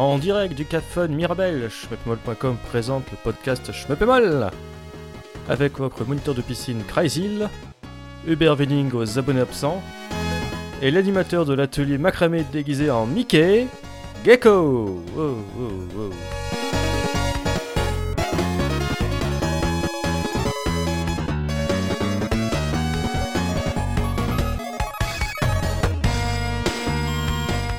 En 0.00 0.16
direct 0.16 0.54
du 0.54 0.64
Café 0.64 1.08
Mirabel, 1.08 1.68
schmeppemol.com 1.68 2.56
présente 2.70 3.04
le 3.10 3.18
podcast 3.22 3.70
Schmeppemol 3.70 4.48
avec 5.46 5.76
votre 5.76 6.06
moniteur 6.06 6.34
de 6.34 6.40
piscine 6.40 6.82
Crazyl, 6.88 7.50
Hubert 8.26 8.56
Venning 8.56 8.90
aux 8.94 9.18
abonnés 9.18 9.42
absents 9.42 9.82
et 10.80 10.90
l'animateur 10.90 11.44
de 11.44 11.52
l'atelier 11.52 11.98
macramé 11.98 12.46
déguisé 12.50 12.90
en 12.90 13.04
Mickey, 13.04 13.66
Gecko. 14.24 15.04
De 15.04 15.20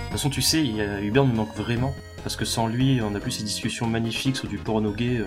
toute 0.03 0.11
façon, 0.11 0.29
tu 0.29 0.43
sais, 0.43 0.63
Hubert 1.01 1.25
nous 1.25 1.33
manque 1.33 1.55
vraiment. 1.55 1.95
Parce 2.23 2.35
que 2.35 2.45
sans 2.45 2.67
lui, 2.67 3.01
on 3.01 3.11
n'a 3.11 3.19
plus 3.19 3.31
ces 3.31 3.43
discussions 3.43 3.87
magnifiques 3.87 4.37
sur 4.37 4.47
du 4.47 4.57
porno 4.57 4.91
gay 4.91 5.17
euh, 5.17 5.25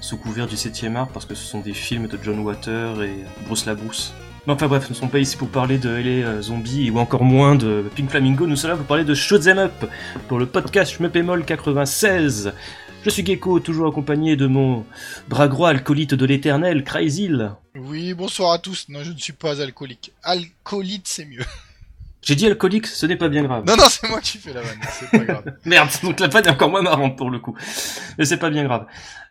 sous 0.00 0.16
couvert 0.16 0.46
du 0.46 0.56
7ème 0.56 0.96
art, 0.96 1.08
parce 1.08 1.24
que 1.24 1.34
ce 1.34 1.44
sont 1.44 1.60
des 1.60 1.72
films 1.72 2.08
de 2.08 2.18
John 2.22 2.40
Water 2.40 3.02
et 3.02 3.24
Bruce 3.46 3.66
Labrousse. 3.66 4.12
Mais 4.46 4.52
enfin 4.52 4.68
bref, 4.68 4.84
nous 4.84 4.94
ne 4.94 5.00
sommes 5.00 5.10
pas 5.10 5.18
ici 5.18 5.36
pour 5.36 5.48
parler 5.48 5.76
de 5.78 5.88
LA 5.88 6.26
euh, 6.26 6.42
Zombie 6.42 6.90
ou 6.90 6.98
encore 6.98 7.24
moins 7.24 7.56
de 7.56 7.84
Pink 7.96 8.10
Flamingo, 8.10 8.46
nous 8.46 8.54
sommes 8.54 8.70
là 8.70 8.76
pour 8.76 8.86
parler 8.86 9.04
de 9.04 9.14
Shoot'em 9.14 9.58
Up 9.58 9.86
pour 10.28 10.38
le 10.38 10.46
podcast 10.46 10.92
Schmeppemol 10.92 11.44
96. 11.44 12.52
Je 13.02 13.10
suis 13.10 13.24
Gecko, 13.24 13.60
toujours 13.60 13.88
accompagné 13.88 14.36
de 14.36 14.46
mon 14.46 14.84
bras 15.28 15.48
droit 15.48 15.70
alcoolite 15.70 16.14
de 16.14 16.26
l'éternel, 16.26 16.84
Crazyl. 16.84 17.52
Oui, 17.76 18.14
bonsoir 18.14 18.52
à 18.52 18.58
tous. 18.58 18.86
Non, 18.88 19.02
je 19.02 19.12
ne 19.12 19.18
suis 19.18 19.32
pas 19.32 19.60
alcoolique. 19.62 20.12
Alcoolite, 20.22 21.06
c'est 21.08 21.24
mieux. 21.24 21.44
J'ai 22.26 22.34
dit 22.34 22.46
alcoolique, 22.46 22.88
ce 22.88 23.06
n'est 23.06 23.14
pas 23.14 23.28
bien 23.28 23.44
grave. 23.44 23.62
Non, 23.64 23.76
non, 23.76 23.84
c'est 23.88 24.08
moi 24.08 24.20
qui 24.20 24.38
fais 24.38 24.52
la 24.52 24.60
vanne. 24.60 24.80
C'est 24.90 25.08
pas 25.12 25.18
grave. 25.18 25.44
Merde, 25.64 25.88
donc 26.02 26.18
la 26.18 26.28
panne 26.28 26.44
est 26.44 26.50
encore 26.50 26.70
moins 26.70 26.82
marrante 26.82 27.16
pour 27.16 27.30
le 27.30 27.38
coup. 27.38 27.56
Mais 28.18 28.24
c'est 28.24 28.36
pas 28.36 28.50
bien 28.50 28.64
grave. 28.64 28.86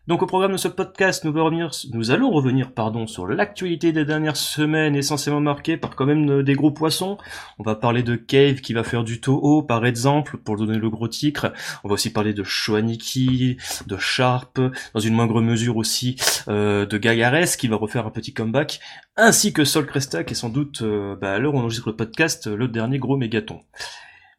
Donc 0.08 0.22
au 0.22 0.28
programme 0.28 0.52
de 0.52 0.58
ce 0.58 0.68
podcast, 0.68 1.26
nous, 1.26 2.12
allons 2.12 2.30
revenir, 2.30 2.74
pardon, 2.74 3.08
sur 3.08 3.26
l'actualité 3.26 3.92
des 3.92 4.06
dernières 4.06 4.38
semaines 4.38 4.96
essentiellement 4.96 5.42
marquée 5.42 5.78
par 5.78 5.96
quand 5.96 6.06
même 6.06 6.30
euh, 6.30 6.44
des 6.44 6.54
gros 6.54 6.70
poissons. 6.70 7.18
On 7.58 7.64
va 7.64 7.74
parler 7.74 8.04
de 8.04 8.16
Cave 8.16 8.62
qui 8.62 8.74
va 8.74 8.84
faire 8.84 9.04
du 9.04 9.20
Toho 9.20 9.64
par 9.64 9.84
exemple, 9.84 10.38
pour 10.38 10.58
donner 10.58 10.78
le 10.78 10.92
gros 10.92 11.08
titre. 11.08 11.54
On 11.84 11.88
va 11.88 11.96
aussi 11.96 12.14
parler 12.14 12.34
de 12.34 12.44
Shoaniki, 12.44 13.58
de 13.88 13.98
Sharp, 13.98 14.62
dans 14.94 15.00
une 15.00 15.16
moindre 15.16 15.42
mesure 15.42 15.76
aussi 15.76 16.18
euh, 16.50 16.86
de 16.86 16.98
Gagares 17.00 17.58
qui 17.58 17.68
va 17.68 17.76
refaire 17.76 18.06
un 18.06 18.12
petit 18.12 18.32
comeback, 18.32 18.80
ainsi 19.18 19.54
que 19.54 19.66
Sol 19.66 19.88
Cresta 19.88 20.24
qui 20.24 20.36
sans 20.36 20.50
doute, 20.50 20.84
euh, 20.84 21.16
bah, 21.16 21.34
à 21.34 21.40
l'heure 21.40 21.56
où 21.56 21.58
on 21.58 21.62
enregistre 21.62 21.90
le 21.90 21.96
podcast, 21.96 22.46
le 22.46 22.68
dernier 22.68 23.00
gros 23.00 23.18
mégaton. 23.18 23.60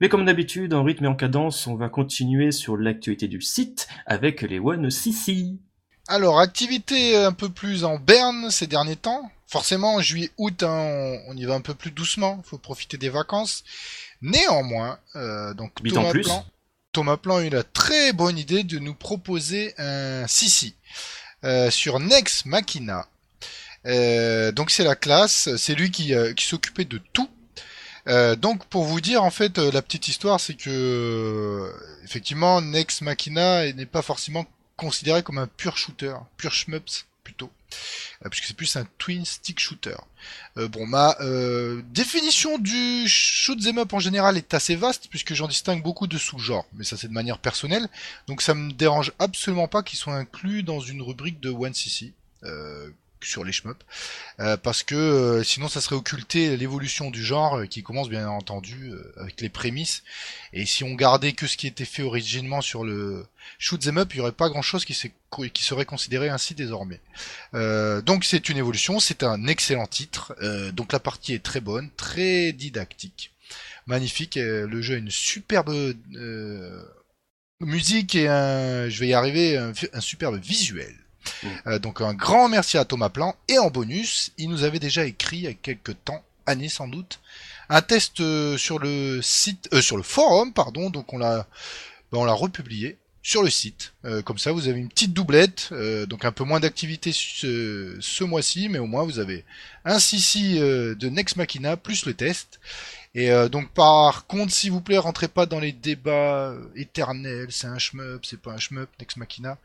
Mais 0.01 0.09
comme 0.09 0.27
d'habitude, 0.27 0.75
en 0.75 0.85
rythme 0.85 1.07
et 1.07 1.09
en 1.09 1.15
cadence, 1.15 1.67
on 1.67 1.77
va 1.77 1.89
continuer 1.89 2.53
sur 2.53 2.77
l'actualité 2.77 3.29
du 3.29 3.41
site 3.41 3.89
avec 4.05 4.43
les 4.43 4.59
One 4.59 4.91
CC. 4.91 5.55
Alors, 6.09 6.39
activité 6.39 7.17
un 7.17 7.33
peu 7.33 7.49
plus 7.49 7.85
en 7.85 7.99
berne 7.99 8.51
ces 8.51 8.67
derniers 8.67 8.97
temps. 8.97 9.31
Forcément, 9.47 10.01
juillet, 10.01 10.31
août, 10.39 10.63
hein, 10.63 11.19
on, 11.29 11.37
y 11.37 11.45
va 11.45 11.55
un 11.55 11.61
peu 11.61 11.75
plus 11.75 11.91
doucement. 11.91 12.43
Faut 12.45 12.59
profiter 12.59 12.99
des 12.99 13.09
vacances. 13.09 13.65
Néanmoins, 14.21 14.99
euh, 15.17 15.55
donc 15.55 15.73
Thomas 15.83 16.11
plus. 16.11 16.23
Plan, 16.23 16.45
Thomas 16.93 17.17
Plan 17.17 17.37
a 17.37 17.45
eu 17.45 17.51
la 17.51 17.63
très 17.63 18.13
bonne 18.13 18.39
idée 18.39 18.65
de 18.65 18.79
nous 18.79 18.95
proposer 18.95 19.75
un 19.79 20.27
Sissi 20.27 20.75
euh, 21.45 21.71
sur 21.71 22.01
Nex 22.01 22.45
Machina. 22.45 23.09
Euh, 23.87 24.53
donc 24.53 24.71
c'est 24.71 24.85
la 24.85 24.97
classe, 24.97 25.55
c'est 25.57 25.75
lui 25.75 25.91
qui, 25.91 26.13
qui 26.35 26.47
s'occupait 26.47 26.85
de 26.85 27.01
tout. 27.13 27.29
Euh, 28.09 28.37
donc 28.37 28.65
pour 28.67 28.85
vous 28.85 29.01
dire 29.01 29.25
en 29.25 29.31
fait 29.31 29.59
euh, 29.59 29.73
la 29.73 29.83
petite 29.83 30.07
histoire 30.07 30.39
c'est 30.39 30.55
que 30.55 30.71
euh, 30.71 31.73
effectivement 32.05 32.61
Nex 32.61 33.01
Machina 33.01 33.73
n'est 33.73 33.87
pas 33.87 34.03
forcément 34.03 34.47
considéré 34.77 35.23
comme 35.23 35.39
un 35.39 35.49
pur 35.49 35.77
shooter, 35.77 36.15
pur 36.37 36.53
shmups 36.53 37.07
plutôt, 37.25 37.51
puisque 38.31 38.45
c'est 38.45 38.57
plus 38.57 38.77
un 38.77 38.87
twin 38.99 39.25
stick 39.25 39.59
shooter. 39.59 39.97
Euh, 40.57 40.69
bon 40.69 40.87
ma 40.87 41.17
euh, 41.21 41.83
définition 41.91 42.59
du 42.59 43.09
shoot 43.09 43.59
'em 43.67 43.79
up 43.79 43.93
en 43.93 43.99
général 43.99 44.37
est 44.37 44.55
assez 44.55 44.77
vaste 44.77 45.09
puisque 45.11 45.35
j'en 45.35 45.49
distingue 45.49 45.83
beaucoup 45.83 46.07
de 46.07 46.19
sous-genres, 46.19 46.67
mais 46.75 46.85
ça 46.85 46.97
c'est 46.97 47.09
de 47.09 47.13
manière 47.13 47.39
personnelle, 47.39 47.89
donc 48.29 48.43
ça 48.43 48.55
me 48.55 48.71
dérange 48.73 49.13
absolument 49.19 49.67
pas 49.67 49.83
qu'ils 49.83 49.99
soient 49.99 50.15
inclus 50.15 50.63
dans 50.63 50.81
une 50.81 51.03
rubrique 51.03 51.41
de 51.41 51.51
1cc. 51.51 52.13
Euh, 52.45 52.91
sur 53.27 53.45
les 53.45 53.53
shmups. 53.53 53.85
Euh, 54.41 54.57
parce 54.57 54.83
que 54.83 54.95
euh, 54.95 55.43
sinon 55.43 55.69
ça 55.69 55.81
serait 55.81 55.97
occulter 55.97 56.57
l'évolution 56.57 57.11
du 57.11 57.25
genre 57.25 57.59
euh, 57.59 57.67
qui 57.67 57.83
commence 57.83 58.09
bien 58.09 58.29
entendu 58.29 58.91
euh, 58.91 59.13
avec 59.17 59.41
les 59.41 59.49
prémices. 59.49 60.03
Et 60.53 60.67
si 60.67 60.85
on 60.85 60.95
gardait 60.95 61.33
que 61.33 61.47
ce 61.47 61.57
qui 61.57 61.67
était 61.67 61.85
fait 61.85 62.03
originellement 62.03 62.61
sur 62.61 62.85
le 62.85 63.27
shoot 63.59 63.87
'em 63.87 63.99
up 63.99 64.15
il 64.15 64.19
y 64.19 64.21
aurait 64.21 64.33
pas 64.33 64.49
grand 64.49 64.63
chose 64.63 64.85
qui, 64.85 64.95
serait 64.95 65.85
considéré 65.85 66.29
ainsi 66.29 66.55
désormais. 66.55 67.01
Donc 67.53 68.25
c'est 68.25 68.49
une 68.49 68.59
évolution 68.59 69.01
c'est 69.01 69.23
un 69.23 69.47
excellent 69.47 69.87
titre. 69.87 70.35
Donc 70.73 70.93
la 70.93 71.01
partie 71.01 71.35
est 71.35 71.43
très 71.43 71.61
bonne 71.61 71.91
très 71.97 72.53
didactique. 72.53 73.33
Magnifique 73.87 74.37
le 74.37 74.83
jeu 74.83 74.95
a 74.95 74.99
une 74.99 75.11
superbe 75.11 75.95
musique 77.61 78.15
et 78.15 78.29
un 78.29 78.89
je 78.89 79.01
vais 79.01 79.09
y 79.09 79.15
arriver 79.15 79.57
un 79.57 80.01
superbe 80.01 80.39
visuel 80.41 80.95
euh, 81.67 81.79
donc 81.79 82.01
un 82.01 82.15
grand 82.15 82.49
merci 82.49 82.79
à 82.79 82.85
Thomas 82.85 83.09
Plan. 83.09 83.37
Et 83.49 83.59
en 83.59 83.71
bonus, 83.71 84.33
il 84.39 84.49
nous 84.49 84.65
avait 84.65 84.79
déjà 84.79 85.05
écrit 85.05 85.39
il 85.39 85.45
y 85.45 85.49
a 85.49 85.55
quelques 85.55 85.97
temps, 86.05 86.23
années 86.47 86.69
sans 86.69 86.89
doute, 86.89 87.21
un 87.69 87.83
test 87.83 88.21
euh, 88.21 88.57
sur 88.57 88.79
le 88.79 89.21
site, 89.23 89.69
euh, 89.73 89.81
sur 89.81 89.97
le 89.97 90.03
forum, 90.03 90.53
pardon. 90.53 90.91
Donc 90.91 91.13
on 91.13 91.19
l'a, 91.19 91.47
ben, 92.13 92.19
on 92.19 92.25
l'a 92.25 92.33
republié 92.33 92.97
sur 93.23 93.43
le 93.43 93.51
site. 93.51 93.93
Euh, 94.05 94.23
comme 94.23 94.39
ça, 94.39 94.53
vous 94.53 94.69
avez 94.69 94.79
une 94.79 94.89
petite 94.89 95.13
doublette, 95.13 95.73
donc 96.09 96.25
un 96.25 96.31
peu 96.31 96.45
moins 96.45 96.61
d'activité 96.61 97.11
ce, 97.13 98.25
mois-ci, 98.25 98.69
mais 98.69 98.79
au 98.79 98.87
moins 98.87 99.03
vous 99.03 99.19
avez 99.19 99.45
un 99.85 99.99
CC 99.99 100.61
euh, 100.61 100.95
de 100.95 101.09
Next 101.09 101.37
Machina 101.37 101.77
plus 101.77 102.07
le 102.07 102.15
test. 102.15 102.61
Et 103.17 103.31
donc 103.49 103.71
par 103.71 104.27
contre, 104.27 104.53
s'il 104.53 104.73
vous 104.73 104.83
plaît, 104.83 104.99
rentrez 104.99 105.27
pas 105.27 105.47
dans 105.47 105.59
les 105.59 105.73
débats 105.73 106.55
éternels, 106.75 107.47
c'est 107.49 107.67
un 107.67 107.79
shmup, 107.79 108.27
c'est 108.27 108.39
pas 108.39 108.53
un 108.53 108.59
shmup, 108.59 108.91
Next 109.01 109.17
Machina. 109.17 109.57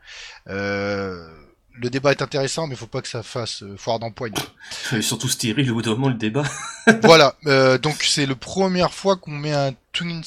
Le 1.74 1.90
débat 1.90 2.12
est 2.12 2.22
intéressant, 2.22 2.66
mais 2.66 2.76
faut 2.76 2.86
pas 2.86 3.02
que 3.02 3.08
ça 3.08 3.22
fasse 3.22 3.62
euh, 3.62 3.76
foire 3.76 3.98
d'empoigne. 3.98 4.34
Surtout 5.00 5.28
stérile 5.28 5.70
au 5.70 5.74
bout 5.74 5.82
d'un 5.82 5.92
moment 5.92 6.08
le 6.08 6.14
débat. 6.14 6.44
voilà, 7.02 7.34
euh, 7.46 7.78
donc 7.78 8.02
c'est 8.02 8.26
la 8.26 8.34
première 8.34 8.92
fois 8.92 9.16
qu'on 9.16 9.30
met 9.30 9.52
un 9.52 9.74
twin 9.92 10.22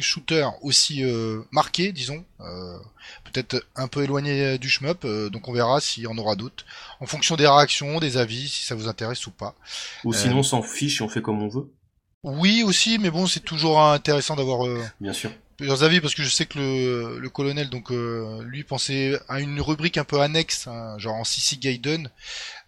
shooter 0.00 0.46
aussi 0.62 1.04
euh, 1.04 1.42
marqué, 1.50 1.92
disons, 1.92 2.24
euh, 2.40 2.78
peut-être 3.24 3.64
un 3.74 3.88
peu 3.88 4.04
éloigné 4.04 4.58
du 4.58 4.68
shmup, 4.68 5.04
euh, 5.04 5.28
donc 5.28 5.48
on 5.48 5.52
verra 5.52 5.80
s'il 5.80 6.04
y 6.04 6.06
en 6.06 6.16
aura 6.18 6.36
d'autres, 6.36 6.64
en 7.00 7.06
fonction 7.06 7.36
des 7.36 7.46
réactions, 7.46 7.98
des 7.98 8.16
avis, 8.16 8.48
si 8.48 8.64
ça 8.64 8.74
vous 8.74 8.88
intéresse 8.88 9.26
ou 9.26 9.30
pas. 9.30 9.54
Ou 10.04 10.12
sinon 10.12 10.38
on 10.38 10.42
s'en 10.42 10.62
fiche 10.62 11.00
et 11.00 11.04
on 11.04 11.08
fait 11.08 11.22
comme 11.22 11.42
on 11.42 11.48
veut. 11.48 11.70
Oui 12.22 12.62
aussi, 12.64 12.98
mais 12.98 13.10
bon, 13.10 13.26
c'est 13.26 13.40
toujours 13.40 13.80
intéressant 13.80 14.36
d'avoir 14.36 14.66
euh, 14.66 14.82
Bien 15.00 15.12
sûr. 15.12 15.30
Plusieurs 15.56 15.82
avis 15.82 16.00
parce 16.00 16.14
que 16.14 16.22
je 16.22 16.28
sais 16.28 16.46
que 16.46 16.58
le, 16.58 17.18
le 17.18 17.28
colonel 17.30 17.70
donc 17.70 17.90
euh, 17.90 18.42
lui 18.44 18.62
pensait 18.64 19.18
à 19.28 19.40
une 19.40 19.60
rubrique 19.60 19.96
un 19.98 20.04
peu 20.04 20.20
annexe 20.20 20.66
hein, 20.66 20.96
genre 20.98 21.14
en 21.14 21.24
CC 21.24 21.56
Gaiden 21.56 22.10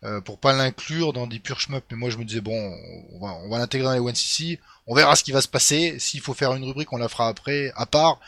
euh, 0.04 0.20
pour 0.20 0.38
pas 0.38 0.52
l'inclure 0.52 1.12
dans 1.12 1.26
des 1.26 1.38
purs 1.38 1.60
shmup 1.60 1.84
mais 1.90 1.96
moi 1.96 2.10
je 2.10 2.16
me 2.16 2.24
disais 2.24 2.40
bon 2.40 2.74
on 3.12 3.18
va, 3.24 3.34
on 3.44 3.48
va 3.48 3.58
l'intégrer 3.58 3.84
dans 3.86 3.92
les 3.94 4.00
one 4.00 4.14
CC 4.14 4.58
on 4.88 4.94
verra 4.94 5.14
ce 5.16 5.22
qui 5.22 5.32
va 5.32 5.40
se 5.42 5.48
passer. 5.48 5.98
S'il 5.98 6.20
faut 6.20 6.32
faire 6.34 6.54
une 6.54 6.64
rubrique 6.64 6.92
on 6.92 6.96
la 6.96 7.08
fera 7.08 7.28
après 7.28 7.70
à 7.76 7.84
part. 7.86 8.20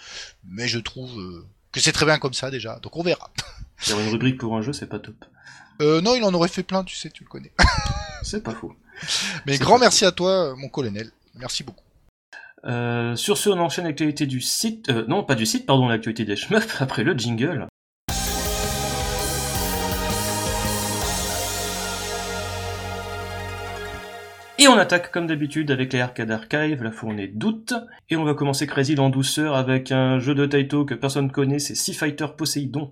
Mais 0.47 0.69
je 0.69 0.79
trouve 0.79 1.19
euh, 1.19 1.47
que 1.73 1.81
c'est 1.81 1.93
très 1.93 2.05
bien 2.05 2.19
comme 2.19 2.35
ça 2.35 2.51
déjà. 2.51 2.79
Donc 2.81 2.97
on 2.97 3.03
verra. 3.03 3.31
Faire 3.79 3.99
une 3.99 4.11
rubrique 4.11 4.37
pour 4.39 4.55
un 4.55 4.61
jeu, 4.61 4.75
c'est 4.75 4.87
pas 4.87 4.99
top. 4.99 5.15
euh, 5.81 6.03
non 6.03 6.15
il 6.15 6.23
en 6.23 6.35
aurait 6.35 6.49
fait 6.49 6.63
plein 6.63 6.85
tu 6.85 6.95
sais 6.97 7.09
tu 7.09 7.25
le 7.25 7.31
connais. 7.31 7.51
C'est 8.23 8.43
pas 8.43 8.55
faux. 8.55 8.77
mais 9.47 9.57
grand 9.57 9.79
merci 9.79 10.05
à 10.05 10.13
toi 10.13 10.55
mon 10.55 10.69
colonel. 10.69 11.11
Merci 11.37 11.65
beaucoup 11.65 11.85
Euh, 12.67 13.17
sur 13.17 13.39
ce, 13.39 13.49
on 13.51 13.59
enchaîne 13.59 13.87
l'actualité 13.87 14.27
du 14.27 14.41
site. 14.41 14.91
Euh, 14.91 15.05
non, 15.09 15.25
pas 15.25 15.35
du 15.35 15.47
site, 15.47 15.67
pardon, 15.67 15.89
l'actualité 15.89 16.25
des 16.25 16.37
shmups 16.37 16.77
après 16.81 17.05
le 17.05 17.17
jingle. 17.17 17.67
Et 24.59 24.69
on 24.69 24.77
attaque 24.77 25.11
comme 25.11 25.27
d'habitude 25.27 25.71
avec 25.71 25.91
les 25.95 26.01
arcades 26.01 26.31
archive, 26.31 26.83
la 26.83 26.91
fournée 26.91 27.29
d'août. 27.29 27.73
Et 28.11 28.17
on 28.17 28.25
va 28.25 28.35
commencer 28.35 28.67
Crazy 28.67 28.99
en 28.99 29.09
douceur 29.09 29.55
avec 29.57 29.91
un 29.91 30.19
jeu 30.19 30.35
de 30.35 30.45
Taito 30.45 30.85
que 30.85 30.93
personne 30.95 31.33
connaît, 31.33 31.59
c'est 31.59 31.75
Sea 31.75 31.95
Fighter 31.95 32.27
Poseidon. 32.37 32.91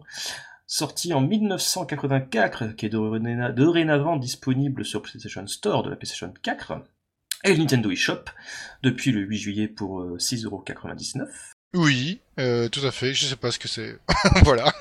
Sorti 0.67 1.13
en 1.13 1.21
1984, 1.21 2.75
qui 2.75 2.87
est 2.87 2.89
doréna- 2.89 3.53
dorénavant 3.53 4.17
disponible 4.17 4.85
sur 4.85 5.03
PlayStation 5.03 5.47
Store 5.47 5.83
de 5.83 5.91
la 5.91 5.97
PlayStation 5.97 6.33
4 6.43 6.73
et 7.45 7.53
le 7.53 7.59
Nintendo 7.59 7.91
eShop 7.91 8.25
depuis 8.83 9.13
le 9.13 9.21
8 9.21 9.39
juillet 9.39 9.69
pour 9.69 10.01
euh, 10.01 10.17
6,99€. 10.19 11.27
oui 11.75 12.21
euh, 12.39 12.69
tout 12.69 12.85
à 12.87 12.91
fait 12.91 13.13
je 13.15 13.27
sais 13.27 13.37
pas 13.37 13.51
ce 13.51 13.59
que 13.59 13.69
c'est 13.69 13.99
voilà 14.45 14.73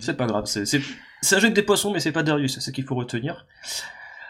C'est 0.00 0.16
pas 0.16 0.26
grave, 0.26 0.44
c'est 0.46 0.62
un 0.62 1.38
jeu 1.38 1.44
avec 1.44 1.54
des 1.54 1.62
poissons, 1.62 1.92
mais 1.92 2.00
c'est 2.00 2.12
pas 2.12 2.22
Darius, 2.22 2.54
c'est 2.54 2.60
ce 2.60 2.70
qu'il 2.70 2.84
faut 2.84 2.94
retenir. 2.94 3.46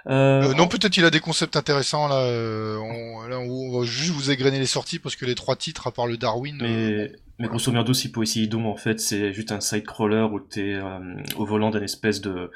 Euh, 0.06 0.42
Euh, 0.50 0.54
non, 0.54 0.68
peut-être 0.68 0.96
il 0.96 1.04
a 1.04 1.10
des 1.10 1.18
concepts 1.18 1.56
intéressants 1.56 2.06
là. 2.06 2.20
euh, 2.20 2.76
on, 2.78 3.26
là, 3.26 3.40
on 3.40 3.76
va 3.76 3.84
juste 3.84 4.12
vous 4.12 4.30
égrener 4.30 4.60
les 4.60 4.66
sorties 4.66 5.00
parce 5.00 5.16
que 5.16 5.24
les 5.26 5.34
trois 5.34 5.56
titres, 5.56 5.88
à 5.88 5.90
part 5.90 6.06
le 6.06 6.16
Darwin, 6.16 6.56
euh, 6.62 7.08
mais 7.08 7.12
Mais 7.40 7.48
grosso 7.48 7.72
merdo, 7.72 7.92
si 7.92 8.12
Poseidon, 8.12 8.66
en 8.66 8.76
fait, 8.76 9.00
c'est 9.00 9.32
juste 9.32 9.50
un 9.50 9.60
side-crawler 9.60 10.28
où 10.32 10.38
t'es 10.38 10.74
euh, 10.74 10.98
au 11.36 11.44
volant 11.44 11.70
d'un 11.70 11.82
espèce 11.82 12.20
de, 12.20 12.52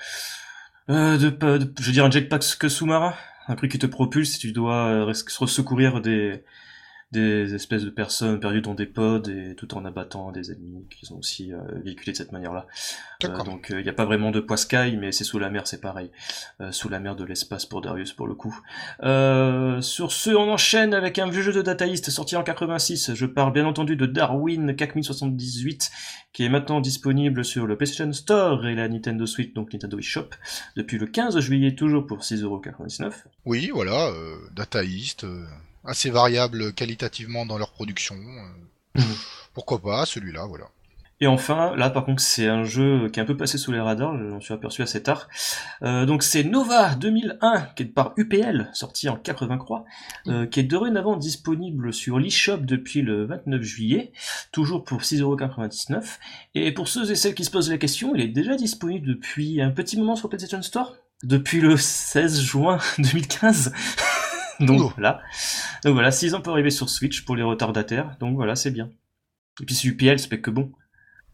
euh, 0.91 1.19
de, 1.19 1.31
de, 1.31 1.73
je 1.81 1.87
veux 1.87 1.93
dire 1.93 2.05
un 2.05 2.11
jetpack 2.11 2.45
que 2.57 2.69
sous-marin, 2.69 3.15
un 3.49 3.57
truc 3.57 3.73
qui 3.73 3.79
te 3.79 3.87
propulse 3.87 4.39
tu 4.39 4.53
dois 4.53 4.87
euh, 4.87 5.05
secourir 5.47 6.01
des, 6.01 6.43
des 7.13 7.55
espèces 7.55 7.83
de 7.83 7.91
personnes 7.91 8.39
perdues 8.39 8.61
dans 8.61 8.75
des 8.75 8.87
pods 8.87 9.29
et 9.29 9.57
tout 9.57 9.75
en 9.75 9.85
abattant 9.85 10.31
des 10.31 10.53
ennemis 10.53 10.87
qui 10.91 11.07
sont 11.07 11.19
aussi 11.19 11.53
euh, 11.53 11.59
véhiculés 11.85 12.13
de 12.13 12.17
cette 12.17 12.31
manière-là. 12.31 12.67
Euh, 13.25 13.43
donc 13.43 13.67
il 13.71 13.83
n'y 13.83 13.89
a 13.89 13.93
pas 13.93 14.05
vraiment 14.05 14.31
de 14.31 14.45
sky, 14.57 14.97
mais 14.97 15.11
c'est 15.11 15.25
sous 15.25 15.39
la 15.39 15.51
mer, 15.51 15.67
c'est 15.67 15.81
pareil. 15.81 16.11
sous 16.71 16.89
la 16.89 17.01
mer 17.01 17.17
de 17.17 17.25
l'espace 17.25 17.67
pour 17.67 17.81
Darius 17.81 18.13
pour 18.13 18.27
le 18.27 18.35
coup. 18.35 18.57
sur 19.83 20.13
ce, 20.13 20.31
on 20.31 20.53
enchaîne 20.53 20.95
avec 20.95 21.19
un 21.19 21.29
vieux 21.29 21.43
jeu 21.43 21.53
de 21.53 21.63
Data 21.63 21.87
East 21.87 22.11
sorti 22.11 22.37
en 22.37 22.43
86. 22.43 23.15
Je 23.15 23.27
parle 23.27 23.53
bien 23.53 23.67
entendu 23.67 23.97
de 23.97 24.07
Darwin 24.07 24.75
4078 24.75 25.91
qui 26.33 26.45
est 26.45 26.49
maintenant 26.49 26.81
disponible 26.81 27.45
sur 27.45 27.67
le 27.67 27.77
PlayStation 27.77 28.13
Store 28.13 28.67
et 28.67 28.77
la 28.77 28.89
Nintendo 28.89 29.27
Switch, 29.27 29.53
donc 29.53 29.73
Nintendo 29.73 29.99
eShop, 29.99 30.29
depuis 30.77 30.97
le 30.97 31.07
15 31.07 31.41
juillet, 31.41 31.75
toujours 31.75 32.07
pour 32.07 32.21
6,99€. 32.21 33.13
Oui, 33.47 33.71
voilà, 33.73 34.13
Data 34.55 34.85
East 34.85 35.27
assez 35.85 36.11
variables 36.11 36.73
qualitativement 36.73 37.47
dans 37.47 37.59
leur 37.59 37.73
production. 37.73 38.17
Euh, 38.17 39.01
mhm. 39.01 39.15
Pourquoi 39.55 39.81
pas 39.81 40.07
celui-là, 40.07 40.47
voilà. 40.47 40.67
Et 41.23 41.27
enfin, 41.27 41.77
là 41.77 41.91
par 41.91 42.07
contre 42.07 42.23
c'est 42.23 42.49
un 42.49 42.65
jeu 42.65 43.11
qui 43.11 43.21
est 43.21 43.23
un 43.23 43.27
peu 43.27 43.37
passé 43.37 43.59
sous 43.59 43.73
les 43.73 43.81
radars, 43.81 44.17
je 44.17 44.25
m'en 44.25 44.41
suis 44.41 44.55
aperçu 44.55 44.81
assez 44.81 45.03
tard. 45.03 45.29
Euh, 45.83 46.07
donc 46.07 46.23
c'est 46.23 46.45
Nova 46.45 46.95
2001, 46.95 47.69
qui 47.77 47.83
est 47.83 47.87
par 47.87 48.15
UPL, 48.17 48.71
sorti 48.73 49.07
en 49.11 49.17
83, 49.17 49.85
euh, 50.29 50.47
qui 50.47 50.61
est 50.61 50.65
dorénavant 50.65 51.19
disponible 51.19 51.93
sur 51.93 52.19
l'eShop 52.19 52.59
depuis 52.59 53.03
le 53.03 53.27
29 53.27 53.61
juillet, 53.61 54.13
toujours 54.51 54.83
pour 54.83 55.03
6,99€. 55.03 56.19
Et 56.55 56.73
pour 56.73 56.89
ceux 56.89 57.11
et 57.11 57.17
celles 57.17 57.35
qui 57.35 57.45
se 57.45 57.51
posent 57.51 57.71
la 57.71 57.77
question, 57.77 58.15
il 58.15 58.23
est 58.23 58.29
déjà 58.29 58.57
disponible 58.57 59.07
depuis 59.07 59.61
un 59.61 59.71
petit 59.71 59.99
moment 59.99 60.17
sur 60.17 60.31
PlayStation 60.31 60.63
Store, 60.63 60.97
depuis 61.23 61.61
le 61.61 61.77
16 61.77 62.41
juin 62.41 62.79
2015. 62.99 63.73
Donc 64.61 64.93
voilà. 64.95 65.21
Donc 65.85 65.95
voilà, 65.95 66.11
6 66.11 66.35
ans 66.35 66.41
pour 66.41 66.53
arriver 66.53 66.71
sur 66.71 66.89
Switch 66.89 67.25
pour 67.25 67.37
les 67.37 67.43
retardataires. 67.43 68.17
Donc 68.21 68.37
voilà, 68.37 68.57
c'est 68.57 68.71
bien. 68.71 68.91
Et 69.61 69.65
puis 69.65 69.75
c'est 69.75 69.89
UPL, 69.89 70.19
c'est 70.19 70.41
que 70.41 70.51
bon. 70.51 70.73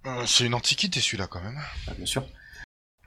Euh, 0.07 0.23
c'est 0.27 0.47
une 0.47 0.55
antiquité 0.55 1.01
celui-là 1.01 1.27
quand 1.27 1.43
même. 1.43 1.59
Ah, 1.89 1.95
bien 1.97 2.07
sûr. 2.07 2.25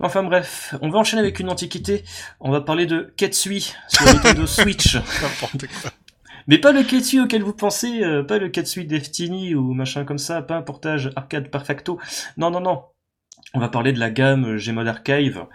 Enfin 0.01 0.24
bref, 0.24 0.75
on 0.81 0.89
va 0.89 1.00
enchaîner 1.00 1.21
avec 1.21 1.39
une 1.39 1.50
antiquité. 1.50 2.04
On 2.39 2.51
va 2.51 2.62
parler 2.62 2.86
de 2.86 3.13
Ketsui 3.18 3.74
sur 3.88 4.06
Nintendo 4.06 4.45
Switch. 4.48 4.95
N'importe 4.95 5.68
quoi. 5.68 5.92
Mais 6.48 6.57
pas 6.57 6.72
le 6.72 6.83
Ketsui 6.83 7.19
auquel 7.19 7.44
vous 7.44 7.54
pensez, 7.54 8.04
euh, 8.04 8.24
pas 8.24 8.38
le 8.38 8.50
Ketsui 8.50 8.86
Destiny 8.86 9.56
ou 9.56 9.74
machin 9.74 10.06
comme 10.06 10.18
ça, 10.18 10.42
pas 10.42 10.56
un 10.56 10.62
portage 10.62 11.12
arcade 11.15 11.51
perfecto. 11.51 12.00
Non, 12.38 12.50
non, 12.50 12.62
non. 12.62 12.83
On 13.56 13.60
va 13.60 13.68
parler 13.68 13.94
de 13.94 14.00
la 14.00 14.12
gamme 14.12 14.57
Gmod 14.57 14.88
Archive, 14.88 15.48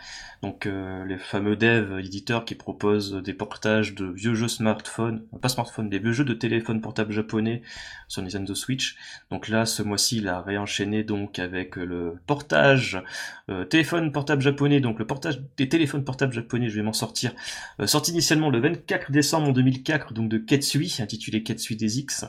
donc 0.42 0.66
euh, 0.66 1.04
les 1.04 1.16
fameux 1.16 1.54
devs 1.54 2.00
éditeurs 2.00 2.44
qui 2.44 2.56
proposent 2.56 3.12
des 3.22 3.34
portages 3.34 3.94
de 3.94 4.06
vieux 4.06 4.34
jeux 4.34 4.48
smartphones, 4.48 5.22
pas 5.40 5.48
smartphone, 5.48 5.88
des 5.88 6.00
vieux 6.00 6.10
jeux 6.10 6.24
de 6.24 6.34
téléphone 6.34 6.80
portable 6.80 7.12
japonais 7.12 7.62
sur 8.08 8.20
Nintendo 8.20 8.52
Switch. 8.52 8.96
Donc 9.30 9.46
là, 9.46 9.64
ce 9.64 9.84
mois-ci, 9.84 10.16
il 10.16 10.26
a 10.26 10.40
réenchaîné 10.40 11.04
donc 11.04 11.38
avec 11.38 11.76
le 11.76 12.18
portage 12.26 13.00
euh, 13.48 13.64
téléphone 13.64 14.10
portable 14.10 14.42
japonais, 14.42 14.80
donc 14.80 14.98
le 14.98 15.06
portage 15.06 15.40
des 15.56 15.68
téléphones 15.68 16.04
portables 16.04 16.32
japonais, 16.32 16.70
je 16.70 16.74
vais 16.74 16.82
m'en 16.82 16.92
sortir, 16.92 17.32
euh, 17.78 17.86
sorti 17.86 18.10
initialement 18.10 18.50
le 18.50 18.58
24 18.58 19.12
décembre 19.12 19.52
2004, 19.52 20.14
donc 20.14 20.28
de 20.28 20.38
Ketsui, 20.38 20.96
intitulé 20.98 21.44
Ketsui 21.44 21.76
des 21.76 22.00
X. 22.00 22.24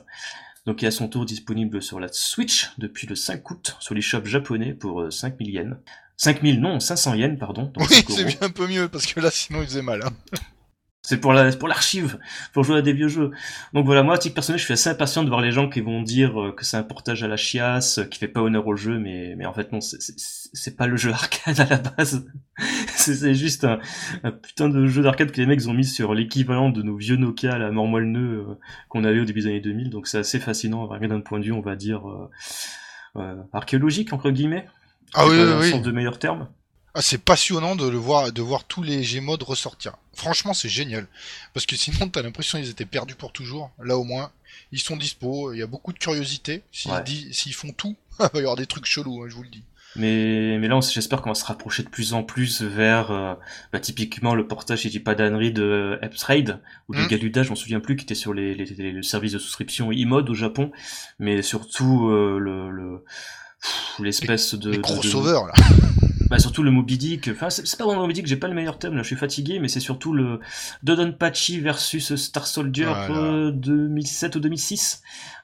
Donc 0.66 0.82
il 0.82 0.86
est 0.86 0.90
à 0.90 0.92
son 0.92 1.08
tour 1.08 1.26
disponible 1.26 1.82
sur 1.82 2.00
la 2.00 2.08
Switch 2.12 2.72
depuis 2.78 3.08
le 3.08 3.16
5 3.16 3.50
août 3.52 3.78
sur 3.80 3.94
les 3.94 4.02
shops 4.02 4.26
japonais 4.26 4.74
pour 4.74 5.12
5000 5.12 5.50
yens. 5.50 5.76
5000, 6.18 6.62
non, 6.62 6.80
500 6.80 7.16
yens, 7.16 7.40
pardon. 7.40 7.72
Oui, 7.78 8.04
c'est 8.08 8.24
bien 8.24 8.38
un 8.42 8.50
peu 8.50 8.68
mieux, 8.68 8.88
parce 8.88 9.06
que 9.06 9.20
là, 9.20 9.30
sinon, 9.32 9.62
il 9.62 9.68
faisait 9.68 9.82
mal. 9.82 10.02
Hein. 10.04 10.12
C'est 11.08 11.18
pour 11.18 11.34
la, 11.34 11.52
pour 11.52 11.68
l'archive, 11.68 12.18
pour 12.52 12.64
jouer 12.64 12.80
à 12.80 12.82
des 12.82 12.92
vieux 12.92 13.10
jeux. 13.10 13.30
Donc 13.74 13.86
voilà, 13.86 14.02
moi, 14.02 14.16
à 14.16 14.18
titre 14.18 14.34
personnel, 14.34 14.58
je 14.58 14.66
suis 14.66 14.74
assez 14.74 14.90
impatient 14.90 15.22
de 15.24 15.30
voir 15.30 15.40
les 15.40 15.52
gens 15.52 15.70
qui 15.70 15.80
vont 15.80 16.02
dire 16.02 16.42
euh, 16.42 16.52
que 16.52 16.66
c'est 16.66 16.78
un 16.78 16.84
portage 16.84 17.22
à 17.22 17.28
la 17.28 17.38
chiasse, 17.38 18.00
qui 18.10 18.18
fait 18.18 18.28
pas 18.28 18.42
honneur 18.42 18.66
au 18.66 18.76
jeu, 18.76 18.98
mais, 18.98 19.36
mais 19.38 19.46
en 19.46 19.54
fait 19.54 19.72
non, 19.72 19.82
c'est 19.82 20.76
pas 20.76 20.88
le 20.88 20.98
jeu 20.98 21.12
arcade 21.14 21.60
à 21.60 21.66
la 21.66 21.78
base. 21.78 22.26
C'est 23.14 23.36
juste 23.36 23.66
un, 23.66 24.32
putain 24.32 24.70
de 24.70 24.88
jeu 24.88 25.04
d'arcade 25.04 25.32
que 25.32 25.40
les 25.40 25.48
mecs 25.48 25.66
ont 25.68 25.74
mis 25.74 25.86
sur 25.86 26.14
l'équivalent 26.14 26.70
de 26.70 26.82
nos 26.82 26.96
vieux 26.96 27.18
Nokia, 27.18 27.58
la 27.58 27.72
mort 27.72 27.88
moelle 27.88 28.16
euh, 28.16 28.58
qu'on 28.90 29.04
avait 29.04 29.20
au 29.20 29.26
début 29.26 29.42
des 29.42 29.48
années 29.48 29.62
2000. 29.62 29.90
Donc 29.90 30.08
c'est 30.08 30.18
assez 30.18 30.40
fascinant, 30.40 30.88
d'un 30.88 31.22
point 31.22 31.40
de 31.40 31.46
vue, 31.46 31.52
on 31.52 31.62
va 31.62 31.76
dire, 31.76 32.10
euh, 32.10 32.30
euh 33.18 33.36
archéologique, 33.54 34.14
entre 34.14 34.32
guillemets. 34.32 34.66
Ah 35.14 35.28
oui, 35.28 35.36
oui, 35.38 35.72
oui. 35.74 35.82
de 35.82 35.92
meilleurs 35.92 36.20
termes. 36.20 36.48
Ah, 36.98 37.02
c'est 37.02 37.18
passionnant 37.18 37.76
de 37.76 37.86
le 37.86 37.98
voir, 37.98 38.32
de 38.32 38.42
voir 38.42 38.64
tous 38.64 38.82
les 38.82 39.02
Gmods 39.02 39.44
ressortir. 39.44 39.98
Franchement, 40.14 40.54
c'est 40.54 40.70
génial. 40.70 41.08
Parce 41.54 41.66
que 41.66 41.76
sinon, 41.76 42.08
t'as 42.08 42.22
l'impression 42.22 42.58
qu'ils 42.58 42.70
étaient 42.70 42.86
perdus 42.86 43.16
pour 43.16 43.34
toujours. 43.34 43.70
Là, 43.84 43.98
au 43.98 44.06
moins, 44.06 44.32
ils 44.72 44.80
sont 44.80 44.96
dispo. 44.96 45.52
Il 45.52 45.60
y 45.60 45.62
a 45.62 45.68
beaucoup 45.68 45.92
de 45.92 46.00
curiosité. 46.00 46.64
S'ils 46.72 47.54
font 47.54 47.74
tout, 47.74 47.98
il 48.20 48.30
va 48.34 48.40
y 48.40 48.40
avoir 48.40 48.56
des 48.56 48.66
trucs 48.66 48.86
chelous, 48.86 49.24
hein, 49.24 49.28
je 49.28 49.36
vous 49.36 49.44
le 49.44 49.50
dis. 49.50 49.64
Mais, 49.96 50.58
mais 50.60 50.68
là, 50.68 50.80
j'espère 50.82 51.22
qu'on 51.22 51.30
va 51.30 51.36
se 51.36 51.46
rapprocher 51.46 51.84
de 51.84 51.90
plus 51.90 52.14
en 52.14 52.24
plus 52.24 52.62
vers, 52.62 53.12
euh, 53.12 53.34
bah, 53.72 53.80
typiquement, 53.80 54.36
le 54.36 54.48
portage, 54.48 54.80
si 54.82 54.88
je 54.88 54.92
dis 54.92 55.00
pas 55.00 55.16
d'annerie, 55.16 55.52
de 55.52 56.00
ou 56.88 56.96
de 56.96 57.02
hmm. 57.02 57.08
Galuda, 57.08 57.44
je 57.44 57.50
m'en 57.50 57.56
souviens 57.56 57.80
plus, 57.80 57.96
qui 57.96 58.04
était 58.04 58.16
sur 58.16 58.34
les, 58.34 58.54
les, 58.56 58.66
les, 58.66 59.04
services 59.04 59.34
de 59.34 59.40
souscription 59.40 59.92
e-mode 59.92 60.30
au 60.30 60.34
Japon, 60.34 60.72
mais 61.20 61.42
surtout, 61.42 62.10
euh, 62.10 62.38
le, 62.40 62.70
le 62.72 63.04
l'espèce 64.00 64.54
de... 64.54 64.72
Les 64.72 64.82
crossover, 64.82 65.40
là 65.48 65.54
bah 66.36 66.42
surtout 66.42 66.64
le 66.64 66.72
Moby 66.72 66.98
Dick, 66.98 67.30
enfin 67.30 67.50
c'est 67.50 67.78
pas 67.78 67.86
vraiment 67.86 68.02
Moby 68.02 68.16
Dick, 68.16 68.28
j'ai 68.28 68.36
pas 68.36 68.50
le 68.50 68.54
meilleur 68.54 68.78
thème 68.78 68.94
là, 68.96 69.04
je 69.04 69.08
suis 69.08 69.16
fatigué, 69.16 69.60
mais 69.60 69.70
c'est 69.70 69.80
surtout 69.80 70.12
le 70.12 70.42
Dodonpachi 70.84 71.62
versus 71.62 72.14
Star 72.16 72.46
Soldier 72.46 72.92
2007 73.54 74.36
ou 74.36 74.42
2006. 74.42 75.02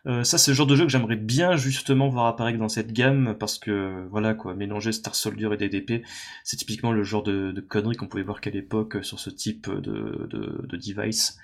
Euh, 0.08 0.26
ça 0.26 0.38
c'est 0.38 0.52
le 0.52 0.56
genre 0.56 0.68
de 0.68 0.76
jeu 0.76 0.84
que 0.84 0.92
j'aimerais 0.92 1.16
bien 1.16 1.56
justement 1.56 2.10
voir 2.10 2.26
apparaître 2.26 2.60
dans 2.60 2.68
cette 2.68 2.92
gamme 2.92 3.38
parce 3.40 3.58
que 3.58 4.06
voilà 4.12 4.34
quoi, 4.34 4.54
mélanger 4.54 4.92
Star 4.92 5.16
Soldier 5.16 5.48
et 5.54 5.58
DDP, 5.58 6.06
c'est 6.44 6.58
typiquement 6.58 6.92
le 6.92 7.04
genre 7.06 7.24
de, 7.24 7.54
de 7.54 7.62
conneries 7.62 7.96
qu'on 7.96 8.08
pouvait 8.08 8.24
voir 8.24 8.42
qu'à 8.42 8.50
l'époque 8.50 8.98
sur 9.02 9.18
ce 9.18 9.30
type 9.30 9.70
de, 9.70 10.28
de, 10.30 10.68
de 10.68 10.76
device. 10.76 11.38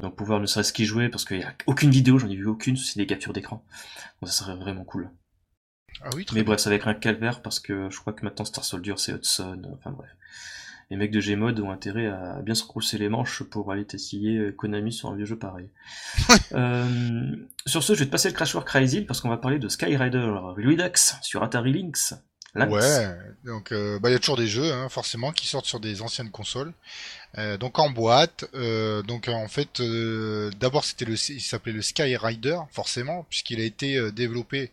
Donc 0.00 0.16
pouvoir 0.16 0.38
ne 0.38 0.44
serait-ce 0.44 0.74
qu'y 0.74 0.84
jouer 0.84 1.08
parce 1.08 1.24
qu'il 1.24 1.40
y 1.40 1.44
a 1.44 1.54
aucune 1.66 1.90
vidéo, 1.90 2.18
j'en 2.18 2.28
ai 2.28 2.36
vu 2.36 2.46
aucune, 2.46 2.76
c'est 2.76 2.98
des 2.98 3.06
captures 3.06 3.32
d'écran. 3.32 3.64
Donc 4.20 4.28
ça 4.28 4.44
serait 4.44 4.56
vraiment 4.56 4.84
cool. 4.84 5.10
Ah 6.02 6.10
oui, 6.14 6.26
Mais 6.32 6.42
bref, 6.42 6.60
ça 6.60 6.70
va 6.70 6.76
être 6.76 6.88
un 6.88 6.94
calvaire 6.94 7.42
parce 7.42 7.60
que 7.60 7.88
je 7.90 7.98
crois 7.98 8.12
que 8.12 8.24
maintenant 8.24 8.44
Star 8.44 8.64
Soldier 8.64 8.94
c'est 8.96 9.12
Hudson, 9.12 9.62
enfin 9.78 9.90
bref. 9.90 10.10
Les 10.90 10.96
mecs 10.96 11.10
de 11.10 11.20
Gmod 11.20 11.58
ont 11.60 11.70
intérêt 11.70 12.06
à 12.06 12.40
bien 12.42 12.54
se 12.54 12.64
retrousser 12.64 12.98
les 12.98 13.08
manches 13.08 13.42
pour 13.44 13.72
aller 13.72 13.86
tester 13.86 14.52
Konami 14.58 14.92
sur 14.92 15.08
un 15.08 15.16
vieux 15.16 15.24
jeu 15.24 15.38
pareil. 15.38 15.70
euh, 16.52 17.34
sur 17.66 17.82
ce, 17.82 17.94
je 17.94 18.00
vais 18.00 18.06
te 18.06 18.10
passer 18.10 18.28
le 18.28 18.34
Crashwork 18.34 18.66
Crazy 18.66 19.00
parce 19.02 19.20
qu'on 19.20 19.30
va 19.30 19.38
parler 19.38 19.58
de 19.58 19.68
Skyrider 19.68 20.18
Redux 20.18 21.14
sur 21.22 21.42
Atari 21.42 21.72
Lynx. 21.72 22.14
Ouais, 22.54 23.16
donc 23.44 23.72
euh, 23.72 23.98
bah 23.98 24.10
il 24.10 24.12
y 24.12 24.14
a 24.14 24.18
toujours 24.18 24.36
des 24.36 24.46
jeux 24.46 24.70
hein, 24.70 24.90
forcément 24.90 25.32
qui 25.32 25.46
sortent 25.46 25.64
sur 25.64 25.80
des 25.80 26.02
anciennes 26.02 26.30
consoles. 26.30 26.74
Euh, 27.38 27.56
donc 27.56 27.78
en 27.78 27.88
boîte, 27.88 28.44
euh, 28.54 29.02
donc 29.02 29.28
en 29.28 29.48
fait 29.48 29.80
d'abord 30.60 30.84
c'était 30.84 31.06
le 31.06 31.14
il 31.14 31.40
s'appelait 31.40 31.72
le 31.72 31.80
Skyrider 31.80 32.58
forcément 32.70 33.24
puisqu'il 33.30 33.58
a 33.58 33.64
été 33.64 34.12
développé 34.12 34.70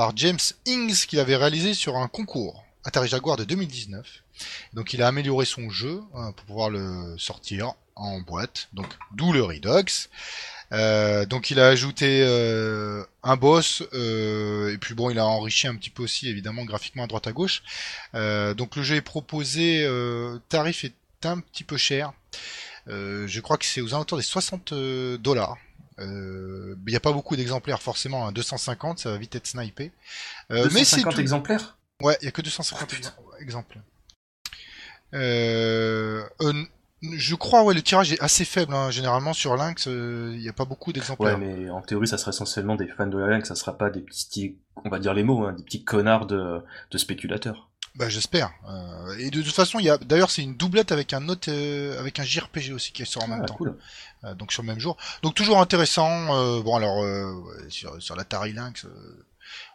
par 0.00 0.16
James 0.16 0.38
Ings 0.64 1.04
qu'il 1.04 1.18
avait 1.18 1.36
réalisé 1.36 1.74
sur 1.74 1.98
un 1.98 2.08
concours 2.08 2.64
Atari 2.84 3.06
Jaguar 3.06 3.36
de 3.36 3.44
2019. 3.44 4.22
Donc 4.72 4.94
il 4.94 5.02
a 5.02 5.08
amélioré 5.08 5.44
son 5.44 5.68
jeu 5.68 6.00
hein, 6.14 6.32
pour 6.32 6.46
pouvoir 6.46 6.70
le 6.70 7.18
sortir 7.18 7.74
en 7.96 8.18
boîte, 8.20 8.70
donc 8.72 8.86
d'où 9.12 9.30
le 9.34 9.44
Redux. 9.44 10.08
Euh, 10.72 11.26
donc 11.26 11.50
il 11.50 11.60
a 11.60 11.66
ajouté 11.66 12.22
euh, 12.22 13.04
un 13.22 13.36
boss 13.36 13.82
euh, 13.92 14.72
et 14.72 14.78
puis 14.78 14.94
bon 14.94 15.10
il 15.10 15.18
a 15.18 15.26
enrichi 15.26 15.66
un 15.66 15.76
petit 15.76 15.90
peu 15.90 16.04
aussi 16.04 16.30
évidemment 16.30 16.64
graphiquement 16.64 17.04
à 17.04 17.06
droite 17.06 17.26
à 17.26 17.32
gauche. 17.32 17.62
donc 18.14 18.76
le 18.76 18.82
jeu 18.82 18.96
est 18.96 19.02
proposé, 19.02 19.86
tarif 20.48 20.82
est 20.84 21.26
un 21.26 21.40
petit 21.40 21.64
peu 21.64 21.76
cher. 21.76 22.14
je 22.86 23.40
crois 23.40 23.58
que 23.58 23.66
c'est 23.66 23.82
aux 23.82 23.92
alentours 23.92 24.16
des 24.16 24.24
60 24.24 24.72
dollars. 25.20 25.58
Euh, 25.98 26.76
il 26.86 26.90
n'y 26.90 26.96
a 26.96 27.00
pas 27.00 27.12
beaucoup 27.12 27.36
d'exemplaires 27.36 27.82
forcément, 27.82 28.30
250, 28.32 28.90
hein. 28.90 28.94
ça 28.96 29.10
va 29.10 29.18
vite 29.18 29.34
être 29.34 29.46
snipé. 29.46 29.92
Euh, 30.50 30.64
250 30.64 31.16
mais 31.16 31.20
exemplaires 31.20 31.76
Ouais, 32.00 32.16
il 32.22 32.24
n'y 32.24 32.28
a 32.28 32.32
que 32.32 32.42
250 32.42 32.94
exemplaires. 33.40 33.82
Euh, 35.12 36.22
euh, 36.40 36.52
je 37.02 37.34
crois, 37.34 37.64
ouais, 37.64 37.74
le 37.74 37.82
tirage 37.82 38.12
est 38.12 38.20
assez 38.22 38.44
faible. 38.44 38.72
Hein. 38.72 38.90
Généralement 38.90 39.32
sur 39.34 39.56
Lynx, 39.56 39.86
il 39.86 40.38
n'y 40.38 40.48
a 40.48 40.52
pas 40.52 40.64
beaucoup 40.64 40.92
d'exemplaires. 40.92 41.38
Ouais, 41.38 41.44
mais 41.44 41.70
en 41.70 41.82
théorie, 41.82 42.08
ça 42.08 42.16
serait 42.16 42.30
essentiellement 42.30 42.76
des 42.76 42.88
fans 42.88 43.06
de 43.06 43.18
la 43.18 43.26
Lynx, 43.26 43.48
ça 43.48 43.54
sera 43.54 43.76
pas 43.76 43.90
des 43.90 44.00
petits, 44.00 44.56
on 44.84 44.88
va 44.88 44.98
dire 44.98 45.12
les 45.12 45.24
mots, 45.24 45.44
hein, 45.44 45.52
des 45.52 45.62
petits 45.62 45.84
connards 45.84 46.26
de, 46.26 46.60
de 46.90 46.98
spéculateurs. 46.98 47.69
Bah 47.96 48.08
j'espère. 48.08 48.52
Euh, 48.68 49.18
et 49.18 49.30
de 49.30 49.42
toute 49.42 49.54
façon, 49.54 49.78
il 49.80 49.86
y 49.86 49.90
a 49.90 49.98
d'ailleurs 49.98 50.30
c'est 50.30 50.42
une 50.42 50.54
doublette 50.54 50.92
avec 50.92 51.12
un 51.12 51.28
autre 51.28 51.50
euh, 51.50 51.98
avec 51.98 52.20
un 52.20 52.24
JRPG 52.24 52.72
aussi 52.72 52.92
qui 52.92 53.04
sort 53.04 53.24
en 53.24 53.28
même 53.28 53.40
ah, 53.42 53.46
temps. 53.46 53.58
Euh, 54.24 54.34
donc 54.34 54.52
sur 54.52 54.62
le 54.62 54.68
même 54.68 54.78
jour. 54.78 54.96
Donc 55.22 55.34
toujours 55.34 55.60
intéressant. 55.60 56.60
bon 56.60 56.76
alors 56.76 57.04
sur, 57.68 58.00
sur 58.00 58.14
l'Atari 58.14 58.52
Lynx, 58.52 58.86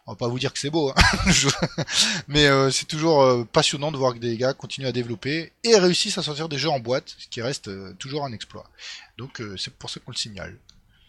On 0.06 0.12
va 0.12 0.16
pas 0.16 0.28
vous 0.28 0.38
dire 0.38 0.52
que 0.52 0.58
c'est 0.58 0.70
beau, 0.70 0.90
hein. 0.90 0.94
mais 2.28 2.46
euh, 2.46 2.70
c'est 2.70 2.86
toujours 2.86 3.22
euh, 3.22 3.44
passionnant 3.44 3.92
de 3.92 3.96
voir 3.96 4.14
que 4.14 4.18
des 4.18 4.36
gars 4.36 4.54
continuent 4.54 4.86
à 4.86 4.92
développer 4.92 5.52
et 5.64 5.76
réussissent 5.76 6.16
à 6.16 6.22
sortir 6.22 6.48
des 6.48 6.58
jeux 6.58 6.70
en 6.70 6.80
boîte, 6.80 7.14
ce 7.18 7.26
qui 7.28 7.42
reste 7.42 7.68
euh, 7.68 7.92
toujours 7.98 8.24
un 8.24 8.32
exploit. 8.32 8.70
Donc 9.18 9.42
c'est 9.58 9.72
pour 9.74 9.90
ça 9.90 10.00
qu'on 10.00 10.12
le 10.12 10.16
signale. 10.16 10.56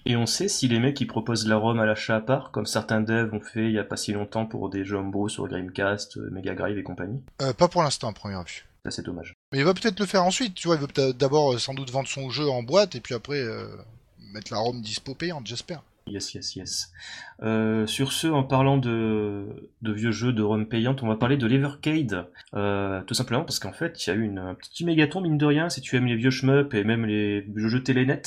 Et 0.09 0.15
on 0.15 0.25
sait 0.25 0.47
si 0.47 0.69
les 0.69 0.79
mecs 0.79 1.01
ils 1.01 1.05
proposent 1.05 1.49
la 1.49 1.57
ROM 1.57 1.77
à 1.81 1.85
l'achat 1.85 2.15
à 2.15 2.21
part, 2.21 2.51
comme 2.51 2.65
certains 2.65 3.01
devs 3.01 3.33
ont 3.33 3.41
fait 3.41 3.65
il 3.65 3.73
y 3.73 3.77
a 3.77 3.83
pas 3.83 3.97
si 3.97 4.13
longtemps 4.13 4.45
pour 4.45 4.69
des 4.69 4.85
jeux 4.85 4.95
homebrew 4.95 5.27
sur 5.27 5.49
Dreamcast, 5.49 6.15
Mega 6.31 6.55
Drive 6.55 6.77
et 6.77 6.83
compagnie 6.83 7.21
Pas 7.57 7.67
pour 7.67 7.83
l'instant, 7.83 8.07
à 8.07 8.13
première 8.13 8.45
vue. 8.45 8.65
Ça 8.85 8.91
c'est 8.91 9.05
dommage. 9.05 9.33
Mais 9.51 9.59
il 9.59 9.65
va 9.65 9.73
peut-être 9.73 9.99
le 9.99 10.05
faire 10.05 10.23
ensuite, 10.23 10.55
tu 10.55 10.69
vois, 10.69 10.77
il 10.77 10.81
veut 10.81 11.11
d'abord 11.11 11.59
sans 11.59 11.73
doute 11.73 11.91
vendre 11.91 12.07
son 12.07 12.29
jeu 12.29 12.47
en 12.47 12.63
boîte 12.63 12.95
et 12.95 13.01
puis 13.01 13.15
après 13.15 13.43
mettre 14.31 14.53
la 14.53 14.59
ROM 14.59 14.79
dispo 14.81 15.13
payante, 15.13 15.45
j'espère. 15.45 15.83
Yes, 16.09 16.33
yes, 16.33 16.55
yes. 16.55 16.91
Euh, 17.43 17.85
sur 17.85 18.11
ce, 18.11 18.27
en 18.27 18.43
parlant 18.43 18.77
de, 18.77 19.69
de, 19.81 19.91
vieux 19.91 20.11
jeux 20.11 20.33
de 20.33 20.41
ROM 20.41 20.67
payante, 20.67 21.03
on 21.03 21.07
va 21.07 21.15
parler 21.15 21.37
de 21.37 21.45
l'Evercade. 21.45 22.27
Euh, 22.53 23.01
tout 23.03 23.13
simplement 23.13 23.43
parce 23.43 23.59
qu'en 23.59 23.73
fait, 23.73 24.05
il 24.05 24.09
y 24.09 24.13
a 24.13 24.15
eu 24.15 24.23
une, 24.23 24.39
un 24.39 24.55
petit 24.55 24.85
mégaton, 24.85 25.21
mine 25.21 25.37
de 25.37 25.45
rien, 25.45 25.69
si 25.69 25.81
tu 25.81 25.95
aimes 25.95 26.07
les 26.07 26.15
vieux 26.15 26.31
shmup 26.31 26.73
et 26.73 26.83
même 26.83 27.05
les 27.05 27.45
jeux 27.55 27.83
télénet 27.83 28.21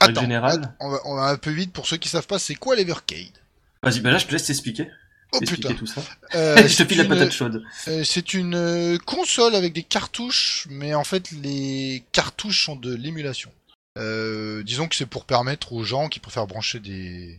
en 0.00 0.14
général. 0.14 0.74
On 0.80 0.90
va, 0.90 0.98
on 1.04 1.16
va 1.16 1.24
un 1.28 1.36
peu 1.36 1.50
vite 1.50 1.72
pour 1.72 1.86
ceux 1.86 1.96
qui 1.96 2.08
savent 2.08 2.26
pas, 2.26 2.38
c'est 2.38 2.54
quoi 2.54 2.76
l'Evercade? 2.76 3.38
Vas-y, 3.82 4.00
bah 4.00 4.10
là, 4.10 4.18
je 4.18 4.26
te 4.26 4.32
laisse 4.32 4.46
t'expliquer. 4.46 4.88
Oh 5.32 5.40
putain. 5.40 5.74
tout 5.74 5.86
ça. 5.86 6.00
Euh, 6.34 6.56
je 6.68 6.82
te 6.82 6.94
la 6.94 7.04
patate 7.04 7.32
chaude. 7.32 7.64
C'est 8.04 8.34
une 8.34 8.98
console 9.04 9.54
avec 9.54 9.72
des 9.72 9.82
cartouches, 9.82 10.66
mais 10.70 10.94
en 10.94 11.04
fait, 11.04 11.30
les 11.32 12.04
cartouches 12.12 12.64
sont 12.64 12.76
de 12.76 12.94
l'émulation. 12.94 13.50
Euh, 13.96 14.64
disons 14.64 14.88
que 14.88 14.96
c'est 14.96 15.06
pour 15.06 15.24
permettre 15.24 15.72
aux 15.72 15.84
gens 15.84 16.08
qui 16.08 16.18
préfèrent 16.18 16.48
brancher 16.48 16.80
des, 16.80 17.38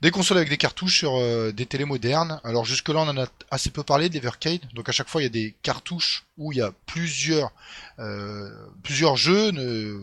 des 0.00 0.10
consoles 0.10 0.38
avec 0.38 0.48
des 0.48 0.56
cartouches 0.56 0.96
sur 0.96 1.16
euh, 1.16 1.52
des 1.52 1.66
télés 1.66 1.84
modernes. 1.84 2.40
Alors 2.44 2.64
jusque-là, 2.64 3.00
on 3.00 3.08
en 3.08 3.18
a 3.18 3.26
assez 3.50 3.68
peu 3.68 3.82
parlé 3.82 4.08
d'Evercade. 4.08 4.60
Donc 4.72 4.88
à 4.88 4.92
chaque 4.92 5.10
fois, 5.10 5.20
il 5.20 5.24
y 5.24 5.26
a 5.26 5.30
des 5.30 5.54
cartouches 5.62 6.24
où 6.38 6.50
il 6.50 6.58
y 6.58 6.62
a 6.62 6.72
plusieurs 6.86 7.52
euh, 7.98 8.50
plusieurs 8.82 9.16
jeux, 9.18 9.52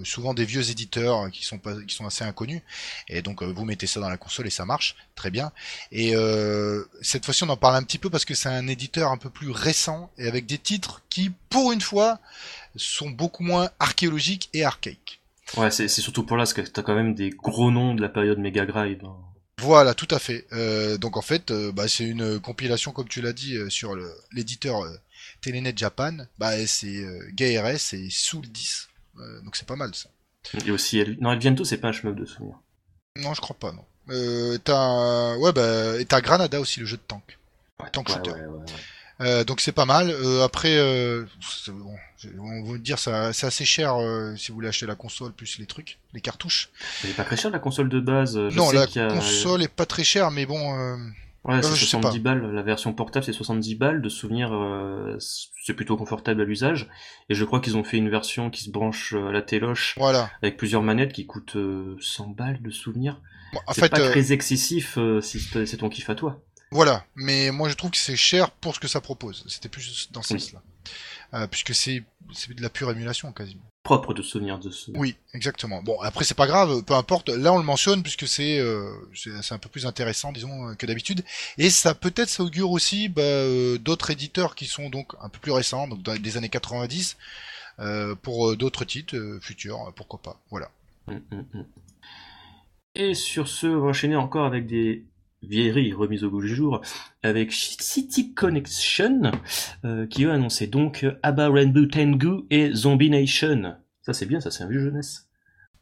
souvent 0.05 0.35
des 0.35 0.45
vieux 0.45 0.69
éditeurs 0.69 1.31
qui 1.31 1.43
sont 1.43 1.57
pas, 1.57 1.73
qui 1.81 1.95
sont 1.95 2.05
assez 2.05 2.23
inconnus. 2.23 2.61
Et 3.07 3.23
donc 3.23 3.41
vous 3.41 3.65
mettez 3.65 3.87
ça 3.87 3.99
dans 3.99 4.09
la 4.09 4.17
console 4.17 4.45
et 4.45 4.51
ça 4.51 4.65
marche 4.65 4.95
très 5.15 5.31
bien. 5.31 5.51
Et 5.91 6.13
cette 7.01 7.25
fois-ci, 7.25 7.43
on 7.43 7.49
en 7.49 7.57
parle 7.57 7.77
un 7.77 7.83
petit 7.83 7.97
peu 7.97 8.11
parce 8.11 8.25
que 8.25 8.35
c'est 8.35 8.49
un 8.49 8.67
éditeur 8.67 9.11
un 9.11 9.17
peu 9.17 9.31
plus 9.31 9.49
récent 9.49 10.11
et 10.19 10.27
avec 10.27 10.45
des 10.45 10.59
titres 10.59 11.01
qui, 11.09 11.31
pour 11.49 11.71
une 11.71 11.81
fois, 11.81 12.19
sont 12.75 13.09
beaucoup 13.09 13.43
moins 13.43 13.71
archéologiques 13.79 14.49
et 14.53 14.63
archaïques. 14.63 15.18
Ouais, 15.57 15.71
c'est 15.71 15.87
surtout 15.87 16.23
pour 16.23 16.37
là, 16.37 16.41
parce 16.41 16.53
que 16.53 16.61
t'as 16.61 16.81
quand 16.81 16.95
même 16.95 17.15
des 17.15 17.29
gros 17.29 17.71
noms 17.71 17.95
de 17.95 18.01
la 18.01 18.09
période 18.09 18.37
Mega 18.37 18.65
Drive. 18.65 19.03
Hein. 19.03 19.15
Voilà, 19.61 19.93
tout 19.93 20.07
à 20.11 20.19
fait. 20.19 20.45
Euh, 20.53 20.97
donc 20.97 21.17
en 21.17 21.21
fait, 21.21 21.51
euh, 21.51 21.71
bah, 21.71 21.87
c'est 21.87 22.05
une 22.05 22.39
compilation, 22.39 22.91
comme 22.91 23.07
tu 23.07 23.21
l'as 23.21 23.33
dit, 23.33 23.55
euh, 23.55 23.69
sur 23.69 23.95
l'éditeur 24.31 24.81
Telenet 25.41 25.73
Japan. 25.75 26.17
Bah, 26.37 26.65
c'est 26.65 27.03
GRS 27.33 27.93
et 27.93 28.09
Soul 28.09 28.47
10. 28.47 28.89
donc 29.43 29.55
c'est 29.55 29.67
pas 29.67 29.75
mal 29.75 29.93
ça. 29.93 30.09
Et 30.65 30.71
aussi, 30.71 31.03
non, 31.19 31.33
Elviento, 31.33 31.65
c'est 31.65 31.77
pas 31.77 31.89
un 31.89 31.91
chemin 31.91 32.13
de 32.13 32.25
souvenir? 32.25 32.55
Non, 33.17 33.33
je 33.33 33.41
crois 33.41 33.57
pas, 33.59 33.73
non. 33.73 33.85
t'as 34.63 35.35
ouais, 35.37 35.51
bah, 35.51 35.99
et 35.99 36.05
t'as 36.05 36.21
Granada 36.21 36.59
aussi, 36.59 36.79
le 36.79 36.85
jeu 36.85 36.97
de 36.97 37.01
tank. 37.01 37.37
tank 37.91 38.09
shooter. 38.09 38.31
Ouais, 38.31 38.65
euh, 39.21 39.43
donc 39.43 39.59
c'est 39.59 39.71
pas 39.71 39.85
mal. 39.85 40.09
Euh, 40.09 40.43
après, 40.43 40.77
euh, 40.77 41.25
bon, 41.67 41.95
on 42.39 42.71
va 42.71 42.77
dire 42.77 42.99
c'est 42.99 43.11
assez 43.11 43.65
cher 43.65 43.97
si 44.37 44.49
vous 44.49 44.55
voulez 44.55 44.69
acheter 44.69 44.85
la 44.85 44.95
console 44.95 45.33
plus 45.33 45.59
les 45.59 45.65
trucs, 45.65 45.99
les 46.13 46.21
cartouches. 46.21 46.69
Elle 47.03 47.11
est 47.11 47.13
pas 47.13 47.23
très 47.23 47.37
chère 47.37 47.51
la 47.51 47.59
console 47.59 47.89
de 47.89 47.99
base. 47.99 48.37
non, 48.37 48.71
la 48.71 48.87
console 48.87 49.63
est 49.63 49.73
pas 49.73 49.85
très 49.85 50.03
chère, 50.03 50.31
mais 50.31 50.45
bon. 50.45 50.97
Ouais, 51.45 51.63
c'est 51.63 51.73
70 51.73 52.19
balles. 52.19 52.51
La 52.51 52.61
version 52.61 52.93
portable, 52.93 53.25
c'est 53.25 53.33
70 53.33 53.75
balles. 53.75 54.01
De 54.01 54.09
souvenir, 54.09 54.51
c'est 55.19 55.73
plutôt 55.73 55.97
confortable 55.97 56.41
à 56.41 56.45
l'usage. 56.45 56.89
Et 57.29 57.35
je 57.35 57.43
crois 57.43 57.59
qu'ils 57.59 57.77
ont 57.77 57.83
fait 57.83 57.97
une 57.97 58.09
version 58.09 58.49
qui 58.49 58.63
se 58.63 58.69
branche 58.69 59.13
à 59.13 59.31
la 59.31 59.41
téloche. 59.41 59.95
Voilà. 59.97 60.29
Avec 60.41 60.57
plusieurs 60.57 60.81
manettes 60.83 61.13
qui 61.13 61.25
coûtent 61.25 61.57
100 61.99 62.27
balles 62.29 62.61
de 62.61 62.71
souvenir. 62.71 63.21
en 63.67 63.73
c'est 63.73 63.89
pas 63.89 63.99
très 63.99 64.31
excessif 64.31 64.97
si 65.21 65.39
c'est 65.39 65.77
ton 65.77 65.89
kiff 65.89 66.09
à 66.09 66.15
toi. 66.15 66.41
Voilà, 66.71 67.03
mais 67.15 67.51
moi 67.51 67.67
je 67.69 67.73
trouve 67.73 67.91
que 67.91 67.97
c'est 67.97 68.15
cher 68.15 68.51
pour 68.51 68.75
ce 68.75 68.79
que 68.79 68.87
ça 68.87 69.01
propose. 69.01 69.43
C'était 69.47 69.69
plus 69.69 70.09
dans 70.11 70.21
ce 70.21 70.37
sens-là. 70.37 70.61
Euh, 71.33 71.47
puisque 71.47 71.75
c'est 71.75 72.03
de 72.49 72.61
la 72.61 72.69
pure 72.69 72.91
émulation 72.91 73.31
quasiment. 73.31 73.63
Propre 73.83 74.13
de 74.13 74.21
souvenir 74.21 74.59
de 74.59 74.69
ce. 74.69 74.91
Oui, 74.93 75.15
exactement. 75.33 75.81
Bon, 75.81 75.99
après 76.01 76.25
c'est 76.25 76.35
pas 76.35 76.47
grave, 76.47 76.83
peu 76.83 76.93
importe. 76.93 77.29
Là 77.29 77.53
on 77.53 77.57
le 77.57 77.63
mentionne 77.63 78.03
puisque 78.03 78.27
c'est 78.27 78.59
euh, 78.59 78.91
c'est 79.13 79.53
un 79.53 79.57
peu 79.57 79.69
plus 79.69 79.85
intéressant, 79.85 80.31
disons, 80.31 80.75
que 80.75 80.85
d'habitude. 80.85 81.23
Et 81.57 81.69
ça 81.69 81.95
peut-être 81.95 82.29
ça 82.29 82.43
augure 82.43 82.71
aussi 82.71 83.09
bah, 83.09 83.21
euh, 83.21 83.77
d'autres 83.79 84.11
éditeurs 84.11 84.53
qui 84.53 84.65
sont 84.65 84.89
donc 84.89 85.13
un 85.21 85.29
peu 85.29 85.39
plus 85.39 85.51
récents, 85.51 85.87
donc 85.87 86.03
dans 86.03 86.15
des 86.15 86.37
années 86.37 86.49
90, 86.49 87.17
euh, 87.79 88.15
pour 88.15 88.55
d'autres 88.57 88.85
titres 88.85 89.39
futurs, 89.41 89.91
pourquoi 89.95 90.21
pas. 90.21 90.39
Voilà. 90.51 90.69
Hum, 91.07 91.21
hum, 91.31 91.45
hum. 91.53 91.65
Et 92.95 93.13
sur 93.13 93.47
ce, 93.47 93.67
on 93.67 93.81
va 93.81 93.89
enchaîner 93.89 94.15
encore 94.15 94.45
avec 94.45 94.67
des 94.67 95.05
vieillerie 95.41 95.93
remise 95.93 96.23
au 96.23 96.29
goût 96.29 96.41
du 96.41 96.53
jour 96.53 96.81
avec 97.23 97.51
City 97.51 98.33
Connection 98.33 99.31
euh, 99.85 100.05
qui 100.07 100.25
a 100.25 100.33
annoncé 100.33 100.67
donc 100.67 101.05
Abba 101.23 101.49
Rainbow 101.49 101.85
Tengu 101.85 102.45
et 102.49 102.71
Zombie 102.73 103.09
Nation. 103.09 103.75
Ça 104.01 104.13
c'est 104.13 104.25
bien, 104.25 104.39
ça 104.39 104.51
c'est 104.51 104.63
un 104.63 104.67
vieux 104.67 104.81
jeunesse. 104.81 105.29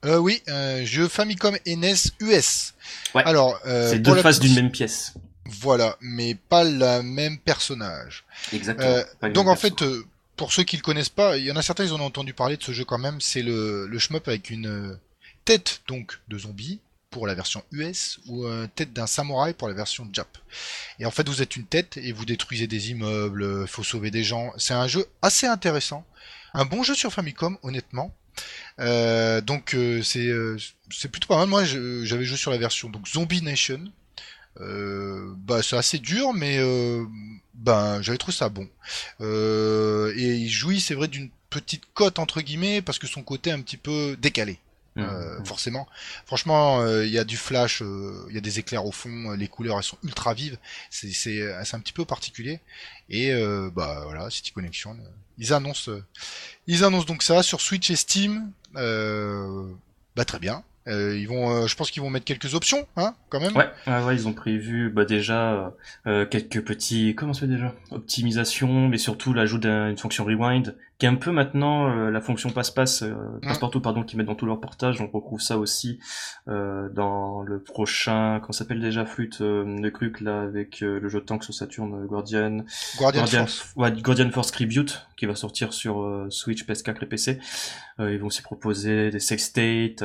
Euh, 0.05 0.17
oui, 0.17 0.41
euh, 0.47 0.85
jeu 0.85 1.07
Famicom 1.07 1.57
NES 1.65 1.95
US. 2.21 2.73
Ouais. 3.15 3.23
Alors, 3.25 3.59
euh, 3.65 3.89
c'est 3.89 3.99
deux 3.99 4.15
faces 4.15 4.39
d'une 4.39 4.53
même 4.53 4.71
pièce. 4.71 5.13
Voilà, 5.45 5.97
mais 6.01 6.35
pas 6.35 6.63
le 6.63 7.01
même 7.01 7.37
personnage. 7.39 8.25
Exactement. 8.53 9.03
donc 9.33 9.47
en 9.47 9.55
fait, 9.55 9.83
pour 10.35 10.53
ceux 10.53 10.63
qui 10.63 10.77
le 10.77 10.83
connaissent 10.83 11.09
pas, 11.09 11.37
il 11.37 11.45
y 11.45 11.51
en 11.51 11.55
a 11.55 11.61
certains 11.61 11.85
ils 11.85 11.93
en 11.93 11.99
ont 11.99 12.05
entendu 12.05 12.33
parler 12.33 12.57
de 12.57 12.63
ce 12.63 12.73
jeu 12.73 12.83
quand 12.83 12.97
même. 12.97 13.19
C'est 13.21 13.41
le 13.41 13.87
le 13.87 13.99
shmup 13.99 14.27
avec 14.27 14.49
une 14.49 14.99
tête 15.45 15.81
donc 15.87 16.19
de 16.27 16.37
zombie 16.37 16.81
pour 17.09 17.27
la 17.27 17.33
version 17.33 17.63
US 17.71 18.19
ou 18.27 18.45
euh, 18.45 18.67
tête 18.75 18.93
d'un 18.93 19.07
samouraï 19.07 19.53
pour 19.53 19.67
la 19.67 19.73
version 19.73 20.07
Jap. 20.11 20.37
Et 20.99 21.05
en 21.05 21.11
fait, 21.11 21.27
vous 21.27 21.41
êtes 21.41 21.55
une 21.55 21.65
tête 21.65 21.97
et 21.97 22.11
vous 22.11 22.25
détruisez 22.25 22.67
des 22.67 22.91
immeubles, 22.91 23.43
euh, 23.43 23.67
faut 23.67 23.83
sauver 23.83 24.11
des 24.11 24.23
gens. 24.23 24.51
C'est 24.57 24.73
un 24.73 24.87
jeu 24.87 25.05
assez 25.21 25.47
intéressant, 25.47 26.05
un 26.53 26.65
bon 26.65 26.83
jeu 26.83 26.95
sur 26.95 27.11
Famicom, 27.13 27.57
honnêtement. 27.63 28.13
Euh, 28.79 29.41
donc 29.41 29.75
c'est 30.03 30.29
c'est 30.91 31.09
plutôt 31.09 31.27
pas 31.27 31.37
mal. 31.37 31.47
Moi, 31.47 31.63
j'avais 31.65 32.25
joué 32.25 32.37
sur 32.37 32.51
la 32.51 32.57
version 32.57 32.89
donc 32.89 33.07
Zombie 33.07 33.41
Nation. 33.41 33.91
bah 34.59 35.63
c'est 35.63 35.77
assez 35.77 35.97
dur, 35.97 36.33
mais 36.33 36.59
ben 37.55 38.01
j'avais 38.01 38.17
trouvé 38.19 38.37
ça 38.37 38.49
bon. 38.49 38.69
et 39.21 40.35
il 40.35 40.49
jouit, 40.49 40.79
c'est 40.81 40.93
vrai, 40.93 41.07
d'une 41.07 41.31
petite 41.49 41.83
cote 41.93 42.19
entre 42.19 42.41
guillemets 42.41 42.81
parce 42.81 42.99
que 42.99 43.07
son 43.07 43.23
côté 43.23 43.51
un 43.51 43.61
petit 43.61 43.77
peu 43.77 44.15
décalé. 44.19 44.59
Euh, 44.97 45.39
mmh. 45.39 45.45
forcément. 45.45 45.87
Franchement, 46.25 46.81
euh, 46.81 47.05
il 47.05 47.11
y 47.11 47.19
a 47.19 47.23
du 47.23 47.37
flash, 47.37 47.81
euh, 47.81 48.25
il 48.29 48.35
y 48.35 48.37
a 48.37 48.41
des 48.41 48.59
éclairs 48.59 48.85
au 48.85 48.91
fond, 48.91 49.31
les 49.31 49.47
couleurs 49.47 49.77
elles 49.77 49.83
sont 49.83 49.97
ultra 50.03 50.33
vives, 50.33 50.57
c'est 50.89 51.11
c'est 51.11 51.75
un 51.75 51.79
petit 51.79 51.93
peu 51.93 52.05
particulier. 52.05 52.59
Et 53.09 53.31
bah 53.73 54.01
voilà, 54.05 54.29
City 54.29 54.51
Connection, 54.51 54.97
ils 55.37 55.53
annoncent 55.53 55.91
ils 56.67 56.83
annoncent 56.83 57.05
donc 57.05 57.23
ça 57.23 57.43
sur 57.43 57.61
Switch 57.61 57.89
et 57.89 57.95
Steam. 57.95 58.51
bah 58.73 60.25
très 60.25 60.39
bien. 60.39 60.63
Euh, 60.87 61.17
ils 61.17 61.27
vont, 61.27 61.49
euh, 61.51 61.67
je 61.67 61.75
pense 61.75 61.91
qu'ils 61.91 62.01
vont 62.01 62.09
mettre 62.09 62.25
quelques 62.25 62.55
options, 62.55 62.87
hein, 62.95 63.13
quand 63.29 63.41
même. 63.41 63.55
Ouais, 63.55 63.69
ouais, 63.87 64.15
ils 64.15 64.27
ont 64.27 64.33
prévu 64.33 64.89
bah, 64.89 65.03
déjà 65.03 65.73
euh, 66.05 66.25
quelques 66.25 66.63
petits, 66.63 67.13
comment 67.13 67.33
ça 67.33 67.41
fait 67.41 67.47
déjà, 67.47 67.73
optimisation, 67.91 68.87
mais 68.87 68.97
surtout 68.97 69.33
l'ajout 69.33 69.57
d'une 69.57 69.97
fonction 69.97 70.23
rewind, 70.23 70.75
qui 70.97 71.05
est 71.05 71.09
un 71.09 71.15
peu 71.15 71.31
maintenant 71.31 72.09
la 72.09 72.21
fonction 72.21 72.49
passe-passe, 72.49 73.03
mmh. 73.03 73.39
passe-partout, 73.41 73.81
pardon, 73.81 74.03
qui 74.03 74.17
met 74.17 74.23
dans 74.23 74.35
tout 74.35 74.45
leur 74.45 74.59
portage. 74.59 75.01
On 75.01 75.07
retrouve 75.07 75.41
ça 75.41 75.57
aussi 75.57 75.99
dans 76.47 77.41
le 77.41 77.59
prochain, 77.59 78.39
comment 78.41 78.53
s'appelle 78.53 78.79
déjà, 78.79 79.05
flûte, 79.05 79.39
le 79.39 79.89
truc 79.89 80.21
là 80.21 80.41
avec 80.41 80.81
le 80.81 81.07
jeu 81.09 81.19
de 81.19 81.25
tank 81.25 81.43
sur 81.43 81.53
Saturn, 81.53 82.05
Guardian, 82.07 82.63
Guardian, 82.97 83.25
Force, 83.25 83.73
ouais, 83.75 83.91
Guardian 83.91 84.31
Force 84.31 84.51
Tribute, 84.51 85.07
qui 85.17 85.25
va 85.25 85.35
sortir 85.35 85.73
sur 85.73 86.27
Switch, 86.29 86.65
PS4 86.65 87.03
et 87.03 87.05
PC. 87.05 87.39
ils 87.99 88.17
vont 88.17 88.27
aussi 88.27 88.41
proposer 88.41 89.11
des 89.11 89.19
sex 89.19 89.43
state 89.43 90.03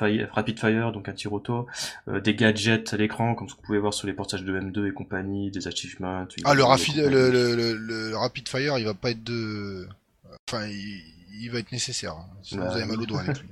Rapid 0.00 0.58
Fire, 0.58 0.92
donc 0.92 1.08
un 1.08 1.12
tir 1.12 1.32
auto, 1.32 1.66
euh, 2.08 2.20
des 2.20 2.34
gadgets 2.34 2.92
à 2.92 2.96
l'écran, 2.96 3.34
comme 3.34 3.48
vous 3.48 3.56
pouvez 3.62 3.78
voir 3.78 3.94
sur 3.94 4.06
les 4.06 4.12
portages 4.12 4.44
de 4.44 4.58
M2 4.58 4.88
et 4.88 4.92
compagnie, 4.92 5.50
des 5.50 5.66
achievements. 5.66 6.26
Ah, 6.44 6.54
le, 6.54 6.64
rapid, 6.64 6.96
le, 6.96 7.30
le, 7.30 7.74
le, 7.74 8.16
Rapid 8.16 8.48
Fire, 8.48 8.78
il 8.78 8.84
va 8.84 8.94
pas 8.94 9.10
être 9.10 9.24
de... 9.24 9.77
Enfin, 10.48 10.66
il, 10.66 11.50
va 11.50 11.58
être 11.58 11.72
nécessaire, 11.72 12.12
hein, 12.12 12.28
sinon 12.42 12.68
vous 12.68 12.76
avez 12.76 12.84
mal 12.84 13.00
au 13.00 13.06
doigt 13.06 13.20
avec 13.20 13.40
lui. 13.40 13.48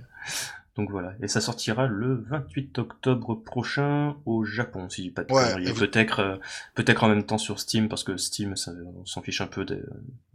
Donc 0.76 0.90
voilà, 0.90 1.14
et 1.22 1.28
ça 1.28 1.40
sortira 1.40 1.86
le 1.86 2.22
28 2.28 2.78
octobre 2.78 3.34
prochain 3.34 4.16
au 4.26 4.44
Japon, 4.44 4.90
si 4.90 5.10
pas 5.10 5.24
de 5.24 5.32
ouais, 5.32 5.72
Peut-être, 5.72 6.20
euh, 6.20 6.36
peut-être 6.74 7.02
en 7.02 7.08
même 7.08 7.24
temps 7.24 7.38
sur 7.38 7.60
Steam, 7.60 7.88
parce 7.88 8.04
que 8.04 8.18
Steam, 8.18 8.56
ça, 8.56 8.72
on 8.94 9.06
s'en 9.06 9.22
fiche 9.22 9.40
un 9.40 9.46
peu 9.46 9.64
des, 9.64 9.80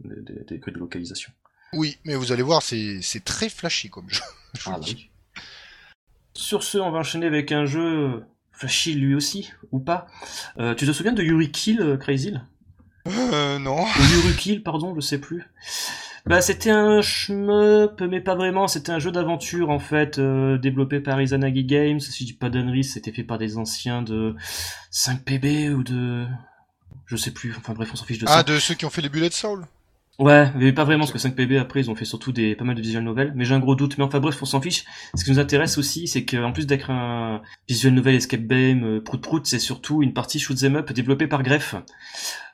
des, 0.00 0.42
des, 0.44 0.58
de 0.58 0.78
localisation. 0.78 1.32
Oui, 1.72 1.96
mais 2.04 2.16
vous 2.16 2.32
allez 2.32 2.42
voir, 2.42 2.60
c'est, 2.62 3.00
très 3.24 3.48
flashy 3.48 3.88
comme 3.88 4.08
jeu. 4.10 4.20
ah, 4.66 4.78
bah 4.80 4.86
Sur 6.34 6.64
ce, 6.64 6.78
on 6.78 6.90
va 6.90 6.98
enchaîner 6.98 7.26
avec 7.26 7.52
un 7.52 7.64
jeu 7.64 8.24
flashy 8.50 8.94
lui 8.94 9.14
aussi, 9.14 9.52
ou 9.70 9.78
pas. 9.78 10.06
Euh, 10.58 10.74
tu 10.74 10.86
te 10.86 10.92
souviens 10.92 11.12
de 11.12 11.22
Yuri 11.22 11.50
Kill, 11.50 11.80
euh, 11.80 11.96
Crazy 11.96 12.34
Euh, 13.06 13.58
non. 13.58 13.84
Yuri 13.86 14.36
Kill, 14.36 14.62
pardon, 14.62 14.94
je 14.94 15.00
sais 15.00 15.18
plus. 15.18 15.44
Bah, 16.24 16.40
c'était 16.40 16.70
un 16.70 17.02
shmup, 17.02 18.00
mais 18.00 18.20
pas 18.20 18.34
vraiment. 18.36 18.68
C'était 18.68 18.92
un 18.92 18.98
jeu 18.98 19.10
d'aventure 19.10 19.70
en 19.70 19.80
fait, 19.80 20.18
euh, 20.18 20.56
développé 20.56 21.00
par 21.00 21.20
Izanagi 21.20 21.64
Games. 21.64 22.00
Si 22.00 22.22
je 22.22 22.32
dis 22.32 22.32
pas 22.32 22.48
d'annerie, 22.48 22.84
c'était 22.84 23.12
fait 23.12 23.24
par 23.24 23.38
des 23.38 23.58
anciens 23.58 24.02
de 24.02 24.36
5PB 24.92 25.72
ou 25.72 25.82
de, 25.82 26.24
je 27.06 27.16
sais 27.16 27.32
plus. 27.32 27.54
Enfin 27.56 27.72
bref, 27.72 27.90
on 27.92 27.96
s'en 27.96 28.04
fiche 28.04 28.18
de 28.18 28.26
ça. 28.26 28.38
Ah, 28.38 28.42
de 28.44 28.58
ceux 28.58 28.74
qui 28.74 28.84
ont 28.84 28.90
fait 28.90 29.02
les 29.02 29.08
Bullet 29.08 29.30
Soul 29.30 29.66
Ouais, 30.22 30.52
mais 30.54 30.72
pas 30.72 30.84
vraiment, 30.84 31.04
parce 31.04 31.10
que 31.10 31.18
5PB 31.18 31.58
après 31.58 31.80
ils 31.80 31.90
ont 31.90 31.96
fait 31.96 32.04
surtout 32.04 32.30
des 32.30 32.54
pas 32.54 32.62
mal 32.62 32.76
de 32.76 32.80
visual 32.80 33.02
novels, 33.02 33.32
mais 33.34 33.44
j'ai 33.44 33.54
un 33.56 33.58
gros 33.58 33.74
doute. 33.74 33.98
Mais 33.98 34.04
enfin 34.04 34.20
bref, 34.20 34.40
on 34.40 34.44
s'en 34.44 34.60
fiche. 34.60 34.84
Ce 35.16 35.24
qui 35.24 35.32
nous 35.32 35.40
intéresse 35.40 35.78
aussi, 35.78 36.06
c'est 36.06 36.24
qu'en 36.24 36.52
plus 36.52 36.64
d'être 36.64 36.90
un 36.90 37.42
visual 37.68 37.92
novel 37.92 38.14
escape 38.14 38.46
game 38.46 38.84
euh, 38.84 39.00
prout 39.00 39.20
prout, 39.20 39.44
c'est 39.46 39.58
surtout 39.58 40.00
une 40.00 40.12
partie 40.12 40.38
shoot 40.38 40.56
'em 40.62 40.76
up 40.76 40.92
développée 40.92 41.26
par 41.26 41.42
Greff. 41.42 41.74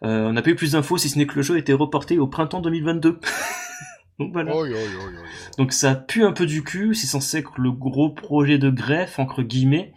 Euh, 0.03 0.29
on 0.29 0.33
n'a 0.33 0.41
pas 0.41 0.49
eu 0.49 0.55
plus 0.55 0.73
d'infos 0.73 0.97
si 0.97 1.11
ce 1.11 1.19
n'est 1.19 1.27
que 1.27 1.35
le 1.35 1.43
jeu 1.43 1.57
a 1.57 1.59
été 1.59 1.75
reporté 1.75 2.19
au 2.19 2.27
printemps 2.27 2.63
2022. 2.63 3.21
Donc 4.19 4.33
voilà. 4.33 4.57
Oi, 4.57 4.63
oi, 4.63 4.69
oi, 4.71 4.79
oi, 4.79 5.05
oi. 5.05 5.27
Donc 5.59 5.75
ça 5.75 5.95
pue 5.95 6.25
un 6.25 6.33
peu 6.33 6.47
du 6.47 6.65
cul, 6.65 6.95
c'est 6.95 7.07
censé 7.07 7.37
être 7.37 7.53
le 7.59 7.71
gros 7.71 8.09
projet 8.09 8.57
de 8.57 8.71
greffe, 8.71 9.19
entre 9.19 9.43
guillemets, 9.43 9.93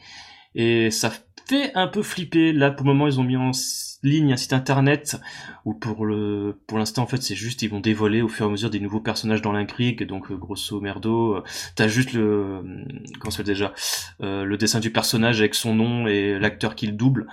et 0.55 0.91
ça 0.91 1.09
fait 1.47 1.71
un 1.73 1.87
peu 1.87 2.03
flipper. 2.03 2.51
Là, 2.51 2.69
pour 2.71 2.85
le 2.85 2.91
moment, 2.91 3.07
ils 3.07 3.17
ont 3.17 3.23
mis 3.23 3.37
en 3.37 3.53
ligne 4.03 4.33
un 4.33 4.37
site 4.37 4.53
internet 4.53 5.19
où 5.65 5.73
pour 5.73 6.05
le 6.05 6.59
pour 6.67 6.77
l'instant 6.77 7.03
en 7.03 7.07
fait 7.07 7.21
c'est 7.21 7.35
juste 7.35 7.61
ils 7.61 7.69
vont 7.69 7.79
dévoiler 7.79 8.21
au 8.21 8.27
fur 8.27 8.45
et 8.45 8.49
à 8.49 8.51
mesure 8.51 8.69
des 8.69 8.79
nouveaux 8.79 8.99
personnages 8.99 9.41
dans 9.41 9.51
l'intrigue. 9.51 10.05
Donc 10.05 10.31
euh, 10.31 10.35
grosso 10.35 10.79
merdo 10.79 11.35
euh, 11.35 11.43
t'as 11.75 11.87
juste 11.87 12.13
le 12.13 12.21
euh, 12.21 12.85
comment 13.19 13.31
ça 13.31 13.43
déjà 13.43 13.73
le 14.19 14.55
dessin 14.55 14.79
du 14.79 14.91
personnage 14.91 15.39
avec 15.39 15.55
son 15.55 15.75
nom 15.75 16.07
et 16.07 16.39
l'acteur 16.39 16.75
qui 16.75 16.87
le 16.87 16.93
double. 16.93 17.27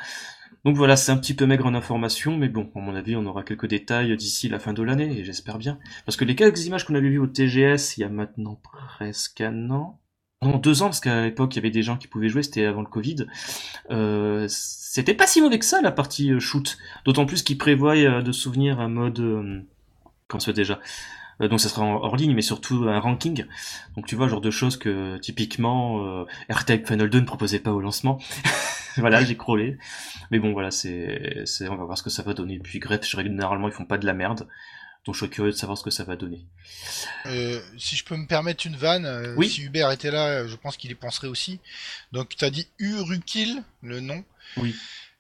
Donc 0.64 0.76
voilà 0.76 0.96
c'est 0.96 1.12
un 1.12 1.16
petit 1.16 1.34
peu 1.34 1.46
maigre 1.46 1.66
en 1.66 1.74
information 1.74 2.36
mais 2.36 2.48
bon 2.48 2.70
à 2.74 2.80
mon 2.80 2.94
avis 2.94 3.16
on 3.16 3.24
aura 3.26 3.42
quelques 3.42 3.68
détails 3.68 4.16
d'ici 4.16 4.48
la 4.48 4.58
fin 4.58 4.72
de 4.72 4.82
l'année 4.82 5.18
et 5.18 5.24
j'espère 5.24 5.58
bien. 5.58 5.78
Parce 6.04 6.16
que 6.16 6.24
les 6.24 6.34
quelques 6.34 6.66
images 6.66 6.84
qu'on 6.84 6.94
avait 6.94 7.08
vues 7.08 7.18
au 7.18 7.26
TGS 7.26 7.96
il 7.96 8.00
y 8.00 8.04
a 8.04 8.08
maintenant 8.08 8.60
presque 8.62 9.40
un 9.40 9.70
an, 9.70 10.00
non 10.42 10.58
deux 10.58 10.82
ans, 10.82 10.86
parce 10.86 11.00
qu'à 11.00 11.22
l'époque 11.22 11.54
il 11.54 11.56
y 11.56 11.58
avait 11.60 11.70
des 11.70 11.82
gens 11.82 11.96
qui 11.96 12.06
pouvaient 12.06 12.28
jouer, 12.28 12.42
c'était 12.42 12.64
avant 12.64 12.82
le 12.82 12.88
Covid, 12.88 13.26
c'était 14.98 15.14
pas 15.14 15.28
si 15.28 15.40
mauvais 15.40 15.60
que 15.60 15.64
ça 15.64 15.80
la 15.80 15.92
partie 15.92 16.32
euh, 16.32 16.40
shoot. 16.40 16.76
D'autant 17.04 17.24
plus 17.24 17.44
qu'ils 17.44 17.56
prévoient 17.56 17.94
euh, 17.96 18.20
de 18.20 18.32
souvenir 18.32 18.80
un 18.80 18.88
mode, 18.88 19.20
euh, 19.20 19.60
comment 20.26 20.40
ça 20.40 20.52
déjà? 20.52 20.80
Donc 21.38 21.60
ça 21.60 21.68
sera 21.68 21.82
en 21.82 22.02
hors 22.02 22.16
ligne, 22.16 22.34
mais 22.34 22.42
surtout 22.42 22.88
un 22.88 22.98
ranking. 22.98 23.44
Donc 23.94 24.06
tu 24.06 24.16
vois, 24.16 24.26
genre 24.26 24.40
de 24.40 24.50
choses 24.50 24.76
que 24.76 25.18
typiquement 25.18 26.04
euh, 26.04 26.24
Final 26.84 27.08
2 27.08 27.20
ne 27.20 27.24
proposait 27.24 27.60
pas 27.60 27.70
au 27.70 27.80
lancement. 27.80 28.18
voilà, 28.96 29.22
j'ai 29.24 29.36
crawlé. 29.36 29.78
Mais 30.32 30.40
bon, 30.40 30.52
voilà, 30.52 30.72
c'est, 30.72 31.44
on 31.70 31.76
va 31.76 31.84
voir 31.84 31.96
ce 31.96 32.02
que 32.02 32.10
ça 32.10 32.24
va 32.24 32.34
donner. 32.34 32.58
Puis 32.58 32.80
Grep, 32.80 33.04
généralement, 33.04 33.68
ils 33.68 33.72
font 33.72 33.84
pas 33.84 33.98
de 33.98 34.06
la 34.06 34.14
merde. 34.14 34.48
Donc 35.04 35.14
je 35.14 35.20
suis 35.20 35.30
curieux 35.30 35.52
de 35.52 35.56
savoir 35.56 35.78
ce 35.78 35.84
que 35.84 35.90
ça 35.90 36.02
va 36.04 36.16
donner. 36.16 36.44
Euh, 37.26 37.60
si 37.78 37.96
je 37.96 38.04
peux 38.04 38.16
me 38.16 38.26
permettre 38.26 38.66
une 38.66 38.76
vanne, 38.76 39.06
euh, 39.06 39.34
Oui. 39.36 39.48
si 39.48 39.62
Hubert 39.62 39.90
était 39.90 40.10
là, 40.10 40.46
je 40.46 40.56
pense 40.56 40.76
qu'il 40.76 40.90
y 40.90 40.94
penserait 40.94 41.28
aussi. 41.28 41.60
Donc 42.12 42.30
tu 42.36 42.44
as 42.44 42.50
dit 42.50 42.66
Urukil, 42.78 43.62
le 43.82 44.00
nom. 44.00 44.24
Oui. 44.56 44.74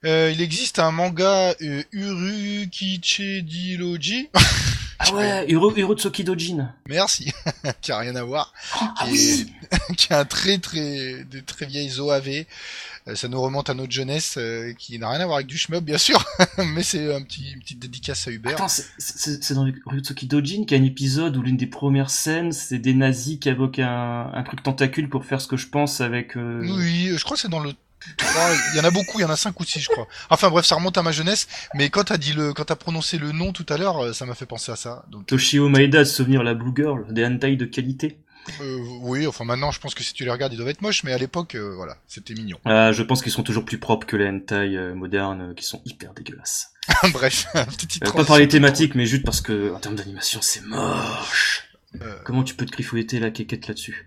Euh, 0.04 0.30
il 0.32 0.40
existe 0.40 0.78
un 0.78 0.92
manga 0.92 1.54
euh, 1.60 1.82
Urukichediloji. 1.92 4.28
Ah 5.00 5.12
ouais, 5.12 5.44
Hirotsuki 5.48 6.24
Dojin. 6.24 6.72
Merci, 6.88 7.30
qui 7.82 7.92
a 7.92 7.98
rien 7.98 8.16
à 8.16 8.22
voir. 8.22 8.52
Ah 8.80 8.94
Et- 9.08 9.12
oui 9.12 9.52
qui 9.96 10.12
a 10.14 10.20
un 10.20 10.24
très 10.24 10.56
très 10.58 11.24
de 11.24 11.40
très 11.40 11.66
vieilles 11.66 11.98
OAV. 12.00 12.44
Euh, 13.08 13.14
Ça 13.14 13.26
nous 13.28 13.40
remonte 13.40 13.68
à 13.70 13.74
notre 13.74 13.92
jeunesse, 13.92 14.34
euh, 14.38 14.72
qui 14.78 14.98
n'a 14.98 15.10
rien 15.10 15.20
à 15.20 15.24
voir 15.26 15.36
avec 15.38 15.46
du 15.48 15.56
shmup 15.58 15.82
bien 15.84 15.98
sûr, 15.98 16.24
mais 16.58 16.82
c'est 16.82 17.12
un 17.14 17.22
petit 17.22 17.52
une 17.52 17.60
petite 17.60 17.78
dédicace 17.80 18.28
à 18.28 18.30
Hubert. 18.30 18.54
Attends, 18.54 18.68
c'est- 18.68 19.52
dans 19.54 19.66
Ryutsuki 19.86 20.26
Dojin 20.26 20.64
qu'il 20.64 20.76
y 20.76 20.80
a 20.80 20.82
un 20.82 20.86
épisode 20.86 21.36
où 21.36 21.42
l'une 21.42 21.56
des 21.56 21.66
premières 21.66 22.10
scènes, 22.10 22.52
c'est 22.52 22.78
des 22.78 22.94
nazis 22.94 23.38
qui 23.40 23.50
invoquent 23.50 23.80
un, 23.80 24.30
un 24.32 24.42
truc 24.44 24.62
tentacule 24.62 25.08
pour 25.08 25.24
faire 25.24 25.40
ce 25.40 25.48
que 25.48 25.56
je 25.56 25.66
pense 25.68 26.00
avec... 26.00 26.36
euh, 26.36 26.60
Oui, 26.62 27.10
je 27.16 27.24
crois 27.24 27.36
que 27.36 27.40
c'est 27.42 27.48
dans 27.48 27.60
le 27.60 27.72
3. 27.72 27.82
Il 28.72 28.76
y 28.76 28.80
en 28.80 28.84
a 28.84 28.90
beaucoup, 28.90 29.18
il 29.18 29.22
y 29.22 29.24
en 29.24 29.30
a 29.30 29.36
5 29.36 29.58
ou 29.58 29.64
6 29.64 29.80
je 29.80 29.88
crois. 29.88 30.06
Enfin 30.30 30.50
bref, 30.50 30.64
ça 30.66 30.76
remonte 30.76 30.96
à 30.98 31.02
ma 31.02 31.12
jeunesse, 31.12 31.48
mais 31.74 31.90
quand 31.90 32.04
t'as 32.04 32.16
dit 32.16 32.32
le 32.32 32.52
quand 32.52 32.64
t'as 32.64 32.76
prononcé 32.76 33.18
le 33.18 33.32
nom 33.32 33.52
tout 33.52 33.66
à 33.68 33.76
l'heure, 33.76 33.98
euh, 34.04 34.12
ça 34.12 34.26
m'a 34.26 34.34
fait 34.34 34.46
penser 34.46 34.72
à 34.72 34.76
ça. 34.76 35.04
Donc 35.10 35.26
Toshio 35.26 35.68
Maeda 35.68 36.04
souvenir 36.04 36.42
la 36.42 36.54
Blue 36.54 36.72
Girl, 36.74 37.06
des 37.12 37.24
hentai 37.24 37.56
de 37.56 37.64
qualité. 37.64 38.18
euh, 38.60 38.78
oui, 39.02 39.26
enfin 39.26 39.44
maintenant 39.44 39.70
je 39.70 39.80
pense 39.80 39.94
que 39.94 40.02
si 40.02 40.14
tu 40.14 40.24
les 40.24 40.30
regardes, 40.30 40.52
ils 40.52 40.56
doivent 40.56 40.68
être 40.70 40.82
moches, 40.82 41.04
mais 41.04 41.12
à 41.12 41.18
l'époque 41.18 41.54
euh, 41.54 41.74
voilà, 41.74 41.96
c'était 42.06 42.34
mignon. 42.34 42.58
Ah, 42.64 42.92
je 42.92 43.02
pense 43.02 43.22
qu'ils 43.22 43.32
sont 43.32 43.42
toujours 43.42 43.64
plus 43.64 43.78
propres 43.78 44.06
que 44.06 44.16
les 44.16 44.28
hentai 44.28 44.94
modernes, 44.94 45.54
qui 45.54 45.64
sont 45.64 45.82
hyper 45.84 46.14
dégueulasses. 46.14 46.72
bref, 47.12 47.46
petite 47.78 48.12
pas 48.12 48.24
par 48.24 48.38
les 48.38 48.48
thématiques, 48.48 48.94
mais 48.94 49.04
juste 49.04 49.24
parce 49.24 49.42
que, 49.42 49.74
en 49.74 49.78
termes 49.78 49.96
d'animation, 49.96 50.40
c'est 50.42 50.62
moche. 50.62 51.64
Comment 52.24 52.42
tu 52.42 52.54
peux 52.54 52.64
te 52.64 52.72
grifouetter 52.72 53.18
la 53.18 53.30
quéquette 53.30 53.66
là-dessus? 53.66 54.06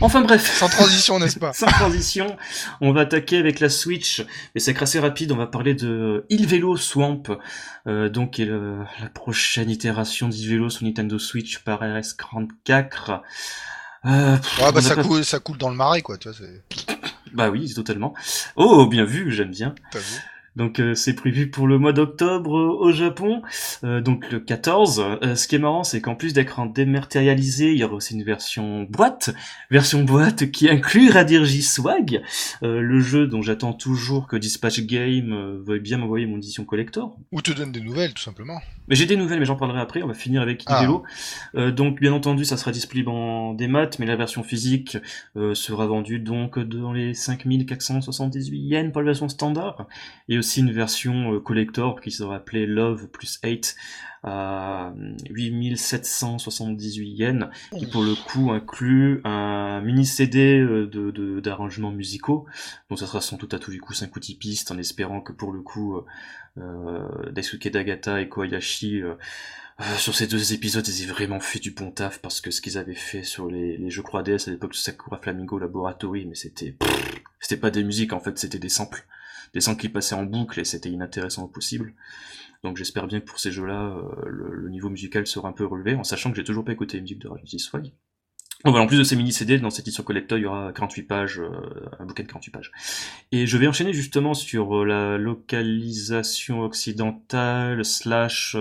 Enfin 0.00 0.20
bref. 0.22 0.58
Sans 0.58 0.68
transition, 0.68 1.18
n'est-ce 1.18 1.38
pas 1.38 1.52
Sans 1.54 1.66
transition, 1.66 2.36
on 2.80 2.92
va 2.92 3.00
attaquer 3.02 3.38
avec 3.38 3.60
la 3.60 3.68
Switch, 3.68 4.24
mais 4.54 4.60
c'est 4.60 4.80
assez 4.80 5.00
rapide, 5.00 5.32
on 5.32 5.36
va 5.36 5.46
parler 5.46 5.74
de 5.74 6.24
Il 6.30 6.46
Velo 6.46 6.76
Swamp, 6.76 7.22
euh, 7.86 8.08
donc 8.08 8.38
le- 8.38 8.84
la 9.00 9.08
prochaine 9.08 9.70
itération 9.70 10.28
d'Il 10.28 10.70
sur 10.70 10.84
Nintendo 10.84 11.18
Switch 11.18 11.58
par 11.58 11.82
RS44. 11.82 13.22
Euh, 14.06 14.36
pff, 14.36 14.58
Ouais, 14.60 14.72
bah 14.72 14.80
ça 14.80 14.94
pas- 14.94 15.02
coule, 15.02 15.24
ça 15.24 15.40
coule 15.40 15.58
dans 15.58 15.70
le 15.70 15.76
marais 15.76 16.02
quoi, 16.02 16.16
tu 16.18 16.28
vois, 16.28 16.38
Bah 17.34 17.50
oui, 17.50 17.72
totalement. 17.74 18.14
Oh, 18.56 18.86
bien 18.86 19.04
vu, 19.04 19.32
j'aime 19.32 19.50
bien. 19.50 19.74
t'as 19.90 19.98
vu. 19.98 20.20
Donc 20.58 20.80
euh, 20.80 20.94
c'est 20.96 21.14
prévu 21.14 21.50
pour 21.50 21.68
le 21.68 21.78
mois 21.78 21.92
d'octobre 21.92 22.58
euh, 22.58 22.76
au 22.80 22.90
Japon, 22.90 23.42
euh, 23.84 24.00
donc 24.00 24.28
le 24.32 24.40
14. 24.40 25.04
Euh, 25.22 25.36
ce 25.36 25.46
qui 25.46 25.54
est 25.54 25.60
marrant, 25.60 25.84
c'est 25.84 26.00
qu'en 26.00 26.16
plus 26.16 26.32
d'être 26.32 26.58
en 26.58 26.66
dématérialisé, 26.66 27.70
il 27.70 27.78
y 27.78 27.84
aura 27.84 27.94
aussi 27.94 28.14
une 28.14 28.24
version 28.24 28.82
boîte, 28.90 29.30
version 29.70 30.02
boîte 30.02 30.50
qui 30.50 30.68
inclut 30.68 31.10
Radirji 31.10 31.62
Swag, 31.62 32.22
le 32.62 33.00
jeu 33.00 33.28
dont 33.28 33.40
j'attends 33.40 33.72
toujours 33.72 34.26
que 34.26 34.36
Dispatch 34.36 34.80
Game 34.80 35.62
veuille 35.64 35.78
bien 35.78 35.98
m'envoyer 35.98 36.26
mon 36.26 36.38
édition 36.38 36.64
collector. 36.64 37.16
Ou 37.30 37.40
te 37.40 37.52
donne 37.52 37.70
des 37.70 37.80
nouvelles 37.80 38.12
tout 38.12 38.22
simplement. 38.22 38.60
Mais 38.88 38.96
j'ai 38.96 39.06
des 39.06 39.16
nouvelles, 39.16 39.38
mais 39.38 39.44
j'en 39.44 39.56
parlerai 39.56 39.80
après. 39.80 40.02
On 40.02 40.08
va 40.08 40.14
finir 40.14 40.42
avec 40.42 40.64
Ah. 40.66 40.88
Euh, 41.54 41.70
donc, 41.70 42.00
bien 42.00 42.12
entendu, 42.12 42.44
ça 42.44 42.56
sera 42.56 42.72
disponible 42.72 43.10
en 43.10 43.52
démat, 43.52 43.90
mais 43.98 44.06
la 44.06 44.16
version 44.16 44.42
physique 44.42 44.96
sera 45.54 45.86
vendue 45.86 46.18
donc 46.18 46.58
dans 46.58 46.92
les 46.92 47.14
5478 47.14 48.58
yens 48.58 48.92
pour 48.92 49.02
la 49.02 49.06
version 49.06 49.28
standard, 49.28 49.86
et 50.28 50.38
aussi 50.38 50.47
une 50.56 50.72
version 50.72 51.34
euh, 51.34 51.40
collector 51.40 52.00
qui 52.00 52.10
sera 52.10 52.36
appelée 52.36 52.66
Love 52.66 53.08
plus 53.08 53.38
8 53.44 53.76
à 54.22 54.92
8778 55.30 57.08
yens, 57.08 57.48
qui 57.78 57.86
pour 57.86 58.02
le 58.02 58.14
coup 58.14 58.50
inclut 58.50 59.20
un 59.24 59.80
mini 59.80 60.06
CD 60.06 60.58
euh, 60.58 60.86
de 60.86 61.40
d'arrangements 61.40 61.92
musicaux. 61.92 62.46
Donc 62.90 62.98
ça 62.98 63.06
sera 63.06 63.20
sans 63.20 63.36
doute 63.36 63.54
à 63.54 63.58
tout 63.58 63.70
du 63.70 63.80
coup 63.80 63.94
5 63.94 64.14
outils 64.16 64.34
pistes, 64.34 64.70
en 64.70 64.78
espérant 64.78 65.20
que 65.20 65.32
pour 65.32 65.52
le 65.52 65.60
coup 65.60 65.96
euh, 65.96 66.04
euh, 66.58 67.30
Daisuke 67.30 67.68
Dagata 67.68 68.20
et 68.20 68.28
Kohayashi 68.28 69.02
sur 69.96 70.12
ces 70.16 70.26
deux 70.26 70.52
épisodes, 70.54 70.86
ils 70.88 71.04
aient 71.04 71.06
vraiment 71.06 71.38
fait 71.38 71.60
du 71.60 71.70
bon 71.70 71.92
taf 71.92 72.18
parce 72.18 72.40
que 72.40 72.50
ce 72.50 72.60
qu'ils 72.60 72.78
avaient 72.78 72.96
fait 72.96 73.22
sur 73.22 73.48
les, 73.48 73.76
les 73.76 73.90
jeux 73.90 74.02
3DS 74.02 74.48
à 74.48 74.50
l'époque 74.50 74.72
de 74.72 74.76
Sakura 74.76 75.18
Flamingo 75.18 75.56
Laboratory, 75.56 76.26
mais 76.26 76.34
c'était 76.34 76.74
c'était 77.38 77.60
pas 77.60 77.70
des 77.70 77.84
musiques 77.84 78.12
en 78.12 78.18
fait, 78.18 78.36
c'était 78.38 78.58
des 78.58 78.68
samples, 78.68 79.06
des 79.54 79.60
samples 79.60 79.80
qui 79.80 79.88
passaient 79.88 80.14
en 80.14 80.24
boucle 80.24 80.60
et 80.60 80.64
c'était 80.64 80.90
inintéressant 80.90 81.44
au 81.44 81.48
possible. 81.48 81.94
Donc 82.64 82.76
j'espère 82.76 83.06
bien 83.06 83.20
que 83.20 83.24
pour 83.24 83.38
ces 83.38 83.52
jeux-là, 83.52 83.96
euh, 83.96 84.26
le, 84.26 84.68
niveau 84.68 84.90
musical 84.90 85.26
sera 85.26 85.48
un 85.48 85.52
peu 85.52 85.64
relevé, 85.64 85.94
en 85.94 86.04
sachant 86.04 86.30
que 86.30 86.36
j'ai 86.36 86.44
toujours 86.44 86.64
pas 86.64 86.72
écouté 86.72 86.96
les 86.96 87.02
musiques 87.02 87.20
de 87.20 87.28
Rajity 87.28 87.58
Swag. 87.58 87.92
Donc 88.64 88.72
voilà, 88.72 88.84
en 88.84 88.88
plus 88.88 88.98
de 88.98 89.04
ces 89.04 89.14
mini-CD, 89.14 89.58
dans 89.58 89.70
cette 89.70 89.86
édition 89.86 90.02
collector, 90.02 90.36
il 90.36 90.42
y 90.42 90.46
aura 90.46 90.72
48 90.72 91.02
pages, 91.04 91.38
euh, 91.38 91.48
un 92.00 92.06
bouquet 92.06 92.24
de 92.24 92.28
48 92.28 92.50
pages. 92.50 92.72
Et 93.30 93.46
je 93.46 93.56
vais 93.56 93.68
enchaîner 93.68 93.92
justement 93.92 94.34
sur 94.34 94.80
euh, 94.80 94.84
la 94.84 95.16
localisation 95.16 96.62
occidentale 96.62 97.84
slash 97.84 98.56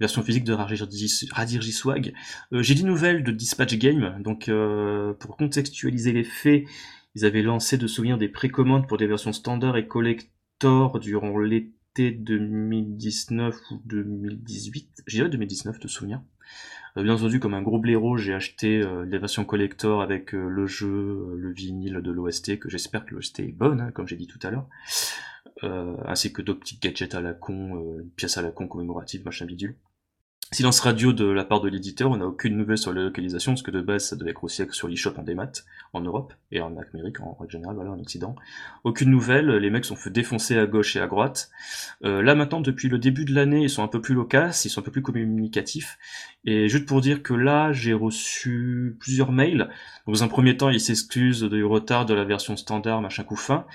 version 0.00 0.22
physique 0.22 0.44
de 0.44 0.54
Radirji 0.54 1.72
Swag. 1.72 2.14
J'ai 2.52 2.74
des 2.74 2.84
nouvelles 2.84 3.22
de 3.22 3.30
Dispatch 3.30 3.74
Game, 3.74 4.22
donc 4.22 4.50
pour 5.18 5.36
contextualiser 5.36 6.12
les 6.12 6.24
faits, 6.24 6.64
ils 7.18 7.24
avaient 7.24 7.42
lancé 7.42 7.78
de 7.78 7.88
souvenirs 7.88 8.16
des 8.16 8.28
précommandes 8.28 8.86
pour 8.86 8.96
des 8.96 9.08
versions 9.08 9.32
standard 9.32 9.76
et 9.76 9.88
collector 9.88 11.00
durant 11.00 11.36
l'été 11.40 12.12
2019 12.12 13.56
ou 13.72 13.82
2018, 13.86 15.02
je 15.04 15.16
dirais 15.16 15.28
2019 15.28 15.80
de 15.80 15.88
souvenir. 15.88 16.22
Euh, 16.96 17.02
bien 17.02 17.14
entendu, 17.14 17.40
comme 17.40 17.54
un 17.54 17.62
gros 17.62 17.80
blaireau, 17.80 18.16
j'ai 18.16 18.34
acheté 18.34 18.80
euh, 18.80 19.04
les 19.04 19.18
versions 19.18 19.44
collector 19.44 20.00
avec 20.00 20.32
euh, 20.32 20.48
le 20.48 20.66
jeu, 20.68 20.86
euh, 20.86 21.34
le 21.36 21.50
vinyle 21.50 21.94
de 21.94 22.10
l'OST, 22.12 22.60
que 22.60 22.68
j'espère 22.68 23.04
que 23.04 23.16
l'OST 23.16 23.40
est 23.40 23.52
bonne, 23.52 23.80
hein, 23.80 23.90
comme 23.90 24.06
j'ai 24.06 24.16
dit 24.16 24.28
tout 24.28 24.38
à 24.44 24.50
l'heure, 24.52 24.68
euh, 25.64 25.96
ainsi 26.06 26.32
que 26.32 26.40
d'autres 26.40 26.60
petits 26.60 26.78
gadgets 26.78 27.16
à 27.16 27.20
la 27.20 27.32
con, 27.32 27.98
une 27.98 28.10
pièce 28.10 28.38
à 28.38 28.42
la 28.42 28.52
con 28.52 28.68
commémorative, 28.68 29.24
machin 29.24 29.44
bidule. 29.44 29.74
Silence 30.50 30.80
radio 30.80 31.12
de 31.12 31.26
la 31.26 31.44
part 31.44 31.60
de 31.60 31.68
l'éditeur, 31.68 32.10
on 32.10 32.16
n'a 32.16 32.24
aucune 32.24 32.56
nouvelle 32.56 32.78
sur 32.78 32.94
la 32.94 33.02
localisation, 33.02 33.52
parce 33.52 33.62
que 33.62 33.70
de 33.70 33.82
base 33.82 34.06
ça 34.06 34.16
devait 34.16 34.30
être 34.30 34.42
aussi 34.42 34.62
sur 34.70 34.88
l'eShop 34.88 35.12
en 35.18 35.22
démat, 35.22 35.52
en 35.92 36.00
Europe, 36.00 36.32
et 36.50 36.62
en 36.62 36.74
Amérique 36.74 37.20
en 37.20 37.34
règle 37.34 37.52
générale, 37.52 37.76
en 37.86 37.98
Occident. 37.98 38.34
Aucune 38.82 39.10
nouvelle, 39.10 39.50
les 39.50 39.68
mecs 39.68 39.84
sont 39.84 39.94
fait 39.94 40.08
défoncer 40.08 40.56
à 40.56 40.64
gauche 40.64 40.96
et 40.96 41.00
à 41.00 41.06
droite. 41.06 41.50
Euh, 42.02 42.22
là 42.22 42.34
maintenant, 42.34 42.62
depuis 42.62 42.88
le 42.88 42.98
début 42.98 43.26
de 43.26 43.34
l'année, 43.34 43.64
ils 43.64 43.68
sont 43.68 43.82
un 43.82 43.88
peu 43.88 44.00
plus 44.00 44.14
loquaces, 44.14 44.64
ils 44.64 44.70
sont 44.70 44.80
un 44.80 44.84
peu 44.84 44.90
plus 44.90 45.02
communicatifs, 45.02 45.98
et 46.46 46.66
juste 46.70 46.86
pour 46.86 47.02
dire 47.02 47.22
que 47.22 47.34
là, 47.34 47.72
j'ai 47.72 47.92
reçu 47.92 48.96
plusieurs 49.00 49.32
mails. 49.32 49.68
Dans 50.06 50.24
un 50.24 50.28
premier 50.28 50.56
temps, 50.56 50.70
ils 50.70 50.80
s'excusent 50.80 51.42
du 51.42 51.62
retard 51.62 52.06
de 52.06 52.14
la 52.14 52.24
version 52.24 52.56
standard, 52.56 53.02
machin 53.02 53.22
coup 53.22 53.36
fin. 53.36 53.66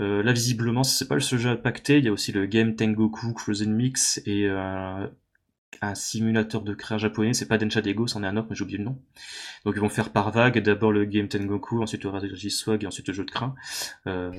Euh, 0.00 0.24
là, 0.24 0.32
visiblement, 0.32 0.82
c'est 0.82 1.06
pas 1.06 1.14
le 1.14 1.20
seul 1.20 1.38
jeu 1.38 1.56
pacter, 1.56 1.98
il 1.98 2.04
y 2.04 2.08
a 2.08 2.12
aussi 2.12 2.32
le 2.32 2.46
Game 2.46 2.74
Tengoku 2.74 3.38
Frozen 3.38 3.72
Mix 3.72 4.20
et 4.26 4.48
euh, 4.48 5.06
un 5.82 5.94
simulateur 5.94 6.62
de 6.62 6.74
créa 6.74 6.98
japonais, 6.98 7.34
c'est 7.34 7.46
pas 7.46 7.58
Densha 7.58 7.80
Dego, 7.80 8.06
c'en 8.06 8.22
est 8.22 8.26
un 8.26 8.36
autre, 8.36 8.48
mais 8.50 8.56
j'ai 8.56 8.62
oublié 8.62 8.78
le 8.78 8.84
nom. 8.84 8.98
Donc 9.64 9.74
ils 9.76 9.80
vont 9.80 9.88
faire 9.88 10.10
par 10.10 10.30
vague, 10.30 10.58
d'abord 10.58 10.92
le 10.92 11.04
Game 11.04 11.28
Tengoku, 11.28 11.82
ensuite 11.82 12.04
le 12.04 12.10
Raji 12.10 12.50
Swag 12.50 12.84
et 12.84 12.86
ensuite 12.86 13.08
le 13.08 13.14
jeu 13.14 13.24
de 13.24 13.30
crin. 13.30 13.54
Euh, 14.06 14.30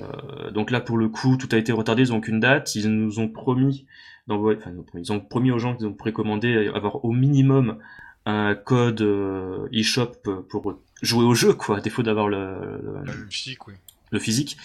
donc 0.50 0.70
là 0.70 0.80
pour 0.80 0.96
le 0.96 1.08
coup, 1.08 1.36
tout 1.36 1.48
a 1.52 1.56
été 1.58 1.72
retardé, 1.72 2.02
ils 2.02 2.12
ont 2.12 2.18
aucune 2.18 2.40
date, 2.40 2.74
ils 2.74 2.88
nous 2.88 3.20
ont 3.20 3.28
promis 3.28 3.86
d'envoyer, 4.26 4.58
enfin 4.58 4.72
ils 4.94 5.12
ont 5.12 5.20
promis 5.20 5.50
aux 5.50 5.58
gens 5.58 5.76
qu'ils 5.76 5.86
ont 5.86 5.94
précommandé 5.94 6.70
avoir 6.74 7.04
au 7.04 7.12
minimum 7.12 7.78
un 8.26 8.54
code 8.54 9.00
euh, 9.00 9.68
eShop 9.72 10.12
pour 10.48 10.78
jouer 11.00 11.24
au 11.24 11.34
jeu, 11.34 11.54
quoi, 11.54 11.78
à 11.78 11.80
défaut 11.80 12.02
d'avoir 12.02 12.28
le, 12.28 13.02
le, 13.04 13.26
physique, 13.30 13.66
oui. 13.66 13.74
Le 14.10 14.18
physique. 14.18 14.58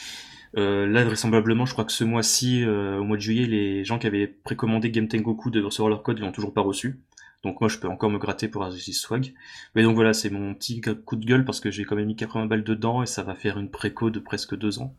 Euh, 0.55 0.85
là, 0.85 1.03
vraisemblablement, 1.03 1.65
je 1.65 1.73
crois 1.73 1.85
que 1.85 1.91
ce 1.91 2.03
mois-ci, 2.03 2.63
euh, 2.63 2.99
au 2.99 3.03
mois 3.03 3.17
de 3.17 3.21
juillet, 3.21 3.47
les 3.47 3.83
gens 3.83 3.97
qui 3.97 4.07
avaient 4.07 4.27
précommandé 4.27 4.91
Game 4.91 5.07
Tengoku 5.07 5.49
de 5.49 5.61
recevoir 5.61 5.89
leur 5.89 6.03
code, 6.03 6.19
ils 6.19 6.21
l'ont 6.21 6.31
toujours 6.31 6.53
pas 6.53 6.61
reçu. 6.61 6.99
Donc 7.43 7.59
moi, 7.59 7.69
je 7.69 7.77
peux 7.77 7.87
encore 7.87 8.09
me 8.09 8.19
gratter 8.19 8.47
pour 8.47 8.63
Argis 8.63 8.93
Swag. 8.93 9.33
Mais 9.75 9.83
donc 9.83 9.95
voilà, 9.95 10.13
c'est 10.13 10.29
mon 10.29 10.53
petit 10.53 10.79
coup 10.81 11.15
de 11.15 11.25
gueule 11.25 11.43
parce 11.43 11.59
que 11.59 11.71
j'ai 11.71 11.83
quand 11.83 11.95
même 11.95 12.05
mis 12.05 12.15
80 12.15 12.45
balles 12.45 12.63
dedans 12.63 13.03
et 13.03 13.05
ça 13.05 13.23
va 13.23 13.35
faire 13.35 13.57
une 13.57 13.69
préco 13.69 14.09
de 14.09 14.19
presque 14.19 14.55
deux 14.55 14.79
ans. 14.79 14.95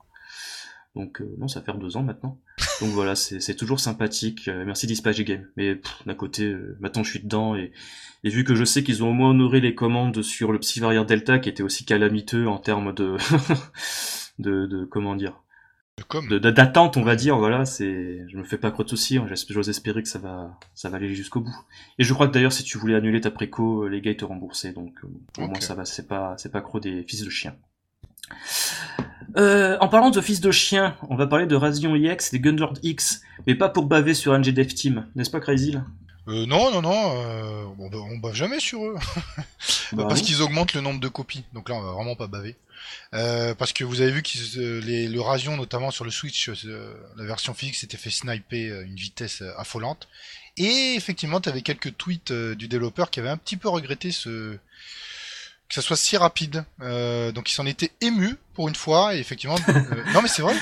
Donc 0.95 1.21
euh, 1.21 1.35
non, 1.39 1.49
ça 1.49 1.61
va 1.61 1.65
faire 1.65 1.79
deux 1.79 1.97
ans 1.97 2.03
maintenant. 2.03 2.39
Donc 2.81 2.91
voilà, 2.91 3.15
c'est 3.15 3.57
toujours 3.57 3.81
sympathique. 3.81 4.51
merci 4.67 4.87
Dispatch 4.87 5.21
Game. 5.23 5.47
Mais 5.57 5.81
d'un 6.05 6.15
côté, 6.15 6.55
maintenant 6.81 7.03
je 7.03 7.11
suis 7.11 7.21
dedans 7.21 7.57
et, 7.57 7.73
et 8.25 8.29
vu 8.29 8.45
que 8.45 8.55
je 8.55 8.65
sais 8.65 8.85
qu'ils 8.85 9.03
ont 9.03 9.11
au 9.11 9.13
moins 9.13 9.31
honoré 9.31 9.61
les 9.61 9.75
commandes 9.75 10.21
sur 10.23 10.53
le 10.53 10.59
Psy 10.59 10.81
Delta 10.81 11.39
qui 11.39 11.49
était 11.49 11.63
aussi 11.63 11.85
calamiteux 11.85 12.47
en 12.47 12.59
termes 12.59 12.93
de, 12.95 13.17
de, 14.39 14.67
de 14.67 14.85
comment 14.85 15.17
dire, 15.17 15.44
d'attente, 16.31 16.97
on 16.97 17.03
va 17.03 17.17
dire. 17.17 17.39
Voilà, 17.39 17.65
c'est, 17.65 18.27
je 18.29 18.37
me 18.37 18.45
fais 18.45 18.59
pas 18.59 18.71
trop 18.71 18.85
de 18.85 18.89
soucis. 18.89 19.19
Hein. 19.19 19.27
J'ose 19.49 19.69
espérer 19.69 20.03
que 20.03 20.09
ça 20.09 20.19
va, 20.19 20.59
ça 20.75 20.89
va 20.89 20.97
aller 20.97 21.15
jusqu'au 21.15 21.41
bout. 21.41 21.57
Et 21.99 22.05
je 22.05 22.15
crois 22.15 22.29
que 22.29 22.33
d'ailleurs, 22.33 22.53
si 22.53 22.65
tu 22.65 22.79
voulais 22.79 22.95
annuler 22.95 23.21
ta 23.21 23.31
préco, 23.31 23.89
les 23.89 24.01
gars 24.01 24.11
ils 24.11 24.17
te 24.17 24.25
remboursaient. 24.25 24.73
Donc, 24.73 24.93
euh, 25.05 25.43
au 25.43 25.49
moins 25.49 25.61
ça 25.61 25.75
va. 25.75 25.85
C'est 25.85 26.09
pas, 26.09 26.35
c'est 26.37 26.53
pas 26.53 26.65
des 26.81 27.03
fils 27.05 27.25
de 27.25 27.31
chiens. 27.31 27.55
Euh, 29.37 29.77
en 29.81 29.89
parlant 29.89 30.11
de 30.11 30.21
fils 30.21 30.41
de 30.41 30.51
chien, 30.51 30.97
on 31.09 31.17
va 31.17 31.27
parler 31.27 31.47
de 31.47 31.57
Razion 31.57 31.95
EX 31.97 32.33
et 32.33 32.37
des 32.37 32.41
Gunlord 32.41 32.75
X, 32.83 33.23
mais 33.47 33.55
pas 33.55 33.69
pour 33.69 33.87
baver 33.87 34.15
sur 34.15 34.37
NG 34.39 34.51
Dev 34.51 34.67
Team, 34.67 35.07
n'est-ce 35.17 35.31
pas 35.31 35.41
Crazy 35.41 35.77
euh, 36.27 36.47
non, 36.47 36.71
non, 36.71 36.81
non, 36.81 37.13
euh, 37.17 37.65
on, 37.79 38.17
bave 38.17 38.35
jamais 38.35 38.61
sur 38.61 38.85
eux. 38.85 38.97
Bah 39.93 40.07
parce 40.09 40.23
qu'ils 40.23 40.43
augmentent 40.43 40.75
le 40.75 40.81
nombre 40.81 40.99
de 40.99 41.09
copies. 41.09 41.45
Donc 41.53 41.69
là, 41.69 41.77
on 41.77 41.83
va 41.83 41.93
vraiment 41.93 42.17
pas 42.17 42.27
baver. 42.27 42.57
Euh, 43.15 43.55
parce 43.55 43.73
que 43.73 43.85
vous 43.85 44.01
avez 44.01 44.11
vu 44.11 44.23
que 44.23 44.59
euh, 44.59 45.09
le 45.09 45.21
Rasion, 45.21 45.57
notamment 45.57 45.91
sur 45.91 46.05
le 46.05 46.11
Switch, 46.11 46.49
euh, 46.49 46.95
la 47.17 47.25
version 47.25 47.55
physique 47.55 47.77
s'était 47.77 47.97
fait 47.97 48.11
sniper 48.11 48.83
une 48.83 48.97
vitesse 48.97 49.43
affolante. 49.57 50.09
Et 50.57 50.95
effectivement, 50.95 51.41
tu 51.41 51.49
avais 51.49 51.63
quelques 51.63 51.97
tweets 51.97 52.33
du 52.33 52.69
développeur 52.69 53.11
qui 53.11 53.21
avaient 53.21 53.29
un 53.29 53.37
petit 53.37 53.57
peu 53.57 53.69
regretté 53.69 54.13
ce 54.13 54.57
que 55.69 55.75
ça 55.75 55.83
soit 55.83 55.97
si 55.97 56.17
rapide. 56.17 56.65
donc 56.81 57.51
ils 57.51 57.55
s'en 57.55 57.67
étaient 57.67 57.93
émus 58.01 58.37
pour 58.55 58.69
une 58.69 58.75
fois. 58.75 59.15
Et 59.15 59.19
effectivement, 59.19 59.57
non 60.15 60.23
mais 60.23 60.29
c'est 60.29 60.43
vrai. 60.43 60.55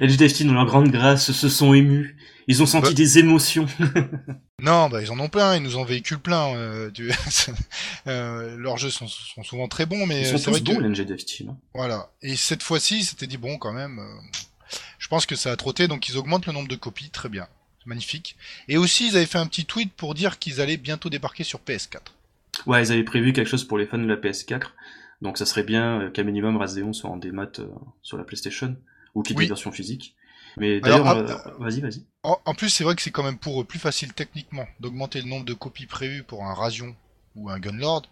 Et 0.00 0.06
les 0.06 0.16
Destiny, 0.16 0.48
dans 0.48 0.54
leur 0.54 0.66
grande 0.66 0.90
grâce, 0.90 1.32
se 1.32 1.48
sont 1.48 1.74
émus. 1.74 2.16
Ils 2.48 2.62
ont 2.62 2.66
senti 2.66 2.88
bah. 2.88 2.94
des 2.94 3.18
émotions. 3.18 3.66
non, 4.62 4.88
bah 4.88 5.02
ils 5.02 5.10
en 5.10 5.18
ont 5.18 5.28
plein, 5.28 5.56
ils 5.56 5.62
nous 5.62 5.76
en 5.76 5.84
véhiculent 5.84 6.20
plein. 6.20 6.54
Euh, 6.54 6.90
euh, 8.06 8.56
leurs 8.56 8.78
jeux 8.78 8.90
sont, 8.90 9.08
sont, 9.08 9.42
souvent 9.42 9.66
très 9.68 9.84
bons, 9.84 10.06
mais 10.06 10.20
ils 10.20 10.38
sont 10.38 10.52
tous 10.52 10.62
bons, 10.62 10.78
l'NG 10.78 11.16
Team. 11.16 11.50
Hein. 11.50 11.56
Voilà. 11.74 12.10
Et 12.22 12.36
cette 12.36 12.62
fois-ci, 12.62 13.04
c'était 13.04 13.26
dit 13.26 13.36
bon 13.36 13.58
quand 13.58 13.72
même. 13.72 13.98
Euh, 13.98 14.38
je 14.98 15.08
pense 15.08 15.26
que 15.26 15.34
ça 15.34 15.50
a 15.50 15.56
trotté, 15.56 15.88
donc 15.88 16.08
ils 16.08 16.16
augmentent 16.16 16.46
le 16.46 16.52
nombre 16.52 16.68
de 16.68 16.76
copies, 16.76 17.10
très 17.10 17.28
bien, 17.28 17.48
magnifique. 17.84 18.36
Et 18.68 18.76
aussi, 18.76 19.08
ils 19.08 19.16
avaient 19.16 19.26
fait 19.26 19.38
un 19.38 19.46
petit 19.46 19.64
tweet 19.64 19.92
pour 19.92 20.14
dire 20.14 20.38
qu'ils 20.38 20.60
allaient 20.60 20.76
bientôt 20.76 21.10
débarquer 21.10 21.44
sur 21.44 21.60
PS4. 21.60 21.98
Ouais, 22.66 22.82
ils 22.82 22.92
avaient 22.92 23.04
prévu 23.04 23.32
quelque 23.32 23.48
chose 23.48 23.64
pour 23.64 23.78
les 23.78 23.86
fans 23.86 23.98
de 23.98 24.06
la 24.06 24.16
PS4. 24.16 24.68
Donc 25.22 25.38
ça 25.38 25.46
serait 25.46 25.62
bien 25.62 26.10
qu'à 26.12 26.22
minimum 26.22 26.56
Razeon 26.56 26.92
soit 26.92 27.10
en 27.10 27.16
démat 27.16 27.50
sur 28.02 28.18
la 28.18 28.24
PlayStation 28.24 28.76
ou 29.14 29.22
qu'il 29.22 29.36
y 29.36 29.40
ait 29.40 29.44
des 29.44 29.48
versions 29.48 29.72
physiques. 29.72 30.16
Mais 30.56 30.80
d'ailleurs, 30.80 31.08
euh, 31.08 31.36
vas-y, 31.58 31.80
vas-y. 31.80 32.04
En, 32.22 32.54
plus, 32.54 32.70
c'est 32.70 32.84
vrai 32.84 32.94
que 32.94 33.02
c'est 33.02 33.10
quand 33.10 33.22
même 33.22 33.38
pour 33.38 33.60
eux 33.60 33.64
plus 33.64 33.78
facile 33.78 34.12
techniquement 34.14 34.66
d'augmenter 34.80 35.20
le 35.20 35.28
nombre 35.28 35.44
de 35.44 35.52
copies 35.52 35.86
prévues 35.86 36.22
pour 36.22 36.44
un 36.44 36.54
Rasion 36.54 36.96
ou 37.34 37.50
un 37.50 37.58
Gunlord 37.58 38.02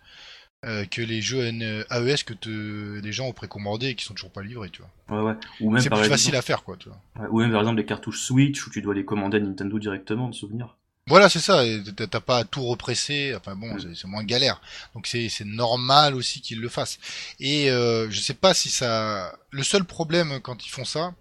euh, 0.66 0.84
que 0.84 1.00
les 1.00 1.20
jeux 1.20 1.42
AES 1.42 2.24
que 2.26 2.34
te... 2.34 3.00
les 3.00 3.12
gens 3.12 3.26
ont 3.26 3.32
précommandé 3.32 3.88
et 3.88 3.94
qui 3.94 4.04
sont 4.04 4.14
toujours 4.14 4.30
pas 4.30 4.42
livrés, 4.42 4.70
tu 4.70 4.82
vois. 4.82 5.18
Ouais, 5.18 5.30
ouais. 5.30 5.36
Ou 5.60 5.70
même 5.70 5.80
c'est 5.80 5.90
plus 5.90 6.04
facile 6.04 6.36
à 6.36 6.42
faire, 6.42 6.64
quoi, 6.64 6.76
tu 6.76 6.88
vois. 6.88 7.30
ou 7.30 7.40
même 7.40 7.50
par 7.50 7.60
exemple 7.60 7.78
les 7.78 7.86
cartouches 7.86 8.20
Switch 8.20 8.66
où 8.66 8.70
tu 8.70 8.82
dois 8.82 8.94
les 8.94 9.04
commander 9.04 9.38
à 9.38 9.40
Nintendo 9.40 9.78
directement, 9.78 10.28
de 10.28 10.34
souvenir. 10.34 10.76
Voilà, 11.06 11.28
c'est 11.28 11.40
ça. 11.40 11.62
T'as 11.96 12.20
pas 12.20 12.38
à 12.38 12.44
tout 12.44 12.64
represser. 12.64 13.34
Enfin 13.36 13.54
bon, 13.54 13.74
mm. 13.74 13.94
c'est 13.94 14.06
moins 14.06 14.24
galère. 14.24 14.60
Donc 14.94 15.06
c'est 15.06 15.28
normal 15.44 16.14
aussi 16.14 16.40
qu'ils 16.40 16.60
le 16.60 16.68
fassent. 16.68 16.98
Et 17.40 17.70
euh, 17.70 18.10
je 18.10 18.20
sais 18.20 18.34
pas 18.34 18.54
si 18.54 18.70
ça. 18.70 19.36
Le 19.50 19.62
seul 19.62 19.84
problème 19.84 20.40
quand 20.40 20.66
ils 20.66 20.70
font 20.70 20.86
ça, 20.86 21.14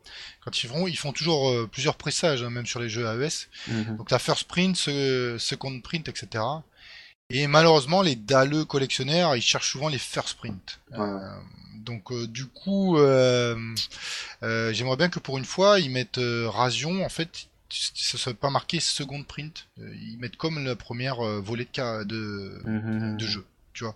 quand 0.44 0.64
ils 0.64 0.70
font, 0.70 0.88
ils 0.88 0.98
font 0.98 1.12
toujours 1.12 1.50
euh, 1.50 1.70
plusieurs 1.70 1.96
pressages, 1.96 2.44
hein, 2.44 2.50
même 2.50 2.66
sur 2.66 2.80
les 2.80 2.90
jeux 2.90 3.06
AES. 3.06 3.50
Mm-hmm. 3.70 3.98
Donc 3.98 4.10
la 4.10 4.20
first 4.20 4.46
print, 4.46 4.78
second 4.78 5.82
print, 5.82 6.08
etc. 6.08 6.44
Et 7.30 7.48
malheureusement, 7.48 8.02
les 8.02 8.16
dalleux 8.16 8.64
collectionneurs, 8.64 9.36
ils 9.36 9.42
cherchent 9.42 9.72
souvent 9.72 9.90
les 9.90 9.98
first 9.98 10.38
print. 10.38 10.80
Euh, 10.94 11.20
donc 11.76 12.14
du 12.30 12.46
coup, 12.46 12.96
j'aimerais 14.42 14.98
bien 14.98 15.10
que 15.10 15.20
pour 15.20 15.38
une 15.38 15.46
fois, 15.46 15.82
ils 15.82 15.92
mettent 15.92 16.22
Rasion. 16.22 17.04
En 17.04 17.10
fait, 17.10 17.48
ça 17.74 18.18
soit 18.18 18.34
pas 18.34 18.50
marqué 18.50 18.80
second 18.80 19.24
print. 19.24 19.68
Euh, 19.80 19.94
ils 19.96 20.18
mettent 20.20 20.38
comme 20.38 20.64
la 20.64 20.76
première 20.76 21.20
euh, 21.22 21.40
volée 21.40 21.68
de, 21.74 22.04
de, 22.04 22.62
mhm. 22.66 23.18
de 23.18 23.26
jeu, 23.26 23.46
tu 23.74 23.84
vois. 23.84 23.96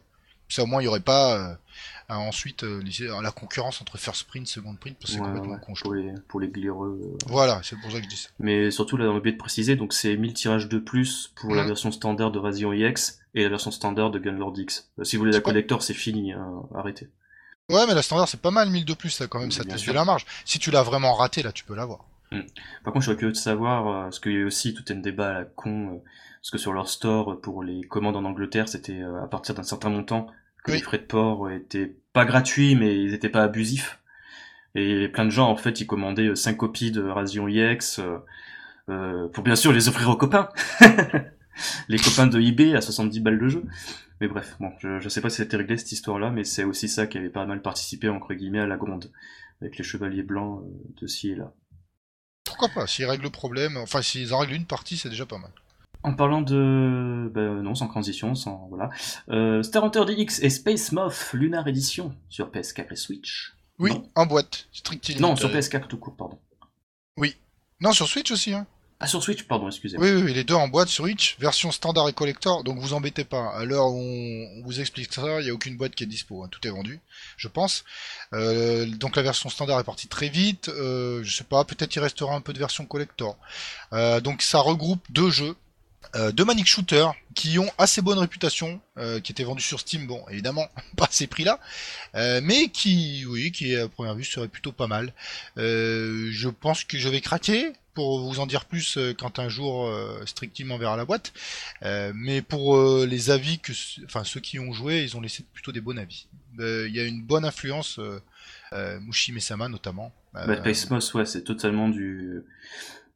Ça 0.49 0.63
au 0.63 0.65
moins 0.65 0.81
il 0.81 0.85
y 0.85 0.87
aurait 0.87 1.01
pas 1.01 1.37
euh, 1.37 1.55
ensuite 2.07 2.63
la 2.63 3.31
concurrence 3.31 3.81
entre 3.81 3.97
first 3.97 4.23
print, 4.27 4.47
second 4.47 4.75
print, 4.75 4.97
parce 4.97 5.11
que 5.11 5.17
c'est 5.17 5.23
complètement 5.23 5.57
con. 5.57 5.73
Pour 5.73 5.93
les, 5.93 6.13
pour 6.29 6.39
les 6.39 6.47
glireux. 6.47 7.17
Voilà, 7.27 7.59
c'est 7.63 7.75
pour 7.75 7.91
ça 7.91 7.97
que 7.97 8.05
je 8.05 8.09
dis 8.09 8.15
ça. 8.15 8.29
Mais 8.39 8.71
surtout 8.71 8.95
là, 8.95 9.05
on 9.05 9.15
a 9.15 9.17
oublié 9.17 9.33
de 9.33 9.37
préciser, 9.37 9.75
donc 9.75 9.91
c'est 9.91 10.15
1000 10.15 10.33
tirages 10.33 10.69
de 10.69 10.79
plus 10.79 11.33
pour 11.35 11.53
la 11.53 11.63
mhm. 11.63 11.67
version 11.67 11.91
standard 11.91 12.31
de 12.31 12.39
Razion 12.39 12.71
EX 12.71 13.19
et 13.35 13.43
la 13.43 13.49
version 13.49 13.71
standard 13.71 14.09
de 14.09 14.19
Gunlord 14.19 14.57
X. 14.57 14.89
si 15.03 15.17
vous 15.17 15.23
voulez 15.23 15.33
la 15.33 15.41
collector, 15.41 15.83
c'est 15.83 15.93
fini, 15.93 16.31
hein, 16.31 16.63
arrêtez. 16.73 17.09
Ouais, 17.69 17.85
mais 17.85 17.93
la 17.93 18.01
standard 18.01 18.29
c'est 18.29 18.39
pas 18.39 18.51
mal 18.51 18.69
1000 18.69 18.85
de 18.85 18.93
plus 18.93 19.19
là 19.19 19.27
quand 19.27 19.41
même, 19.41 19.51
ça 19.51 19.65
te 19.65 19.77
fait 19.77 19.91
la 19.91 20.05
marge. 20.05 20.25
Si 20.45 20.59
tu 20.59 20.71
l'as 20.71 20.83
vraiment 20.83 21.13
raté 21.13 21.43
là, 21.43 21.51
tu 21.51 21.65
peux 21.65 21.75
l'avoir. 21.75 22.05
Mm. 22.31 22.41
Par 22.83 22.93
contre, 22.93 23.03
je 23.03 23.05
serais 23.07 23.17
curieux 23.17 23.31
de 23.31 23.37
savoir, 23.37 23.87
euh, 23.87 24.03
parce 24.03 24.19
qu'il 24.19 24.33
y 24.33 24.41
a 24.41 24.45
aussi 24.45 24.73
tout 24.73 24.83
un 24.89 24.95
débat 24.95 25.29
à 25.29 25.33
la 25.33 25.45
con, 25.45 25.95
euh, 25.95 25.97
parce 26.41 26.51
que 26.51 26.57
sur 26.57 26.73
leur 26.73 26.89
store, 26.89 27.33
euh, 27.33 27.41
pour 27.41 27.63
les 27.63 27.81
commandes 27.81 28.15
en 28.15 28.25
Angleterre, 28.25 28.67
c'était 28.67 29.01
à 29.01 29.27
partir 29.27 29.55
d'un 29.55 29.63
certain 29.63 29.89
montant 29.89 30.27
que 30.63 30.71
les 30.71 30.79
frais 30.79 30.97
de 30.97 31.03
port 31.03 31.49
étaient 31.49 31.95
pas 32.11 32.25
gratuits, 32.25 32.75
mais 32.75 33.01
ils 33.01 33.13
étaient 33.13 33.29
pas 33.29 33.43
abusifs. 33.43 33.99
Et 34.75 35.07
plein 35.07 35.25
de 35.25 35.29
gens, 35.29 35.49
en 35.49 35.55
fait, 35.55 35.79
ils 35.79 35.87
commandaient 35.87 36.35
5 36.35 36.57
copies 36.57 36.91
de 36.91 37.01
Razion 37.01 37.47
EX, 37.47 38.01
euh, 38.89 39.27
pour 39.29 39.43
bien 39.43 39.55
sûr 39.55 39.71
les 39.71 39.87
offrir 39.87 40.09
aux 40.09 40.17
copains. 40.17 40.49
les 41.89 41.97
copains 41.97 42.27
de 42.27 42.39
eBay 42.39 42.75
à 42.75 42.81
70 42.81 43.19
balles 43.21 43.39
de 43.39 43.47
jeu. 43.47 43.63
Mais 44.19 44.27
bref, 44.27 44.55
bon, 44.59 44.71
je, 44.79 44.99
je 44.99 45.09
sais 45.09 45.21
pas 45.21 45.29
si 45.29 45.37
c'était 45.37 45.57
réglé 45.57 45.77
cette 45.77 45.91
histoire-là, 45.91 46.31
mais 46.31 46.43
c'est 46.43 46.63
aussi 46.63 46.87
ça 46.87 47.07
qui 47.07 47.17
avait 47.17 47.29
pas 47.29 47.45
mal 47.45 47.61
participé, 47.61 48.09
entre 48.09 48.33
guillemets, 48.33 48.59
à 48.59 48.67
la 48.67 48.77
gronde, 48.77 49.11
avec 49.61 49.77
les 49.77 49.83
chevaliers 49.83 50.23
blancs 50.23 50.63
de 50.99 51.07
ci 51.07 51.31
et 51.31 51.35
là. 51.35 51.53
Pourquoi 52.47 52.69
pas 52.69 52.87
S'ils 52.87 53.05
règlent 53.05 53.23
le 53.23 53.29
problème, 53.29 53.77
enfin 53.77 54.01
s'ils 54.01 54.33
en 54.33 54.39
règlent 54.39 54.53
une 54.53 54.65
partie, 54.65 54.97
c'est 54.97 55.09
déjà 55.09 55.25
pas 55.25 55.37
mal. 55.37 55.51
En 56.03 56.13
parlant 56.13 56.41
de... 56.41 57.29
Ben, 57.33 57.61
non, 57.61 57.75
sans 57.75 57.87
transition, 57.87 58.35
sans... 58.35 58.67
Voilà. 58.69 58.89
Euh, 59.29 59.61
Star 59.63 59.83
Hunter 59.83 60.05
DX 60.05 60.41
et 60.41 60.49
Space 60.49 60.91
Moth 60.91 61.31
Lunar 61.33 61.67
Edition 61.67 62.15
sur 62.29 62.49
PS4 62.49 62.93
et 62.93 62.95
Switch. 62.95 63.55
Oui, 63.79 63.91
en 64.15 64.25
boîte, 64.25 64.67
strictement. 64.71 65.29
Non, 65.29 65.35
sur 65.35 65.49
PS4 65.49 65.87
tout 65.87 65.97
court, 65.97 66.15
pardon. 66.15 66.39
Oui. 67.17 67.35
Non, 67.81 67.91
sur 67.91 68.07
Switch 68.07 68.31
aussi, 68.31 68.53
hein. 68.53 68.65
Ah, 68.99 69.05
sur 69.05 69.21
Switch, 69.21 69.43
pardon, 69.43 69.67
excusez-moi. 69.67 70.07
Oui, 70.07 70.23
oui, 70.23 70.33
les 70.33 70.43
deux 70.43 70.55
en 70.55 70.67
boîte 70.67 70.87
sur 70.87 71.03
Switch, 71.03 71.37
version 71.39 71.71
standard 71.71 72.09
et 72.09 72.13
collector, 72.13 72.63
donc 72.63 72.79
vous 72.79 72.93
embêtez 72.93 73.23
pas. 73.23 73.51
À 73.55 73.63
l'heure 73.63 73.89
où 73.89 73.99
on 73.99 74.63
vous 74.63 74.79
explique 74.79 75.13
ça, 75.13 75.39
il 75.39 75.43
n'y 75.43 75.51
a 75.51 75.53
aucune 75.53 75.77
boîte 75.77 75.93
qui 75.93 76.03
est 76.03 76.07
dispo, 76.07 76.43
hein. 76.43 76.47
tout 76.49 76.65
est 76.67 76.71
vendu, 76.71 76.99
je 77.37 77.47
pense. 77.47 77.83
Euh, 78.33 78.87
donc 78.87 79.15
la 79.15 79.21
version 79.21 79.49
standard 79.49 79.79
est 79.79 79.83
partie 79.83 80.07
très 80.07 80.29
vite, 80.29 80.69
euh, 80.69 81.23
je 81.23 81.35
sais 81.35 81.43
pas, 81.43 81.63
peut-être 81.63 81.95
il 81.95 81.99
restera 81.99 82.33
un 82.33 82.41
peu 82.41 82.53
de 82.53 82.57
version 82.57 82.85
collector. 82.85 83.37
Euh, 83.93 84.19
donc 84.19 84.41
ça 84.41 84.59
regroupe 84.59 85.05
deux 85.11 85.29
jeux. 85.29 85.55
Euh, 86.15 86.31
deux 86.31 86.45
Manic 86.45 86.65
Shooter 86.65 87.07
qui 87.35 87.59
ont 87.59 87.69
assez 87.77 88.01
bonne 88.01 88.17
réputation, 88.17 88.81
qui 89.23 89.31
étaient 89.31 89.43
vendus 89.43 89.61
sur 89.61 89.79
Steam, 89.79 90.07
bon 90.07 90.23
évidemment 90.31 90.67
pas 90.97 91.05
à 91.05 91.09
ces 91.11 91.27
prix-là, 91.27 91.59
mais 92.41 92.69
qui, 92.69 93.25
oui, 93.27 93.51
qui 93.51 93.75
à 93.75 93.87
première 93.87 94.15
vue 94.15 94.23
serait 94.23 94.47
plutôt 94.47 94.71
pas 94.71 94.87
mal. 94.87 95.13
Je 95.55 96.47
pense 96.47 96.83
que 96.83 96.97
je 96.97 97.09
vais 97.09 97.21
craquer 97.21 97.73
pour 97.97 98.19
vous 98.19 98.39
en 98.39 98.45
dire 98.45 98.65
plus 98.65 98.95
euh, 98.97 99.15
quand 99.17 99.39
un 99.39 99.49
jour 99.49 99.87
euh, 99.87 100.23
strictement 100.27 100.77
verra 100.77 100.95
la 100.97 101.05
boîte, 101.05 101.33
Euh, 101.81 102.11
mais 102.13 102.43
pour 102.43 102.77
les 103.13 103.31
avis 103.31 103.57
que, 103.57 103.71
enfin 104.05 104.23
ceux 104.23 104.39
qui 104.39 104.59
ont 104.59 104.71
joué, 104.71 105.01
ils 105.01 105.17
ont 105.17 105.21
laissé 105.21 105.43
plutôt 105.51 105.71
des 105.71 105.81
bons 105.81 105.97
avis. 105.97 106.27
Il 106.59 106.91
y 106.91 106.99
a 106.99 107.05
une 107.05 107.23
bonne 107.23 107.43
influence, 107.43 107.99
Mushi 109.01 109.31
Mesama 109.31 109.67
notamment. 109.67 110.11
Bah, 110.33 110.57
Space 110.57 110.89
Moss, 110.91 111.13
ouais, 111.15 111.25
c'est 111.25 111.43
totalement 111.43 111.89
du. 111.89 112.43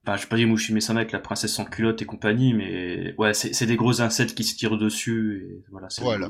Enfin, 0.04 0.18
je 0.18 0.26
pas 0.26 0.36
dire 0.36 0.48
Mushi 0.48 0.82
Sama 0.82 1.02
avec 1.02 1.12
la 1.12 1.20
princesse 1.20 1.54
sans 1.54 1.66
culotte 1.66 2.02
et 2.02 2.06
compagnie, 2.06 2.54
mais 2.56 3.14
ouais, 3.20 3.34
c'est 3.36 3.68
des 3.68 3.76
gros 3.76 4.02
insectes 4.02 4.34
qui 4.34 4.44
se 4.44 4.56
tirent 4.56 4.78
dessus, 4.78 5.44
et 5.44 5.64
voilà, 5.72 5.90
Voilà. 6.00 6.30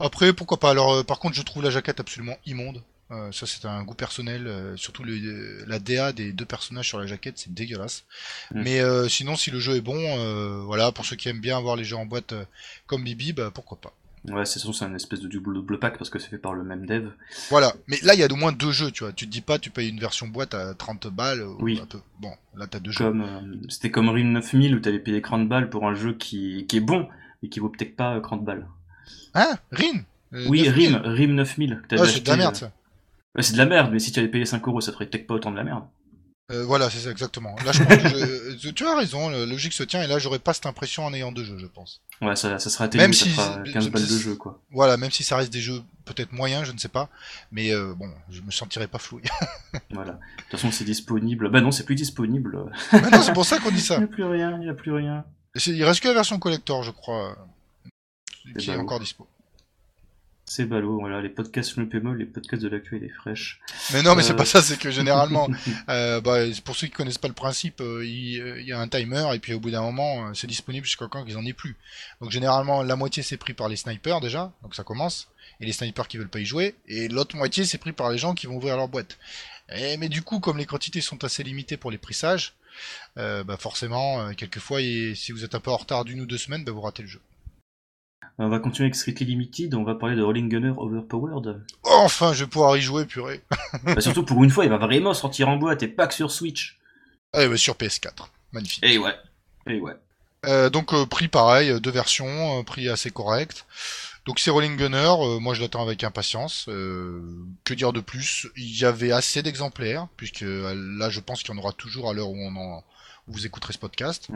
Après, 0.00 0.32
pourquoi 0.32 0.58
pas. 0.58 0.70
Alors, 0.70 1.04
par 1.04 1.20
contre, 1.20 1.36
je 1.36 1.42
trouve 1.42 1.62
la 1.62 1.70
jaquette 1.70 2.00
absolument 2.00 2.36
immonde. 2.46 2.82
Euh, 3.10 3.32
ça, 3.32 3.44
c'est 3.46 3.64
un 3.66 3.82
goût 3.82 3.94
personnel. 3.94 4.46
euh, 4.46 4.76
surtout 4.76 5.02
le, 5.02 5.64
la 5.66 5.78
DA 5.80 6.12
des 6.12 6.32
deux 6.32 6.44
personnages 6.44 6.86
sur 6.86 6.98
la 7.00 7.06
jaquette, 7.06 7.38
c'est 7.38 7.52
dégueulasse. 7.52 8.04
Mm. 8.54 8.62
Mais 8.62 8.80
euh, 8.80 9.08
sinon, 9.08 9.34
si 9.36 9.50
le 9.50 9.58
jeu 9.58 9.74
est 9.76 9.80
bon, 9.80 9.96
euh, 9.98 10.62
voilà, 10.64 10.92
pour 10.92 11.04
ceux 11.04 11.16
qui 11.16 11.28
aiment 11.28 11.40
bien 11.40 11.56
avoir 11.58 11.74
les 11.76 11.84
jeux 11.84 11.96
en 11.96 12.06
boîte 12.06 12.32
euh, 12.32 12.44
comme 12.86 13.02
Bibi, 13.04 13.32
bah 13.32 13.50
pourquoi 13.52 13.78
pas. 13.80 13.92
Ouais, 14.28 14.44
c'est 14.44 14.58
surtout 14.58 14.76
c'est 14.76 14.84
un 14.84 14.94
espèce 14.94 15.20
de 15.20 15.28
double, 15.28 15.54
double 15.54 15.78
pack 15.78 15.96
parce 15.96 16.10
que 16.10 16.18
c'est 16.18 16.28
fait 16.28 16.36
par 16.38 16.52
le 16.52 16.62
même 16.62 16.84
dev. 16.84 17.08
Voilà. 17.48 17.74
Mais 17.88 17.98
là, 18.02 18.12
il 18.14 18.20
y 18.20 18.22
a 18.22 18.30
au 18.30 18.36
moins 18.36 18.52
deux 18.52 18.70
jeux, 18.70 18.90
tu 18.90 19.02
vois. 19.02 19.12
Tu 19.14 19.26
te 19.26 19.30
dis 19.32 19.40
pas, 19.40 19.58
tu 19.58 19.70
payes 19.70 19.88
une 19.88 19.98
version 19.98 20.28
boîte 20.28 20.52
à 20.52 20.74
30 20.74 21.06
balles. 21.06 21.40
ou 21.42 21.56
Oui. 21.60 21.80
un 21.82 21.86
peu. 21.86 21.98
Bon, 22.20 22.30
là, 22.54 22.66
t'as 22.66 22.80
deux 22.80 22.90
jeux. 22.92 22.98
Comme 23.02 23.22
euh, 23.22 23.40
c'était 23.70 23.90
comme 23.90 24.10
Rim 24.10 24.30
9000 24.32 24.74
où 24.74 24.78
t'avais 24.80 24.98
payé 24.98 25.22
30 25.22 25.48
balles 25.48 25.70
pour 25.70 25.88
un 25.88 25.94
jeu 25.94 26.12
qui, 26.12 26.66
qui 26.68 26.76
est 26.76 26.80
bon, 26.80 27.08
mais 27.42 27.48
qui 27.48 27.60
vaut 27.60 27.70
peut-être 27.70 27.96
pas 27.96 28.20
30 28.20 28.44
balles. 28.44 28.66
Hein? 29.34 29.56
Rin 29.72 30.00
Euh, 30.34 30.44
Oui, 30.48 30.62
9000? 30.64 30.96
Rim, 30.96 31.02
Rim 31.02 31.34
9000. 31.34 31.80
que 31.82 31.88
t'avais 31.88 32.02
Ah, 32.02 32.06
c'est 32.06 32.20
de 32.22 32.28
la 32.28 32.36
merde, 32.36 32.54
euh, 32.56 32.58
ça. 32.58 32.72
C'est 33.38 33.52
de 33.52 33.58
la 33.58 33.66
merde, 33.66 33.90
mais 33.92 33.98
si 34.00 34.10
tu 34.12 34.18
avais 34.18 34.28
payé 34.28 34.44
5 34.44 34.66
euros, 34.66 34.80
ça 34.80 34.92
ferait 34.92 35.06
peut-être 35.06 35.26
pas 35.26 35.34
autant 35.34 35.50
de 35.52 35.56
la 35.56 35.64
merde. 35.64 35.84
Euh, 36.50 36.64
voilà, 36.64 36.90
c'est 36.90 36.98
ça, 36.98 37.12
exactement. 37.12 37.54
Là, 37.64 37.70
je 37.70 37.84
pense 37.84 37.96
que 37.96 38.56
je- 38.58 38.70
tu 38.70 38.84
as 38.84 38.96
raison, 38.96 39.28
la 39.30 39.46
logique 39.46 39.72
se 39.72 39.84
tient, 39.84 40.02
et 40.02 40.08
là, 40.08 40.18
j'aurais 40.18 40.40
pas 40.40 40.52
cette 40.52 40.66
impression 40.66 41.04
en 41.04 41.14
ayant 41.14 41.30
deux 41.30 41.44
jeux, 41.44 41.58
je 41.58 41.66
pense. 41.66 42.02
Ouais, 42.20 42.34
ça, 42.34 42.58
ça 42.58 42.68
sera 42.70 42.84
Même 42.86 42.90
télé, 42.90 43.12
ça 43.12 43.24
si- 43.24 43.30
fera 43.30 43.58
15 43.72 43.84
même 43.84 43.92
balles 43.92 44.02
de 44.08 44.18
jeu, 44.18 44.34
quoi. 44.34 44.60
Voilà, 44.72 44.96
même 44.96 45.12
si 45.12 45.22
ça 45.22 45.36
reste 45.36 45.52
des 45.52 45.60
jeux 45.60 45.80
peut-être 46.06 46.32
moyens, 46.32 46.66
je 46.66 46.72
ne 46.72 46.78
sais 46.78 46.88
pas. 46.88 47.08
Mais 47.52 47.72
euh, 47.72 47.94
bon, 47.94 48.10
je 48.30 48.40
me 48.40 48.50
sentirais 48.50 48.88
pas 48.88 48.98
flou. 48.98 49.20
Voilà. 49.92 50.14
De 50.14 50.18
toute 50.42 50.50
façon, 50.50 50.72
c'est 50.72 50.82
disponible. 50.84 51.50
Bah 51.50 51.60
non, 51.60 51.70
c'est 51.70 51.84
plus 51.84 51.94
disponible. 51.94 52.58
Mais 52.92 53.00
non, 53.12 53.22
c'est 53.22 53.32
pour 53.32 53.44
ça 53.44 53.60
qu'on 53.60 53.70
dit 53.70 53.76
Il 53.76 53.82
ça. 53.82 53.98
n'y 53.98 54.04
a 54.04 54.08
plus 54.08 54.24
rien, 54.24 54.50
il 54.54 54.64
n'y 54.64 54.68
a 54.68 54.74
plus 54.74 54.92
rien. 54.92 55.24
Il 55.66 55.84
reste 55.84 56.00
que 56.02 56.08
la 56.08 56.14
version 56.14 56.38
collector, 56.40 56.82
je 56.82 56.90
crois, 56.90 57.36
C'est 58.44 58.58
qui 58.58 58.64
est 58.70 58.72
ballot. 58.72 58.82
encore 58.82 58.98
dispo. 58.98 59.28
C'est 60.52 60.64
ballot, 60.64 60.98
voilà, 60.98 61.22
les 61.22 61.28
podcasts 61.28 61.76
le 61.76 61.88
Pémol, 61.88 62.18
les 62.18 62.26
podcasts 62.26 62.60
de 62.60 62.68
l'actu 62.68 62.96
et 62.96 62.98
des 62.98 63.08
fraîches. 63.08 63.60
Mais 63.92 64.02
non, 64.02 64.16
mais 64.16 64.24
c'est 64.24 64.32
Euh. 64.32 64.36
pas 64.36 64.44
ça, 64.44 64.60
c'est 64.60 64.76
que 64.76 64.90
généralement, 64.90 65.48
euh, 65.88 66.20
bah, 66.20 66.38
pour 66.64 66.74
ceux 66.74 66.88
qui 66.88 66.92
connaissent 66.92 67.18
pas 67.18 67.28
le 67.28 67.34
principe, 67.34 67.80
euh, 67.80 68.04
il, 68.04 68.56
il 68.58 68.66
y 68.66 68.72
a 68.72 68.80
un 68.80 68.88
timer 68.88 69.28
et 69.32 69.38
puis 69.38 69.54
au 69.54 69.60
bout 69.60 69.70
d'un 69.70 69.82
moment, 69.82 70.34
c'est 70.34 70.48
disponible 70.48 70.84
jusqu'à 70.84 71.06
quand 71.06 71.24
qu'ils 71.24 71.36
en 71.36 71.46
aient 71.46 71.52
plus. 71.52 71.76
Donc 72.20 72.32
généralement, 72.32 72.82
la 72.82 72.96
moitié 72.96 73.22
c'est 73.22 73.36
pris 73.36 73.54
par 73.54 73.68
les 73.68 73.76
snipers 73.76 74.20
déjà, 74.20 74.52
donc 74.64 74.74
ça 74.74 74.82
commence, 74.82 75.28
et 75.60 75.66
les 75.66 75.72
snipers 75.72 76.08
qui 76.08 76.18
veulent 76.18 76.28
pas 76.28 76.40
y 76.40 76.44
jouer, 76.46 76.74
et 76.88 77.06
l'autre 77.06 77.36
moitié 77.36 77.64
c'est 77.64 77.78
pris 77.78 77.92
par 77.92 78.10
les 78.10 78.18
gens 78.18 78.34
qui 78.34 78.48
vont 78.48 78.56
ouvrir 78.56 78.76
leur 78.76 78.88
boîte. 78.88 79.18
Et, 79.72 79.98
mais 79.98 80.08
du 80.08 80.22
coup, 80.22 80.40
comme 80.40 80.58
les 80.58 80.66
quantités 80.66 81.00
sont 81.00 81.22
assez 81.22 81.44
limitées 81.44 81.76
pour 81.76 81.92
les 81.92 81.98
prissages, 81.98 82.54
bah 83.14 83.56
forcément, 83.56 84.34
quelquefois, 84.34 84.80
et 84.80 85.14
si 85.14 85.30
vous 85.30 85.44
êtes 85.44 85.54
un 85.54 85.60
peu 85.60 85.70
en 85.70 85.76
retard 85.76 86.04
d'une 86.04 86.20
ou 86.22 86.26
deux 86.26 86.38
semaines, 86.38 86.64
bah 86.64 86.72
vous 86.72 86.80
ratez 86.80 87.02
le 87.02 87.08
jeu. 87.08 87.20
On 88.38 88.48
va 88.48 88.58
continuer 88.58 88.86
avec 88.86 88.94
Strictly 88.94 89.26
Limited, 89.26 89.74
on 89.74 89.84
va 89.84 89.94
parler 89.94 90.16
de 90.16 90.22
Rolling 90.22 90.48
Gunner 90.48 90.72
Overpowered. 90.76 91.62
Enfin, 91.82 92.32
je 92.32 92.44
vais 92.44 92.50
pouvoir 92.50 92.76
y 92.76 92.80
jouer, 92.80 93.04
purée. 93.04 93.42
bah, 93.84 94.00
surtout 94.00 94.24
pour 94.24 94.42
une 94.42 94.50
fois, 94.50 94.64
il 94.64 94.70
va 94.70 94.78
vraiment 94.78 95.12
sortir 95.12 95.48
en 95.48 95.56
boîte 95.56 95.82
et 95.82 95.88
pas 95.88 96.06
que 96.06 96.14
sur 96.14 96.30
Switch. 96.30 96.78
Ah, 97.34 97.46
bah, 97.46 97.56
sur 97.56 97.74
PS4, 97.74 98.28
magnifique. 98.52 98.82
Et 98.82 98.96
ouais. 98.96 99.14
Et 99.66 99.78
ouais. 99.78 99.94
Euh, 100.46 100.70
donc 100.70 100.94
euh, 100.94 101.04
prix 101.04 101.28
pareil, 101.28 101.70
euh, 101.70 101.80
deux 101.80 101.90
versions, 101.90 102.58
euh, 102.58 102.62
prix 102.62 102.88
assez 102.88 103.10
correct. 103.10 103.66
Donc 104.26 104.38
c'est 104.38 104.50
Rolling 104.50 104.76
Gunner, 104.76 105.14
moi 105.40 105.54
je 105.54 105.62
l'attends 105.62 105.82
avec 105.82 106.04
impatience. 106.04 106.66
Que 106.66 107.74
dire 107.74 107.92
de 107.92 108.00
plus? 108.00 108.46
Il 108.54 108.78
y 108.78 108.84
avait 108.84 109.12
assez 109.12 109.42
d'exemplaires, 109.42 110.08
puisque 110.16 110.42
là 110.42 111.08
je 111.08 111.20
pense 111.20 111.42
qu'il 111.42 111.54
y 111.54 111.58
en 111.58 111.60
aura 111.60 111.72
toujours 111.72 112.10
à 112.10 112.12
l'heure 112.12 112.28
où 112.28 112.36
on 112.36 112.54
en 112.54 112.84
où 113.28 113.32
vous 113.32 113.46
écouterez 113.46 113.72
ce 113.72 113.78
podcast. 113.78 114.28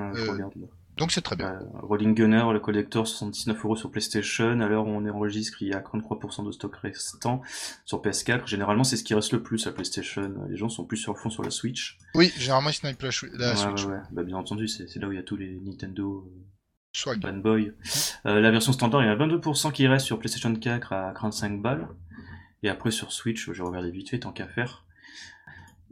Donc 0.96 1.10
c'est 1.12 1.20
très 1.20 1.36
bien. 1.36 1.52
Euh, 1.54 1.60
Rolling 1.82 2.14
Gunner, 2.14 2.44
le 2.52 2.60
collector 2.60 3.06
79 3.06 3.64
euros 3.64 3.76
sur 3.76 3.90
PlayStation. 3.90 4.60
À 4.60 4.68
l'heure 4.68 4.86
où 4.86 4.90
on 4.90 5.06
enregistre, 5.08 5.62
il 5.62 5.68
y 5.68 5.72
a 5.72 5.80
43% 5.80 6.46
de 6.46 6.52
stock 6.52 6.74
restant 6.76 7.42
sur 7.84 8.00
PS4. 8.02 8.46
Généralement, 8.46 8.84
c'est 8.84 8.96
ce 8.96 9.04
qui 9.04 9.14
reste 9.14 9.32
le 9.32 9.42
plus 9.42 9.66
à 9.66 9.72
PlayStation. 9.72 10.32
Les 10.48 10.56
gens 10.56 10.68
sont 10.68 10.84
plus 10.84 10.96
sur 10.96 11.12
le 11.12 11.18
fond 11.18 11.30
sur 11.30 11.42
la 11.42 11.50
Switch. 11.50 11.98
Oui, 12.14 12.32
généralement 12.36 12.70
ils 12.70 12.74
snipe 12.74 13.00
la, 13.02 13.10
chou- 13.10 13.26
la 13.34 13.50
ouais, 13.50 13.56
Switch. 13.56 13.84
ouais, 13.86 13.92
ouais. 13.94 14.00
Bah, 14.12 14.22
bien 14.22 14.36
entendu, 14.36 14.68
c'est 14.68 14.96
là 14.96 15.08
où 15.08 15.12
il 15.12 15.16
y 15.16 15.18
a 15.18 15.22
tous 15.24 15.36
les 15.36 15.60
Nintendo 15.60 16.26
euh, 16.28 16.40
Swag. 16.92 17.20
Fanboy. 17.22 17.72
Euh, 18.26 18.40
la 18.40 18.50
version 18.50 18.72
standard, 18.72 19.02
il 19.02 19.06
y 19.06 19.10
a 19.10 19.16
22% 19.16 19.72
qui 19.72 19.86
reste 19.86 20.06
sur 20.06 20.18
PlayStation 20.18 20.54
4 20.54 20.92
à 20.92 21.12
35 21.14 21.60
balles. 21.60 21.88
Et 22.62 22.68
après 22.68 22.90
sur 22.90 23.12
Switch, 23.12 23.50
j'ai 23.52 23.62
regardé 23.62 23.90
vite 23.90 24.10
fait, 24.10 24.20
tant 24.20 24.32
qu'à 24.32 24.46
faire. 24.48 24.84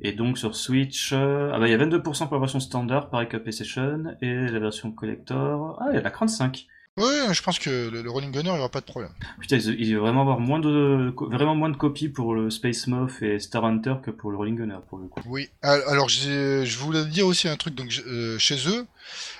Et 0.04 0.12
donc 0.12 0.36
sur 0.36 0.56
Switch, 0.56 1.12
euh, 1.12 1.52
ah 1.54 1.60
bah 1.60 1.68
il 1.68 1.70
y 1.70 1.74
a 1.74 1.78
22% 1.78 2.26
pour 2.26 2.34
la 2.34 2.40
version 2.40 2.58
standard, 2.58 3.08
pareil 3.08 3.28
que 3.28 3.36
PlayStation, 3.36 4.16
et 4.20 4.34
la 4.34 4.58
version 4.58 4.90
collector, 4.90 5.78
ah 5.80 5.86
il 5.90 5.94
y 5.94 5.98
a 5.98 6.10
35. 6.10 6.66
Oui, 6.98 7.06
je 7.32 7.40
pense 7.42 7.58
que 7.58 7.88
le, 7.88 8.02
le 8.02 8.10
Rolling 8.10 8.30
Gunner 8.32 8.50
il 8.50 8.56
y 8.56 8.58
aura 8.58 8.68
pas 8.68 8.80
de 8.80 8.84
problème. 8.84 9.12
Putain, 9.40 9.56
il 9.56 9.94
va 9.94 10.00
vraiment 10.02 10.20
avoir 10.20 10.38
moins 10.40 10.58
de, 10.58 11.14
vraiment 11.30 11.54
moins 11.54 11.70
de 11.70 11.76
copies 11.76 12.10
pour 12.10 12.34
le 12.34 12.50
Space 12.50 12.86
Moth 12.86 13.22
et 13.22 13.38
Star 13.38 13.64
Hunter 13.64 13.94
que 14.04 14.10
pour 14.10 14.30
le 14.30 14.36
Rolling 14.36 14.56
Gunner, 14.56 14.76
pour 14.90 14.98
le 14.98 15.06
coup. 15.06 15.20
Oui. 15.24 15.48
Al- 15.62 15.82
Alors 15.88 16.10
je 16.10 16.76
voulais 16.76 17.06
dire 17.06 17.26
aussi 17.26 17.48
un 17.48 17.56
truc. 17.56 17.74
Donc 17.74 17.90
euh, 18.06 18.38
chez 18.38 18.68
eux, 18.68 18.86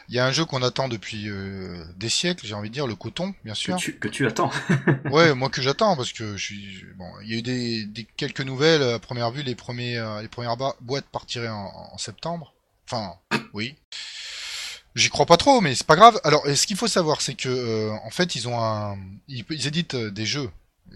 il 0.09 0.15
y 0.15 0.19
a 0.19 0.25
un 0.25 0.33
jeu 0.33 0.47
qu'on 0.47 0.63
attend 0.63 0.89
depuis 0.89 1.29
euh, 1.29 1.85
des 1.99 2.09
siècles. 2.09 2.47
J'ai 2.47 2.55
envie 2.55 2.71
de 2.71 2.75
dire 2.75 2.87
le 2.87 2.95
coton, 2.95 3.35
bien 3.45 3.53
Que 3.53 3.59
sûr. 3.59 3.77
tu, 3.77 3.99
que 3.99 4.09
tu 4.09 4.27
attends. 4.27 4.51
Ouais, 5.11 5.35
moi 5.35 5.51
que 5.51 5.61
j'attends 5.61 5.95
parce 5.95 6.15
que 6.15 6.39
je 6.39 6.43
suis 6.43 6.87
bon. 6.97 7.11
Il 7.23 7.33
y 7.33 7.35
a 7.35 7.39
eu 7.39 7.43
des, 7.43 7.85
des 7.85 8.07
quelques 8.17 8.41
nouvelles 8.41 8.83
à 8.83 8.99
première 8.99 9.31
vue. 9.31 9.43
Les 9.43 9.55
premiers, 9.55 9.99
euh, 9.99 10.23
les 10.23 10.29
premières 10.29 10.57
boîtes 10.81 11.05
partiraient 11.13 11.49
en, 11.51 11.71
en 11.93 11.99
septembre. 11.99 12.55
Enfin, 12.91 13.13
oui. 13.53 13.75
J'y 14.95 15.09
crois 15.09 15.27
pas 15.27 15.37
trop, 15.37 15.61
mais 15.61 15.75
c'est 15.75 15.87
pas 15.87 15.97
grave. 15.97 16.21
Alors, 16.25 16.47
ce 16.47 16.67
qu'il 16.67 16.77
faut 16.77 16.89
savoir, 16.89 17.23
c'est 17.23 17.35
que 17.35 17.49
euh, 17.49 17.93
en 18.05 18.11
fait, 18.11 18.35
ils 18.35 18.47
ont 18.49 18.61
un, 18.61 18.99
ils, 19.29 19.45
éditent 19.67 19.95
euh, 19.95 20.11
des 20.11 20.27
jeux 20.27 20.51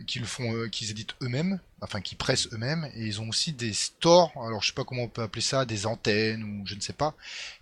qu'ils 0.06 0.24
font, 0.26 0.54
euh, 0.54 0.68
qu'ils 0.68 0.90
éditent 0.90 1.14
eux-mêmes, 1.22 1.58
enfin 1.80 2.00
qu'ils 2.00 2.18
pressent 2.18 2.48
eux-mêmes, 2.52 2.90
et 2.94 3.06
ils 3.06 3.20
ont 3.20 3.28
aussi 3.28 3.52
des 3.52 3.72
stores. 3.72 4.32
Alors, 4.44 4.62
je 4.62 4.68
sais 4.68 4.74
pas 4.74 4.84
comment 4.84 5.04
on 5.04 5.08
peut 5.08 5.22
appeler 5.22 5.42
ça, 5.42 5.64
des 5.64 5.86
antennes 5.86 6.42
ou 6.42 6.66
je 6.66 6.74
ne 6.74 6.80
sais 6.80 6.92
pas, 6.92 7.14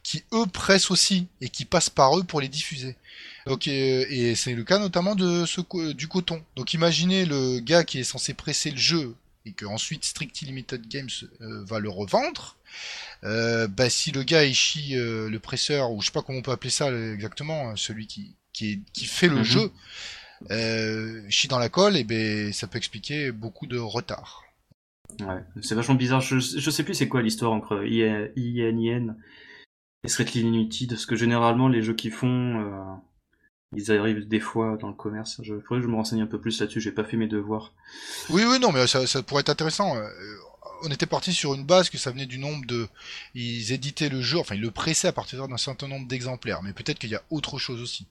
qui 0.02 0.24
eux 0.32 0.46
pressent 0.46 0.90
aussi 0.90 1.28
et 1.40 1.48
qui 1.48 1.64
passent 1.64 1.90
par 1.90 2.18
eux 2.18 2.24
pour 2.24 2.40
les 2.40 2.48
diffuser. 2.48 2.96
Donc, 3.46 3.68
euh, 3.68 4.04
et 4.08 4.34
c'est 4.34 4.54
le 4.54 4.64
cas 4.64 4.78
notamment 4.78 5.14
de 5.14 5.46
ce 5.46 5.60
du 5.92 6.08
coton. 6.08 6.42
Donc, 6.56 6.74
imaginez 6.74 7.26
le 7.26 7.60
gars 7.60 7.84
qui 7.84 8.00
est 8.00 8.04
censé 8.04 8.34
presser 8.34 8.70
le 8.70 8.78
jeu 8.78 9.14
et 9.46 9.52
que 9.52 9.66
ensuite 9.66 10.04
Strictly 10.04 10.46
Limited 10.46 10.88
Games 10.88 11.10
euh, 11.40 11.64
va 11.64 11.78
le 11.78 11.90
revendre. 11.90 12.56
Euh, 13.24 13.66
bah, 13.68 13.88
si 13.88 14.12
le 14.12 14.22
gars 14.22 14.44
il 14.44 14.54
chie 14.54 14.96
euh, 14.98 15.30
le 15.30 15.38
presseur 15.38 15.92
ou 15.92 16.00
je 16.00 16.06
sais 16.06 16.12
pas 16.12 16.22
comment 16.22 16.38
on 16.38 16.42
peut 16.42 16.50
appeler 16.50 16.70
ça 16.70 16.88
euh, 16.88 17.14
exactement, 17.14 17.70
euh, 17.70 17.76
celui 17.76 18.06
qui 18.06 18.36
qui, 18.52 18.72
est, 18.72 18.80
qui 18.92 19.06
fait 19.06 19.28
le 19.28 19.38
Mhm. 19.38 19.44
jeu 19.44 19.72
euh, 20.50 21.22
chie 21.30 21.48
dans 21.48 21.58
la 21.58 21.68
colle, 21.68 21.96
et 21.96 22.04
ben 22.04 22.52
ça 22.52 22.66
peut 22.66 22.76
expliquer 22.78 23.32
beaucoup 23.32 23.66
de 23.66 23.78
retard. 23.78 24.42
Ouais, 25.20 25.42
c'est 25.62 25.74
vachement 25.74 25.94
bizarre. 25.94 26.20
Je, 26.20 26.38
je 26.38 26.70
sais 26.70 26.82
plus 26.84 26.94
c'est 26.94 27.08
quoi 27.08 27.22
l'histoire 27.22 27.52
entre 27.52 27.84
ININ 27.84 29.16
et 30.04 30.08
Strictly 30.08 30.42
Limited, 30.42 30.90
parce 30.90 31.06
que 31.06 31.16
généralement 31.16 31.68
les 31.68 31.82
jeux 31.82 31.94
qu'ils 31.94 32.12
font, 32.12 32.60
euh, 32.60 32.94
ils 33.76 33.90
arrivent 33.90 34.28
des 34.28 34.40
fois 34.40 34.76
dans 34.80 34.88
le 34.88 34.94
commerce. 34.94 35.40
Je 35.42 35.54
faudrait 35.60 35.80
que 35.80 35.86
je 35.86 35.88
me 35.90 35.96
renseigne 35.96 36.20
un 36.22 36.26
peu 36.26 36.40
plus 36.40 36.60
là-dessus. 36.60 36.80
J'ai 36.80 36.92
pas 36.92 37.04
fait 37.04 37.16
mes 37.16 37.26
devoirs. 37.28 37.72
Oui, 38.30 38.44
oui, 38.46 38.58
non, 38.60 38.70
mais 38.70 38.86
ça, 38.86 39.06
ça 39.06 39.22
pourrait 39.22 39.40
être 39.40 39.48
intéressant. 39.50 39.96
On 40.84 40.90
était 40.90 41.06
parti 41.06 41.32
sur 41.32 41.54
une 41.54 41.64
base 41.64 41.88
que 41.88 41.98
ça 41.98 42.10
venait 42.10 42.26
du 42.26 42.38
nombre 42.38 42.66
de. 42.66 42.86
Ils 43.34 43.72
éditaient 43.72 44.10
le 44.10 44.20
jeu, 44.20 44.38
enfin 44.38 44.54
ils 44.54 44.60
le 44.60 44.70
pressaient 44.70 45.08
à 45.08 45.12
partir 45.12 45.48
d'un 45.48 45.56
certain 45.56 45.88
nombre 45.88 46.06
d'exemplaires, 46.06 46.62
mais 46.62 46.72
peut-être 46.72 46.98
qu'il 46.98 47.10
y 47.10 47.14
a 47.14 47.22
autre 47.30 47.58
chose 47.58 47.80
aussi. 47.80 48.06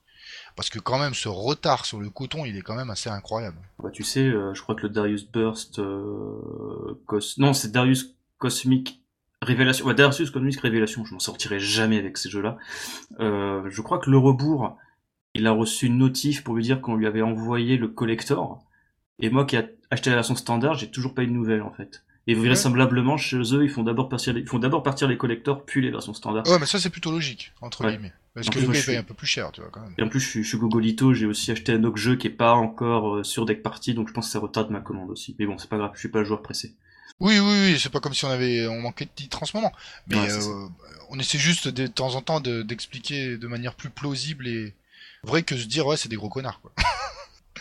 Parce 0.56 0.70
que 0.70 0.80
quand 0.80 1.00
même, 1.00 1.14
ce 1.14 1.30
retard 1.30 1.86
sur 1.86 2.00
le 2.00 2.10
coton, 2.10 2.46
il 2.46 2.58
est 2.58 2.62
quand 2.62 2.76
même 2.76 2.90
assez 2.90 3.10
incroyable. 3.10 3.58
Bah, 3.80 3.90
tu 3.92 4.04
sais, 4.04 4.22
euh, 4.22 4.54
je 4.54 4.62
crois 4.62 4.76
que 4.76 4.84
le 4.84 4.90
Darius 4.90 5.30
Burst, 5.30 5.80
euh, 5.80 7.00
non, 7.38 7.54
c'est 7.54 7.72
Darius 7.72 8.16
Cosmic 8.38 9.02
Révélation. 9.42 9.86
Ouais, 9.86 9.94
Darius 9.94 10.32
Cosmic 10.32 10.60
Révélation. 10.60 11.06
Je 11.06 11.14
m'en 11.14 11.20
sortirai 11.20 11.60
jamais 11.60 11.98
avec 11.98 12.18
ces 12.18 12.30
jeux-là. 12.30 12.58
Euh, 13.20 13.70
je 13.70 13.82
crois 13.82 14.00
que 14.00 14.10
le 14.10 14.18
rebours, 14.18 14.78
il 15.34 15.48
a 15.48 15.52
reçu 15.52 15.88
une 15.88 15.98
notif 15.98 16.44
pour 16.44 16.56
lui 16.56 16.64
dire 16.64 16.82
qu'on 16.82 16.96
lui 16.96 17.08
avait 17.08 17.22
envoyé 17.22 17.78
le 17.78 17.88
collector. 17.88 18.64
Et 19.20 19.30
moi 19.30 19.46
qui 19.46 19.56
ai 19.56 19.70
acheté 19.92 20.10
la 20.10 20.18
version 20.18 20.36
standard, 20.36 20.76
j'ai 20.76 20.90
toujours 20.90 21.14
pas 21.14 21.24
eu 21.24 21.28
de 21.28 21.32
nouvelles 21.32 21.62
en 21.62 21.72
fait. 21.72 22.04
Et 22.26 22.36
Ouais. 22.36 22.46
vraisemblablement, 22.48 23.18
chez 23.18 23.38
eux, 23.54 23.64
ils 23.66 23.70
font 23.70 23.84
d'abord 23.84 24.08
partir, 24.10 24.34
les... 24.34 24.42
ils 24.42 24.48
font 24.48 24.60
d'abord 24.60 24.82
partir 24.84 25.08
les 25.10 25.18
collectors, 25.18 25.66
puis 25.66 25.82
les 25.82 25.92
versions 25.92 26.14
standards. 26.14 26.48
Ouais, 26.48 26.58
mais 26.60 26.66
ça 26.66 26.80
c'est 26.80 26.90
plutôt 26.90 27.12
logique, 27.12 27.52
entre 27.62 27.84
Ouais. 27.84 27.92
guillemets. 27.92 28.14
Parce 28.34 28.48
En 28.48 28.52
que 28.52 28.56
plus, 28.56 28.62
le 28.62 28.68
moi, 28.68 28.74
gars 28.74 28.80
je 28.80 28.84
il 28.84 28.86
paye 28.88 28.96
suis- 28.96 29.00
un 29.00 29.04
peu 29.04 29.14
plus 29.14 29.28
cher, 29.28 29.52
tu 29.52 29.62
vois, 29.62 29.70
quand 29.72 29.82
même. 29.82 29.94
Et 29.98 30.02
en 30.04 30.08
plus, 30.10 30.20
je 30.22 30.28
suis, 30.30 30.44
je 30.44 30.48
suis 30.48 30.58
Gogolito, 30.58 31.14
j'ai 31.14 31.26
aussi 31.26 31.52
acheté 31.52 31.74
un 31.74 31.84
autre 31.84 31.98
jeu 31.98 32.16
qui 32.16 32.28
est 32.28 32.32
pas 32.32 32.54
encore 32.54 33.18
euh, 33.18 33.24
sur 33.24 33.46
Deck 33.46 33.62
Party, 33.62 33.94
donc 33.94 34.08
je 34.08 34.14
pense 34.14 34.26
que 34.28 34.32
ça 34.32 34.40
retarde 34.40 34.72
ma 34.72 34.80
commande 34.80 35.10
aussi. 35.12 35.36
Mais 35.38 35.46
bon, 35.46 35.58
c'est 35.58 35.70
pas 35.70 35.78
grave, 35.78 35.92
je 35.96 36.00
suis 36.00 36.10
pas 36.10 36.20
un 36.20 36.24
joueur 36.24 36.42
pressé. 36.42 36.74
Oui, 37.20 37.38
oui, 37.40 37.52
oui, 37.74 37.78
c'est 37.80 37.92
pas 37.92 38.00
comme 38.00 38.14
si 38.14 38.26
on 38.26 38.30
avait, 38.30 38.66
on 38.68 38.80
manquait 38.82 39.06
de 39.06 39.12
titres 39.14 39.44
en 39.44 39.46
ce 39.46 39.56
moment. 39.56 39.72
Mais 40.08 40.18
Ouais, 40.18 40.32
euh, 40.32 40.68
on 41.10 41.20
essaie 41.20 41.38
juste 41.38 41.68
de, 41.68 41.84
de 41.84 41.88
temps 41.88 42.16
en 42.16 42.22
temps 42.22 42.40
de- 42.40 42.64
d'expliquer 42.64 43.38
de, 43.38 43.48
manière 43.48 43.76
plus 43.76 43.90
plausible 43.92 44.48
et 44.48 44.74
vrai 45.24 45.44
que 45.44 45.56
se 45.56 45.66
dire 45.68 45.86
ouais 45.86 45.96
c'est 45.98 46.10
des 46.10 46.16
gros 46.16 46.30
connards 46.30 46.60
quoi. 46.62 46.72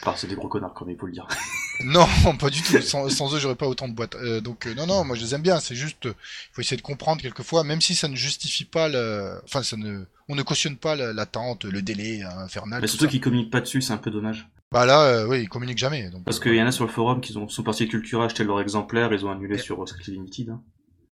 Enfin, 0.01 0.15
c'est 0.17 0.27
des 0.27 0.35
gros 0.35 0.49
connards, 0.49 0.75
comme 0.75 0.91
il 0.91 0.97
faut 0.97 1.07
le 1.07 1.13
dire. 1.13 1.27
non, 1.85 2.07
pas 2.39 2.51
du 2.51 2.63
tout. 2.63 2.81
Sans, 2.81 3.09
sans 3.09 3.35
eux 3.35 3.39
j'aurais 3.39 3.55
pas 3.57 3.67
autant 3.69 3.89
de 3.89 3.95
boîtes. 3.95 4.15
Euh, 4.17 4.41
donc 4.41 4.67
euh, 4.67 4.75
non, 4.75 4.87
non, 4.87 5.05
moi 5.05 5.17
je 5.17 5.23
les 5.23 5.35
aime 5.35 5.43
bien. 5.43 5.61
C'est 5.61 5.75
juste, 5.75 6.05
il 6.07 6.15
faut 6.53 6.61
essayer 6.63 6.77
de 6.77 6.83
comprendre 6.83 7.21
quelquefois, 7.23 7.63
même 7.65 7.81
si 7.81 7.95
ça 7.95 8.09
ne 8.09 8.17
justifie 8.17 8.65
pas 8.65 8.89
le, 8.89 9.41
enfin 9.45 9.63
ça 9.63 9.77
ne, 9.77 10.05
on 10.29 10.35
ne 10.35 10.43
cautionne 10.43 10.77
pas 10.77 10.97
la- 10.97 11.13
l'attente, 11.13 11.65
le 11.65 11.83
délai 11.83 12.23
infernal. 12.23 12.81
Mais 12.81 12.87
tout 12.89 12.93
surtout 12.97 13.09
qu'ils 13.09 13.21
communiquent 13.21 13.53
pas 13.53 13.61
dessus, 13.61 13.83
c'est 13.83 13.93
un 13.93 13.99
peu 13.99 14.11
dommage. 14.11 14.49
Bah 14.73 14.87
là, 14.87 15.03
euh, 15.03 15.27
oui, 15.29 15.43
ils 15.43 15.49
communiquent 15.51 15.77
jamais. 15.79 16.09
Donc, 16.09 16.25
Parce 16.25 16.39
euh, 16.39 16.43
qu'il 16.45 16.55
y 16.55 16.63
en 16.63 16.67
a 16.67 16.73
sur 16.73 16.87
le 16.87 16.91
forum 16.91 17.21
qui 17.21 17.37
ont, 17.37 17.47
sont 17.49 17.63
partis 17.63 17.85
de 17.85 17.91
Cultura 17.91 18.25
acheter 18.25 18.43
leur 18.45 18.59
exemplaire, 18.61 19.13
ils 19.13 19.27
ont 19.27 19.31
annulé 19.31 19.59
sur 19.59 19.87
Secret 19.87 20.13
Limited. 20.13 20.49
hein. 20.49 20.63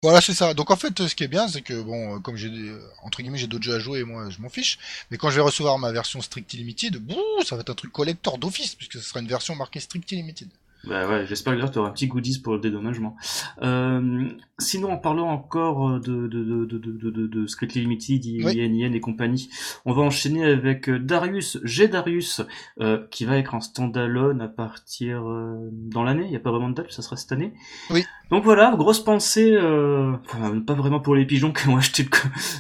Voilà, 0.04 0.22
c'est 0.22 0.34
ça. 0.34 0.54
Donc 0.54 0.70
en 0.72 0.76
fait, 0.76 1.08
ce 1.08 1.16
qui 1.16 1.24
est 1.24 1.28
bien, 1.28 1.48
c'est 1.48 1.62
que 1.62 1.82
bon, 1.82 2.16
euh, 2.18 2.20
comme 2.20 2.36
j'ai 2.36 2.50
des- 2.50 2.76
entre 3.04 3.22
guillemets, 3.22 3.38
j'ai 3.38 3.48
d'autres 3.48 3.64
jeux 3.64 3.76
à 3.76 3.80
jouer, 3.80 4.04
moi, 4.04 4.30
je 4.30 4.40
m'en 4.42 4.50
fiche. 4.50 4.78
Mais 5.10 5.18
quand 5.18 5.30
je 5.32 5.36
vais 5.36 5.42
recevoir 5.42 5.78
ma 5.80 5.92
version 5.92 6.22
Strictly 6.22 6.60
Limited, 6.60 6.98
bouh, 6.98 7.16
ça 7.46 7.56
va 7.56 7.62
être 7.62 7.70
un 7.72 7.76
truc 7.76 7.92
collector 7.92 8.38
d'office, 8.38 8.76
puisque 8.76 8.94
ce 8.94 9.00
sera 9.02 9.20
une 9.22 9.28
version 9.28 9.56
marquée 9.56 9.80
Strictly 9.80 10.18
Limited. 10.18 10.50
Bah 10.88 11.08
ouais, 11.08 11.26
j'espère 11.26 11.58
que 11.58 11.72
tu 11.72 11.80
auras 11.80 11.90
un 11.90 11.92
petit 11.92 12.08
goodies 12.08 12.40
pour 12.40 12.54
le 12.54 12.60
dédommagement. 12.60 13.16
Euh, 13.62 14.30
sinon, 14.60 14.92
en 14.92 14.98
parlant 14.98 15.30
encore 15.30 16.00
de, 16.00 16.28
de, 16.28 16.44
de, 16.44 16.66
de, 16.66 16.78
de, 16.78 17.10
de, 17.10 17.28
de 17.28 17.48
Strictly 17.48 17.82
Limited, 17.82 18.24
Oui. 18.46 18.60
IN 18.60 18.94
et 18.94 19.00
compagnie, 19.00 19.50
on 19.86 19.94
va 19.94 20.02
enchaîner 20.02 20.46
avec 20.46 20.90
euh, 20.90 21.00
Darius, 21.00 21.60
G 21.64 21.88
Darius, 21.88 22.42
euh, 22.80 23.06
qui 23.12 23.26
va 23.26 23.38
être 23.38 23.54
en 23.54 23.62
standalone 23.62 24.42
à 24.42 24.48
partir 24.48 25.28
euh, 25.28 25.70
dans 25.72 26.04
l'année, 26.04 26.24
il 26.26 26.30
n'y 26.30 26.36
a 26.36 26.40
pas 26.40 26.52
vraiment 26.52 26.70
de 26.70 26.76
date, 26.76 26.92
ça 26.92 27.02
sera 27.02 27.16
cette 27.16 27.32
année. 27.32 27.54
Oui. 27.90 28.06
Donc 28.30 28.44
voilà, 28.44 28.76
grosse 28.78 29.04
pensée, 29.04 29.54
euh, 29.54 30.14
enfin, 30.26 30.60
pas 30.60 30.74
vraiment 30.74 31.00
pour 31.00 31.16
les 31.16 31.26
pigeons 31.26 31.54
qui 31.54 31.68
ont 31.70 31.78
acheté 31.78 32.04
le 32.04 32.10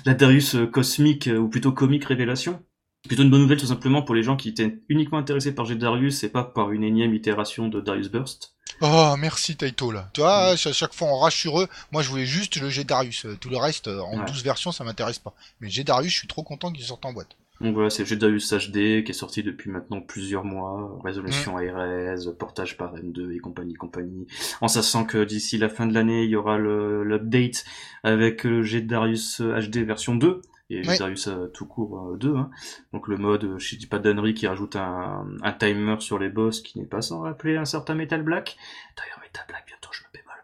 la 0.05 0.13
Darius 0.13 0.55
euh, 0.55 0.65
cosmique, 0.65 1.27
euh, 1.27 1.37
ou 1.37 1.49
plutôt 1.49 1.71
comique 1.71 2.05
révélation. 2.05 2.61
Plutôt 3.07 3.23
une 3.23 3.29
bonne 3.29 3.41
nouvelle 3.41 3.59
tout 3.59 3.65
simplement 3.67 4.01
pour 4.01 4.15
les 4.15 4.23
gens 4.23 4.35
qui 4.35 4.49
étaient 4.49 4.79
uniquement 4.89 5.17
intéressés 5.17 5.53
par 5.53 5.65
Darius 5.67 6.23
et 6.23 6.29
pas 6.29 6.43
par 6.43 6.71
une 6.71 6.83
énième 6.83 7.13
itération 7.13 7.67
de 7.67 7.79
Darius 7.81 8.09
Burst. 8.09 8.53
Oh, 8.81 9.15
merci 9.17 9.55
Taito 9.55 9.91
là. 9.91 10.09
Tu 10.13 10.21
vois, 10.21 10.49
à 10.49 10.55
chaque 10.55 10.93
fois 10.93 11.07
on 11.07 11.17
rage 11.17 11.35
sur 11.35 11.59
eux. 11.59 11.67
Moi, 11.91 12.01
je 12.03 12.09
voulais 12.09 12.25
juste 12.25 12.57
le 12.57 12.83
Darius. 12.83 13.25
Euh, 13.25 13.35
Tout 13.39 13.49
le 13.49 13.57
reste, 13.57 13.87
euh, 13.87 14.01
en 14.01 14.19
Ouais. 14.19 14.25
12 14.25 14.43
versions, 14.43 14.71
ça 14.71 14.83
m'intéresse 14.83 15.19
pas. 15.19 15.33
Mais 15.61 15.69
Darius, 15.83 16.11
je 16.13 16.17
suis 16.19 16.27
trop 16.27 16.43
content 16.43 16.71
qu'il 16.71 16.83
sorte 16.83 17.05
en 17.05 17.13
boîte. 17.13 17.35
Donc 17.59 17.73
voilà, 17.73 17.89
c'est 17.89 18.05
Jedaius 18.05 18.53
HD 18.53 19.03
qui 19.03 19.09
est 19.09 19.13
sorti 19.13 19.41
depuis 19.41 19.71
maintenant 19.71 19.99
plusieurs 19.99 20.43
mois, 20.43 20.99
résolution 21.03 21.57
ARS, 21.57 22.31
portage 22.37 22.77
par 22.77 22.93
M2 22.95 23.31
et 23.35 23.39
compagnie 23.39 23.73
compagnie. 23.73 24.27
En 24.61 24.67
sachant 24.67 25.05
que 25.05 25.23
d'ici 25.23 25.57
la 25.57 25.67
fin 25.69 25.87
de 25.87 25.93
l'année, 25.95 26.23
il 26.23 26.29
y 26.29 26.35
aura 26.35 26.59
l'update 26.59 27.65
avec 28.03 28.43
le 28.43 28.61
Jedarius 28.61 29.41
HD 29.41 29.77
version 29.77 30.13
2 30.15 30.41
et 30.69 30.79
Oui. 30.79 30.83
Jedarius 30.83 31.27
euh, 31.27 31.47
tout 31.47 31.65
court 31.65 32.11
euh, 32.13 32.17
2. 32.17 32.35
Hein. 32.35 32.49
Donc 32.93 33.07
le 33.07 33.17
mode, 33.17 33.43
euh, 33.45 33.59
je 33.59 33.75
dis 33.75 33.87
pas 33.87 33.99
d'annerie, 33.99 34.33
qui 34.33 34.47
rajoute 34.47 34.75
un, 34.75 35.25
un 35.41 35.51
timer 35.53 35.95
sur 35.99 36.19
les 36.19 36.29
boss 36.29 36.61
qui 36.61 36.79
n'est 36.79 36.85
pas 36.85 37.01
sans 37.01 37.21
rappeler 37.21 37.57
un 37.57 37.65
certain 37.65 37.95
Metal 37.95 38.21
Black. 38.21 38.57
D'ailleurs, 38.97 39.19
Metal 39.21 39.45
Black, 39.47 39.63
bientôt 39.65 39.89
je 39.91 40.03
me 40.03 40.07
paie 40.11 40.23
mal. 40.27 40.35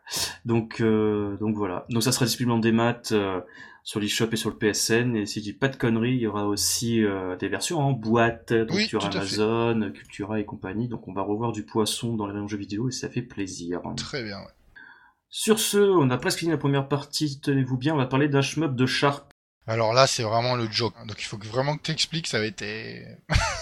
Donc, 0.46 0.82
euh, 0.82 1.38
donc 1.38 1.56
voilà. 1.56 1.86
Donc 1.90 2.04
ça 2.04 2.12
sera 2.12 2.26
disponible 2.26 2.52
en 2.54 2.60
démat 2.60 3.02
euh, 3.12 3.42
sur 3.84 4.00
l'eShop 4.00 4.30
et 4.32 4.38
sur 4.38 4.50
le 4.50 4.56
PSN. 4.56 5.16
Et 5.18 5.26
si 5.26 5.40
je 5.40 5.44
dis 5.44 5.54
pas 5.54 5.68
de 5.68 5.76
conneries, 5.76 6.14
il 6.14 6.22
y 6.22 6.28
aura 6.28 6.48
aussi 6.48 7.04
euh, 7.04 7.36
des 7.36 7.50
versions 7.50 7.80
en 7.80 7.92
boîte, 7.92 8.54
donc 8.54 8.78
Oui, 8.78 8.86
sur. 8.86 9.04
Amazon, 9.04 9.92
Cultura 9.94 10.40
et 10.40 10.46
compagnie. 10.46 10.88
Donc 10.88 11.08
on 11.10 11.14
va 11.14 11.22
revoir 11.22 11.52
du 11.52 11.66
poisson 11.66 12.16
dans 12.16 12.28
les 12.28 12.34
rayons 12.34 12.48
jeux 12.48 12.58
vidéo 12.58 12.88
et 12.88 12.92
ça 12.92 13.10
fait 13.10 13.22
plaisir. 13.22 13.82
Très 13.98 14.24
bien. 14.24 14.40
Ouais. 14.40 14.52
Sur 15.36 15.58
ce, 15.58 15.80
on 15.80 16.12
a 16.12 16.18
presque 16.18 16.40
fini 16.40 16.52
la 16.52 16.58
première 16.60 16.88
partie, 16.88 17.40
tenez-vous 17.42 17.76
bien, 17.76 17.96
on 17.96 17.98
va 17.98 18.06
parler 18.06 18.28
d'un 18.28 18.42
shmup 18.42 18.76
de 18.76 18.86
Sharp. 18.86 19.33
Alors 19.68 19.94
là, 19.94 20.08
c'est 20.08 20.24
vraiment 20.24 20.56
le 20.56 20.70
joke. 20.70 20.94
Donc 21.08 21.22
il 21.22 21.26
faut 21.26 21.38
vraiment 21.38 21.78
que 21.78 21.84
tu 21.84 21.92
expliques. 21.92 22.28
Ça 22.28 22.40
va 22.40 22.46
être 22.46 22.62
euh, 22.62 23.04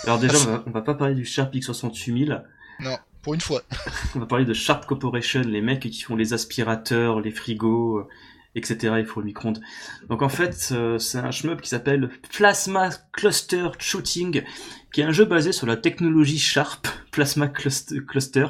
Alors 0.04 0.20
déjà, 0.20 0.38
on 0.38 0.52
va, 0.52 0.64
on 0.66 0.72
va 0.72 0.82
pas 0.82 0.96
parler 0.96 1.16
du 1.16 1.26
Sharp 1.26 1.54
X68000, 1.54 2.44
non 2.80 2.98
pour 3.22 3.34
une 3.34 3.42
fois. 3.42 3.62
on 4.16 4.20
va 4.20 4.26
parler 4.26 4.46
de 4.46 4.54
Sharp 4.54 4.86
Corporation, 4.86 5.42
les 5.42 5.62
mecs 5.62 5.82
qui 5.82 6.02
font 6.02 6.16
les 6.16 6.34
aspirateurs, 6.34 7.20
les 7.20 7.32
frigos, 7.32 8.00
euh, 8.00 8.08
etc. 8.56 8.96
et 9.00 9.04
pour 9.04 9.22
le 9.22 9.28
micro-ondes. 9.28 9.62
Donc 10.10 10.22
en 10.22 10.30
fait, 10.30 10.70
euh, 10.72 10.98
c'est 10.98 11.20
un 11.20 11.32
shmup 11.32 11.62
qui 11.62 11.70
s'appelle 11.70 12.10
Plasma 12.32 12.90
Cluster 13.14 13.70
Shooting, 13.80 14.44
qui 14.92 15.02
est 15.02 15.04
un 15.06 15.12
jeu 15.12 15.26
basé 15.26 15.52
sur 15.52 15.68
la 15.68 15.78
technologie 15.78 16.38
Sharp, 16.40 16.88
Plasma 17.12 17.48
Clust- 17.48 18.00
Cluster, 18.06 18.46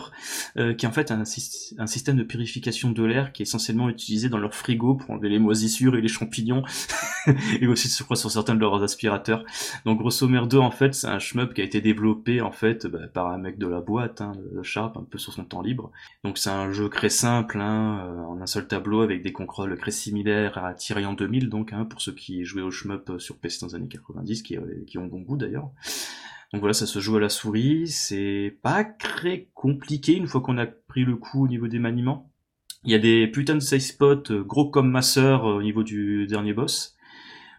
euh, 0.58 0.74
qui 0.76 0.86
est 0.86 0.90
en 0.90 0.92
fait 0.92 1.10
un, 1.12 1.24
syst- 1.24 1.74
un 1.80 1.88
système 1.88 2.16
de 2.16 2.24
purification 2.24 2.92
de 2.92 3.04
l'air 3.04 3.32
qui 3.32 3.42
est 3.42 3.46
essentiellement 3.46 3.90
utilisé 3.90 4.30
dans 4.30 4.38
leur 4.38 4.54
frigo 4.54 4.96
pour 4.96 5.10
enlever 5.12 5.30
les 5.30 5.40
moisissures 5.40 5.96
et 5.96 6.02
les 6.02 6.08
champignons, 6.08 6.62
et 7.60 7.68
aussi 7.68 7.90
je 7.90 8.04
crois 8.04 8.16
sur 8.16 8.30
certains 8.30 8.54
de 8.56 8.60
leurs 8.60 8.84
aspirateurs. 8.84 9.44
Donc 9.86 9.98
grosso 10.00 10.28
merdo, 10.28 10.62
en 10.62 10.70
fait, 10.72 10.94
c'est 10.94 11.08
un 11.08 11.18
shmup 11.20 11.54
qui 11.56 11.62
a 11.62 11.64
été 11.64 11.82
développé 11.82 12.42
en 12.42 12.52
fait 12.52 12.86
bah, 12.86 13.08
par 13.12 13.28
un 13.28 13.38
mec 13.40 13.58
de 13.58 13.66
la 13.68 13.82
boîte, 13.82 14.22
hein, 14.22 14.34
de 14.54 14.62
Sharp, 14.62 14.96
un 14.98 15.04
peu 15.10 15.18
sur 15.18 15.34
son 15.34 15.44
temps 15.44 15.62
libre. 15.64 15.92
Donc 16.24 16.38
c'est 16.38 16.52
un 16.52 16.72
jeu 16.72 16.88
très 16.90 17.10
simple, 17.10 17.60
hein, 17.60 18.00
euh, 18.06 18.20
en 18.26 18.42
un 18.42 18.46
seul 18.48 18.68
tableau 18.68 19.02
avec 19.02 19.24
des 19.24 19.32
contrôles 19.32 19.76
très 19.78 19.92
similaires 19.92 20.58
à 20.64 20.74
Tyrion 20.76 21.14
2000, 21.14 21.50
donc 21.50 21.74
hein, 21.74 21.86
pour 21.86 22.00
ceux 22.02 22.14
qui 22.14 22.46
jouaient 22.46 22.62
au 22.62 22.72
shmup 22.72 23.10
euh, 23.10 23.20
sur 23.20 23.38
PC 23.38 23.60
dans 23.62 23.68
les 23.68 23.76
années 23.76 23.88
90, 23.88 24.44
qui, 24.44 24.58
euh, 24.58 24.62
qui 24.86 24.98
ont 25.00 25.08
bon 25.08 25.22
goût 25.22 25.38
d'ailleurs. 25.38 25.70
Donc 26.54 26.60
voilà, 26.62 26.74
ça 26.74 26.86
se 26.86 27.00
joue 27.00 27.16
à 27.16 27.20
la 27.22 27.30
souris, 27.30 27.88
c'est 27.88 28.58
pas 28.62 28.84
très 28.84 29.48
compliqué 29.54 30.16
une 30.16 30.28
fois 30.28 30.42
qu'on 30.42 30.58
a 30.58 30.66
pris 30.66 31.06
le 31.06 31.16
coup 31.16 31.46
au 31.46 31.48
niveau 31.48 31.68
des 31.68 31.80
maniements. 31.80 32.30
Il 32.84 32.92
y 32.92 32.96
a 32.96 33.00
des 33.00 33.28
putains 33.28 33.56
de 33.56 33.60
save 33.60 33.80
spots 33.80 34.32
euh, 34.32 34.44
gros 34.44 34.70
comme 34.70 34.92
ma 34.92 35.02
sœur 35.02 35.46
euh, 35.46 35.60
au 35.60 35.62
niveau 35.62 35.84
du 35.84 36.28
dernier 36.28 36.54
boss. 36.54 36.98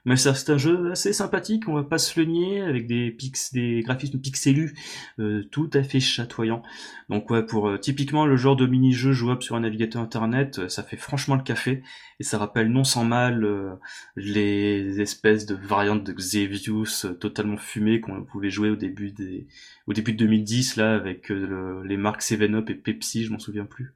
Mais 0.04 0.16
c'est 0.16 0.50
un 0.50 0.58
jeu 0.58 0.90
assez 0.90 1.12
sympathique, 1.12 1.68
on 1.68 1.74
va 1.74 1.84
pas 1.84 1.98
se 1.98 2.18
le 2.18 2.26
nier, 2.26 2.60
avec 2.60 2.88
des 2.88 3.10
pix, 3.12 3.52
des 3.52 3.82
graphismes 3.84 4.18
pixelus, 4.20 4.74
euh, 5.20 5.44
tout 5.50 5.70
à 5.74 5.82
fait 5.84 6.00
chatoyants. 6.00 6.62
Donc 7.08 7.30
ouais, 7.30 7.44
pour 7.46 7.68
euh, 7.68 7.78
typiquement 7.78 8.26
le 8.26 8.36
genre 8.36 8.56
de 8.56 8.66
mini-jeu 8.66 9.12
jouable 9.12 9.42
sur 9.42 9.54
un 9.54 9.60
navigateur 9.60 10.02
internet, 10.02 10.58
euh, 10.58 10.68
ça 10.68 10.82
fait 10.82 10.96
franchement 10.96 11.36
le 11.36 11.42
café, 11.42 11.82
et 12.18 12.24
ça 12.24 12.38
rappelle 12.38 12.68
non 12.72 12.82
sans 12.84 13.04
mal 13.04 13.44
euh, 13.44 13.74
les 14.16 15.00
espèces 15.00 15.46
de 15.46 15.54
variantes 15.54 16.04
de 16.04 16.12
Xevious 16.12 17.06
totalement 17.20 17.56
fumées 17.56 18.00
qu'on 18.00 18.24
pouvait 18.24 18.50
jouer 18.50 18.70
au 18.70 18.76
début 18.76 19.12
des, 19.12 19.46
au 19.86 19.92
début 19.92 20.12
de 20.12 20.18
2010 20.18 20.76
là, 20.76 20.94
avec 20.94 21.28
le- 21.28 21.82
les 21.84 21.96
marques 21.96 22.22
7-Up 22.22 22.70
et 22.70 22.74
Pepsi, 22.74 23.24
je 23.24 23.30
m'en 23.32 23.38
souviens 23.38 23.64
plus. 23.66 23.92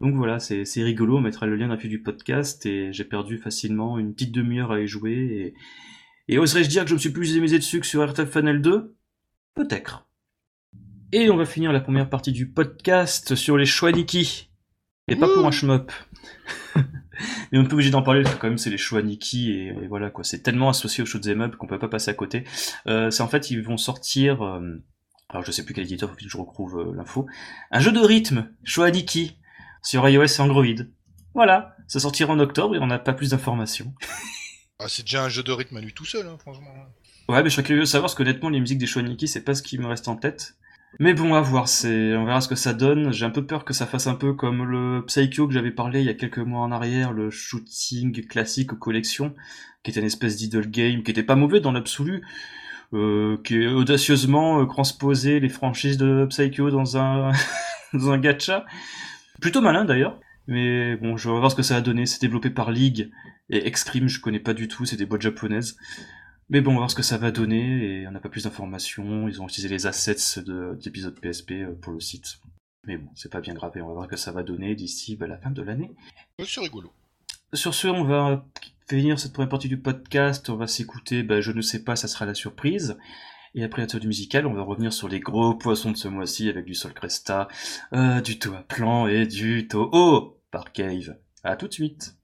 Donc 0.00 0.14
voilà, 0.14 0.38
c'est 0.38 0.64
rigolo, 0.76 1.16
on 1.16 1.20
mettra 1.20 1.46
le 1.46 1.56
lien 1.56 1.76
fiche 1.76 1.90
du 1.90 2.00
podcast 2.00 2.64
et 2.66 2.92
j'ai 2.92 3.04
perdu 3.04 3.36
facilement 3.36 3.98
une 3.98 4.14
petite 4.14 4.32
demi-heure 4.32 4.70
à 4.70 4.80
y 4.80 4.86
jouer 4.86 5.12
et, 6.28 6.34
et 6.34 6.38
oserais-je 6.38 6.68
dire 6.68 6.84
que 6.84 6.90
je 6.90 6.94
me 6.94 7.00
suis 7.00 7.10
plus 7.10 7.36
amusé 7.36 7.58
dessus 7.58 7.80
que 7.80 7.86
sur 7.86 8.08
RTF 8.08 8.30
Funnel 8.30 8.62
2 8.62 8.94
Peut-être. 9.56 10.08
Et 11.10 11.30
on 11.30 11.36
va 11.36 11.46
finir 11.46 11.72
la 11.72 11.80
première 11.80 12.08
partie 12.08 12.30
du 12.30 12.48
podcast 12.48 13.34
sur 13.34 13.56
les 13.56 13.66
Chouaniki. 13.66 14.50
Et 15.08 15.16
pas 15.16 15.26
pour 15.26 15.44
un 15.44 15.50
shmup. 15.50 15.90
Mais 17.50 17.58
on 17.58 17.64
est 17.64 17.68
pas 17.68 17.74
obligé 17.74 17.90
d'en 17.90 18.02
parler 18.02 18.22
parce 18.22 18.36
que 18.36 18.40
quand 18.40 18.48
même 18.48 18.58
c'est 18.58 18.70
les 18.70 18.78
Chouaniki 18.78 19.50
et, 19.50 19.68
et 19.68 19.86
voilà 19.88 20.10
quoi. 20.10 20.22
C'est 20.22 20.42
tellement 20.42 20.68
associé 20.68 21.02
aux 21.02 21.06
shoot'em 21.06 21.40
up 21.40 21.56
qu'on 21.56 21.66
peut 21.66 21.78
pas 21.78 21.88
passer 21.88 22.10
à 22.10 22.14
côté. 22.14 22.44
Euh, 22.86 23.10
c'est 23.10 23.22
en 23.22 23.28
fait 23.28 23.50
ils 23.50 23.62
vont 23.62 23.78
sortir, 23.78 24.42
euh, 24.42 24.60
alors 25.28 25.44
je 25.44 25.50
sais 25.50 25.64
plus 25.64 25.74
quel 25.74 25.84
éditeur, 25.84 26.10
faut 26.10 26.14
que 26.14 26.28
je 26.28 26.36
retrouve 26.36 26.78
euh, 26.78 26.94
l'info, 26.94 27.26
un 27.72 27.80
jeu 27.80 27.90
de 27.90 28.00
rythme 28.00 28.50
Chouaniki 28.62 29.38
sur 29.82 30.08
iOS 30.08 30.24
et 30.24 30.40
Android. 30.40 30.64
Voilà, 31.34 31.76
ça 31.86 32.00
sortira 32.00 32.32
en 32.32 32.38
octobre 32.40 32.74
et 32.76 32.78
on 32.78 32.86
n'a 32.86 32.98
pas 32.98 33.12
plus 33.12 33.30
d'informations. 33.30 33.94
Ah, 34.80 34.86
c'est 34.88 35.02
déjà 35.02 35.24
un 35.24 35.28
jeu 35.28 35.42
de 35.42 35.52
rythme 35.52 35.76
à 35.76 35.80
lui 35.80 35.92
tout 35.92 36.04
seul, 36.04 36.26
hein, 36.26 36.36
franchement. 36.38 36.72
Ouais, 37.28 37.42
mais 37.42 37.50
je 37.50 37.54
serais 37.54 37.64
curieux 37.64 37.82
de 37.82 37.86
savoir, 37.86 38.04
parce 38.04 38.14
qu'honnêtement, 38.14 38.48
les 38.48 38.60
musiques 38.60 38.78
des 38.78 38.86
Chouaniki, 38.86 39.28
c'est 39.28 39.44
pas 39.44 39.54
ce 39.54 39.62
qui 39.62 39.76
me 39.78 39.86
reste 39.86 40.08
en 40.08 40.16
tête. 40.16 40.54
Mais 40.98 41.14
bon, 41.14 41.34
à 41.34 41.40
voir, 41.40 41.68
c'est, 41.68 42.16
on 42.16 42.24
verra 42.24 42.40
ce 42.40 42.48
que 42.48 42.54
ça 42.54 42.72
donne. 42.72 43.12
J'ai 43.12 43.26
un 43.26 43.30
peu 43.30 43.44
peur 43.44 43.64
que 43.64 43.74
ça 43.74 43.86
fasse 43.86 44.06
un 44.06 44.14
peu 44.14 44.32
comme 44.32 44.64
le 44.64 45.04
Psycho 45.06 45.46
que 45.46 45.52
j'avais 45.52 45.70
parlé 45.70 46.00
il 46.00 46.06
y 46.06 46.08
a 46.08 46.14
quelques 46.14 46.38
mois 46.38 46.62
en 46.62 46.72
arrière, 46.72 47.12
le 47.12 47.30
shooting 47.30 48.26
classique 48.26 48.72
aux 48.72 48.76
collections, 48.76 49.34
qui 49.82 49.90
était 49.90 50.00
une 50.00 50.06
espèce 50.06 50.36
d'idle 50.36 50.70
game, 50.70 51.02
qui 51.02 51.10
était 51.10 51.22
pas 51.22 51.36
mauvais 51.36 51.60
dans 51.60 51.72
l'absolu, 51.72 52.24
euh, 52.94 53.36
qui 53.44 53.66
a 53.66 53.74
audacieusement 53.74 54.62
euh, 54.62 54.64
transposé 54.64 55.40
les 55.40 55.50
franchises 55.50 55.98
de 55.98 56.24
Psycho 56.30 56.70
dans 56.70 56.96
un, 56.96 57.32
dans 57.92 58.10
un 58.10 58.18
gacha. 58.18 58.64
Plutôt 59.40 59.60
malin 59.60 59.84
d'ailleurs. 59.84 60.20
Mais 60.46 60.96
bon, 60.96 61.16
je 61.16 61.28
vais 61.28 61.38
voir 61.38 61.50
ce 61.50 61.56
que 61.56 61.62
ça 61.62 61.76
a 61.76 61.80
donné. 61.80 62.06
C'est 62.06 62.20
développé 62.20 62.48
par 62.50 62.70
League 62.70 63.10
et 63.50 63.66
Extreme, 63.66 64.08
je 64.08 64.20
connais 64.20 64.40
pas 64.40 64.54
du 64.54 64.66
tout, 64.68 64.84
c'est 64.86 64.96
des 64.96 65.04
boîtes 65.06 65.20
japonaises. 65.22 65.76
Mais 66.50 66.62
bon, 66.62 66.70
on 66.70 66.74
va 66.74 66.78
voir 66.80 66.90
ce 66.90 66.96
que 66.96 67.02
ça 67.02 67.18
va 67.18 67.30
donner 67.30 68.00
et 68.00 68.08
on 68.08 68.10
n'a 68.10 68.20
pas 68.20 68.30
plus 68.30 68.44
d'informations. 68.44 69.28
Ils 69.28 69.42
ont 69.42 69.46
utilisé 69.46 69.68
les 69.68 69.86
assets 69.86 70.40
de- 70.42 70.78
d'épisodes 70.82 71.14
PSP 71.20 71.50
euh, 71.52 71.74
pour 71.82 71.92
le 71.92 72.00
site. 72.00 72.38
Mais 72.86 72.96
bon, 72.96 73.10
c'est 73.14 73.30
pas 73.30 73.42
bien 73.42 73.52
grave 73.52 73.72
et 73.76 73.82
on 73.82 73.88
va 73.88 73.92
voir 73.92 74.08
que 74.08 74.16
ça 74.16 74.32
va 74.32 74.42
donner 74.42 74.74
d'ici 74.74 75.16
bah, 75.16 75.26
la 75.26 75.36
fin 75.36 75.50
de 75.50 75.60
l'année. 75.60 75.90
C'est 76.42 76.60
rigolo. 76.60 76.90
Sur 77.52 77.74
ce, 77.74 77.88
on 77.88 78.04
va 78.04 78.46
finir 78.88 79.18
cette 79.20 79.34
première 79.34 79.50
partie 79.50 79.68
du 79.68 79.76
podcast. 79.78 80.48
On 80.48 80.56
va 80.56 80.66
s'écouter, 80.66 81.22
bah, 81.22 81.42
je 81.42 81.52
ne 81.52 81.60
sais 81.60 81.84
pas, 81.84 81.96
ça 81.96 82.08
sera 82.08 82.24
la 82.24 82.32
surprise. 82.34 82.96
Et 83.54 83.64
après 83.64 83.86
la 83.86 83.98
du 83.98 84.06
musical, 84.06 84.46
on 84.46 84.54
va 84.54 84.62
revenir 84.62 84.92
sur 84.92 85.08
les 85.08 85.20
gros 85.20 85.54
poissons 85.54 85.90
de 85.90 85.96
ce 85.96 86.08
mois-ci 86.08 86.48
avec 86.48 86.64
du 86.64 86.74
Sol 86.74 86.92
Cresta, 86.92 87.48
euh, 87.92 88.20
du 88.20 88.38
Toa 88.38 88.62
Plan 88.62 89.06
et 89.06 89.26
du 89.26 89.68
Toho 89.68 90.40
par 90.50 90.72
Cave. 90.72 91.16
À 91.44 91.56
tout 91.56 91.68
de 91.68 91.72
suite. 91.72 92.17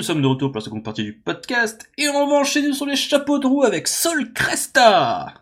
Nous 0.00 0.06
sommes 0.06 0.22
de 0.22 0.26
retour 0.26 0.50
pour 0.50 0.60
la 0.60 0.64
seconde 0.64 0.82
partie 0.82 1.04
du 1.04 1.12
podcast, 1.12 1.90
et 1.98 2.08
on 2.08 2.26
va 2.26 2.36
enchaîner 2.36 2.72
sur 2.72 2.86
les 2.86 2.96
chapeaux 2.96 3.38
de 3.38 3.46
roue 3.46 3.64
avec 3.64 3.86
Sol 3.86 4.32
Cresta 4.32 5.34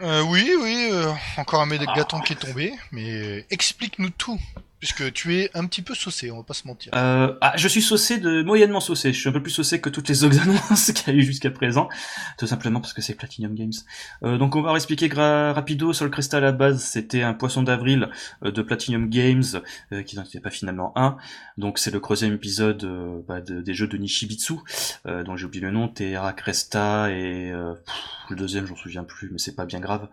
euh, 0.00 0.20
Oui, 0.22 0.50
oui, 0.60 0.88
euh, 0.90 1.12
encore 1.36 1.60
un 1.60 1.66
mégaton 1.66 2.18
qui 2.22 2.32
est 2.32 2.36
tombé, 2.44 2.72
mais 2.90 3.46
explique-nous 3.50 4.10
tout. 4.10 4.40
Puisque 4.82 5.12
tu 5.12 5.36
es 5.36 5.48
un 5.54 5.64
petit 5.66 5.80
peu 5.80 5.94
saucé, 5.94 6.32
on 6.32 6.38
va 6.38 6.42
pas 6.42 6.54
se 6.54 6.66
mentir. 6.66 6.90
Euh, 6.96 7.36
ah, 7.40 7.52
je 7.54 7.68
suis 7.68 7.82
saucé 7.82 8.18
de 8.18 8.42
moyennement 8.42 8.80
saucé. 8.80 9.12
Je 9.12 9.20
suis 9.20 9.28
un 9.28 9.32
peu 9.32 9.40
plus 9.40 9.52
saucé 9.52 9.80
que 9.80 9.88
toutes 9.88 10.08
les 10.08 10.24
autres 10.24 10.40
annonces 10.42 10.90
qu'il 10.90 11.14
y 11.14 11.16
a 11.16 11.20
eu 11.20 11.22
jusqu'à 11.22 11.52
présent, 11.52 11.88
tout 12.36 12.48
simplement 12.48 12.80
parce 12.80 12.92
que 12.92 13.00
c'est 13.00 13.14
Platinum 13.14 13.54
Games. 13.54 13.72
Euh, 14.24 14.38
donc 14.38 14.56
on 14.56 14.62
va 14.62 14.74
expliquer 14.74 15.08
rapido. 15.14 15.92
Sol 15.92 16.10
Crystal 16.10 16.42
à 16.42 16.46
la 16.46 16.52
base, 16.52 16.82
c'était 16.82 17.22
un 17.22 17.32
poisson 17.32 17.62
d'avril 17.62 18.10
euh, 18.44 18.50
de 18.50 18.60
Platinum 18.60 19.08
Games 19.08 19.44
qui 20.04 20.16
n'en 20.16 20.24
était 20.24 20.40
pas 20.40 20.50
finalement 20.50 20.92
un. 20.96 21.16
Donc 21.58 21.78
c'est 21.78 21.92
le 21.92 22.00
troisième 22.00 22.32
épisode 22.32 22.84
bah, 23.28 23.40
des 23.40 23.74
jeux 23.74 23.86
de 23.86 23.96
Nishibitsu, 23.96 24.54
dont 25.04 25.36
j'ai 25.36 25.46
oublié 25.46 25.64
le 25.64 25.70
nom, 25.70 25.86
Terra 25.86 26.32
Cresta 26.32 27.08
et 27.12 27.52
le 27.52 28.36
deuxième, 28.36 28.66
j'en 28.66 28.74
souviens 28.74 29.04
plus, 29.04 29.28
mais 29.30 29.38
c'est 29.38 29.54
pas 29.54 29.66
bien 29.66 29.78
grave. 29.78 30.08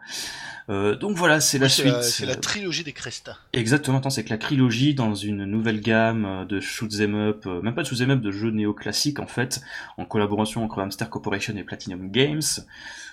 Donc 0.68 1.18
voilà, 1.18 1.40
c'est 1.40 1.58
la 1.58 1.70
suite. 1.70 2.04
C'est 2.04 2.28
la 2.28 2.36
trilogie 2.36 2.84
des 2.84 2.94
Cresta. 2.94 3.38
Exactement, 3.54 4.08
c'est 4.10 4.24
que 4.24 4.30
la 4.30 4.38
trilogie 4.38 4.59
dans 4.96 5.16
une 5.16 5.46
nouvelle 5.46 5.80
gamme 5.80 6.26
euh, 6.26 6.46
de 6.46 6.60
shoot'em 6.60 7.16
up, 7.16 7.46
euh, 7.46 7.62
même 7.62 7.74
pas 7.74 7.84
de 7.84 7.88
shoot'em 7.88 8.12
up, 8.12 8.22
de 8.22 8.32
jeux 8.32 8.52
néoclassiques 8.52 9.20
en 9.20 9.28
fait, 9.28 9.62
en 9.98 10.06
collaboration 10.06 10.64
entre 10.64 10.82
Hamster 10.82 11.10
Corporation 11.10 11.56
et 11.56 11.64
Platinum 11.64 12.12
Games. 12.12 12.42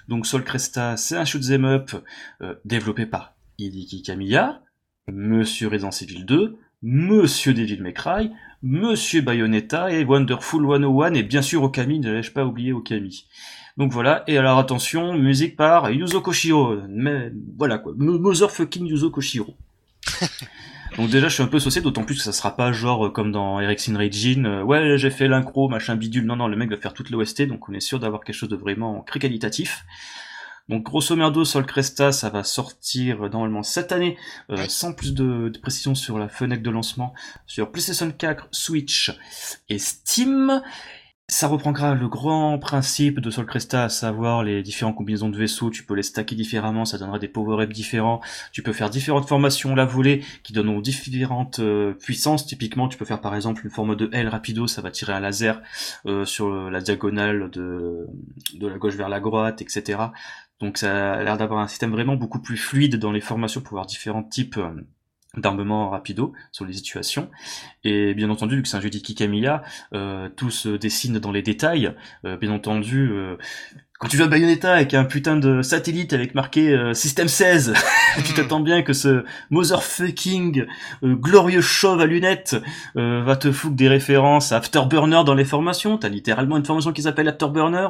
Donc 0.09 0.27
Sol 0.27 0.45
Cresta, 0.45 0.97
c'est 0.97 1.17
un 1.17 1.25
shoot'em 1.25 1.65
up 1.65 1.91
développé 2.65 3.07
par 3.07 3.35
Hideki 3.59 4.03
Kamiya, 4.03 4.61
Monsieur 5.09 5.69
Resident 5.69 5.91
Evil 5.91 6.25
2, 6.25 6.59
Monsieur 6.83 7.55
Devil 7.55 7.83
May 7.83 7.93
Cry, 7.93 8.31
Monsieur 8.63 9.21
Bayonetta 9.21 9.91
et 9.91 10.05
Wonderful 10.05 10.67
101 10.67 11.15
et 11.15 11.23
bien 11.23 11.43
sûr 11.43 11.63
Okami, 11.63 12.01
ne 12.01 12.13
l'ai-je 12.13 12.33
pas 12.33 12.45
oublié 12.45 12.73
Okami. 12.73 13.27
Donc 13.77 13.93
voilà, 13.93 14.25
et 14.27 14.39
alors 14.39 14.59
attention, 14.59 15.15
musique 15.15 15.57
par 15.57 15.91
Yuzo 15.91 16.21
Koshiro. 16.21 16.77
Mais 16.89 17.33
voilà 17.59 17.79
quoi, 17.79 17.93
motherfucking 17.97 18.87
Yuzo 18.87 19.11
Koshiro. 19.11 19.57
Donc 20.97 21.11
déjà 21.11 21.29
je 21.29 21.35
suis 21.35 21.43
un 21.43 21.49
peu 21.49 21.59
saucé, 21.59 21.83
d'autant 21.83 22.05
plus 22.05 22.17
que 22.17 22.23
ça 22.23 22.33
sera 22.33 22.57
pas 22.57 22.73
genre 22.73 23.07
euh, 23.07 23.11
comme 23.11 23.31
dans 23.31 23.61
Ericson 23.61 23.95
Regine, 23.97 24.47
euh, 24.47 24.63
ouais 24.63 24.97
j'ai 24.97 25.11
fait 25.11 25.29
l'incro, 25.29 25.69
machin 25.69 25.95
bidule, 25.95 26.25
non 26.25 26.37
non 26.37 26.49
le 26.49 26.57
mec 26.57 26.71
va 26.71 26.77
faire 26.79 26.95
toute 26.95 27.11
l'OST, 27.11 27.43
donc 27.43 27.69
on 27.69 27.75
est 27.75 27.81
sûr 27.81 28.01
d'avoir 28.01 28.25
quelque 28.25 28.37
chose 28.37 28.49
de 28.49 28.57
vraiment 28.57 29.03
très 29.03 29.19
qualitatif. 29.19 29.85
Donc 30.69 30.83
grosso 30.83 31.15
merdo, 31.15 31.45
Sol 31.45 31.65
Cresta, 31.65 32.11
ça 32.11 32.29
va 32.29 32.43
sortir 32.43 33.21
normalement 33.31 33.63
cette 33.63 33.93
année, 33.93 34.17
euh, 34.51 34.57
sans 34.69 34.95
plus 34.95 35.15
de, 35.15 35.49
de, 35.49 35.59
précision 35.59 35.95
sur 35.95 36.19
la 36.19 36.29
fenêtre 36.29 36.63
de 36.63 36.71
lancement, 36.71 37.15
sur 37.47 37.71
PlayStation 37.71 38.11
4, 38.11 38.49
Switch 38.51 39.13
et 39.69 39.79
Steam. 39.79 40.61
Ça 41.29 41.49
reprendra 41.49 41.97
le 41.97 42.09
grand 42.09 42.57
principe 42.61 43.19
de 43.19 43.31
Sol 43.31 43.47
Cresta, 43.47 43.83
à 43.83 43.89
savoir 43.89 44.45
les 44.45 44.63
différentes 44.63 44.95
combinaisons 44.95 45.29
de 45.29 45.37
vaisseaux, 45.37 45.71
tu 45.71 45.83
peux 45.85 45.95
les 45.95 46.05
stacker 46.05 46.37
différemment, 46.37 46.85
ça 46.85 46.99
donnera 46.99 47.19
des 47.19 47.27
power-ups 47.27 47.75
différents, 47.75 48.21
tu 48.53 48.63
peux 48.63 48.73
faire 48.73 48.91
différentes 48.91 49.27
formations 49.27 49.75
la 49.75 49.87
volée 49.87 50.23
qui 50.45 50.53
donnent 50.53 50.81
différentes 50.81 51.59
euh, 51.59 51.95
puissances, 51.95 52.47
typiquement 52.47 52.87
tu 52.87 52.97
peux 52.97 53.05
faire 53.05 53.21
par 53.21 53.35
exemple 53.35 53.63
une 53.65 53.73
forme 53.73 53.97
de 53.97 54.09
L 54.13 54.29
rapido, 54.29 54.69
ça 54.69 54.83
va 54.83 54.93
tirer 54.93 55.15
un 55.15 55.21
laser 55.21 55.61
euh, 56.07 56.25
sur 56.25 56.71
la 56.71 56.81
diagonale 56.81 57.51
de, 57.51 58.07
de 58.55 58.67
la 58.69 58.79
gauche 58.79 58.95
vers 58.95 59.09
la 59.09 59.19
droite, 59.19 59.61
etc. 59.63 59.99
Donc 60.61 60.79
ça 60.79 61.15
a 61.15 61.23
l'air 61.25 61.37
d'avoir 61.37 61.61
un 61.61 61.67
système 61.67 61.91
vraiment 61.91 62.15
beaucoup 62.15 62.41
plus 62.41 62.57
fluide 62.57 62.97
dans 62.97 63.11
les 63.11 63.21
formations 63.21 63.61
pour 63.61 63.73
avoir 63.73 63.87
différents 63.87 64.23
types 64.23 64.59
euh, 64.59 64.71
d'armement 65.37 65.91
rapido 65.91 66.33
sur 66.53 66.65
les 66.65 66.73
situations. 66.73 67.31
Et 67.85 68.15
bien 68.15 68.31
entendu, 68.31 68.57
vu 68.57 68.63
que 68.63 68.69
c'est 68.69 68.77
un 68.77 68.81
jeu 68.81 68.91
d'Ikikamiya, 68.91 69.63
euh, 69.95 70.29
tout 70.29 70.51
se 70.51 70.71
dessine 70.71 71.19
dans 71.19 71.33
les 71.33 71.43
détails. 71.43 71.95
Euh, 72.25 72.37
bien 72.37 72.51
entendu, 72.51 73.11
euh, 73.11 73.37
quand 73.99 74.09
tu 74.09 74.19
joues 74.19 74.25
à 74.25 74.29
Bayonetta 74.29 74.75
avec 74.75 74.93
un 74.93 75.05
putain 75.05 75.37
de 75.37 75.63
satellite 75.63 76.13
avec 76.13 76.35
marqué 76.35 76.69
euh, 76.69 76.93
Système 76.93 77.29
16, 77.29 77.73
tu 78.27 78.35
t'attends 78.35 78.61
bien 78.61 78.83
que 78.83 78.93
ce 78.93 79.25
motherfucking 79.49 80.67
euh, 81.03 81.15
glorieux 81.15 81.63
chauve 81.63 82.03
à 82.03 82.07
lunettes 82.07 82.57
euh, 82.99 83.23
va 83.25 83.37
te 83.37 83.51
foutre 83.51 83.75
des 83.75 83.89
références 83.89 84.53
à 84.53 84.59
Afterburner 84.59 85.23
dans 85.25 85.35
les 85.35 85.47
formations. 85.47 85.97
T'as 85.97 86.11
littéralement 86.11 86.59
une 86.59 86.65
formation 86.67 86.93
qui 86.93 87.03
s'appelle 87.03 87.27
Afterburner, 87.27 87.89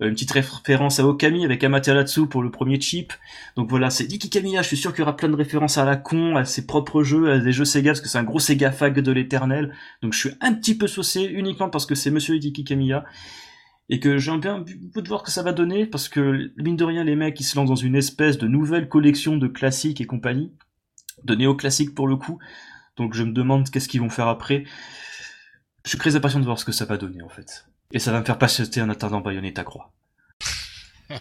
une 0.00 0.12
petite 0.12 0.30
référence 0.30 1.00
à 1.00 1.04
Okami 1.04 1.44
avec 1.44 1.64
Amaterasu 1.64 2.28
pour 2.28 2.42
le 2.42 2.52
premier 2.52 2.80
chip. 2.80 3.12
Donc 3.56 3.68
voilà, 3.68 3.90
c'est 3.90 4.04
Iki 4.04 4.30
Kamiya, 4.30 4.62
je 4.62 4.68
suis 4.68 4.76
sûr 4.76 4.92
qu'il 4.92 5.00
y 5.00 5.02
aura 5.02 5.16
plein 5.16 5.28
de 5.28 5.36
références 5.36 5.76
à 5.76 5.84
la 5.84 5.96
con, 5.96 6.36
à 6.36 6.44
ses 6.44 6.66
propres 6.66 7.02
jeux, 7.02 7.32
à 7.32 7.38
des 7.38 7.52
jeux 7.52 7.64
Sega, 7.64 7.90
parce 7.90 8.00
que 8.00 8.08
c'est 8.08 8.18
un 8.18 8.22
gros 8.22 8.38
Sega 8.38 8.70
fag 8.70 9.00
de 9.00 9.12
l'éternel. 9.12 9.74
Donc 10.02 10.12
je 10.12 10.18
suis 10.18 10.30
un 10.40 10.54
petit 10.54 10.78
peu 10.78 10.86
saucé 10.86 11.24
uniquement 11.24 11.68
parce 11.68 11.84
que 11.84 11.96
c'est 11.96 12.12
Monsieur 12.12 12.36
Iki 12.36 12.62
Kamiya 12.62 13.04
et 13.88 14.00
que 14.00 14.18
j'ai 14.18 14.30
un 14.30 14.38
peu 14.38 15.02
de 15.02 15.08
voir 15.08 15.22
que 15.22 15.30
ça 15.30 15.42
va 15.42 15.52
donner 15.52 15.86
parce 15.86 16.08
que 16.08 16.52
mine 16.56 16.76
de 16.76 16.84
rien 16.84 17.04
les 17.04 17.16
mecs 17.16 17.40
ils 17.40 17.44
se 17.44 17.56
lancent 17.56 17.68
dans 17.68 17.74
une 17.74 17.96
espèce 17.96 18.36
de 18.38 18.46
nouvelle 18.46 18.88
collection 18.88 19.36
de 19.36 19.48
classiques 19.48 20.00
et 20.00 20.06
compagnie 20.06 20.52
de 21.24 21.34
néoclassiques 21.34 21.94
pour 21.94 22.06
le 22.06 22.16
coup. 22.16 22.38
Donc 22.96 23.14
je 23.14 23.22
me 23.22 23.32
demande 23.32 23.70
qu'est-ce 23.70 23.88
qu'ils 23.88 24.00
vont 24.00 24.10
faire 24.10 24.28
après. 24.28 24.64
Je 25.84 25.90
suis 25.90 25.98
très 25.98 26.16
impatient 26.16 26.40
de 26.40 26.44
voir 26.44 26.58
ce 26.58 26.64
que 26.64 26.72
ça 26.72 26.84
va 26.84 26.96
donner 26.96 27.22
en 27.22 27.28
fait. 27.28 27.66
Et 27.92 27.98
ça 27.98 28.12
va 28.12 28.20
me 28.20 28.24
faire 28.24 28.38
patienter 28.38 28.82
en 28.82 28.90
attendant 28.90 29.20
Bayonetta 29.20 29.64
croix 29.64 29.90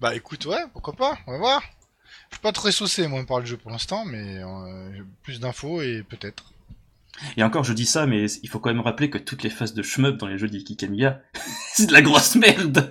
bah 0.00 0.14
écoute 0.14 0.44
ouais 0.44 0.62
pourquoi 0.74 0.94
pas 0.94 1.18
on 1.26 1.32
va 1.32 1.38
voir. 1.38 1.62
Je 2.30 2.36
suis 2.36 2.42
pas 2.42 2.52
très 2.52 2.72
saucé 2.72 3.08
moi 3.08 3.24
par 3.24 3.40
le 3.40 3.46
jeu 3.46 3.56
pour 3.56 3.70
l'instant 3.70 4.04
mais 4.04 4.42
euh, 4.42 5.02
plus 5.22 5.40
d'infos 5.40 5.80
et 5.80 6.02
peut-être 6.02 6.52
et 7.36 7.42
encore, 7.42 7.64
je 7.64 7.72
dis 7.72 7.86
ça, 7.86 8.06
mais 8.06 8.26
il 8.42 8.48
faut 8.48 8.58
quand 8.58 8.70
même 8.70 8.80
rappeler 8.80 9.10
que 9.10 9.18
toutes 9.18 9.42
les 9.42 9.50
phases 9.50 9.74
de 9.74 9.82
shmup 9.82 10.16
dans 10.16 10.26
les 10.26 10.38
jeux 10.38 10.48
d'Ikikamiya, 10.48 11.20
c'est 11.76 11.86
de 11.86 11.92
la 11.92 12.00
grosse 12.00 12.36
merde. 12.36 12.88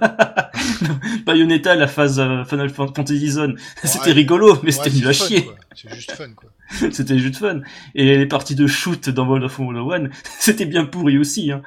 Bayonetta, 1.26 1.74
la 1.74 1.88
phase 1.88 2.20
euh, 2.20 2.44
Final 2.46 2.70
Fantasy 2.70 3.30
Zone, 3.30 3.58
c'était 3.84 4.12
rigolo, 4.12 4.60
mais 4.62 4.70
c'était 4.70 4.92
nul 4.92 5.08
à 5.08 5.14
chier. 5.14 5.50
C'est 5.74 5.92
juste 5.96 6.12
fun, 6.12 6.30
quoi. 6.36 6.52
c'était 6.92 7.18
juste 7.18 7.38
fun. 7.38 7.62
Et 7.96 8.18
les 8.18 8.26
parties 8.28 8.56
de 8.56 8.68
shoot 8.68 9.10
dans 9.10 9.26
World 9.26 9.46
of 9.46 9.60
Warcraft 9.60 10.06
1, 10.06 10.10
c'était 10.40 10.66
bien 10.66 10.86
pourri 10.86 11.18
aussi. 11.18 11.52
Hein. 11.52 11.62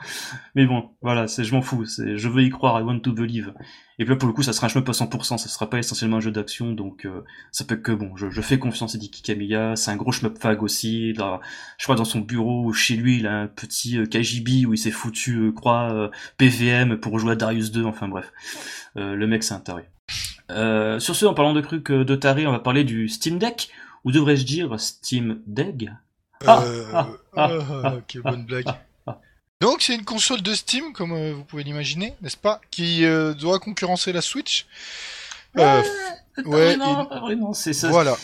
Mais 0.55 0.67
bon, 0.67 0.91
voilà, 1.03 1.29
c'est 1.29 1.45
je 1.45 1.55
m'en 1.55 1.63
fous. 1.63 1.85
C'est 1.87 2.17
je 2.17 2.29
veux 2.29 2.43
y 2.43 2.51
croire. 2.51 2.81
I 2.81 2.85
want 2.85 3.01
to 3.01 3.13
believe. 3.13 3.53
Et 4.01 4.05
puis 4.05 4.15
là, 4.15 4.17
pour 4.17 4.29
le 4.29 4.33
coup, 4.33 4.43
ça 4.43 4.53
sera 4.53 4.67
un 4.67 4.69
shmup 4.69 4.89
à 4.89 4.93
100%. 4.93 5.39
Ça 5.39 5.49
sera 5.49 5.69
pas 5.69 5.79
essentiellement 5.79 6.19
un 6.19 6.21
jeu 6.21 6.31
d'action, 6.31 6.73
donc 6.73 7.05
euh, 7.05 7.25
ça 7.51 7.65
peut 7.65 7.77
que 7.77 7.93
bon. 7.93 8.17
Je, 8.17 8.31
je 8.31 8.41
fais 8.41 8.59
confiance 8.59 8.95
à 8.95 8.99
Diki 8.99 9.23
Kamiya. 9.23 9.77
C'est 9.77 9.91
un 9.91 9.97
gros 9.97 10.13
shmup 10.13 10.39
fag 10.39 10.63
aussi. 10.63 11.13
Là, 11.15 11.41
je 11.79 11.85
crois 11.85 11.97
dans 11.97 12.05
son 12.05 12.21
bureau 12.21 12.65
ou 12.65 12.73
chez 12.73 12.97
lui, 12.97 13.19
il 13.19 13.27
a 13.27 13.41
un 13.41 13.47
petit 13.49 13.99
euh, 13.99 14.07
KGB 14.07 14.67
où 14.67 14.75
il 14.75 14.79
s'est 14.79 14.91
foutu 14.91 15.37
euh, 15.37 15.53
croix 15.53 15.93
euh, 15.93 16.09
PVM 16.39 16.97
pour 16.97 17.08
jouer 17.17 17.33
à 17.33 17.37
Darius 17.37 17.73
2. 17.73 17.85
Enfin 17.85 18.09
bref, 18.09 18.33
le 18.97 19.27
mec 19.27 19.43
c'est 19.43 19.55
un 19.55 19.61
taré. 19.61 19.89
sur 21.01 21.17
ce, 21.17 21.25
en 21.25 21.33
parlant 21.33 21.55
de 21.55 21.63
trucs 21.63 21.91
de 21.91 22.15
taré, 22.15 22.47
on 22.47 22.53
va 22.53 22.59
parler 22.59 22.85
du 22.85 23.09
Steam 23.09 23.39
Deck 23.39 23.71
ou 24.05 24.13
devrais-je 24.13 24.45
dire 24.45 24.79
Steam 24.79 25.41
Deck 25.47 25.89
ah, 26.47 26.65
ah, 26.93 27.09
ah, 27.37 27.51
ah, 27.85 27.95
quelle 28.07 28.23
bonne 28.23 28.45
blague. 28.45 28.67
Donc 29.61 29.83
c'est 29.83 29.95
une 29.95 30.05
console 30.05 30.41
de 30.41 30.55
Steam, 30.55 30.93
comme 30.93 31.13
euh, 31.13 31.33
vous 31.35 31.45
pouvez 31.45 31.65
l'imaginer, 31.65 32.15
n'est-ce 32.23 32.37
pas, 32.37 32.61
qui 32.71 33.05
euh, 33.05 33.35
doit 33.35 33.59
concurrencer 33.59 34.13
la 34.13 34.21
Switch. 34.21 34.67
Euh, 35.59 35.83
ouais, 36.45 36.77
vraiment, 36.77 37.53
c'est 37.55 37.73
ça. 37.73 37.89
Voilà. 37.89 38.17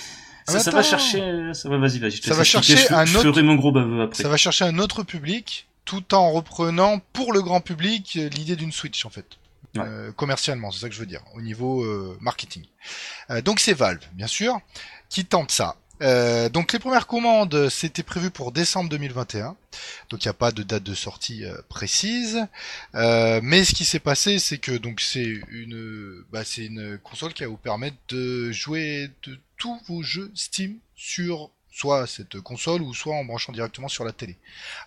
Ça, 0.47 0.71
va 0.71 0.83
chercher. 0.83 1.51
Ça 1.55 1.69
va, 1.69 1.79
vas-y, 1.79 1.99
vas-y. 1.99 2.19
Ça 2.19 2.35
va 2.35 2.45
chercher 2.45 2.93
un 2.93 3.03
autre. 3.03 3.23
Je 3.23 3.29
ferai 3.31 3.43
mon 3.43 3.57
gros 3.57 3.73
baveux 3.73 4.03
après. 4.03 4.23
Ça 4.23 4.29
va 4.29 4.37
chercher 4.37 4.65
un 4.65 4.79
autre 4.79 5.03
public, 5.03 5.67
tout 5.85 6.15
en 6.15 6.33
reprenant 6.33 7.01
pour 7.13 7.33
le 7.33 7.43
grand 7.43 7.61
public 7.61 8.15
l'idée 8.15 8.57
d'une 8.57 8.73
Switch 8.73 9.05
en 9.05 9.11
fait. 9.11 9.27
Euh, 9.79 10.13
commercialement, 10.13 10.71
c'est 10.71 10.81
ça 10.81 10.89
que 10.89 10.95
je 10.95 11.01
veux 11.01 11.07
dire, 11.07 11.23
au 11.35 11.41
niveau 11.41 11.83
euh, 11.83 12.17
marketing. 12.21 12.65
Euh, 13.31 13.43
donc 13.43 13.61
c'est 13.61 13.75
Valve, 13.75 14.05
bien 14.13 14.27
sûr, 14.27 14.61
qui 15.09 15.25
tente 15.25 15.51
ça. 15.51 15.77
donc 16.53 16.73
les 16.73 16.79
premières 16.79 17.07
commandes, 17.07 17.69
c'était 17.71 18.03
prévu 18.03 18.31
pour 18.31 18.53
décembre 18.53 18.91
2021. 18.91 19.57
Donc 20.11 20.25
il 20.25 20.29
n'y 20.29 20.31
a 20.31 20.35
pas 20.35 20.53
de 20.53 20.63
date 20.63 20.83
de 20.83 20.95
sortie 20.95 21.45
précise. 21.69 22.47
mais 22.93 23.65
ce 23.65 23.75
qui 23.75 23.85
s'est 23.85 24.01
passé, 24.01 24.39
c'est 24.39 24.59
que 24.59 24.73
donc 24.73 25.01
c'est 25.01 25.41
une, 25.49 26.25
bah, 26.31 26.45
c'est 26.45 26.67
une 26.67 26.99
console 26.99 27.33
qui 27.33 27.43
va 27.43 27.49
vous 27.49 27.57
permettre 27.57 27.97
de 28.09 28.53
jouer 28.53 29.11
de 29.25 29.39
tous 29.57 29.81
vos 29.87 30.03
jeux 30.03 30.31
Steam 30.35 30.77
sur 30.95 31.51
soit 31.75 32.07
cette 32.07 32.41
console 32.41 32.83
ou 32.83 32.95
soit 32.95 33.17
en 33.17 33.25
branchant 33.25 33.53
directement 33.53 33.89
sur 33.89 34.05
la 34.05 34.13
télé. 34.13 34.37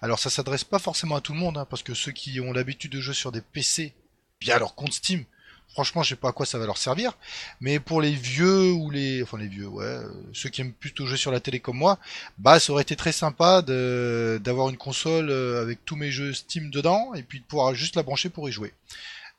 Alors 0.01 0.19
ça 0.19 0.29
s'adresse 0.29 0.63
pas 0.63 0.79
forcément 0.79 1.17
à 1.17 1.21
tout 1.21 1.33
le 1.33 1.39
monde, 1.39 1.57
hein, 1.57 1.67
parce 1.69 1.83
que 1.83 1.93
ceux 1.93 2.13
qui 2.13 2.39
ont 2.39 2.53
l'habitude 2.53 2.91
de 2.93 3.01
jouer 3.01 3.13
sur 3.13 3.31
des 3.31 3.41
PC 3.41 3.93
bien 4.39 4.57
leur 4.57 4.73
compte 4.73 4.93
Steam. 4.93 5.25
Franchement, 5.69 6.01
je 6.01 6.09
sais 6.09 6.15
pas 6.15 6.29
à 6.29 6.31
quoi 6.31 6.45
ça 6.45 6.57
va 6.57 6.65
leur 6.65 6.77
servir, 6.77 7.17
mais 7.59 7.79
pour 7.79 8.01
les 8.01 8.13
vieux 8.13 8.71
ou 8.71 8.89
les, 8.89 9.21
enfin 9.21 9.37
les 9.37 9.49
vieux, 9.49 9.67
ouais, 9.67 9.85
euh, 9.85 10.09
ceux 10.33 10.49
qui 10.49 10.61
aiment 10.61 10.71
plutôt 10.71 11.05
jouer 11.05 11.17
sur 11.17 11.29
la 11.29 11.41
télé 11.41 11.59
comme 11.59 11.77
moi, 11.77 11.99
bah 12.37 12.59
ça 12.59 12.71
aurait 12.71 12.81
été 12.83 12.95
très 12.95 13.11
sympa 13.11 13.61
d'avoir 13.61 14.69
une 14.69 14.77
console 14.77 15.29
euh, 15.29 15.61
avec 15.61 15.83
tous 15.83 15.97
mes 15.97 16.09
jeux 16.09 16.33
Steam 16.33 16.71
dedans 16.71 17.13
et 17.13 17.21
puis 17.21 17.41
de 17.41 17.45
pouvoir 17.45 17.75
juste 17.75 17.95
la 17.97 18.03
brancher 18.03 18.29
pour 18.29 18.47
y 18.47 18.51
jouer. 18.51 18.73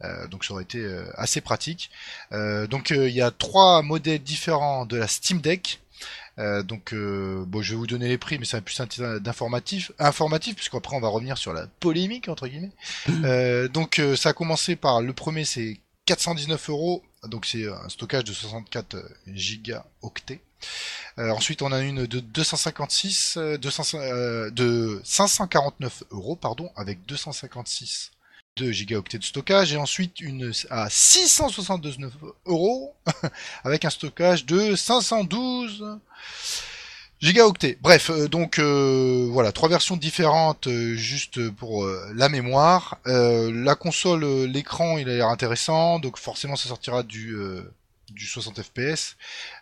Euh, 0.05 0.29
donc 0.29 0.45
ça 0.45 0.53
aurait 0.53 0.63
été 0.63 0.87
assez 1.15 1.41
pratique. 1.41 1.91
donc 2.31 2.91
il 2.91 3.09
y 3.09 3.23
a 3.23 3.31
trois 3.31 3.83
modèles 3.83 4.23
différents 4.23 4.85
de 4.85 4.99
la 4.99 5.09
Steam 5.09 5.41
Deck. 5.41 5.81
Euh, 6.39 6.62
donc, 6.62 6.93
euh, 6.93 7.45
bon, 7.47 7.62
je 7.62 7.72
vais 7.72 7.76
vous 7.76 7.86
donner 7.86 8.09
les 8.09 8.18
prix, 8.18 8.39
mais 8.39 8.45
c'est 8.45 8.61
plus 8.61 8.80
d'informatif, 9.20 9.93
informatif, 9.99 10.55
puisqu'après 10.55 10.97
on 10.97 11.01
va 11.01 11.09
revenir 11.09 11.36
sur 11.39 11.53
la 11.53 11.66
polémique 11.80 12.28
entre 12.28 12.47
guillemets. 12.49 12.72
Euh, 13.24 13.68
donc, 13.68 14.01
ça 14.16 14.30
a 14.30 14.32
commencé 14.32 14.76
par 14.76 15.01
le 15.01 15.12
premier, 15.12 15.45
c'est 15.45 15.78
419 16.07 16.70
euros. 16.70 17.03
Donc, 17.24 17.47
c'est 17.47 17.66
un 17.66 17.89
stockage 17.89 18.24
de 18.24 18.32
64 18.32 18.97
gigaoctets. 19.26 20.41
Euh, 21.18 21.30
ensuite, 21.30 21.62
on 21.62 21.72
a 21.72 21.80
une 21.80 22.07
de 22.07 22.20
256, 22.20 23.36
euh, 23.36 23.59
200, 23.59 23.99
euh, 23.99 24.51
de 24.51 25.01
549 25.05 26.05
euros, 26.11 26.36
pardon, 26.36 26.70
avec 26.76 27.05
256 27.07 28.12
de 28.59 28.71
gigaoctets 28.73 29.19
de 29.19 29.25
stockage, 29.25 29.73
et 29.73 29.77
ensuite 29.77 30.21
une 30.21 30.53
à 30.71 30.89
669 30.91 32.13
euros 32.47 32.95
avec 33.65 33.85
un 33.85 33.91
stockage 33.91 34.45
de 34.47 34.75
512 34.75 35.99
gigaoctets. 37.21 37.79
Bref, 37.81 38.11
euh, 38.11 38.29
donc 38.29 38.59
euh, 38.59 39.29
voilà, 39.31 39.53
trois 39.53 39.69
versions 39.69 39.97
différentes 39.97 40.67
euh, 40.67 40.95
juste 40.95 41.51
pour 41.51 41.87
la 42.15 42.29
mémoire. 42.29 42.99
La 43.07 43.75
console, 43.75 44.25
l'écran, 44.45 44.99
il 44.99 45.09
a 45.09 45.15
l'air 45.15 45.29
intéressant, 45.29 45.99
donc 45.99 46.19
forcément 46.19 46.57
ça 46.57 46.69
sortira 46.69 47.03
du 47.03 47.35
euh, 47.35 47.63
du 48.11 48.25
60 48.27 48.63
fps. 48.63 49.17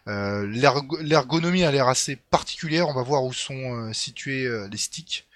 Euh, 0.06 0.46
l'ergo- 0.46 0.98
L'ergonomie 1.00 1.64
a 1.64 1.72
l'air 1.72 1.88
assez 1.88 2.14
particulière. 2.16 2.88
On 2.88 2.94
va 2.94 3.02
voir 3.02 3.24
où 3.24 3.32
sont 3.32 3.92
situés 3.92 4.48
les 4.70 4.78
sticks. 4.78 5.26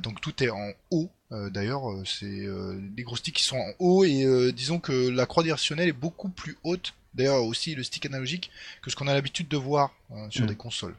Donc 0.00 0.20
tout 0.20 0.42
est 0.44 0.50
en 0.50 0.72
haut. 0.90 1.10
Euh, 1.32 1.48
D'ailleurs, 1.50 1.90
euh, 1.90 2.02
c'est 2.04 2.24
euh, 2.26 2.80
les 2.96 3.02
gros 3.02 3.16
sticks 3.16 3.36
qui 3.36 3.44
sont 3.44 3.56
en 3.58 3.72
haut 3.78 4.04
et 4.04 4.24
euh, 4.24 4.52
disons 4.52 4.80
que 4.80 5.08
la 5.08 5.26
croix 5.26 5.42
directionnelle 5.42 5.88
est 5.88 5.92
beaucoup 5.92 6.28
plus 6.28 6.56
haute. 6.64 6.94
D'ailleurs 7.14 7.42
aussi 7.44 7.74
le 7.74 7.82
stick 7.82 8.06
analogique 8.06 8.50
que 8.82 8.90
ce 8.90 8.96
qu'on 8.96 9.08
a 9.08 9.14
l'habitude 9.14 9.48
de 9.48 9.56
voir 9.56 9.92
sur 10.30 10.44
Mm. 10.44 10.48
des 10.48 10.54
consoles. 10.56 10.94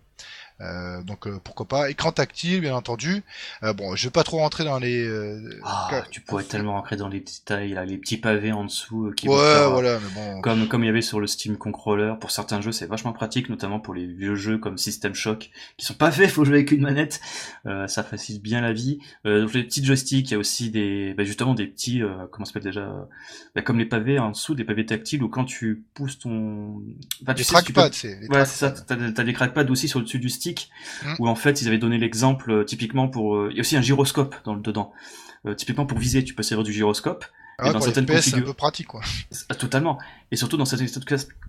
Euh, 0.61 1.01
donc 1.03 1.27
euh, 1.27 1.39
pourquoi 1.43 1.67
pas. 1.67 1.89
Écran 1.89 2.11
tactile, 2.11 2.61
bien 2.61 2.75
entendu. 2.75 3.23
Euh, 3.63 3.73
bon, 3.73 3.95
je 3.95 4.05
vais 4.07 4.11
pas 4.11 4.23
trop 4.23 4.37
rentrer 4.37 4.63
dans 4.63 4.79
les. 4.79 5.09
Ah, 5.63 6.03
tu 6.11 6.21
pourrais 6.21 6.43
tellement 6.43 6.73
rentrer 6.73 6.95
dans 6.95 7.07
les 7.07 7.19
détails, 7.19 7.73
là, 7.73 7.85
les 7.85 7.97
petits 7.97 8.17
pavés 8.17 8.51
en 8.51 8.65
dessous 8.65 9.11
qui 9.15 9.27
Ouais, 9.27 9.37
faire, 9.37 9.71
voilà, 9.71 9.99
mais 9.99 10.09
bon. 10.13 10.41
Comme, 10.41 10.67
comme 10.67 10.83
il 10.83 10.87
y 10.87 10.89
avait 10.89 11.01
sur 11.01 11.19
le 11.19 11.27
Steam 11.27 11.57
Controller, 11.57 12.13
pour 12.19 12.31
certains 12.31 12.61
jeux, 12.61 12.71
c'est 12.71 12.85
vachement 12.85 13.13
pratique, 13.13 13.49
notamment 13.49 13.79
pour 13.79 13.93
les 13.93 14.05
vieux 14.05 14.35
jeux 14.35 14.57
comme 14.57 14.77
System 14.77 15.13
Shock, 15.13 15.49
qui 15.77 15.85
sont 15.85 15.93
pas 15.93 16.11
faits, 16.11 16.29
faut 16.29 16.45
jouer 16.45 16.57
avec 16.57 16.71
une 16.71 16.81
manette, 16.81 17.21
ça 17.65 18.03
facilite 18.03 18.41
bien 18.41 18.61
la 18.61 18.73
vie. 18.73 18.99
Donc 19.25 19.53
les 19.53 19.63
petits 19.63 19.83
joysticks, 19.83 20.29
il 20.29 20.33
y 20.33 20.35
a 20.35 20.39
aussi 20.39 20.69
des, 20.69 21.13
bah, 21.15 21.23
justement 21.23 21.53
des 21.53 21.67
petits, 21.67 22.01
comment 22.31 22.45
s'appelle 22.45 22.63
déjà, 22.63 23.07
bah, 23.55 23.61
comme 23.61 23.79
les 23.79 23.85
pavés 23.85 24.19
en 24.19 24.29
dessous, 24.31 24.55
des 24.55 24.63
pavés 24.63 24.85
tactiles, 24.85 25.23
où 25.23 25.29
quand 25.29 25.45
tu 25.45 25.83
pousses 25.93 26.19
ton... 26.19 26.81
Enfin, 27.23 27.33
tu 27.33 27.39
les 27.39 27.43
sais, 27.43 27.55
tu 27.63 27.73
peux- 27.73 27.81
trackpads, 27.81 27.97
c'est. 27.97 28.29
Ouais, 28.29 28.45
c'est 28.45 28.57
ça, 28.57 28.71
trackpads. 28.71 29.13
t'as, 29.13 29.23
des 29.23 29.33
crackpads 29.33 29.69
aussi 29.69 29.87
sur 29.87 29.99
le 29.99 30.05
dessus 30.05 30.19
du 30.19 30.29
stick, 30.29 30.50
Mm. 31.03 31.15
où 31.19 31.27
en 31.27 31.35
fait 31.35 31.61
ils 31.61 31.67
avaient 31.67 31.77
donné 31.77 31.97
l'exemple 31.97 32.51
euh, 32.51 32.63
typiquement 32.63 33.07
pour... 33.07 33.35
euh, 33.35 33.49
Il 33.51 33.57
y 33.57 33.59
a 33.59 33.61
aussi 33.61 33.75
un 33.77 33.81
gyroscope 33.81 34.35
dans 34.45 34.53
le 34.55 34.61
dedans. 34.61 34.93
Euh, 35.45 35.55
typiquement 35.55 35.85
pour 35.85 35.97
viser, 35.97 36.23
tu 36.23 36.33
peux 36.35 36.43
servir 36.43 36.63
du 36.63 36.71
gyroscope. 36.73 37.25
Ah 37.57 37.67
ouais, 37.67 37.73
dans 37.73 37.81
certaines 37.81 38.07
FPS, 38.07 38.21
c'est 38.29 38.35
un 38.35 38.41
peu 38.41 38.53
pratique, 38.53 38.87
quoi. 38.87 39.01
Ah, 39.49 39.55
Totalement. 39.55 39.99
Et 40.31 40.35
surtout 40.35 40.57
dans 40.57 40.65
certaines, 40.65 40.87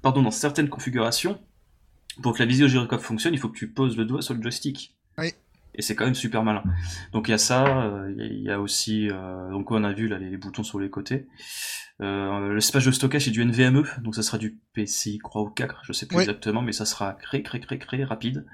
pardon, 0.03 0.23
dans 0.23 0.31
certaines 0.31 0.69
configurations, 0.69 1.41
pour 2.23 2.35
que 2.35 2.39
la 2.41 2.47
visée 2.47 2.65
au 2.65 2.69
gyroscope 2.69 3.01
fonctionne, 3.01 3.33
il 3.35 3.41
faut 3.41 3.49
que 3.49 3.57
tu 3.57 3.69
poses 3.69 3.97
le 3.97 4.05
doigt 4.05 4.21
sur 4.21 4.35
le 4.35 4.43
joystick. 4.43 4.95
Oui. 5.19 5.33
Et 5.75 5.83
c'est 5.83 5.95
quand 5.95 6.05
même 6.05 6.14
super 6.14 6.43
malin. 6.43 6.62
Donc 7.12 7.29
il 7.29 7.31
y 7.31 7.35
a 7.35 7.39
ça, 7.39 7.64
euh, 7.87 8.12
il 8.14 8.18
y 8.18 8.23
a- 8.23 8.27
il 8.33 8.43
y, 8.43 8.51
a 8.51 8.61
aussi, 8.61 9.09
euh, 9.11 9.51
donc 9.51 9.70
on 9.70 9.85
a 9.85 9.93
vu 9.93 10.07
là 10.09 10.18
les, 10.18 10.29
les 10.29 10.37
boutons 10.37 10.62
sur 10.62 10.79
les 10.79 10.91
côtés. 10.91 11.27
Euh, 12.01 12.55
L'espace 12.55 12.85
de 12.85 12.91
stockage 12.91 13.29
est 13.29 13.31
du 13.31 13.43
NVMe, 13.45 13.85
donc 14.03 14.14
ça 14.16 14.23
sera 14.23 14.37
du 14.37 14.59
PCI 14.75 15.18
3 15.23 15.43
ou 15.43 15.51
4, 15.51 15.83
je 15.85 15.93
sais 15.93 16.07
plus 16.07 16.16
Oui. 16.16 16.23
exactement, 16.23 16.61
mais 16.61 16.73
ça 16.73 16.85
sera 16.85 17.12
très 17.12 17.43
très 17.43 17.61
très 17.61 17.79
très 17.79 18.03
rapide. 18.03 18.45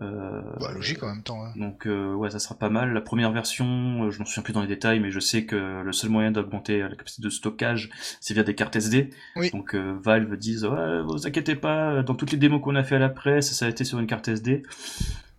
Euh, 0.00 0.42
Bah, 0.60 0.72
logique 0.72 1.02
en 1.02 1.08
même 1.08 1.22
temps. 1.22 1.42
hein. 1.44 1.52
donc 1.56 1.86
euh, 1.86 2.14
ouais, 2.14 2.30
ça 2.30 2.38
sera 2.38 2.54
pas 2.56 2.68
mal. 2.70 2.92
La 2.92 3.00
première 3.00 3.32
version, 3.32 4.10
je 4.10 4.18
m'en 4.18 4.24
souviens 4.24 4.42
plus 4.42 4.52
dans 4.52 4.60
les 4.62 4.68
détails, 4.68 5.00
mais 5.00 5.10
je 5.10 5.20
sais 5.20 5.46
que 5.46 5.82
le 5.82 5.92
seul 5.92 6.10
moyen 6.10 6.30
d'augmenter 6.30 6.80
la 6.80 6.90
capacité 6.90 7.22
de 7.22 7.30
stockage, 7.30 7.90
c'est 8.20 8.34
via 8.34 8.44
des 8.44 8.54
cartes 8.54 8.76
SD. 8.76 9.10
Oui. 9.36 9.50
Donc 9.50 9.74
euh, 9.74 9.98
Valve 10.04 10.36
disent 10.36 10.64
ouais, 10.64 11.02
vous 11.02 11.26
inquiétez 11.26 11.56
pas, 11.56 12.02
dans 12.02 12.14
toutes 12.14 12.30
les 12.32 12.38
démos 12.38 12.60
qu'on 12.62 12.76
a 12.76 12.84
fait 12.84 12.96
à 12.96 13.00
la 13.00 13.08
presse, 13.08 13.52
ça 13.52 13.66
a 13.66 13.68
été 13.68 13.84
sur 13.84 13.98
une 13.98 14.06
carte 14.06 14.28
SD. 14.28 14.62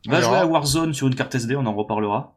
Va 0.06 0.22
jouer 0.22 0.38
à 0.38 0.46
Warzone 0.46 0.94
sur 0.94 1.08
une 1.08 1.16
carte 1.16 1.36
SD, 1.36 1.56
on 1.56 1.66
en 1.66 1.74
reparlera. 1.74 2.36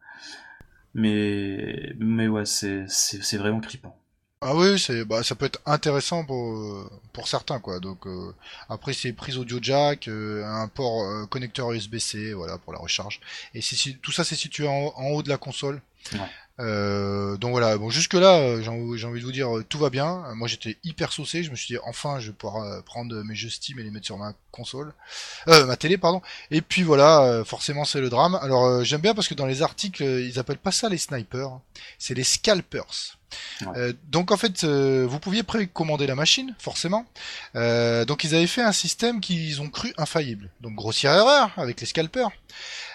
Mais 0.94 1.92
mais 1.98 2.26
ouais, 2.26 2.46
c'est 2.46 2.84
c'est 2.88 3.22
c'est 3.22 3.36
vraiment 3.36 3.60
crippant. 3.60 3.96
Ah 4.42 4.56
oui, 4.56 4.78
c'est 4.78 5.04
bah 5.04 5.22
ça 5.22 5.34
peut 5.34 5.44
être 5.44 5.60
intéressant 5.66 6.24
pour 6.24 6.56
euh, 6.56 6.90
pour 7.12 7.28
certains 7.28 7.60
quoi. 7.60 7.78
Donc 7.78 8.06
euh, 8.06 8.34
après 8.70 8.94
c'est 8.94 9.12
prise 9.12 9.36
audio 9.36 9.58
jack, 9.60 10.08
euh, 10.08 10.42
un 10.46 10.66
port 10.66 11.02
euh, 11.02 11.26
connecteur 11.26 11.70
USB-C, 11.72 12.32
voilà 12.32 12.56
pour 12.56 12.72
la 12.72 12.78
recharge. 12.78 13.20
Et 13.54 13.60
c'est 13.60 14.00
tout 14.00 14.12
ça 14.12 14.24
c'est 14.24 14.36
situé 14.36 14.66
en, 14.66 14.92
en 14.96 15.08
haut 15.08 15.22
de 15.22 15.28
la 15.28 15.36
console. 15.36 15.82
Ouais. 16.14 17.38
Donc 17.38 17.52
voilà, 17.52 17.76
bon 17.78 17.88
jusque 17.90 18.14
là 18.14 18.60
j'ai 18.62 18.68
envie 18.68 18.98
j'ai 18.98 19.06
envie 19.06 19.20
de 19.20 19.24
vous 19.26 19.32
dire 19.32 19.48
tout 19.68 19.78
va 19.78 19.90
bien. 19.90 20.24
Moi 20.34 20.48
j'étais 20.48 20.78
hyper 20.84 21.12
saucé, 21.12 21.42
je 21.42 21.50
me 21.50 21.56
suis 21.56 21.74
dit 21.74 21.80
enfin 21.86 22.18
je 22.18 22.28
vais 22.28 22.36
pouvoir 22.36 22.82
prendre 22.84 23.22
mes 23.22 23.34
jeux 23.34 23.50
Steam 23.50 23.78
et 23.78 23.82
les 23.82 23.90
mettre 23.90 24.06
sur 24.06 24.18
ma 24.18 24.32
console, 24.50 24.92
euh, 25.48 25.66
ma 25.66 25.76
télé 25.76 25.98
pardon. 25.98 26.22
Et 26.50 26.60
puis 26.60 26.82
voilà, 26.82 27.22
euh, 27.22 27.44
forcément 27.44 27.84
c'est 27.84 28.00
le 28.00 28.10
drame. 28.10 28.38
Alors 28.42 28.64
euh, 28.64 28.84
j'aime 28.84 29.00
bien 29.00 29.14
parce 29.14 29.28
que 29.28 29.34
dans 29.34 29.46
les 29.46 29.62
articles 29.62 30.02
euh, 30.02 30.20
ils 30.20 30.38
appellent 30.38 30.58
pas 30.58 30.72
ça 30.72 30.88
les 30.88 30.98
snipers, 30.98 31.48
hein. 31.48 31.62
c'est 31.98 32.14
les 32.14 32.24
scalpers. 32.24 33.18
Euh, 33.76 33.92
donc 34.08 34.32
en 34.32 34.36
fait, 34.36 34.64
euh, 34.64 35.06
vous 35.08 35.20
pouviez 35.20 35.42
précommander 35.42 36.06
la 36.06 36.14
machine, 36.14 36.54
forcément. 36.58 37.06
Euh, 37.56 38.04
donc 38.04 38.24
ils 38.24 38.34
avaient 38.34 38.46
fait 38.46 38.62
un 38.62 38.72
système 38.72 39.20
qu'ils 39.20 39.60
ont 39.60 39.68
cru 39.68 39.92
infaillible. 39.96 40.50
Donc 40.60 40.74
grossière 40.74 41.14
erreur 41.14 41.52
avec 41.56 41.80
les 41.80 41.86
scalpers. 41.86 42.30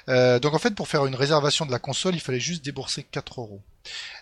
Euh, 0.09 0.39
donc 0.39 0.53
en 0.53 0.59
fait, 0.59 0.75
pour 0.75 0.87
faire 0.87 1.05
une 1.05 1.15
réservation 1.15 1.65
de 1.65 1.71
la 1.71 1.79
console, 1.79 2.15
il 2.15 2.21
fallait 2.21 2.39
juste 2.39 2.63
débourser 2.63 3.03
4 3.03 3.41
euros. 3.41 3.61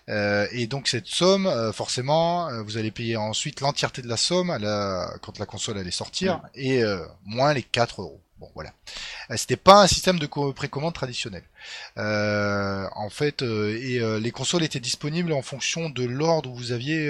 Euh, 0.10 0.48
et 0.52 0.68
donc 0.68 0.88
cette 0.88 1.08
somme, 1.08 1.48
euh, 1.48 1.72
forcément, 1.72 2.50
euh, 2.50 2.62
vous 2.62 2.78
allez 2.78 2.92
payer 2.92 3.16
ensuite 3.18 3.62
l'entièreté 3.62 4.02
de 4.02 4.08
la 4.08 4.18
somme 4.18 4.50
à 4.50 4.60
la... 4.60 5.14
quand 5.22 5.40
la 5.40 5.46
console 5.46 5.78
allait 5.78 5.92
sortir, 5.92 6.42
et 6.56 6.84
euh, 6.84 7.00
moins 7.26 7.54
les 7.54 7.64
4 7.64 8.02
euros. 8.02 8.20
Bon 8.40 8.50
voilà. 8.56 8.74
C'était 9.38 9.56
pas 9.56 9.84
un 9.84 9.88
système 9.88 10.20
de 10.20 10.26
co- 10.26 10.52
précommande 10.52 10.94
traditionnel. 10.94 11.44
Euh, 11.98 12.86
en 12.96 13.10
fait, 13.10 13.42
euh, 13.42 13.78
et 13.82 14.00
euh, 14.00 14.20
les 14.20 14.32
consoles 14.32 14.64
étaient 14.64 14.82
disponibles 14.82 15.32
en 15.32 15.42
fonction 15.42 15.90
de 15.90 16.04
l'ordre 16.04 16.50
où 16.50 16.56
vous 16.56 16.72
aviez 16.74 17.08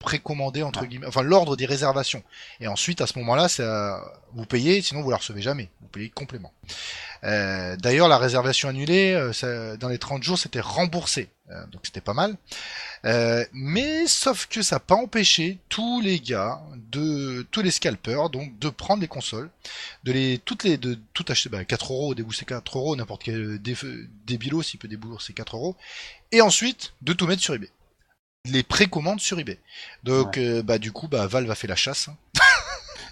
euh, 0.00 0.04
précommandé 0.04 0.62
entre 0.62 0.84
guillemets, 0.86 1.06
enfin 1.06 1.22
l'ordre 1.22 1.56
des 1.56 1.66
réservations. 1.66 2.22
Et 2.60 2.68
ensuite, 2.68 3.00
à 3.00 3.06
ce 3.06 3.18
moment-là, 3.18 3.48
ça, 3.48 4.00
vous 4.34 4.46
payez, 4.46 4.80
sinon 4.82 5.02
vous 5.02 5.10
la 5.10 5.16
recevez 5.16 5.42
jamais. 5.42 5.68
Vous 5.80 5.88
payez 5.88 6.10
complément. 6.10 6.52
Euh, 7.24 7.76
D'ailleurs, 7.76 8.08
la 8.08 8.18
réservation 8.18 8.68
annulée, 8.68 9.12
euh, 9.12 9.32
ça- 9.32 9.76
dans 9.76 9.88
les 9.88 9.98
30 9.98 10.22
jours, 10.22 10.38
c'était 10.38 10.60
remboursé. 10.60 11.28
Euh, 11.50 11.66
donc 11.72 11.80
c'était 11.84 12.02
pas 12.02 12.12
mal. 12.12 12.36
Euh, 13.06 13.42
mais 13.54 14.06
sauf 14.06 14.46
que 14.48 14.60
ça 14.60 14.76
n'a 14.76 14.80
pas 14.80 14.96
empêché 14.96 15.58
tous 15.70 16.00
les 16.02 16.20
gars, 16.20 16.60
de 16.92 17.46
tous 17.50 17.62
les 17.62 17.70
scalpers, 17.70 18.28
donc 18.28 18.58
de 18.58 18.68
prendre 18.68 19.00
les 19.00 19.08
consoles, 19.08 19.48
de 20.04 20.12
les 20.12 20.38
toutes 20.44 20.64
les 20.64 20.76
de 20.76 20.98
tout 21.14 21.24
acheter, 21.28 21.48
bah, 21.48 21.64
4 21.64 21.92
euros, 21.92 22.14
débourser 22.14 22.44
4 22.44 22.76
euros, 22.76 22.96
n'importe 22.96 23.22
quel 23.24 23.58
dé, 23.62 23.74
débilo 24.26 24.62
s'il 24.62 24.78
peut 24.78 24.88
débourser 24.88 25.32
4 25.32 25.56
euros, 25.56 25.74
et 26.32 26.42
ensuite 26.42 26.92
de 27.00 27.14
tout 27.14 27.26
mettre 27.26 27.40
sur 27.42 27.54
eBay. 27.54 27.70
Les 28.46 28.62
précommandes 28.62 29.20
sur 29.20 29.38
eBay. 29.38 29.58
Donc 30.04 30.38
euh, 30.38 30.62
bah 30.62 30.78
du 30.78 30.92
coup 30.92 31.08
bah 31.08 31.26
Valve 31.26 31.50
a 31.50 31.54
fait 31.54 31.66
la 31.66 31.76
chasse. 31.76 32.08
hein. 32.08 32.16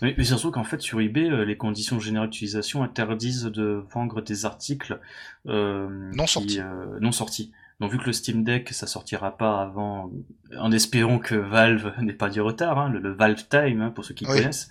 Mais, 0.02 0.14
mais 0.18 0.24
surtout 0.24 0.50
qu'en 0.50 0.62
fait 0.64 0.82
sur 0.82 1.00
eBay, 1.00 1.30
euh, 1.30 1.46
les 1.46 1.56
conditions 1.56 1.98
générales 1.98 2.28
d'utilisation 2.28 2.82
interdisent 2.82 3.44
de 3.44 3.82
vendre 3.94 4.20
des 4.20 4.44
articles 4.44 5.00
euh, 5.46 5.88
Non 6.12 6.24
qui, 6.26 6.32
sortis. 6.32 6.60
euh, 6.60 6.98
non 7.00 7.12
sortis. 7.12 7.50
Donc 7.80 7.92
vu 7.92 7.98
que 7.98 8.04
le 8.04 8.12
Steam 8.12 8.44
Deck 8.44 8.74
ça 8.74 8.86
sortira 8.86 9.38
pas 9.38 9.62
avant, 9.62 10.10
en 10.58 10.70
espérant 10.70 11.18
que 11.18 11.34
Valve 11.34 11.94
n'ait 12.02 12.12
pas 12.12 12.28
du 12.28 12.42
retard, 12.42 12.78
hein, 12.78 12.90
le, 12.90 12.98
le 12.98 13.14
Valve 13.14 13.42
Time 13.48 13.80
hein, 13.80 13.90
pour 13.90 14.04
ceux 14.04 14.12
qui 14.12 14.26
Oui. 14.26 14.36
connaissent. 14.36 14.68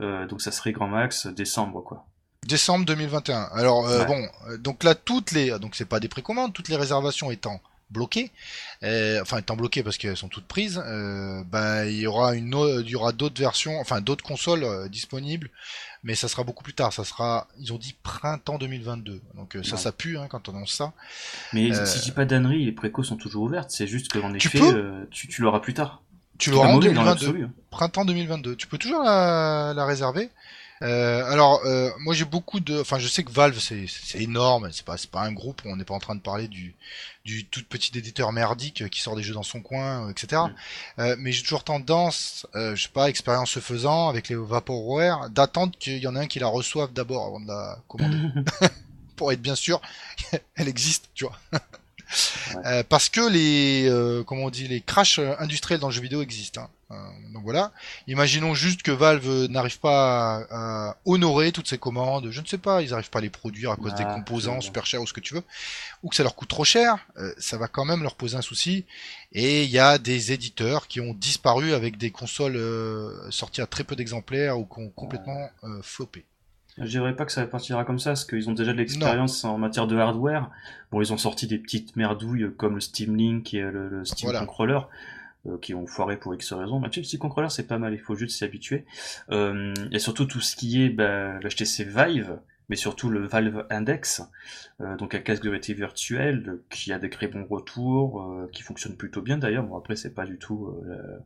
Donc 0.00 0.40
ça 0.40 0.50
serait 0.50 0.72
grand 0.72 0.88
max 0.88 1.26
décembre 1.26 1.82
quoi. 1.84 2.06
Décembre 2.46 2.86
2021. 2.86 3.50
Alors 3.52 3.84
Ouais. 3.84 4.06
bon, 4.06 4.26
donc 4.58 4.84
là 4.84 4.94
toutes 4.94 5.32
les 5.32 5.58
donc 5.58 5.74
c'est 5.76 5.84
pas 5.84 6.00
des 6.00 6.08
précommandes, 6.08 6.54
toutes 6.54 6.70
les 6.70 6.76
réservations 6.76 7.30
étant 7.30 7.60
bloquées, 7.92 8.30
euh, 8.82 9.20
enfin 9.22 9.38
étant 9.38 9.54
bloquées 9.56 9.82
parce 9.82 9.98
qu'elles 9.98 10.16
sont 10.16 10.28
toutes 10.28 10.46
prises, 10.46 10.82
euh, 10.86 11.42
bah 11.44 11.86
il 11.86 11.98
y 11.98 12.06
aura 12.06 12.34
une 12.34 12.54
au- 12.54 12.80
il 12.80 12.88
y 12.88 12.94
aura 12.96 13.12
d'autres 13.12 13.40
versions, 13.40 13.78
enfin 13.80 14.00
d'autres 14.00 14.24
consoles 14.24 14.64
euh, 14.64 14.88
disponibles, 14.88 15.50
mais 16.02 16.14
ça 16.14 16.26
sera 16.28 16.42
beaucoup 16.42 16.64
plus 16.64 16.74
tard, 16.74 16.92
ça 16.92 17.04
sera 17.04 17.46
ils 17.58 17.72
ont 17.72 17.78
dit 17.78 17.94
printemps 18.02 18.58
2022. 18.58 19.20
Donc 19.34 19.56
euh, 19.56 19.62
ça 19.62 19.72
Ouais. 19.76 19.80
ça 19.80 19.92
pue 19.92 20.18
hein, 20.18 20.26
quand 20.28 20.48
on 20.48 20.56
annonce 20.56 20.72
ça. 20.74 20.92
Mais 21.52 21.70
si 21.86 21.98
je 21.98 22.02
dis 22.04 22.10
pas 22.12 22.24
d'annerie, 22.24 22.64
les 22.64 22.72
précos 22.72 23.04
sont 23.04 23.16
toujours 23.16 23.44
ouvertes. 23.44 23.70
C'est 23.70 23.86
juste 23.86 24.10
qu'en 24.12 24.32
effet, 24.34 24.58
peux 24.58 25.06
tu, 25.10 25.28
tu 25.28 25.42
l'auras 25.42 25.60
plus 25.60 25.74
tard. 25.74 26.02
Tu 26.38 26.50
l'auras 26.50 26.68
en 26.68 26.72
mauvais 26.72 26.88
dans 26.92 27.02
2022. 27.04 27.26
l'absolu. 27.26 27.44
hein. 27.44 27.52
printemps 27.70 28.04
2022. 28.04 28.56
Tu 28.56 28.66
peux 28.66 28.78
toujours 28.78 29.02
la, 29.04 29.72
la 29.76 29.84
réserver. 29.84 30.30
Euh, 30.82 31.24
alors, 31.30 31.60
euh, 31.64 31.90
moi 32.00 32.12
j'ai 32.12 32.24
beaucoup 32.24 32.58
de, 32.60 32.80
enfin 32.80 32.98
je 32.98 33.06
sais 33.06 33.22
que 33.22 33.30
Valve 33.30 33.58
c'est 33.58 33.86
énorme, 34.20 34.70
c'est 34.72 34.84
pas 34.84 34.96
c'est 34.96 35.10
pas 35.10 35.22
un 35.22 35.32
groupe, 35.32 35.62
on 35.64 35.76
n'est 35.76 35.84
pas 35.84 35.94
en 35.94 36.00
train 36.00 36.16
de 36.16 36.20
parler 36.20 36.48
du 36.48 36.74
du 37.24 37.46
tout 37.46 37.62
petit 37.68 37.96
éditeur 37.96 38.32
merdique 38.32 38.88
qui 38.90 39.00
sort 39.00 39.14
des 39.14 39.22
jeux 39.22 39.34
dans 39.34 39.44
son 39.44 39.60
coin, 39.60 40.06
euh, 40.06 40.10
etc. 40.10 40.42
Euh, 40.98 41.14
mais 41.18 41.30
j'ai 41.30 41.42
toujours 41.42 41.62
tendance, 41.64 42.46
euh, 42.56 42.74
je 42.74 42.82
sais 42.84 42.88
pas, 42.88 43.08
expérience 43.08 43.50
se 43.50 43.60
faisant 43.60 44.08
avec 44.08 44.28
les 44.28 44.34
Vaporware, 44.34 45.30
d'attendre 45.30 45.72
qu'il 45.78 45.98
y 45.98 46.06
en 46.08 46.16
ait 46.16 46.20
un 46.20 46.26
qui 46.26 46.40
la 46.40 46.48
reçoive 46.48 46.92
d'abord 46.92 47.26
avant 47.26 47.40
de 47.40 47.46
la 47.48 47.78
commander, 47.88 48.28
pour 49.16 49.30
être 49.32 49.42
bien 49.42 49.54
sûr 49.54 49.80
elle 50.56 50.68
existe, 50.68 51.10
tu 51.14 51.24
vois. 51.24 51.38
Euh, 52.66 52.82
parce 52.88 53.08
que 53.08 53.26
les, 53.26 53.88
euh, 53.88 54.22
comment 54.24 54.44
on 54.44 54.50
dit, 54.50 54.68
les 54.68 54.80
crashs 54.80 55.18
euh, 55.18 55.34
industriels 55.38 55.80
dans 55.80 55.88
le 55.88 55.94
jeu 55.94 56.02
vidéo 56.02 56.22
existent. 56.22 56.62
hein. 56.62 56.68
Euh, 56.92 57.32
donc 57.32 57.42
voilà. 57.42 57.72
Imaginons 58.06 58.54
juste 58.54 58.82
que 58.82 58.90
Valve 58.90 59.46
n'arrive 59.48 59.80
pas 59.80 60.44
à, 60.50 60.88
à 60.90 60.96
honorer 61.06 61.50
toutes 61.50 61.66
ces 61.68 61.78
commandes. 61.78 62.28
Je 62.30 62.40
ne 62.40 62.46
sais 62.46 62.58
pas, 62.58 62.82
ils 62.82 62.90
n'arrivent 62.90 63.10
pas 63.10 63.18
à 63.20 63.22
les 63.22 63.30
produire 63.30 63.70
à 63.70 63.76
cause 63.76 63.94
des 63.94 64.04
Ah, 64.06 64.14
composants 64.14 64.60
super 64.60 64.84
chers 64.86 65.00
ou 65.00 65.06
ce 65.06 65.12
que 65.14 65.20
tu 65.20 65.34
veux, 65.34 65.42
ou 66.02 66.08
que 66.10 66.16
ça 66.16 66.22
leur 66.22 66.34
coûte 66.36 66.48
trop 66.50 66.64
cher. 66.64 66.98
euh, 67.16 67.32
ça 67.38 67.56
va 67.56 67.66
quand 67.68 67.84
même 67.86 68.02
leur 68.02 68.14
poser 68.14 68.36
un 68.36 68.42
souci. 68.42 68.84
Et 69.32 69.64
il 69.64 69.70
y 69.70 69.78
a 69.78 69.96
des 69.98 70.32
éditeurs 70.32 70.86
qui 70.86 71.00
ont 71.00 71.14
disparu 71.14 71.72
avec 71.72 71.96
des 71.96 72.10
consoles 72.10 72.56
euh, 72.56 73.30
sorties 73.30 73.62
à 73.62 73.66
très 73.66 73.84
peu 73.84 73.96
d'exemplaires 73.96 74.58
ou 74.58 74.66
qui 74.66 74.80
ont 74.80 74.90
complètement 74.90 75.48
euh, 75.64 75.80
floppé. 75.82 76.24
Je 76.78 76.84
dirais 76.84 77.14
pas 77.14 77.26
que 77.26 77.32
ça 77.32 77.44
partira 77.46 77.84
comme 77.84 77.98
ça, 77.98 78.10
parce 78.10 78.24
qu'ils 78.24 78.48
ont 78.48 78.54
déjà 78.54 78.72
de 78.72 78.78
l'expérience 78.78 79.44
en 79.44 79.58
matière 79.58 79.86
de 79.86 79.96
hardware. 79.98 80.50
Bon, 80.90 81.02
ils 81.02 81.12
ont 81.12 81.18
sorti 81.18 81.46
des 81.46 81.58
petites 81.58 81.96
merdouilles 81.96 82.50
comme 82.56 82.76
le 82.76 82.80
Steam 82.80 83.14
Link 83.14 83.52
et 83.52 83.60
le, 83.60 83.88
le 83.90 84.04
Steam 84.06 84.30
Voilà. 84.30 84.40
Controller, 84.46 84.80
euh, 85.46 85.58
qui 85.58 85.74
ont 85.74 85.86
foiré 85.86 86.16
pour 86.16 86.34
X 86.34 86.52
raisons. 86.52 86.80
Mais 86.80 86.88
tu 86.88 86.94
sais, 86.94 87.00
le 87.00 87.04
Steam 87.06 87.20
Controller, 87.20 87.48
c'est 87.50 87.66
pas 87.66 87.78
mal, 87.78 87.92
il 87.94 88.00
faut 88.00 88.14
juste 88.14 88.36
s'y 88.36 88.44
habituer. 88.44 88.84
Euh, 89.30 89.74
et 89.90 89.98
surtout 89.98 90.24
tout 90.26 90.40
ce 90.40 90.56
qui 90.56 90.82
est 90.82 90.88
bah, 90.90 91.38
l'HTC 91.40 91.84
Vive, 91.84 92.38
mais 92.68 92.76
surtout 92.76 93.10
le 93.10 93.26
Valve 93.26 93.66
Index, 93.70 94.22
euh, 94.80 94.96
donc 94.96 95.14
un 95.14 95.18
casque 95.18 95.42
de 95.42 95.48
réalité 95.50 95.74
virtuelle 95.74 96.44
euh, 96.48 96.64
qui 96.70 96.92
a 96.92 96.98
des 96.98 97.10
très 97.10 97.26
bons 97.28 97.44
retours, 97.44 98.22
euh, 98.22 98.48
qui 98.52 98.62
fonctionne 98.62 98.96
plutôt 98.96 99.20
bien 99.20 99.36
d'ailleurs. 99.38 99.64
Bon, 99.64 99.76
après, 99.76 99.96
c'est 99.96 100.14
pas 100.14 100.24
du 100.26 100.38
tout... 100.38 100.68
euh, 100.68 100.88
la- 100.96 101.18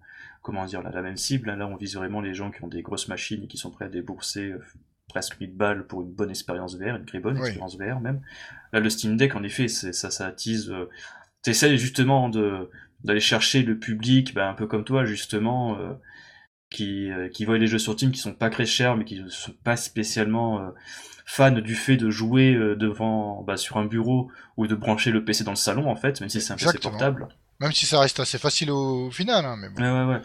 comment 0.43 0.65
dire, 0.65 0.81
la, 0.81 0.91
la 0.91 1.03
même 1.03 1.17
cible. 1.17 1.51
hein. 1.51 1.57
Là, 1.57 1.67
on 1.67 1.75
vise 1.75 1.97
vraiment 1.97 2.21
les 2.21 2.33
gens 2.33 2.53
qui 2.53 2.63
ont 2.63 2.69
des 2.69 2.81
grosses 2.83 3.09
machines 3.09 3.43
et 3.43 3.47
qui 3.49 3.57
sont 3.59 3.73
prêts 3.73 3.87
à 3.87 3.89
débourser 3.89 4.53
euh, 4.53 4.63
presque 5.09 5.41
1000 5.41 5.53
balles 5.57 5.87
pour 5.89 6.03
une 6.03 6.13
bonne 6.13 6.31
expérience 6.31 6.77
VR, 6.79 6.95
une 6.97 7.05
très 7.05 7.19
bonne 7.19 7.35
Oui. 7.35 7.41
expérience 7.41 7.77
VR 7.77 7.99
même. 8.01 8.21
Là, 8.73 8.79
le 8.79 8.89
Steam 8.89 9.17
Deck, 9.17 9.35
en 9.35 9.43
effet, 9.43 9.67
ça, 9.67 9.93
ça 9.93 10.27
attise. 10.27 10.71
Euh, 10.71 10.89
T'essayes 11.43 11.79
justement 11.79 12.29
de 12.29 12.71
d'aller 13.07 13.21
chercher 13.21 13.63
le 13.63 13.79
public, 13.79 14.35
bah, 14.35 14.49
un 14.49 14.55
peu 14.55 14.67
comme 14.67 14.85
toi 14.85 15.05
justement, 15.05 15.79
euh, 15.79 15.95
qui 16.71 17.11
euh, 17.11 17.29
qui 17.29 17.45
voient 17.45 17.59
les 17.59 17.67
jeux 17.69 17.79
sur 17.79 17.95
Steam 17.95 18.11
qui 18.11 18.19
sont 18.19 18.35
pas 18.35 18.51
très 18.51 18.67
chers, 18.67 18.97
mais 18.97 19.05
qui 19.05 19.21
ne 19.21 19.29
sont 19.29 19.55
pas 19.65 19.77
spécialement 19.77 20.61
euh, 20.61 20.71
fans 21.25 21.53
du 21.53 21.75
fait 21.75 21.97
de 21.97 22.11
jouer 22.11 22.55
euh, 22.55 22.77
devant 22.77 23.43
bah, 23.43 23.57
sur 23.57 23.77
un 23.79 23.87
bureau 23.87 24.31
ou 24.57 24.67
de 24.67 24.75
brancher 24.75 25.11
le 25.11 25.25
PC 25.25 25.45
dans 25.45 25.53
le 25.53 25.57
salon 25.57 25.89
en 25.89 25.97
fait, 25.97 26.21
même 26.21 26.29
si 26.29 26.41
c'est 26.41 26.53
un 26.53 26.57
PC 26.57 26.79
portable. 26.79 27.29
Même 27.61 27.73
si 27.73 27.87
ça 27.87 28.01
reste 28.01 28.21
assez 28.21 28.39
facile 28.39 28.71
au, 28.71 29.07
au 29.07 29.11
final, 29.11 29.45
hein, 29.47 29.57
mais 29.59 29.71
bon. 29.71 29.83
Ouais, 29.83 29.91
ouais, 29.91 30.15
ouais. 30.15 30.23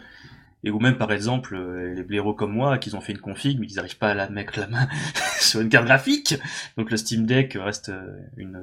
Et 0.64 0.70
ou 0.70 0.78
même, 0.78 0.96
par 0.96 1.12
exemple, 1.12 1.56
euh, 1.56 1.92
les 1.94 2.02
blaireaux 2.02 2.34
comme 2.34 2.52
moi, 2.52 2.78
qui 2.78 2.94
ont 2.94 3.00
fait 3.00 3.12
une 3.12 3.18
config, 3.18 3.58
mais 3.58 3.66
qui 3.66 3.74
n'arrivent 3.74 3.98
pas 3.98 4.10
à 4.10 4.14
la 4.14 4.28
mettre 4.28 4.58
la 4.58 4.68
main 4.68 4.88
sur 5.40 5.60
une 5.60 5.68
carte 5.68 5.86
graphique. 5.86 6.34
Donc 6.76 6.90
le 6.90 6.96
Steam 6.96 7.26
Deck 7.26 7.58
reste 7.60 7.88
euh, 7.88 8.16
une, 8.36 8.56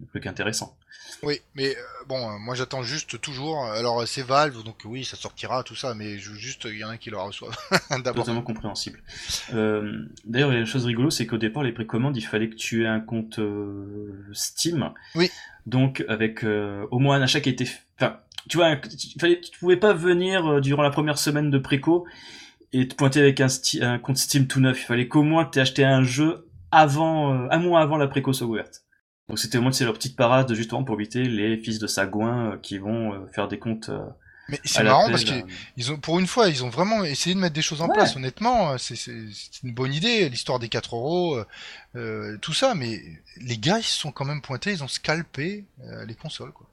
une 0.00 0.06
truc 0.08 0.26
intéressant. 0.26 0.76
Oui, 1.22 1.40
mais 1.54 1.76
euh, 1.76 1.80
bon, 2.08 2.38
moi 2.40 2.54
j'attends 2.54 2.82
juste 2.82 3.20
toujours. 3.20 3.64
Alors 3.66 4.06
c'est 4.08 4.22
Valve, 4.22 4.64
donc 4.64 4.76
oui, 4.84 5.04
ça 5.04 5.16
sortira, 5.16 5.62
tout 5.62 5.76
ça, 5.76 5.94
mais 5.94 6.18
je, 6.18 6.32
juste 6.34 6.64
il 6.64 6.78
y 6.78 6.84
en 6.84 6.88
a 6.88 6.96
qui 6.96 7.10
le 7.10 7.18
reçoit 7.18 7.50
d'abord. 7.90 8.24
Totalement 8.24 8.42
compréhensible. 8.42 9.00
Euh, 9.54 10.06
D'ailleurs, 10.24 10.50
il 10.50 10.54
y 10.54 10.56
a 10.56 10.60
une 10.60 10.66
chose 10.66 10.84
rigolo, 10.86 11.10
c'est 11.10 11.26
qu'au 11.26 11.38
départ, 11.38 11.62
les 11.62 11.72
précommandes, 11.72 12.16
il 12.16 12.24
fallait 12.24 12.48
que 12.48 12.56
tu 12.56 12.84
aies 12.84 12.88
un 12.88 13.00
compte 13.00 13.38
euh, 13.38 14.28
Steam. 14.32 14.90
Oui. 15.14 15.30
Donc, 15.66 16.04
avec 16.08 16.42
euh, 16.44 16.86
au 16.90 16.98
moins 16.98 17.16
un 17.16 17.22
achat 17.22 17.40
qui 17.40 17.50
était... 17.50 17.68
Enfin, 18.00 18.18
tu 18.48 18.56
vois, 18.56 18.70
il 18.72 19.20
fallait, 19.20 19.40
tu 19.40 19.58
pouvais 19.58 19.76
pas 19.76 19.92
venir 19.92 20.46
euh, 20.46 20.60
durant 20.60 20.82
la 20.82 20.90
première 20.90 21.18
semaine 21.18 21.50
de 21.50 21.58
préco 21.58 22.06
et 22.72 22.88
te 22.88 22.94
pointer 22.94 23.20
avec 23.20 23.40
un, 23.40 23.48
un 23.82 23.98
compte 23.98 24.16
Steam 24.18 24.46
tout 24.46 24.60
neuf. 24.60 24.80
Il 24.80 24.86
fallait 24.86 25.08
qu'au 25.08 25.22
moins 25.22 25.44
tu 25.44 25.58
aies 25.58 25.62
acheté 25.62 25.84
un 25.84 26.02
jeu 26.04 26.48
avant, 26.70 27.34
euh, 27.34 27.48
un 27.50 27.58
mois 27.58 27.80
avant 27.80 27.96
la 27.96 28.08
préco 28.08 28.32
ouverte. 28.42 28.82
Donc 29.28 29.38
c'était 29.38 29.58
au 29.58 29.62
moins 29.62 29.72
c'est 29.72 29.84
leur 29.84 29.94
petite 29.94 30.16
parade 30.16 30.52
justement 30.54 30.84
pour 30.84 30.96
éviter 30.96 31.22
les 31.22 31.56
fils 31.56 31.78
de 31.78 31.86
sagouin 31.86 32.52
euh, 32.52 32.56
qui 32.58 32.78
vont 32.78 33.12
euh, 33.14 33.18
faire 33.34 33.46
des 33.48 33.58
comptes 33.58 33.88
euh, 33.88 34.00
Mais 34.48 34.60
c'est 34.64 34.82
marrant 34.82 35.08
parce 35.08 35.24
que 35.24 35.32
euh, 35.32 35.92
ont, 35.92 35.96
pour 35.98 36.18
une 36.18 36.26
fois, 36.26 36.48
ils 36.48 36.64
ont 36.64 36.68
vraiment 36.68 37.04
essayé 37.04 37.34
de 37.34 37.40
mettre 37.40 37.54
des 37.54 37.62
choses 37.62 37.80
en 37.80 37.88
Ouais. 37.88 37.94
place. 37.94 38.16
Honnêtement, 38.16 38.76
c'est 38.78 38.94
une 39.62 39.72
bonne 39.72 39.94
idée, 39.94 40.28
l'histoire 40.28 40.58
des 40.58 40.68
4 40.68 40.96
euros, 40.96 41.38
tout 42.42 42.52
ça. 42.52 42.74
Mais 42.74 43.00
les 43.40 43.56
gars, 43.58 43.78
ils 43.78 43.84
se 43.84 43.98
sont 43.98 44.10
quand 44.12 44.24
même 44.24 44.42
pointés, 44.42 44.72
ils 44.72 44.82
ont 44.82 44.88
scalpé 44.88 45.64
euh, 45.86 46.04
les 46.04 46.14
consoles. 46.14 46.52
Quoi. 46.52 46.66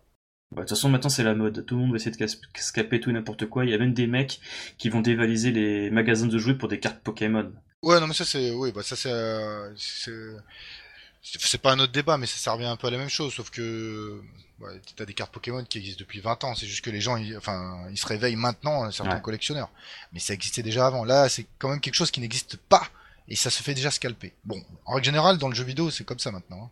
Bah, 0.51 0.61
De 0.63 0.67
toute 0.67 0.69
façon, 0.77 0.89
maintenant, 0.89 1.09
c'est 1.09 1.23
la 1.23 1.35
mode. 1.35 1.65
Tout 1.65 1.75
le 1.75 1.81
monde 1.81 1.91
va 1.91 1.97
essayer 1.97 2.11
de 2.15 2.27
scaper 2.57 2.99
tout 2.99 3.09
et 3.09 3.13
n'importe 3.13 3.45
quoi. 3.47 3.65
Il 3.65 3.71
y 3.71 3.73
a 3.73 3.77
même 3.77 3.93
des 3.93 4.07
mecs 4.07 4.39
qui 4.77 4.89
vont 4.89 5.01
dévaliser 5.01 5.51
les 5.51 5.91
magasins 5.91 6.27
de 6.27 6.37
jouets 6.39 6.55
pour 6.55 6.69
des 6.69 6.79
cartes 6.79 6.99
Pokémon. 7.03 7.51
Ouais, 7.83 7.99
non, 7.99 8.07
mais 8.07 8.13
ça 8.13 8.25
c'est, 8.25 8.51
oui, 8.51 8.73
bah 8.73 8.83
ça 8.83 8.97
c'est, 8.97 9.09
euh, 9.09 9.73
c'est, 11.21 11.57
pas 11.61 11.71
un 11.71 11.79
autre 11.79 11.93
débat, 11.93 12.17
mais 12.17 12.25
ça, 12.25 12.37
ça 12.37 12.51
revient 12.51 12.65
un 12.65 12.75
peu 12.75 12.87
à 12.87 12.91
la 12.91 12.97
même 12.97 13.07
chose, 13.09 13.33
sauf 13.33 13.49
que 13.51 14.21
ouais, 14.59 14.81
t'as 14.97 15.05
des 15.05 15.13
cartes 15.13 15.31
Pokémon 15.31 15.63
qui 15.63 15.77
existent 15.77 15.99
depuis 16.01 16.19
20 16.19 16.43
ans. 16.43 16.55
C'est 16.55 16.67
juste 16.67 16.83
que 16.83 16.89
les 16.89 16.99
gens, 16.99 17.15
ils, 17.15 17.37
enfin, 17.37 17.85
ils 17.91 17.97
se 17.97 18.05
réveillent 18.07 18.35
maintenant, 18.35 18.85
euh, 18.85 18.91
certains 18.91 19.15
Ouais. 19.15 19.21
collectionneurs. 19.21 19.69
Mais 20.11 20.19
ça 20.19 20.33
existait 20.33 20.63
déjà 20.63 20.87
avant. 20.87 21.05
Là, 21.05 21.29
c'est 21.29 21.45
quand 21.57 21.69
même 21.69 21.79
quelque 21.79 21.95
chose 21.95 22.11
qui 22.11 22.19
n'existe 22.19 22.57
pas 22.57 22.85
et 23.29 23.35
ça 23.37 23.49
se 23.49 23.61
fait 23.63 23.75
déjà 23.75 23.91
scalper. 23.91 24.33
Bon, 24.43 24.61
en 24.85 24.95
règle 24.95 25.05
générale, 25.05 25.37
dans 25.37 25.47
le 25.47 25.55
jeu 25.55 25.63
vidéo, 25.63 25.89
c'est 25.91 26.03
comme 26.03 26.19
ça 26.19 26.31
maintenant. 26.31 26.63
hein. 26.65 26.69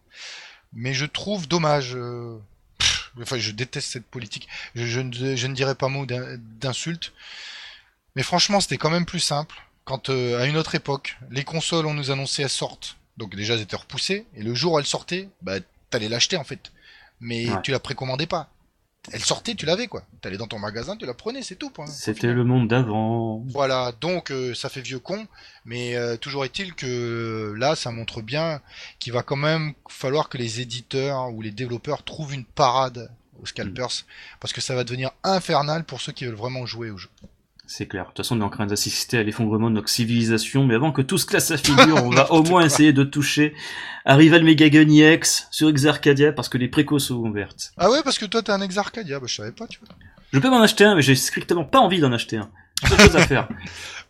Mais 0.74 0.94
je 0.94 1.06
trouve 1.06 1.48
dommage. 1.48 1.96
euh, 1.96 2.38
pff, 2.78 3.12
Enfin, 3.22 3.38
je 3.40 3.52
déteste 3.52 3.90
cette 3.92 4.06
politique. 4.06 4.48
Je, 4.76 4.86
je 4.86 5.00
ne, 5.00 5.36
je 5.36 5.48
ne 5.48 5.54
dirais 5.56 5.76
pas 5.76 5.88
mot 5.88 6.06
d'in- 6.06 6.38
d'insulte. 6.60 7.14
Mais 8.16 8.24
franchement, 8.24 8.60
c'était 8.62 8.78
quand 8.78 8.90
même 8.92 9.06
plus 9.06 9.20
simple 9.20 9.56
quand, 9.86 10.10
euh, 10.10 10.40
à 10.42 10.46
une 10.46 10.58
autre 10.58 10.76
époque, 10.76 11.18
les 11.32 11.44
consoles, 11.44 11.86
on 11.86 11.94
nous 11.94 12.12
annonçait 12.12 12.44
elles 12.44 12.50
sortent. 12.50 12.98
Donc 13.18 13.36
déjà, 13.36 13.54
elles 13.56 13.62
étaient 13.62 13.76
repoussées. 13.76 14.26
Et 14.36 14.44
le 14.44 14.54
jour 14.54 14.74
où 14.74 14.80
elles 14.80 14.86
sortaient, 14.86 15.30
bah, 15.42 15.56
t'allais 15.90 16.10
l'acheter 16.10 16.38
en 16.38 16.44
fait. 16.44 16.72
Mais 17.20 17.50
Ouais. 17.50 17.62
tu 17.64 17.72
la 17.72 17.80
précommandais 17.80 18.28
pas. 18.28 18.50
Elle 19.12 19.24
sortait, 19.24 19.56
tu 19.56 19.66
l'avais 19.66 19.88
quoi. 19.88 20.04
T'allais 20.22 20.38
dans 20.38 20.48
ton 20.48 20.60
magasin, 20.60 20.98
tu 20.98 21.06
la 21.06 21.14
prenais, 21.14 21.42
c'est 21.42 21.56
tout. 21.56 21.70
Point. 21.70 21.88
C'était 21.88 22.34
le 22.34 22.44
monde 22.44 22.68
d'avant. 22.68 23.44
Voilà, 23.48 23.94
donc 24.00 24.32
euh, 24.32 24.54
ça 24.54 24.70
fait 24.70 24.82
vieux 24.82 25.00
con, 25.00 25.28
mais 25.66 25.96
euh, 25.96 26.18
toujours 26.18 26.46
est-il 26.46 26.74
que 26.74 27.54
là, 27.58 27.76
ça 27.76 27.92
montre 27.92 28.22
bien 28.22 28.62
qu'il 29.00 29.14
va 29.14 29.24
quand 29.24 29.36
même 29.36 29.74
falloir 29.90 30.30
que 30.30 30.38
les 30.38 30.62
éditeurs 30.62 31.34
ou 31.34 31.42
les 31.42 31.52
développeurs 31.52 32.04
trouvent 32.04 32.34
une 32.34 32.46
parade 32.46 33.12
aux 33.42 33.46
scalpers, 33.46 34.06
parce 34.40 34.54
que 34.54 34.62
ça 34.62 34.76
va 34.76 34.84
devenir 34.84 35.12
infernal 35.24 35.84
pour 35.84 36.02
ceux 36.02 36.12
qui 36.12 36.26
veulent 36.26 36.36
vraiment 36.36 36.66
jouer 36.66 36.90
au 36.90 36.98
jeu. 36.98 37.10
C'est 37.70 37.86
clair. 37.86 38.04
De 38.04 38.08
toute 38.08 38.18
façon, 38.18 38.38
on 38.38 38.42
est 38.42 38.46
en 38.46 38.50
train 38.50 38.66
d'assister 38.66 39.18
à 39.18 39.24
l'effondrement 39.24 39.70
de 39.70 39.76
notre 39.76 39.90
civilisation, 39.90 40.66
mais 40.66 40.76
avant 40.76 40.94
que 40.94 41.02
tout 41.02 41.18
se 41.18 41.26
classe 41.26 41.52
à 41.52 41.58
figure, 41.58 42.02
on 42.02 42.10
va 42.10 42.32
au 42.32 42.42
moins 42.42 42.64
essayer 42.64 42.94
de 42.94 43.04
toucher 43.04 43.54
à 44.06 44.16
Rival 44.16 44.44
Megagun 44.46 44.88
EX 44.90 45.48
sur 45.52 45.68
Exarcadia 45.68 46.32
parce 46.32 46.48
que 46.48 46.58
les 46.58 46.70
précos 46.70 47.00
sont 47.00 47.16
ouvertes. 47.16 47.74
Ah 47.78 47.92
ouais, 47.92 48.02
parce 48.04 48.18
que 48.18 48.26
toi 48.26 48.42
t'es 48.42 48.54
un 48.54 48.62
ex 48.62 48.78
Arcadia, 48.78 49.20
bah 49.20 49.26
je 49.28 49.36
savais 49.36 49.52
pas, 49.52 49.68
tu 49.68 49.80
vois. 49.80 49.90
Je 50.32 50.40
peux 50.40 50.50
m'en 50.50 50.62
acheter 50.62 50.86
un, 50.86 50.96
mais 50.96 51.02
j'ai 51.02 51.16
strictement 51.16 51.66
pas 51.66 51.80
envie 51.80 52.00
d'en 52.00 52.14
acheter 52.14 52.38
un. 52.38 52.50
J'ai 52.86 52.94
autre 52.94 53.04
chose 53.04 53.16
à 53.16 53.28
faire. 53.28 53.48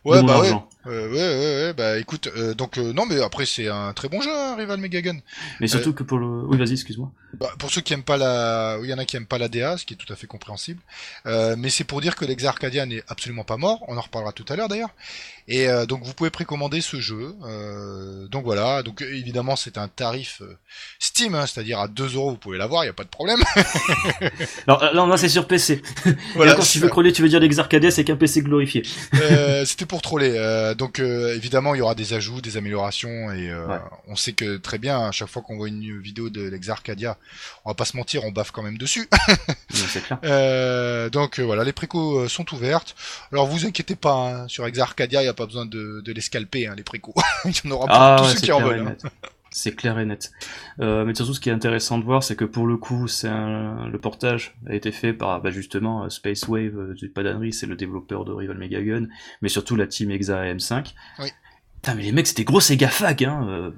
Ouais, 0.04 0.22
bah 0.22 0.40
ouais. 0.40 0.52
Euh, 0.86 1.08
ouais, 1.10 1.16
ouais, 1.16 1.66
ouais, 1.66 1.72
bah 1.74 1.98
écoute, 1.98 2.28
euh, 2.34 2.54
donc 2.54 2.78
euh, 2.78 2.92
non, 2.92 3.04
mais 3.04 3.20
après 3.20 3.44
c'est 3.44 3.68
un 3.68 3.92
très 3.92 4.08
bon 4.08 4.22
jeu, 4.22 4.30
hein, 4.32 4.54
Rival 4.56 4.78
Megagun. 4.80 5.18
Mais 5.60 5.66
surtout 5.66 5.92
que 5.92 6.02
pour 6.02 6.18
le... 6.18 6.26
Oui, 6.46 6.56
vas-y, 6.56 6.72
excuse-moi. 6.72 7.10
Bah, 7.34 7.50
pour 7.58 7.70
ceux 7.70 7.82
qui 7.82 7.92
aiment 7.92 8.04
pas 8.04 8.16
la, 8.16 8.78
il 8.82 8.88
y 8.88 8.94
en 8.94 8.98
a 8.98 9.04
qui 9.04 9.16
aiment 9.16 9.26
pas 9.26 9.36
la 9.36 9.48
DA, 9.48 9.76
ce 9.76 9.84
qui 9.84 9.92
est 9.92 9.96
tout 9.98 10.10
à 10.10 10.16
fait 10.16 10.26
compréhensible. 10.26 10.80
Euh, 11.26 11.56
mais 11.58 11.68
c'est 11.68 11.84
pour 11.84 12.00
dire 12.00 12.16
que 12.16 12.24
l'Ex 12.24 12.42
Arcadia 12.44 12.86
n'est 12.86 13.02
absolument 13.06 13.44
pas 13.44 13.58
mort. 13.58 13.84
On 13.88 13.98
en 13.98 14.00
reparlera 14.00 14.32
tout 14.32 14.46
à 14.48 14.56
l'heure 14.56 14.68
d'ailleurs. 14.68 14.94
Et 15.46 15.68
euh, 15.68 15.84
donc 15.84 16.04
vous 16.04 16.14
pouvez 16.14 16.30
précommander 16.30 16.80
ce 16.80 17.00
jeu. 17.00 17.34
Euh, 17.44 18.28
donc 18.28 18.44
voilà. 18.44 18.82
Donc 18.82 19.02
euh, 19.02 19.14
évidemment 19.14 19.56
c'est 19.56 19.76
un 19.76 19.88
tarif 19.88 20.40
euh, 20.40 20.56
Steam, 20.98 21.34
hein, 21.34 21.44
c'est-à-dire 21.46 21.80
à 21.80 21.88
2 21.88 22.14
euros 22.14 22.30
vous 22.30 22.36
pouvez 22.36 22.56
l'avoir, 22.56 22.84
il 22.84 22.86
y 22.86 22.90
a 22.90 22.94
pas 22.94 23.04
de 23.04 23.08
problème. 23.08 23.40
Alors 24.66 25.08
là, 25.08 25.16
c'est 25.18 25.28
sur 25.28 25.46
PC. 25.46 25.82
Voilà, 26.34 26.52
Et 26.52 26.54
encore, 26.54 26.64
si 26.64 26.72
tu 26.72 26.78
veux 26.78 26.88
crawler, 26.88 27.12
tu 27.12 27.20
veux 27.20 27.28
dire 27.28 27.40
l'Exarcadia, 27.40 27.90
c'est 27.90 28.04
qu'un 28.04 28.16
PC 28.16 28.40
glorifié. 28.58 28.82
Euh, 29.14 29.64
C'était 29.66 29.86
pour 29.86 30.02
troller. 30.02 30.34
Euh, 30.36 30.74
donc 30.74 30.98
euh, 31.00 31.34
évidemment 31.34 31.74
il 31.74 31.78
y 31.78 31.80
aura 31.80 31.94
des 31.94 32.12
ajouts, 32.12 32.40
des 32.40 32.56
améliorations 32.56 33.30
et 33.32 33.48
Ouais. 33.48 33.78
on 34.06 34.16
sait 34.16 34.32
que 34.32 34.56
très 34.56 34.78
bien 34.78 35.00
à 35.08 35.12
chaque 35.12 35.28
fois 35.28 35.42
qu'on 35.42 35.56
voit 35.56 35.68
une 35.68 36.00
vidéo 36.00 36.28
de 36.30 36.42
l'Ex 36.48 36.68
Arcadia, 36.68 37.16
on 37.64 37.70
va 37.70 37.74
pas 37.74 37.84
se 37.84 37.96
mentir, 37.96 38.24
on 38.24 38.30
baffe 38.32 38.50
quand 38.50 38.62
même 38.62 38.78
dessus. 38.78 39.08
Donc, 39.28 39.88
C'est 39.88 40.02
clair. 40.04 41.10
Donc 41.10 41.40
voilà, 41.40 41.64
les 41.64 41.72
précos 41.72 42.28
sont 42.28 42.52
ouvertes. 42.54 42.94
Alors 43.32 43.46
vous 43.46 43.66
inquiétez 43.66 43.96
pas, 43.96 44.12
hein, 44.12 44.48
sur 44.48 44.66
Exa 44.66 44.82
Arcadia, 44.82 45.20
il 45.20 45.24
n'y 45.24 45.30
a 45.30 45.34
pas 45.34 45.46
besoin 45.46 45.66
de, 45.66 46.00
de 46.04 46.12
les 46.12 46.20
scalper, 46.20 46.66
hein, 46.66 46.74
les 46.76 46.82
précos. 46.84 47.14
il 47.44 47.52
y 47.52 47.68
en 47.68 47.70
aura 47.72 47.86
pour 47.86 47.94
Ah, 47.96 48.16
tous 48.18 48.28
ceux 48.34 48.40
qui 48.40 48.52
en 48.52 48.60
veulent. 48.60 48.96
C'est 49.50 49.74
clair 49.74 49.98
et 49.98 50.04
net. 50.04 50.30
Euh, 50.80 51.04
mais 51.04 51.14
surtout, 51.14 51.34
ce 51.34 51.40
qui 51.40 51.48
est 51.48 51.52
intéressant 51.52 51.98
de 51.98 52.04
voir, 52.04 52.22
c'est 52.22 52.36
que 52.36 52.44
pour 52.44 52.66
le 52.66 52.76
coup, 52.76 53.08
c'est 53.08 53.28
un... 53.28 53.88
le 53.88 53.98
portage 53.98 54.56
a 54.66 54.74
été 54.74 54.92
fait 54.92 55.12
par 55.12 55.40
bah, 55.40 55.50
justement 55.50 56.04
euh, 56.04 56.08
Space 56.08 56.46
Wave, 56.48 56.78
euh, 56.78 56.94
du 56.94 57.08
Padanry, 57.08 57.52
c'est 57.52 57.66
le 57.66 57.76
développeur 57.76 58.24
de 58.24 58.32
Rival 58.32 58.58
Megagun, 58.58 59.06
mais 59.40 59.48
surtout 59.48 59.76
la 59.76 59.86
team 59.86 60.10
Exa 60.10 60.44
M5. 60.44 60.94
Oui. 61.20 61.28
Putain, 61.76 61.94
mais 61.94 62.02
les 62.02 62.12
mecs, 62.12 62.26
c'était 62.26 62.44
gros 62.44 62.60
Sega 62.60 62.88
Fag, 62.88 63.24
hein. 63.24 63.72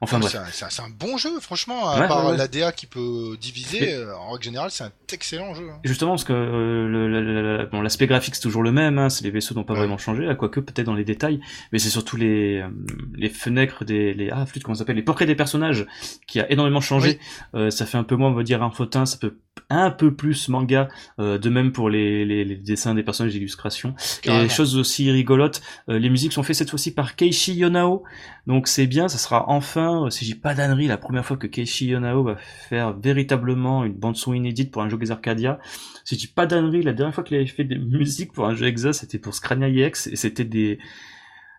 Enfin 0.00 0.18
bref. 0.18 0.36
C'est 0.52 0.64
un, 0.64 0.68
un- 0.84 0.86
un 0.86 0.90
bon 0.90 1.16
jeu, 1.16 1.40
franchement, 1.40 1.88
à 1.88 2.00
Ouais, 2.00 2.08
part 2.08 2.24
ouais, 2.26 2.30
ouais. 2.32 2.36
l'ADA 2.36 2.72
qui 2.72 2.86
peut 2.86 3.36
diviser, 3.40 3.80
Mais- 3.80 3.94
euh, 3.94 4.16
en 4.16 4.30
règle 4.32 4.44
générale, 4.44 4.70
c'est 4.70 4.84
un 4.84 4.92
excellent 5.12 5.54
jeu. 5.54 5.68
hein. 5.70 5.78
Justement, 5.84 6.12
parce 6.12 6.24
que 6.24 6.32
euh, 6.32 6.86
le- 6.88 7.66
bon, 7.70 7.80
l'aspect 7.80 8.06
graphique 8.06 8.34
c'est 8.34 8.40
toujours 8.42 8.62
le 8.62 8.72
même, 8.72 8.98
hein, 8.98 9.08
c'est 9.08 9.24
les 9.24 9.30
vaisseaux 9.30 9.54
n'ont 9.54 9.64
pas 9.64 9.74
vraiment 9.74 9.98
changé, 9.98 10.24
là, 10.24 10.34
quoique 10.34 10.60
peut-être 10.60 10.86
dans 10.86 10.94
les 10.94 11.04
détails, 11.04 11.40
mais 11.72 11.78
c'est 11.78 11.88
surtout 11.90 12.16
les 12.16 12.58
euh, 12.60 12.68
les 13.14 13.28
fenêtres 13.28 13.84
des 13.84 14.14
les 14.14 14.30
ah 14.30 14.46
flûte 14.46 14.62
comment 14.62 14.74
ça 14.74 14.80
s'appelle 14.80 14.96
les 14.96 15.02
portraits 15.02 15.26
des 15.28 15.34
personnages 15.34 15.86
qui 16.26 16.40
a 16.40 16.50
énormément 16.50 16.80
changé. 16.80 17.18
Euh, 17.54 17.70
ça 17.70 17.86
fait 17.86 17.98
un 17.98 18.04
peu 18.04 18.16
moins 18.16 18.30
on 18.30 18.34
va 18.34 18.42
dire 18.44 18.62
infotin, 18.62 19.06
ça 19.06 19.16
peut 19.18 19.36
un 19.70 19.90
peu 19.90 20.14
plus 20.14 20.48
manga, 20.48 20.88
euh, 21.18 21.36
de 21.36 21.48
même 21.50 21.72
pour 21.72 21.90
les, 21.90 22.24
les, 22.24 22.44
les 22.44 22.56
dessins 22.56 22.94
des 22.94 23.02
personnages 23.02 23.32
d'illustration. 23.32 23.94
Et 24.24 24.48
chose 24.48 24.76
aussi 24.76 25.10
rigolote, 25.10 25.60
euh, 25.88 25.98
les 25.98 26.08
musiques 26.08 26.32
sont 26.32 26.42
faites 26.44 26.56
cette 26.56 26.70
fois-ci 26.70 26.94
par 26.94 27.16
Keishi 27.16 27.54
Yonao, 27.54 28.04
donc 28.48 28.66
c'est 28.66 28.86
bien, 28.86 29.08
ça 29.08 29.18
sera 29.18 29.50
enfin, 29.50 30.06
euh, 30.06 30.10
si 30.10 30.24
j'ai 30.24 30.34
pas 30.34 30.54
d'annerie, 30.54 30.86
la 30.86 30.96
première 30.96 31.22
fois 31.24 31.36
que 31.36 31.46
Keishi 31.46 31.88
Yonao 31.88 32.24
va 32.24 32.36
faire 32.36 32.94
véritablement 32.98 33.84
une 33.84 33.92
bande 33.92 34.16
son 34.16 34.32
inédite 34.32 34.70
pour 34.72 34.80
un 34.80 34.88
jeu 34.88 34.98
Arcadia. 35.10 35.60
Si 36.06 36.18
j'ai 36.18 36.28
pas 36.28 36.46
d'annerie, 36.46 36.82
la 36.82 36.94
dernière 36.94 37.14
fois 37.14 37.24
qu'il 37.24 37.36
avait 37.36 37.46
fait 37.46 37.64
des 37.64 37.76
musiques 37.98 38.32
pour 38.32 38.46
un 38.46 38.54
jeu 38.54 38.66
Exa, 38.66 38.94
c'était 38.94 39.18
pour 39.18 39.34
Scrania 39.34 39.68
EX, 39.68 40.06
et 40.06 40.16
c'était 40.16 40.46
des, 40.46 40.78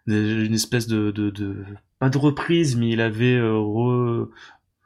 une 0.07 0.55
espèce 0.55 0.87
de, 0.87 1.13
pas 1.99 2.09
de 2.09 2.17
reprise, 2.17 2.75
mais 2.75 2.89
il 2.89 3.01
avait 3.01 3.39
re, 3.39 4.27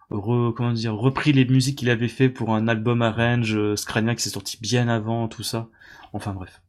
comment 0.09 0.73
dire, 0.73 0.95
repris 0.95 1.31
les 1.31 1.45
musiques 1.45 1.77
qu'il 1.77 1.89
avait 1.89 2.09
fait 2.09 2.27
pour 2.27 2.53
un 2.53 2.67
album 2.67 3.01
arrange 3.01 3.55
euh, 3.55 3.77
Scrania 3.77 4.13
qui 4.13 4.23
s'est 4.23 4.29
sorti 4.29 4.57
bien 4.61 4.89
avant, 4.89 5.29
tout 5.29 5.43
ça. 5.43 5.69
Enfin 6.11 6.33
bref. 6.33 6.61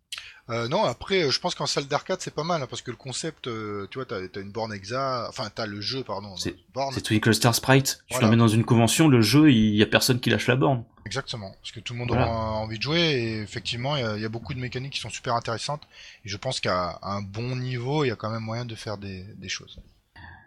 Euh, 0.50 0.68
non, 0.68 0.84
après, 0.84 1.24
euh, 1.24 1.30
je 1.30 1.40
pense 1.40 1.54
qu'en 1.54 1.66
salle 1.66 1.86
d'arcade, 1.86 2.18
c'est 2.20 2.34
pas 2.34 2.44
mal, 2.44 2.62
hein, 2.62 2.66
parce 2.68 2.82
que 2.82 2.90
le 2.90 2.96
concept, 2.96 3.44
tu 3.44 3.98
vois, 3.98 4.04
t'as 4.04 4.16
as 4.16 4.40
une 4.40 4.50
borne 4.50 4.72
exa, 4.72 5.26
enfin, 5.28 5.50
t'as 5.54 5.66
le 5.66 5.80
jeu, 5.80 6.04
pardon. 6.04 6.36
C'est 6.36 6.56
Twinkle 7.02 7.34
Star 7.34 7.54
Sprite. 7.54 8.00
Tu 8.08 8.18
voilà. 8.18 8.36
dans 8.36 8.48
une 8.48 8.64
convention, 8.64 9.08
le 9.08 9.22
jeu, 9.22 9.50
il 9.50 9.74
y 9.74 9.82
a 9.82 9.86
personne 9.86 10.20
qui 10.20 10.30
lâche 10.30 10.46
la 10.46 10.56
borne. 10.56 10.84
Exactement, 11.06 11.54
parce 11.60 11.72
que 11.72 11.80
tout 11.80 11.92
le 11.92 11.98
monde 11.98 12.10
aura 12.10 12.26
envie 12.26 12.78
de 12.78 12.82
jouer, 12.82 13.00
et 13.00 13.40
effectivement, 13.40 13.96
il 13.96 14.20
y, 14.20 14.24
a 14.24 14.28
beaucoup 14.28 14.54
de 14.54 14.60
mécaniques 14.60 14.94
qui 14.94 15.00
sont 15.00 15.10
super 15.10 15.34
intéressantes, 15.34 15.82
et 16.24 16.28
je 16.28 16.36
pense 16.36 16.60
qu'à 16.60 16.98
un 17.02 17.22
bon 17.22 17.56
niveau, 17.56 18.04
il 18.04 18.08
y 18.08 18.10
a 18.10 18.16
quand 18.16 18.30
même 18.30 18.42
moyen 18.42 18.64
de 18.64 18.74
faire 18.74 18.98
des, 18.98 19.24
des 19.36 19.48
choses. 19.48 19.80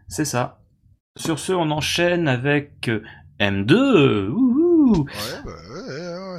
C'est 0.08 0.26
ça. 0.26 0.60
Sur 1.18 1.40
ce, 1.40 1.52
on 1.52 1.72
enchaîne 1.72 2.28
avec 2.28 2.90
euh, 2.90 3.04
M2. 3.40 4.30
Ouais, 4.88 5.06
bah, 5.46 5.52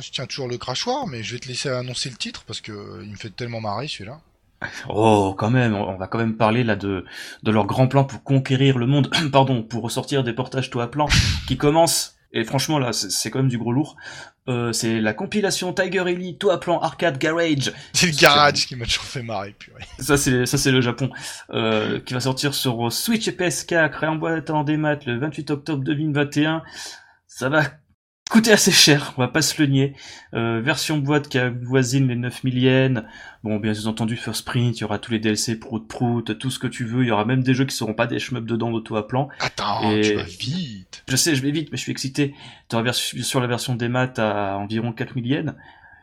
je 0.01 0.11
tiens 0.11 0.27
toujours 0.27 0.49
le 0.49 0.59
crachoir, 0.59 1.07
mais 1.07 1.23
je 1.23 1.35
vais 1.35 1.39
te 1.39 1.49
laisser 1.49 1.69
annoncer 1.69 2.11
le 2.11 2.17
titre 2.17 2.45
parce 2.47 2.61
que 2.61 2.73
euh, 2.73 3.03
il 3.05 3.11
me 3.11 3.17
fait 3.17 3.31
tellement 3.31 3.61
marrer 3.61 3.89
celui-là. 3.89 4.21
Oh, 4.89 5.35
quand 5.39 5.51
même, 5.51 5.75
on 5.75 5.97
va 5.97 6.09
quand 6.09 6.19
même 6.19 6.37
parler 6.37 6.65
là 6.65 6.75
de, 6.75 7.05
de 7.45 7.51
leur 7.51 7.67
grand 7.67 7.87
plan 7.87 8.05
pour 8.05 8.25
conquérir 8.25 8.79
le 8.79 8.87
monde, 8.87 9.11
pardon, 9.33 9.63
pour 9.63 9.83
ressortir 9.85 10.25
des 10.25 10.33
portages 10.33 10.71
tout 10.71 10.81
à 10.81 10.91
plan, 10.91 11.07
qui 11.47 11.57
commence 11.57 12.19
et 12.33 12.45
franchement 12.45 12.79
là, 12.79 12.93
c'est 12.93 13.31
quand 13.31 13.39
même 13.39 13.49
du 13.49 13.59
gros 13.59 13.73
lourd. 13.73 13.97
Euh, 14.49 14.73
c'est 14.73 15.01
la 15.01 15.15
compilation 15.15 15.73
Tiger 15.73 16.05
Elite, 16.07 16.39
tout 16.39 16.51
à 16.51 16.61
plan 16.61 16.79
arcade 16.79 17.19
garage. 17.19 17.73
C'est 17.93 18.07
le 18.07 18.19
garage 18.19 18.67
qui 18.67 18.77
m'a 18.77 18.87
toujours 18.87 19.05
fait 19.05 19.23
marrer, 19.23 19.55
purée. 19.59 19.85
Ça 19.99 20.17
c'est 20.17 20.47
ça 20.47 20.57
c'est 20.57 20.71
le 20.71 20.81
Japon, 20.81 21.11
euh, 21.51 22.01
qui 22.01 22.15
va 22.15 22.21
sortir 22.21 22.55
sur 22.55 22.91
Switch 22.91 23.29
et 23.29 23.33
PS4, 23.33 23.91
créé 23.91 24.09
en 24.09 24.17
boîte 24.17 24.49
en 24.51 24.65
démat 24.65 24.97
le 25.07 25.19
28 25.19 25.51
octobre 25.51 25.85
2021. 25.85 26.63
Ça 27.27 27.49
va 27.49 27.63
coûter 28.29 28.53
assez 28.53 28.73
cher, 28.73 29.15
on 29.17 29.23
va 29.23 29.29
pas 29.29 29.43
se 29.43 29.61
le 29.61 29.69
nier. 29.69 29.95
Euh, 30.35 30.61
version 30.61 30.99
boîte 30.99 31.29
qui 31.29 31.39
avoisine 31.39 32.09
les 32.09 32.17
9000 32.17 32.59
yens. 32.59 33.03
Bon, 33.45 33.57
bien 33.57 33.73
entendu, 33.87 34.17
First 34.17 34.45
Print, 34.45 34.77
il 34.79 34.81
y 34.81 34.85
aura 34.85 34.99
tous 34.99 35.13
les 35.13 35.19
DLC, 35.19 35.59
Prout 35.59 35.87
Prout, 35.87 36.39
tout 36.39 36.51
ce 36.51 36.59
que 36.59 36.67
tu 36.67 36.85
veux. 36.85 37.05
Il 37.05 37.09
y 37.09 37.11
aura 37.11 37.25
même 37.25 37.43
des 37.43 37.55
jeux 37.55 37.65
qui 37.65 37.75
seront 37.75 37.95
pas 37.95 38.07
des 38.07 38.19
shmups 38.19 38.47
dedans 38.47 38.71
d'auto 38.71 38.97
à 38.97 39.07
plan. 39.07 39.29
Attends, 39.41 39.81
tu 40.03 40.15
vas 40.15 40.23
vite. 40.23 41.05
Je 41.09 41.17
sais, 41.17 41.35
je 41.35 41.43
vais 41.43 41.51
vite, 41.51 41.69
mais 41.71 41.79
je 41.79 41.83
suis 41.83 41.93
excité. 41.93 42.35
Tu 42.69 42.77
auras 42.77 42.93
sur 42.93 43.41
la 43.41 43.47
version 43.47 43.75
des 43.75 43.89
maths 43.89 44.19
à 44.19 44.59
environ 44.59 44.93
4000 44.93 45.27
yens. 45.27 45.55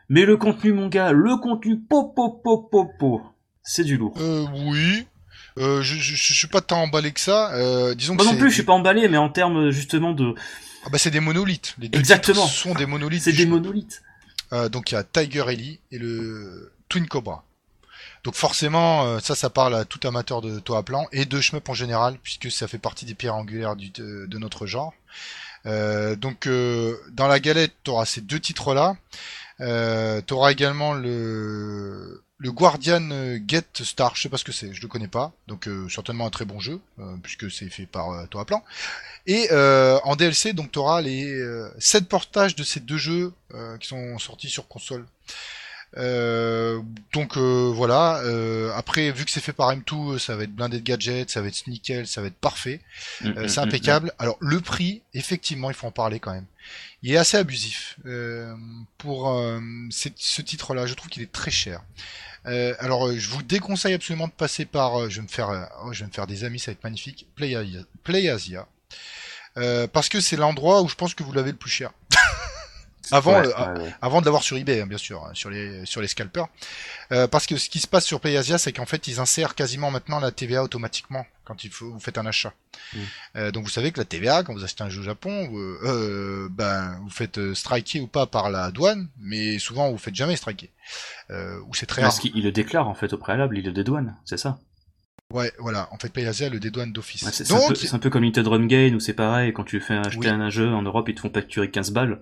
Mais 0.08 0.24
le 0.24 0.36
contenu, 0.36 0.72
mon 0.72 0.88
gars, 0.88 1.12
le 1.12 1.36
contenu 1.36 1.78
po 1.78 2.04
po 2.04 2.30
po 2.30 2.58
po 2.58 2.90
po, 2.98 3.22
c'est 3.62 3.84
du 3.84 3.96
lourd. 3.96 4.14
Euh, 4.20 4.46
oui. 4.54 5.06
Euh, 5.58 5.80
je, 5.80 5.96
je, 5.96 6.14
je, 6.14 6.34
suis 6.34 6.48
pas 6.48 6.60
tant 6.60 6.82
emballé 6.82 7.12
que 7.12 7.20
ça. 7.20 7.54
Euh, 7.54 7.94
disons 7.94 8.14
Moi 8.14 8.24
non 8.24 8.36
plus, 8.36 8.50
je 8.50 8.54
suis 8.54 8.62
pas 8.62 8.74
emballé, 8.74 9.08
mais 9.08 9.16
en 9.16 9.30
termes 9.30 9.70
justement 9.70 10.12
de 10.12 10.34
ah 10.86 10.88
bah 10.88 10.98
c'est 10.98 11.10
des 11.10 11.20
monolithes. 11.20 11.74
Les 11.78 11.88
deux 11.88 11.98
Exactement. 11.98 12.46
sont 12.46 12.72
des 12.74 12.86
monolithes. 12.86 13.24
C'est 13.24 13.32
des 13.32 13.44
monolithes. 13.44 14.02
Euh, 14.52 14.68
donc 14.68 14.92
il 14.92 14.94
y 14.94 14.96
a 14.96 15.02
Tiger 15.02 15.44
Ellie 15.48 15.80
et 15.90 15.98
le 15.98 16.72
Twin 16.88 17.08
Cobra. 17.08 17.44
Donc 18.22 18.36
forcément, 18.36 19.04
euh, 19.04 19.18
ça, 19.18 19.34
ça 19.34 19.50
parle 19.50 19.74
à 19.74 19.84
tout 19.84 19.98
amateur 20.06 20.42
de 20.42 20.60
toit 20.60 20.78
à 20.78 20.82
plan 20.84 21.08
et 21.10 21.24
de 21.24 21.40
shmup 21.40 21.68
en 21.68 21.74
général, 21.74 22.18
puisque 22.22 22.52
ça 22.52 22.68
fait 22.68 22.78
partie 22.78 23.04
des 23.04 23.14
pierres 23.14 23.34
angulaires 23.34 23.74
du, 23.74 23.90
de, 23.90 24.38
notre 24.38 24.66
genre. 24.66 24.94
Euh, 25.66 26.14
donc 26.14 26.48
dans 27.10 27.26
la 27.26 27.40
galette, 27.40 27.72
tu 27.82 27.90
auras 27.90 28.06
ces 28.06 28.20
deux 28.20 28.38
titres-là. 28.38 28.96
Tu 29.58 30.34
auras 30.34 30.52
également 30.52 30.94
le 30.94 32.22
le 32.38 32.52
Guardian 32.52 33.10
euh, 33.12 33.38
Get 33.46 33.64
Star, 33.82 34.14
je 34.14 34.22
sais 34.22 34.28
pas 34.28 34.36
ce 34.36 34.44
que 34.44 34.52
c'est, 34.52 34.72
je 34.72 34.82
le 34.82 34.88
connais 34.88 35.08
pas, 35.08 35.32
donc 35.46 35.68
euh, 35.68 35.88
certainement 35.88 36.26
un 36.26 36.30
très 36.30 36.44
bon 36.44 36.60
jeu, 36.60 36.80
euh, 36.98 37.16
puisque 37.22 37.50
c'est 37.50 37.70
fait 37.70 37.86
par 37.86 38.10
euh, 38.10 38.26
Toa 38.26 38.44
Plan. 38.44 38.62
Et 39.26 39.48
en 39.50 40.14
DLC, 40.14 40.52
donc 40.52 40.70
tu 40.70 40.78
auras 40.78 41.00
les 41.00 41.36
7 41.80 42.08
portages 42.08 42.54
de 42.54 42.62
ces 42.62 42.78
deux 42.78 42.96
jeux 42.96 43.32
qui 43.80 43.88
sont 43.88 44.18
sortis 44.18 44.48
sur 44.48 44.68
console. 44.68 45.04
Donc 47.12 47.36
voilà, 47.36 48.22
après 48.74 49.10
vu 49.10 49.24
que 49.24 49.30
c'est 49.30 49.40
fait 49.40 49.52
par 49.52 49.74
M2, 49.74 50.18
ça 50.18 50.36
va 50.36 50.44
être 50.44 50.54
blindé 50.54 50.78
de 50.78 50.84
gadgets, 50.84 51.30
ça 51.30 51.40
va 51.40 51.48
être 51.48 51.66
nickel, 51.66 52.06
ça 52.06 52.20
va 52.20 52.26
être 52.26 52.36
parfait, 52.36 52.80
mm, 53.22 53.28
mm, 53.28 53.48
c'est 53.48 53.60
mm, 53.60 53.64
impeccable. 53.64 54.12
Alors 54.18 54.36
le 54.40 54.60
prix, 54.60 55.02
effectivement, 55.14 55.70
il 55.70 55.74
faut 55.74 55.86
en 55.86 55.92
parler 55.92 56.20
quand 56.20 56.32
même. 56.32 56.46
Il 57.02 57.12
est 57.12 57.16
assez 57.16 57.36
abusif 57.36 57.98
pour 58.98 59.32
ce 59.90 60.42
titre-là. 60.42 60.86
Je 60.86 60.94
trouve 60.94 61.08
qu'il 61.08 61.22
est 61.22 61.32
très 61.32 61.50
cher. 61.50 61.82
Euh, 62.46 62.74
alors, 62.78 63.08
euh, 63.08 63.18
je 63.18 63.28
vous 63.28 63.42
déconseille 63.42 63.94
absolument 63.94 64.28
de 64.28 64.32
passer 64.32 64.64
par. 64.64 65.00
Euh, 65.00 65.08
je 65.08 65.16
vais 65.16 65.22
me 65.22 65.28
faire, 65.28 65.68
oh, 65.84 65.92
je 65.92 66.00
vais 66.00 66.06
me 66.06 66.12
faire 66.12 66.26
des 66.26 66.44
amis, 66.44 66.58
ça 66.58 66.70
va 66.70 66.72
être 66.72 66.84
magnifique. 66.84 67.26
PlayAsia, 67.34 67.80
Play 68.04 68.28
Asia, 68.28 68.66
parce 69.92 70.08
que 70.08 70.20
c'est 70.20 70.36
l'endroit 70.36 70.82
où 70.82 70.88
je 70.88 70.94
pense 70.94 71.14
que 71.14 71.22
vous 71.22 71.32
l'avez 71.32 71.50
le 71.50 71.56
plus 71.56 71.70
cher. 71.70 71.90
Avant, 73.12 73.42
avant 74.00 74.20
de 74.20 74.24
l'avoir 74.24 74.42
sur 74.42 74.56
eBay, 74.56 74.80
hein, 74.80 74.86
bien 74.86 74.98
sûr, 74.98 75.24
hein, 75.24 75.30
sur 75.34 75.50
les 75.50 75.84
sur 75.86 76.00
les 76.00 76.08
scalpers. 76.08 76.48
parce 77.30 77.46
que 77.46 77.56
ce 77.56 77.68
qui 77.68 77.80
se 77.80 77.86
passe 77.86 78.04
sur 78.04 78.20
PlayAsia, 78.20 78.58
c'est 78.58 78.72
qu'en 78.72 78.86
fait, 78.86 79.06
ils 79.08 79.20
insèrent 79.20 79.54
quasiment 79.54 79.90
maintenant 79.90 80.20
la 80.20 80.30
TVA 80.30 80.62
automatiquement 80.62 81.26
quand 81.44 81.62
il 81.62 81.70
faut, 81.70 81.92
vous 81.92 82.00
faites 82.00 82.18
un 82.18 82.26
achat. 82.26 82.52
Mm. 82.92 83.50
donc 83.52 83.64
vous 83.64 83.70
savez 83.70 83.92
que 83.92 83.98
la 83.98 84.04
TVA, 84.04 84.42
quand 84.42 84.52
vous 84.52 84.64
achetez 84.64 84.82
un 84.82 84.90
jeu 84.90 85.00
au 85.00 85.04
Japon, 85.04 85.48
vous, 85.48 86.48
ben 86.50 86.98
vous 87.02 87.10
faites 87.10 87.54
striker 87.54 88.00
ou 88.00 88.06
pas 88.06 88.26
par 88.26 88.50
la 88.50 88.70
douane, 88.70 89.08
mais 89.18 89.58
souvent 89.58 89.90
vous 89.90 89.98
faites 89.98 90.14
jamais 90.14 90.36
striker 90.36 90.70
euh, 91.30 91.58
où 91.66 91.74
c'est 91.74 91.86
très 91.86 92.02
Parce 92.02 92.20
qu'il 92.20 92.42
le 92.42 92.52
déclare 92.52 92.88
en 92.88 92.94
fait 92.94 93.12
au 93.12 93.18
préalable, 93.18 93.58
il 93.58 93.64
le 93.64 93.72
dédouane, 93.72 94.16
c'est 94.24 94.38
ça? 94.38 94.58
Ouais, 95.32 95.52
voilà. 95.58 95.88
En 95.90 95.98
fait, 95.98 96.12
PayAsia 96.12 96.48
le 96.48 96.60
dédouane 96.60 96.92
d'office. 96.92 97.28
c'est 97.30 97.94
un, 97.94 97.98
peu 97.98 98.10
comme 98.10 98.22
Limited 98.22 98.46
Run 98.46 98.66
Game 98.66 98.94
où 98.94 99.00
c'est 99.00 99.12
pareil, 99.12 99.52
quand 99.52 99.64
tu 99.64 99.80
fais 99.80 99.96
acheter 99.96 100.28
un 100.28 100.50
jeu 100.50 100.72
en 100.72 100.82
Europe, 100.82 101.08
ils 101.08 101.14
te 101.16 101.20
font 101.20 101.30
facturer 101.30 101.70
15 101.70 101.90
balles. 101.90 102.20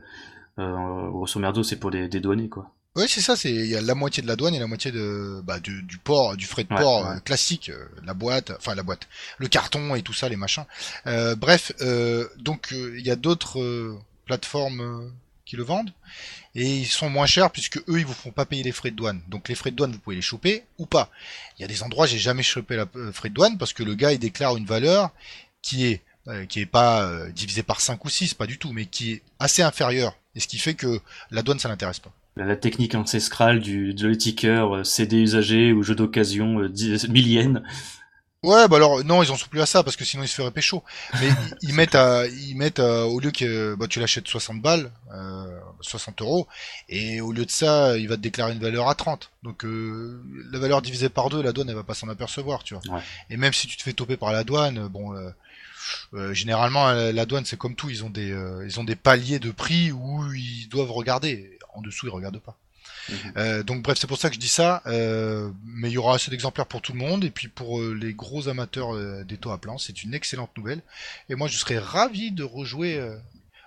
Euh, 0.58 1.10
grosso 1.10 1.40
merdo, 1.40 1.62
c'est 1.62 1.76
pour 1.76 1.90
les 1.90 2.08
dédouaner, 2.08 2.48
quoi. 2.48 2.70
Oui, 2.96 3.06
c'est 3.08 3.20
ça. 3.20 3.34
C'est 3.34 3.50
il 3.50 3.66
y 3.66 3.76
a 3.76 3.80
la 3.80 3.96
moitié 3.96 4.22
de 4.22 4.28
la 4.28 4.36
douane 4.36 4.54
et 4.54 4.60
la 4.60 4.68
moitié 4.68 4.92
de 4.92 5.40
bah, 5.42 5.58
du, 5.58 5.82
du 5.82 5.98
port, 5.98 6.36
du 6.36 6.46
frais 6.46 6.62
de 6.62 6.68
port 6.68 7.06
euh, 7.06 7.18
classique, 7.18 7.70
euh, 7.70 7.88
la 8.04 8.14
boîte, 8.14 8.52
enfin 8.56 8.76
la 8.76 8.84
boîte, 8.84 9.08
le 9.38 9.48
carton 9.48 9.96
et 9.96 10.02
tout 10.02 10.12
ça, 10.12 10.28
les 10.28 10.36
machins. 10.36 10.64
Euh, 11.08 11.34
bref, 11.34 11.72
euh, 11.80 12.28
donc 12.38 12.68
il 12.72 13.04
y 13.04 13.10
a 13.10 13.16
d'autres 13.16 13.98
plateformes 14.26 15.12
qui 15.44 15.56
le 15.56 15.64
vendent 15.64 15.92
et 16.54 16.64
ils 16.64 16.86
sont 16.86 17.10
moins 17.10 17.26
chers 17.26 17.50
puisque 17.50 17.78
eux 17.78 17.98
ils 17.98 18.06
vous 18.06 18.14
font 18.14 18.30
pas 18.30 18.46
payer 18.46 18.62
les 18.62 18.72
frais 18.72 18.90
de 18.90 18.96
douane. 18.96 19.20
Donc 19.28 19.48
les 19.48 19.56
frais 19.56 19.72
de 19.72 19.76
douane 19.76 19.92
vous 19.92 19.98
pouvez 19.98 20.16
les 20.16 20.22
choper 20.22 20.64
ou 20.78 20.86
pas. 20.86 21.10
Il 21.58 21.62
y 21.62 21.64
a 21.64 21.68
des 21.68 21.82
endroits 21.82 22.06
j'ai 22.06 22.18
jamais 22.18 22.44
chopé 22.44 22.76
la 22.76 22.86
euh, 22.94 23.12
frais 23.12 23.28
de 23.28 23.34
douane 23.34 23.58
parce 23.58 23.72
que 23.72 23.82
le 23.82 23.94
gars 23.94 24.12
il 24.12 24.18
déclare 24.18 24.56
une 24.56 24.66
valeur 24.66 25.10
qui 25.62 25.86
est 25.86 26.02
euh, 26.28 26.46
qui 26.46 26.60
est 26.60 26.66
pas 26.66 27.02
euh, 27.02 27.30
divisée 27.32 27.62
par 27.62 27.82
5 27.82 28.02
ou 28.02 28.08
6, 28.08 28.32
pas 28.32 28.46
du 28.46 28.56
tout, 28.56 28.72
mais 28.72 28.86
qui 28.86 29.12
est 29.12 29.22
assez 29.38 29.60
inférieure. 29.60 30.16
Et 30.36 30.40
ce 30.40 30.48
qui 30.48 30.58
fait 30.58 30.74
que 30.74 31.00
la 31.30 31.42
douane 31.42 31.58
ça 31.58 31.68
l'intéresse 31.68 32.00
pas. 32.00 32.12
La, 32.36 32.56
technique 32.56 32.94
ancestrale 32.94 33.60
du 33.60 33.94
de 33.94 34.08
l'étiqueur 34.08 34.84
CD 34.84 35.18
usagé 35.18 35.72
ou 35.72 35.82
jeu 35.82 35.94
d'occasion 35.94 36.68
millienne 37.08 37.62
Ouais, 38.44 38.68
bah 38.68 38.76
alors 38.76 39.02
non, 39.04 39.22
ils 39.22 39.30
en 39.30 39.36
sont 39.36 39.46
plus 39.48 39.62
à 39.62 39.66
ça 39.66 39.82
parce 39.82 39.96
que 39.96 40.04
sinon 40.04 40.22
ils 40.22 40.28
se 40.28 40.34
feraient 40.34 40.50
pécho. 40.50 40.84
Mais 41.18 41.28
ils, 41.62 41.72
mettent 41.72 41.94
à, 41.94 42.26
ils 42.26 42.54
mettent 42.54 42.78
au 42.78 43.18
lieu 43.18 43.30
que 43.30 43.74
bah, 43.74 43.86
tu 43.88 44.00
l'achètes 44.00 44.28
60 44.28 44.60
balles, 44.60 44.92
euh, 45.14 45.58
60 45.80 46.20
euros, 46.20 46.46
et 46.90 47.22
au 47.22 47.32
lieu 47.32 47.46
de 47.46 47.50
ça, 47.50 47.96
il 47.96 48.06
va 48.06 48.16
te 48.16 48.20
déclarer 48.20 48.52
une 48.52 48.58
valeur 48.58 48.90
à 48.90 48.94
30. 48.94 49.30
Donc 49.42 49.64
euh, 49.64 50.22
la 50.52 50.58
valeur 50.58 50.82
divisée 50.82 51.08
par 51.08 51.30
deux, 51.30 51.42
la 51.42 51.52
douane 51.52 51.70
elle 51.70 51.74
va 51.74 51.84
pas 51.84 51.94
s'en 51.94 52.08
apercevoir, 52.10 52.64
tu 52.64 52.74
vois. 52.74 53.00
Et 53.30 53.38
même 53.38 53.54
si 53.54 53.66
tu 53.66 53.78
te 53.78 53.82
fais 53.82 53.94
toper 53.94 54.18
par 54.18 54.30
la 54.30 54.44
douane, 54.44 54.88
bon, 54.88 55.14
euh, 55.14 55.20
euh 55.20 55.30
généralement 56.32 56.90
la 56.92 57.26
douane 57.26 57.44
c'est 57.44 57.58
comme 57.58 57.74
tout, 57.74 57.90
ils 57.90 58.04
ont 58.04 58.10
des, 58.10 58.32
euh, 58.32 58.64
ils 58.66 58.80
ont 58.80 58.84
des 58.84 58.96
paliers 58.96 59.38
de 59.38 59.50
prix 59.50 59.92
où 59.92 60.32
ils 60.32 60.68
doivent 60.68 60.92
regarder. 60.92 61.58
En 61.74 61.82
dessous 61.82 62.06
ils 62.06 62.10
regardent 62.10 62.40
pas. 62.40 62.56
Mhm. 63.08 63.16
Euh, 63.36 63.62
donc 63.62 63.82
bref, 63.82 63.98
c'est 63.98 64.06
pour 64.06 64.18
ça 64.18 64.28
que 64.28 64.34
je 64.34 64.40
dis 64.40 64.48
ça. 64.48 64.82
Euh, 64.86 65.50
mais 65.64 65.90
il 65.90 65.92
y 65.92 65.98
aura 65.98 66.14
assez 66.14 66.30
d'exemplaires 66.30 66.66
pour 66.66 66.82
tout 66.82 66.92
le 66.92 66.98
monde. 66.98 67.24
Et 67.24 67.30
puis 67.30 67.48
pour 67.48 67.80
euh, 67.80 67.92
les 67.92 68.14
gros 68.14 68.48
amateurs 68.48 68.94
des 69.24 69.36
taux 69.36 69.50
à 69.50 69.58
plan, 69.58 69.78
c'est 69.78 70.02
une 70.02 70.14
excellente 70.14 70.56
nouvelle. 70.56 70.80
Et 71.28 71.34
moi, 71.34 71.48
je 71.48 71.56
serais 71.58 71.78
ravi 71.78 72.30
de 72.30 72.44
rejouer 72.44 73.00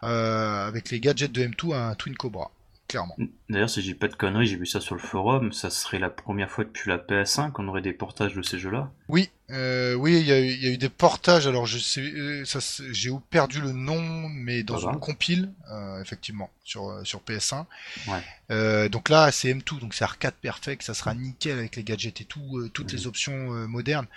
avec 0.01 0.91
les 0.91 0.99
gadgets 0.99 1.32
de 1.32 1.45
M2 1.45 1.74
à 1.74 1.89
un 1.89 1.95
Twin 1.95 2.15
Cobra. 2.15 2.51
Clairement. 2.88 3.16
D'ailleurs, 3.50 3.70
si 3.70 3.82
j'ai 3.82 3.94
pas 3.96 4.08
de 4.08 4.16
conneries, 4.16 4.48
j'ai 4.48 4.56
vu 4.58 4.66
ça 4.66 4.80
sur 4.82 4.96
le 4.96 5.02
forum, 5.02 5.52
ça 5.54 5.70
serait 5.70 6.00
la 6.00 6.10
première 6.10 6.50
fois 6.50 6.64
depuis 6.64 6.90
la 6.90 6.98
PS1 6.98 7.52
qu'on 7.52 7.68
aurait 7.68 7.82
des 7.82 7.94
portages 7.94 8.34
de 8.34 8.42
ces 8.42 8.60
jeux-là. 8.60 8.92
Oui, 9.10 9.30
euh, 9.52 9.94
oui, 9.94 10.20
il 10.20 10.26
y, 10.28 10.32
a 10.32 10.40
eu- 10.40 10.52
il 10.52 10.64
y 10.64 10.68
a 10.68 10.72
eu 10.72 10.78
des 10.78 10.90
portages. 10.90 11.48
Alors, 11.48 11.66
je 11.66 11.78
sais, 11.78 12.02
euh, 12.02 12.44
ça, 12.46 12.60
j'ai 12.92 13.10
perdu 13.30 13.62
le 13.62 13.72
nom, 13.72 14.28
mais 14.30 14.64
dans 14.64 14.78
une 14.78 15.00
compile, 15.00 15.52
euh, 15.72 16.02
effectivement, 16.02 16.50
sur 16.64 16.90
euh, 16.90 17.04
sur 17.06 17.22
PS1. 17.22 17.66
Ouais. 18.08 18.20
Euh, 18.52 18.90
donc 18.90 19.10
là, 19.10 19.32
c'est 19.32 19.50
M2, 19.50 19.80
donc 19.80 19.94
c'est 19.94 20.04
arcade 20.04 20.34
perfect, 20.42 20.84
ça 20.84 20.94
sera 20.94 21.14
nickel 21.14 21.58
avec 21.58 21.76
les 21.78 21.84
gadgets 21.84 22.22
et 22.22 22.26
tout, 22.26 22.70
toutes 22.74 22.92
Mhm. 22.92 23.00
les 23.00 23.08
options 23.08 23.68
modernes. 23.68 24.08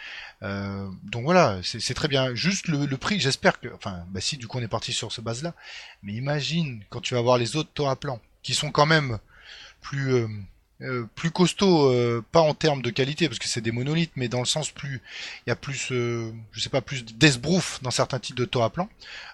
Donc 0.43 1.25
voilà, 1.25 1.61
c'est 1.63 1.81
c'est 1.81 1.95
très 1.95 2.09
bien. 2.09 2.35
Juste 2.35 2.69
le, 2.69 2.87
le 2.87 2.97
prix, 2.97 3.21
j'espère 3.21 3.61
que, 3.61 3.69
enfin, 3.75 4.05
bah 4.11 4.21
si, 4.21 4.37
du 4.37 4.47
coup 4.47 4.59
on 4.59 4.63
est 4.63 4.69
parti 4.69 4.93
sur 4.93 5.13
ce 5.13 5.21
base-là. 5.21 5.55
Mais 6.03 6.13
imagine 6.15 6.83
quand 6.91 7.01
tu 7.01 7.15
vas 7.15 7.21
voir 7.21 7.39
les 7.39 7.57
autres 7.57 7.71
tours 7.73 7.91
à 7.91 7.97
plan, 7.97 8.21
qui 8.43 8.55
sont 8.55 8.71
quand 8.71 8.87
même 8.87 9.19
plus 9.81 10.15
euh, 10.15 10.29
euh, 10.83 11.05
plus 11.15 11.31
costauds, 11.31 11.91
euh, 11.93 12.25
pas 12.33 12.41
en 12.41 12.55
termes 12.55 12.81
de 12.81 12.89
qualité, 12.89 13.29
parce 13.29 13.39
que 13.39 13.49
c'est 13.49 13.61
des 13.61 13.71
monolithes, 13.71 14.13
mais 14.17 14.29
dans 14.29 14.39
le 14.39 14.47
sens 14.47 14.71
plus, 14.71 15.03
il 15.47 15.51
y 15.51 15.53
a 15.53 15.57
plus, 15.57 15.93
euh, 15.93 16.33
je 16.53 16.61
sais 16.61 16.71
pas, 16.71 16.81
plus 16.81 17.05
d'esbrouf 17.05 17.83
dans 17.83 17.91
certains 17.91 18.19
types 18.19 18.37
de 18.37 18.47
tours 18.47 18.65
à 18.65 18.71
plan. 18.71 18.89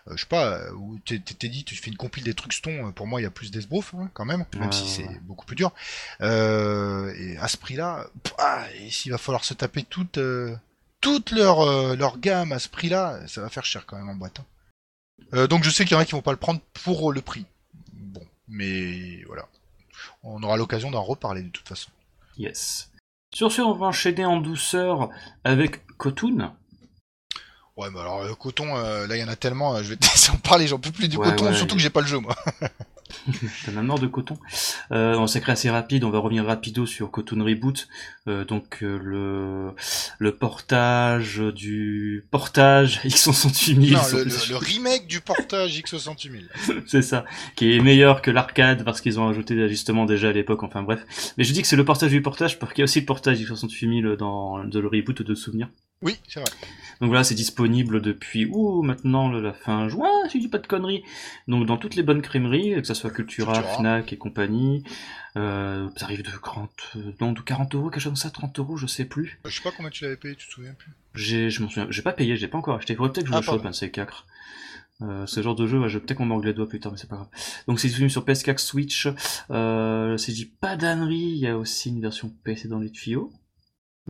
Euh, 0.08 0.16
je 0.16 0.22
sais 0.22 0.26
pas, 0.28 0.60
où 0.72 0.98
t'es 1.04 1.48
dit, 1.48 1.62
tu 1.62 1.76
fais 1.76 1.90
une 1.90 1.96
compile 1.96 2.24
des 2.24 2.34
trucs 2.34 2.52
stone, 2.52 2.92
pour 2.92 3.06
moi 3.06 3.20
il 3.20 3.24
y 3.24 3.28
a 3.28 3.30
plus 3.30 3.52
d'esbrouf 3.52 3.94
hein, 3.94 4.10
quand 4.12 4.24
même, 4.24 4.44
même 4.58 4.72
si 4.72 4.88
c'est 4.88 5.06
ouais. 5.06 5.20
beaucoup 5.22 5.46
plus 5.46 5.54
dur. 5.54 5.72
Euh, 6.20 7.14
et 7.16 7.36
à 7.38 7.46
ce 7.46 7.56
prix-là, 7.56 8.08
ah, 8.38 8.64
et 8.80 8.90
s'il 8.90 9.12
va 9.12 9.18
falloir 9.18 9.44
se 9.44 9.54
taper 9.54 9.84
toute, 9.84 10.18
euh, 10.18 10.56
toute 11.00 11.30
leur, 11.30 11.60
euh, 11.60 11.94
leur 11.94 12.18
gamme 12.18 12.50
à 12.50 12.58
ce 12.58 12.68
prix-là, 12.68 13.20
ça 13.28 13.40
va 13.40 13.50
faire 13.50 13.64
cher 13.64 13.86
quand 13.86 13.96
même 13.96 14.08
en 14.08 14.16
boîte. 14.16 14.40
hein. 14.40 14.44
Euh, 15.34 15.46
donc 15.46 15.62
je 15.62 15.70
sais 15.70 15.84
qu'il 15.84 15.94
y 15.94 15.96
en 15.96 16.00
a 16.00 16.04
qui 16.04 16.12
vont 16.12 16.22
pas 16.22 16.32
le 16.32 16.38
prendre 16.38 16.60
pour 16.84 17.12
le 17.12 17.20
prix. 17.20 17.46
Mais 18.48 19.22
voilà. 19.26 19.48
On 20.22 20.42
aura 20.42 20.56
l'occasion 20.56 20.90
d'en 20.90 21.02
reparler 21.02 21.42
de 21.42 21.48
toute 21.48 21.68
façon. 21.68 21.90
Yes. 22.38 22.90
Sur 23.34 23.50
ce, 23.50 23.62
on 23.62 23.72
va 23.72 23.86
enchaîner 23.86 24.24
en 24.24 24.40
douceur 24.40 25.08
avec 25.44 25.86
Kotun. 25.96 26.54
Ouais, 27.76 27.90
mais 27.90 28.00
alors 28.00 28.24
le 28.24 28.34
coton, 28.34 28.74
euh, 28.76 29.06
là 29.06 29.16
il 29.16 29.20
y 29.20 29.24
en 29.24 29.28
a 29.28 29.36
tellement, 29.36 29.74
euh, 29.74 29.82
je 29.82 29.90
vais 29.90 29.96
te 29.98 30.06
laisser 30.06 30.30
en 30.30 30.38
parler, 30.38 30.66
j'en 30.66 30.78
peux 30.78 30.90
plus 30.90 31.08
du 31.08 31.18
Ouais, 31.18 31.28
coton, 31.30 31.46
ouais. 31.46 31.54
surtout 31.54 31.74
que 31.76 31.82
j'ai 31.82 31.90
pas 31.90 32.00
le 32.00 32.06
jeu 32.06 32.18
moi. 32.18 32.34
T'as 33.64 33.72
même 33.72 33.86
mort 33.86 33.98
de 33.98 34.06
coton? 34.06 34.38
Euh, 34.92 35.16
on 35.16 35.26
s'est 35.26 35.40
créé 35.40 35.52
assez 35.52 35.70
rapide, 35.70 36.04
on 36.04 36.10
va 36.10 36.18
revenir 36.18 36.46
rapido 36.46 36.86
sur 36.86 37.10
Coton 37.10 37.44
Reboot. 37.44 37.86
Euh, 38.28 38.44
donc 38.44 38.82
euh, 38.82 38.98
le 39.02 39.70
le 40.18 40.34
portage 40.34 41.38
du 41.38 42.24
portage 42.30 43.00
X68000. 43.04 43.92
non, 43.92 44.00
le, 44.12 44.24
le- 44.24 44.50
le 44.50 44.56
remake 44.56 45.06
du 45.06 45.20
portage 45.20 45.78
X68000. 45.80 46.46
c'est 46.86 47.02
ça, 47.02 47.24
qui 47.54 47.74
est 47.76 47.80
meilleur 47.80 48.22
que 48.22 48.30
l'arcade 48.32 48.84
parce 48.84 49.00
qu'ils 49.00 49.20
ont 49.20 49.28
ajouté 49.28 49.54
des 49.54 49.62
ajustements 49.62 50.06
déjà 50.06 50.30
à 50.30 50.32
l'époque, 50.32 50.62
enfin 50.64 50.82
bref. 50.82 51.04
Mais 51.38 51.44
je 51.44 51.52
dis 51.52 51.62
que 51.62 51.68
c'est 51.68 51.76
le 51.76 51.84
portage 51.84 52.10
du 52.10 52.20
portage 52.22 52.58
parce 52.58 52.72
qu'il 52.72 52.80
y 52.80 52.82
a 52.82 52.86
aussi 52.86 53.00
le 53.00 53.06
portage 53.06 53.38
X68000 53.40 54.16
dans 54.16 54.64
de 54.64 54.78
le 54.80 54.88
reboot 54.88 55.22
de 55.22 55.34
souvenirs. 55.34 55.68
Oui, 56.02 56.16
c'est 56.28 56.40
vrai. 56.40 56.50
Donc 57.00 57.08
voilà, 57.08 57.24
c'est 57.24 57.34
disponible 57.34 58.00
depuis 58.02 58.46
ouh, 58.46 58.82
maintenant 58.82 59.30
la 59.30 59.52
fin 59.52 59.88
juin, 59.88 60.08
si 60.28 60.38
je 60.38 60.42
dis 60.44 60.48
pas 60.48 60.58
de 60.58 60.66
conneries. 60.66 61.02
Donc 61.48 61.66
dans 61.66 61.76
toutes 61.78 61.94
les 61.94 62.02
bonnes 62.02 62.22
crèmeries, 62.22 62.74
que 62.80 62.84
ça 62.86 62.94
soit 62.94 63.10
Cultura, 63.10 63.52
Cultura. 63.54 63.76
Fnac 63.76 64.12
et 64.12 64.16
compagnie. 64.18 64.82
Euh, 65.36 65.86
ça 65.96 66.06
arrive 66.06 66.22
de 66.22 66.30
40, 66.30 66.70
euh, 66.96 67.00
non, 67.20 67.32
de 67.32 67.40
40 67.40 67.74
euros, 67.74 67.90
quelque 67.90 68.00
chose 68.00 68.12
comme 68.16 68.22
ça, 68.22 68.30
30 68.30 68.58
euros, 68.58 68.76
je 68.78 68.86
sais 68.86 69.04
plus. 69.04 69.38
Je 69.44 69.50
sais 69.50 69.62
pas 69.62 69.70
combien 69.76 69.90
tu 69.90 70.04
l'avais 70.04 70.16
payé, 70.16 70.34
tu 70.36 70.46
te 70.46 70.52
souviens 70.52 70.72
plus. 70.74 70.90
J'ai, 71.14 71.50
je 71.50 71.62
m'en 71.62 71.68
souviens, 71.68 71.86
j'ai 71.90 72.02
pas 72.02 72.12
payé, 72.12 72.36
j'ai 72.36 72.48
pas 72.48 72.56
encore 72.58 72.76
acheté. 72.76 72.94
Faudrait 72.94 73.12
peut-être 73.12 73.24
que 73.26 73.30
je 73.30 73.36
Ah, 73.36 73.40
le 73.40 73.44
chope, 73.44 73.66
un 73.66 73.70
de 73.70 73.74
ces 73.74 73.90
quatre. 73.90 74.26
Euh, 75.02 75.26
ce 75.26 75.42
genre 75.42 75.54
de 75.54 75.66
jeu, 75.66 75.86
je, 75.88 75.98
peut-être 75.98 76.16
qu'on 76.16 76.24
m'angle 76.24 76.46
les 76.46 76.54
doigts 76.54 76.66
plus 76.68 76.80
tard, 76.80 76.90
mais 76.92 76.98
c'est 76.98 77.08
pas 77.08 77.16
grave. 77.16 77.28
Donc 77.68 77.78
c'est 77.78 77.88
disponible 77.88 78.10
sur 78.10 78.24
PS4, 78.24 78.56
Switch. 78.58 79.08
Euh, 79.50 80.16
si 80.16 80.30
je 80.32 80.36
dis 80.36 80.46
pas 80.46 80.76
d'ânerie, 80.76 81.16
il 81.16 81.36
y 81.38 81.46
a 81.46 81.58
aussi 81.58 81.90
une 81.90 82.00
version 82.00 82.32
PC 82.44 82.68
dans 82.68 82.78
les 82.78 82.90
tuyaux. 82.90 83.30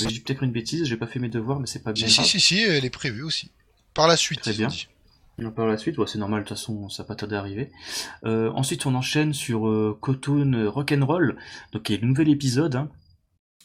Je 0.01 0.07
dis 0.07 0.21
peut-être 0.21 0.43
une 0.45 0.53
bêtise, 0.53 0.85
j'ai 0.85 0.97
pas 0.97 1.07
fait 1.09 1.19
mes 1.19 1.29
devoirs, 1.29 1.59
mais 1.59 1.67
c'est 1.67 1.83
pas 1.83 1.93
bien 1.93 2.07
Si, 2.07 2.13
si, 2.13 2.19
grave. 2.21 2.27
si, 2.31 2.41
si, 2.41 2.61
elle 2.61 2.85
est 2.85 2.91
prévue 2.91 3.23
aussi. 3.23 3.51
Par 3.95 4.07
la 4.07 4.17
suite, 4.17 4.41
Très 4.43 4.53
bien. 4.53 4.69
dit. 4.69 4.89
On 5.39 5.51
par 5.51 5.67
la 5.67 5.77
suite, 5.77 5.99
ouais, 5.99 6.07
c'est 6.07 6.19
normal, 6.19 6.45
de 6.45 6.49
toute 6.49 6.57
façon, 6.57 6.89
ça 6.89 7.03
va 7.03 7.09
pas 7.09 7.15
tarder 7.17 7.35
à 7.37 7.41
arriver. 7.41 7.71
Euh, 8.25 8.51
ensuite, 8.55 8.87
on 8.87 8.95
enchaîne 8.95 9.35
sur 9.35 9.69
euh, 9.69 9.97
Cotoon 10.01 10.71
Rock'n'Roll, 10.71 11.37
donc 11.73 11.83
qui 11.83 11.95
est 11.95 12.01
le 12.01 12.07
nouvel 12.09 12.29
épisode, 12.31 12.75
hein, 12.77 12.91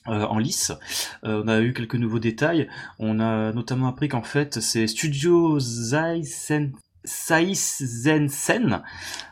euh, 0.07 0.25
en 0.25 0.39
lice. 0.39 0.71
Euh, 1.23 1.43
on 1.43 1.47
a 1.47 1.61
eu 1.61 1.73
quelques 1.73 1.95
nouveaux 1.95 2.19
détails. 2.19 2.67
On 2.99 3.19
a 3.19 3.51
notamment 3.53 3.87
appris 3.87 4.07
qu'en 4.09 4.23
fait, 4.23 4.59
c'est 4.59 4.87
Studio 4.87 5.59
Zaisen 5.59 6.73
Saizensen 7.03 8.83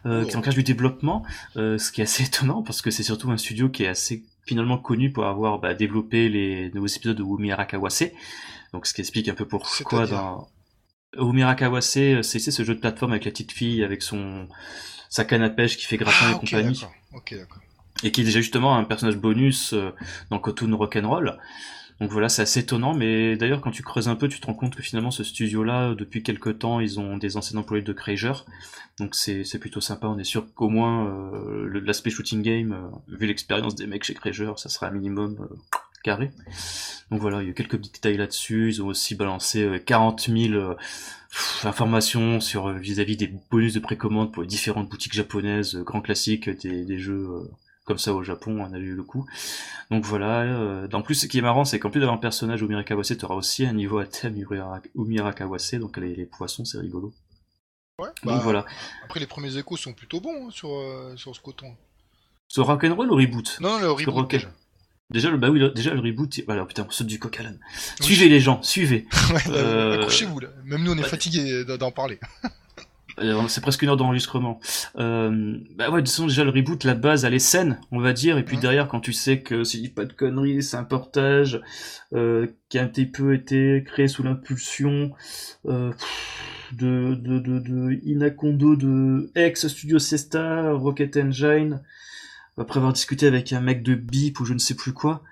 euh, 0.05 0.25
qui 0.25 0.31
est 0.31 0.35
en 0.35 0.43
charge 0.43 0.55
du 0.55 0.63
développement, 0.63 1.23
euh, 1.55 1.77
ce 1.77 1.91
qui 1.91 2.01
est 2.01 2.03
assez 2.03 2.23
étonnant 2.27 2.63
parce 2.63 2.81
que 2.81 2.91
c'est 2.91 3.03
surtout 3.03 3.31
un 3.31 3.37
studio 3.37 3.69
qui 3.69 3.83
est 3.83 3.87
assez 3.87 4.23
finalement 4.45 4.77
connu 4.77 5.11
pour 5.11 5.25
avoir 5.25 5.59
bah, 5.59 5.75
développé 5.75 6.29
les 6.29 6.71
nouveaux 6.71 6.87
épisodes 6.87 7.17
de 7.17 7.23
Wumi 7.23 7.51
Arakawase. 7.51 8.11
Donc 8.73 8.87
ce 8.87 8.93
qui 8.93 9.01
explique 9.01 9.27
un 9.29 9.35
peu 9.35 9.47
pourquoi 9.47 10.07
dans 10.07 10.47
Wumi 11.17 11.43
Arakawase, 11.43 11.97
euh, 11.97 12.21
c'est 12.23 12.39
ce 12.39 12.63
jeu 12.63 12.75
de 12.75 12.79
plateforme 12.79 13.11
avec 13.11 13.25
la 13.25 13.31
petite 13.31 13.51
fille 13.51 13.83
avec 13.83 14.01
son 14.01 14.47
sa 15.09 15.25
canne 15.25 15.41
à 15.41 15.49
pêche 15.49 15.77
qui 15.77 15.85
fait 15.85 15.97
gratin 15.97 16.27
Ah, 16.27 16.31
et 16.31 16.39
compagnie 16.39 16.81
d'accord. 17.31 17.59
Et 18.03 18.11
qui 18.11 18.21
est 18.21 18.23
déjà 18.23 18.39
justement 18.39 18.77
un 18.77 18.83
personnage 18.83 19.17
bonus 19.17 19.73
euh, 19.73 19.91
dans 20.29 20.39
Cotoon 20.39 20.75
Rock'n'Roll. 20.75 21.37
Donc 21.99 22.11
voilà, 22.11 22.29
c'est 22.29 22.41
assez 22.41 22.61
étonnant, 22.61 22.93
mais 22.93 23.35
d'ailleurs 23.35 23.59
quand 23.59 23.71
tu 23.71 23.83
creuses 23.83 24.07
un 24.07 24.15
peu, 24.15 24.29
tu 24.29 24.39
te 24.39 24.45
rends 24.45 24.53
compte 24.53 24.73
que 24.73 24.81
finalement 24.81 25.11
ce 25.11 25.25
studio-là, 25.25 25.95
depuis 25.95 26.23
quelques 26.23 26.59
temps, 26.59 26.79
ils 26.79 26.97
ont 26.97 27.17
des 27.17 27.35
anciens 27.35 27.59
employés 27.59 27.83
de 27.83 27.91
Krager, 27.91 28.31
donc 28.99 29.15
c'est 29.15 29.59
plutôt 29.59 29.81
sympa. 29.81 30.07
On 30.07 30.17
est 30.17 30.23
sûr 30.23 30.45
qu'au 30.53 30.69
moins 30.69 31.07
euh, 31.07 31.81
l'aspect 31.83 32.09
shooting 32.09 32.41
game, 32.41 32.71
euh, 32.71 33.15
vu 33.17 33.27
l'expérience 33.27 33.75
des 33.75 33.85
mecs 33.85 34.05
chez 34.05 34.13
Krager, 34.13 34.53
ça 34.55 34.69
sera 34.69 34.87
un 34.87 34.91
minimum 34.91 35.35
euh, 35.41 35.55
carré. 36.03 36.31
Donc 37.11 37.21
voilà, 37.21 37.41
il 37.41 37.47
y 37.47 37.51
a 37.51 37.53
quelques 37.53 37.77
petits 37.77 37.91
détails 37.91 38.17
là-dessus. 38.17 38.69
Ils 38.69 38.81
ont 38.81 38.87
aussi 38.87 39.15
balancé 39.15 39.63
euh, 39.63 39.79
40 39.79 40.29
000 40.29 40.53
euh, 40.53 40.75
pff, 41.31 41.65
informations 41.65 42.39
sur 42.39 42.69
vis-à-vis 42.69 43.17
des 43.17 43.33
bonus 43.51 43.73
de 43.73 43.79
précommande 43.79 44.31
pour 44.31 44.43
les 44.43 44.47
différentes 44.47 44.89
boutiques 44.89 45.13
japonaises, 45.13 45.75
grands 45.77 46.01
classiques 46.01 46.49
des, 46.49 46.85
des 46.85 46.99
jeux. 46.99 47.27
Comme 47.89 47.97
ça 47.97 48.13
au 48.13 48.21
Japon, 48.23 48.57
on 48.61 48.71
a 48.73 48.77
eu 48.77 48.93
le 48.93 49.01
coup. 49.03 49.25
Donc 49.89 50.05
voilà, 50.05 50.41
euh, 50.43 50.87
en 50.93 51.01
plus 51.01 51.15
ce 51.15 51.25
qui 51.25 51.39
est 51.39 51.41
marrant, 51.41 51.65
c'est 51.65 51.79
qu'en 51.79 51.89
plus 51.89 51.99
d'avoir 51.99 52.15
un 52.17 52.21
personnage 52.21 52.61
Umira 52.61 52.83
Kawase, 52.83 53.17
tu 53.17 53.25
auras 53.25 53.33
aussi 53.33 53.65
un 53.65 53.73
niveau 53.73 53.97
à 53.97 54.05
thème 54.05 54.35
Umira- 54.95 55.33
Kawase, 55.33 55.73
donc 55.73 55.97
les, 55.97 56.15
les 56.15 56.25
poissons, 56.27 56.63
c'est 56.65 56.77
rigolo. 56.77 57.11
Ouais, 57.99 58.07
Donc 58.23 58.35
bah, 58.35 58.39
voilà. 58.43 58.65
Après, 59.05 59.19
les 59.19 59.25
premiers 59.25 59.57
échos 59.57 59.75
sont 59.75 59.93
plutôt 59.93 60.21
bons 60.21 60.47
hein, 60.47 60.51
sur, 60.51 60.69
euh, 60.71 61.15
sur 61.17 61.35
ce 61.35 61.41
coton. 61.41 61.75
Ce 62.47 62.61
Rock'n'Roll 62.61 63.11
ou 63.11 63.15
Reboot? 63.15 63.57
Non, 63.59 63.79
le 63.79 63.89
reboot, 63.91 64.13
Rocket. 64.13 64.41
déjà. 64.41 64.53
Déjà 65.11 65.31
le 65.31 65.37
bah 65.37 65.49
oui, 65.49 65.57
le- 65.59 65.71
déjà 65.71 65.91
le 65.95 65.99
reboot, 66.01 66.39
voilà 66.45 66.63
putain, 66.67 66.85
on 66.87 66.91
saute 66.91 67.07
du 67.07 67.17
coq 67.17 67.39
à 67.39 67.43
l'âne. 67.43 67.59
Oui. 68.01 68.05
Suivez 68.05 68.29
les 68.29 68.39
gens, 68.39 68.61
suivez. 68.61 69.07
Ouais, 69.33 69.41
bah, 69.47 69.53
Euh, 69.55 69.95
accrochez-vous, 69.95 70.39
là. 70.39 70.49
Même 70.65 70.83
nous, 70.83 70.91
on 70.91 70.97
est 70.97 71.01
ouais. 71.01 71.09
fatigués 71.09 71.65
d'en 71.65 71.89
parler. 71.91 72.19
Euh, 73.21 73.47
C'est 73.47 73.61
presque 73.61 73.81
une 73.81 73.89
heure 73.89 73.97
d'enregistrement. 73.97 74.59
Euh, 74.97 75.57
bah 75.75 75.89
ouais, 75.89 76.01
de 76.01 76.05
toute 76.05 76.09
façon, 76.09 76.27
déjà 76.27 76.43
le 76.43 76.51
reboot, 76.51 76.83
la 76.83 76.95
base, 76.95 77.25
elle 77.25 77.33
est 77.33 77.39
saine, 77.39 77.79
on 77.91 77.99
va 77.99 78.13
dire, 78.13 78.37
et 78.37 78.43
puis 78.43 78.57
derrière, 78.57 78.87
quand 78.87 78.99
tu 78.99 79.13
sais 79.13 79.41
que 79.41 79.63
si 79.63 79.77
je 79.77 79.83
dis 79.83 79.89
pas 79.89 80.05
de 80.05 80.13
conneries, 80.13 80.63
c'est 80.63 80.77
un 80.77 80.83
portage 80.83 81.61
euh, 82.13 82.47
qui 82.69 82.79
a 82.79 82.83
un 82.83 82.87
petit 82.87 83.05
peu 83.05 83.33
été 83.33 83.83
créé 83.85 84.07
sous 84.07 84.23
l'impulsion 84.23 85.11
euh, 85.67 85.91
de, 86.73 87.15
de, 87.15 87.39
de, 87.39 87.59
de 87.59 87.99
Inacondo 88.03 88.75
de 88.75 89.31
ex 89.35 89.67
Studio 89.67 89.99
Sesta, 89.99 90.71
Rocket 90.73 91.17
Engine, 91.17 91.81
après 92.57 92.77
avoir 92.77 92.93
discuté 92.93 93.27
avec 93.27 93.53
un 93.53 93.61
mec 93.61 93.83
de 93.83 93.95
Beep 93.95 94.39
ou 94.39 94.45
je 94.45 94.53
ne 94.53 94.59
sais 94.59 94.75
plus 94.75 94.93
quoi, 94.93 95.23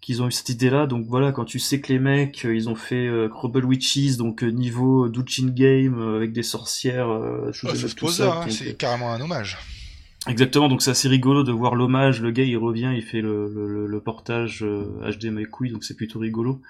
qu'ils 0.00 0.22
ont 0.22 0.28
eu 0.28 0.32
cette 0.32 0.48
idée-là. 0.48 0.86
Donc 0.86 1.06
voilà, 1.06 1.32
quand 1.32 1.44
tu 1.44 1.58
sais 1.58 1.80
que 1.80 1.92
les 1.92 1.98
mecs, 1.98 2.44
euh, 2.44 2.54
ils 2.54 2.68
ont 2.68 2.74
fait 2.76 3.06
euh, 3.06 3.28
Crumble 3.28 3.64
Witches, 3.64 4.16
donc 4.16 4.42
euh, 4.42 4.48
niveau 4.50 5.08
Douchin 5.08 5.48
Game 5.48 5.98
euh, 6.00 6.16
avec 6.16 6.32
des 6.32 6.42
sorcières, 6.42 7.08
euh, 7.08 7.48
up, 7.48 7.74
se 7.76 7.94
tout 7.94 8.08
ça, 8.08 8.26
là, 8.26 8.32
hein, 8.36 8.40
donc, 8.42 8.52
c'est 8.52 8.70
euh, 8.70 8.74
carrément 8.74 9.12
un 9.12 9.20
hommage. 9.20 9.58
Exactement, 10.26 10.68
donc 10.68 10.82
c'est 10.82 10.90
assez 10.90 11.08
rigolo 11.08 11.42
de 11.42 11.52
voir 11.52 11.74
l'hommage. 11.74 12.20
Le 12.20 12.30
gars, 12.30 12.44
il 12.44 12.56
revient, 12.56 12.92
il 12.94 13.02
fait 13.02 13.20
le, 13.20 13.48
le, 13.52 13.86
le- 13.86 14.00
portage 14.00 14.62
euh, 14.62 14.84
HDMI 15.10 15.44
couille, 15.44 15.70
donc 15.70 15.84
c'est 15.84 15.94
plutôt 15.96 16.18
rigolo. 16.18 16.60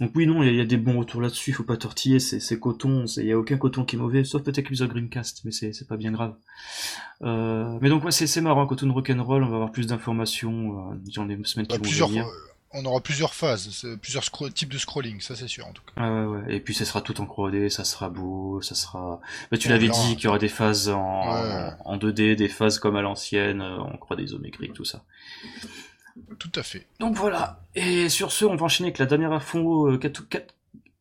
Donc 0.00 0.12
oui, 0.14 0.26
non, 0.26 0.42
il 0.42 0.52
y, 0.52 0.56
y 0.56 0.60
a 0.60 0.64
des 0.64 0.76
bons 0.76 0.98
retours 0.98 1.20
là-dessus, 1.20 1.50
il 1.50 1.54
faut 1.54 1.62
pas 1.64 1.76
tortiller, 1.76 2.18
c'est 2.20 2.40
c'est 2.40 2.58
coton, 2.58 3.06
c'est- 3.06 3.22
il 3.22 3.28
y 3.28 3.32
a 3.32 3.38
aucun 3.38 3.56
coton 3.56 3.84
qui 3.84 3.96
est 3.96 3.98
mauvais, 3.98 4.24
sauf 4.24 4.42
peut-être 4.42 4.56
l'épisode 4.58 4.90
Greencast, 4.90 5.42
mais 5.44 5.52
c'est 5.52 5.72
c'est 5.72 5.86
pas 5.86 5.96
bien 5.96 6.12
grave. 6.12 6.34
Euh, 7.22 7.78
mais 7.80 7.88
donc 7.88 8.04
ouais, 8.04 8.10
c'est 8.12 8.26
c'est 8.26 8.40
marrant, 8.40 8.66
coton 8.66 8.92
rock'n'roll, 8.92 9.42
on 9.44 9.48
va 9.48 9.54
avoir 9.56 9.72
plus 9.72 9.86
d'informations 9.86 10.90
euh, 10.92 10.94
dans 11.16 11.24
les 11.24 11.38
semaines 11.44 11.66
qui 11.66 11.78
Bah, 11.78 11.84
vont 11.84 12.06
venir. 12.08 12.26
On 12.74 12.84
aura 12.84 13.00
plusieurs 13.00 13.34
phases, 13.34 13.86
plusieurs 14.00 14.24
types 14.54 14.72
de 14.72 14.78
scrolling, 14.78 15.20
ça 15.20 15.36
c'est 15.36 15.48
sûr 15.48 15.66
en 15.66 15.72
tout 15.72 15.82
cas. 15.82 15.92
Ah 15.96 16.10
ouais, 16.10 16.24
ouais. 16.42 16.54
Et 16.56 16.60
puis 16.60 16.74
ça 16.74 16.84
sera 16.84 17.00
tout 17.00 17.20
en 17.20 17.24
3D, 17.26 17.68
ça 17.68 17.84
sera 17.84 18.08
beau, 18.08 18.60
ça 18.62 18.74
sera. 18.74 19.20
Bah, 19.50 19.58
tu 19.58 19.68
l'avais 19.68 19.88
dit 19.88 20.16
qu'il 20.16 20.24
y 20.24 20.26
aura 20.28 20.38
des 20.38 20.48
phases 20.48 20.88
en, 20.88 21.32
Ouais. 21.32 21.70
en 21.84 21.96
2D, 21.98 22.34
des 22.36 22.48
phases 22.48 22.78
comme 22.78 22.96
à 22.96 23.02
l'ancienne, 23.02 23.60
euh, 23.60 23.78
en 23.78 23.96
3D 23.96 24.22
isométrique, 24.24 24.72
tout 24.72 24.84
ça. 24.84 25.04
Tout 26.38 26.52
à 26.56 26.62
fait. 26.62 26.86
Donc 27.00 27.16
voilà. 27.16 27.60
Et 27.74 28.08
sur 28.08 28.32
ce, 28.32 28.44
on 28.44 28.56
va 28.56 28.64
enchaîner 28.64 28.88
avec 28.88 28.98
la 28.98 29.06
dernière 29.06 29.32
info. 29.32 29.88
Euh, 29.90 29.98
Kato- 29.98 30.24
Kat- 30.28 30.46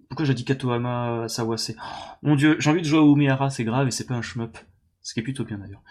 Pourquoi 0.10 0.26
j'ai 0.26 0.34
dit 0.34 0.46
Katohama 0.46 1.28
Sawase 1.28 1.74
Oh, 1.78 1.82
Mon 2.24 2.36
dieu, 2.36 2.56
j'ai 2.60 2.70
envie 2.70 2.82
de 2.82 2.88
jouer 2.88 3.00
à 3.00 3.04
Umihara, 3.04 3.50
c'est 3.50 3.64
grave 3.64 3.88
et 3.88 3.92
c'est 3.92 4.06
pas 4.08 4.14
un 4.16 4.22
shmup. 4.22 4.58
Ce 5.04 5.14
qui 5.16 5.20
est 5.20 5.24
plutôt 5.24 5.44
bien 5.44 5.58
d'ailleurs. 5.58 5.82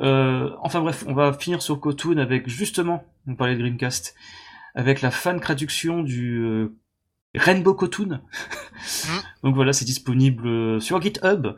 Euh, 0.00 0.50
enfin 0.60 0.80
bref, 0.80 1.04
on 1.06 1.14
va 1.14 1.32
finir 1.32 1.62
sur 1.62 1.78
Kotoon 1.78 2.16
avec 2.18 2.48
justement, 2.48 3.04
on 3.28 3.36
parlait 3.36 3.54
de 3.54 3.60
Dreamcast, 3.60 4.14
avec 4.76 5.00
la 5.00 5.10
fan 5.10 5.40
traduction 5.40 6.02
du 6.02 6.44
euh, 6.44 6.76
Rainbow 7.34 7.74
Kotoon. 7.74 8.20
Donc 9.42 9.54
voilà, 9.54 9.72
c'est 9.72 9.86
disponible 9.86 10.46
euh, 10.46 10.80
sur 10.80 11.00
GitHub. 11.00 11.48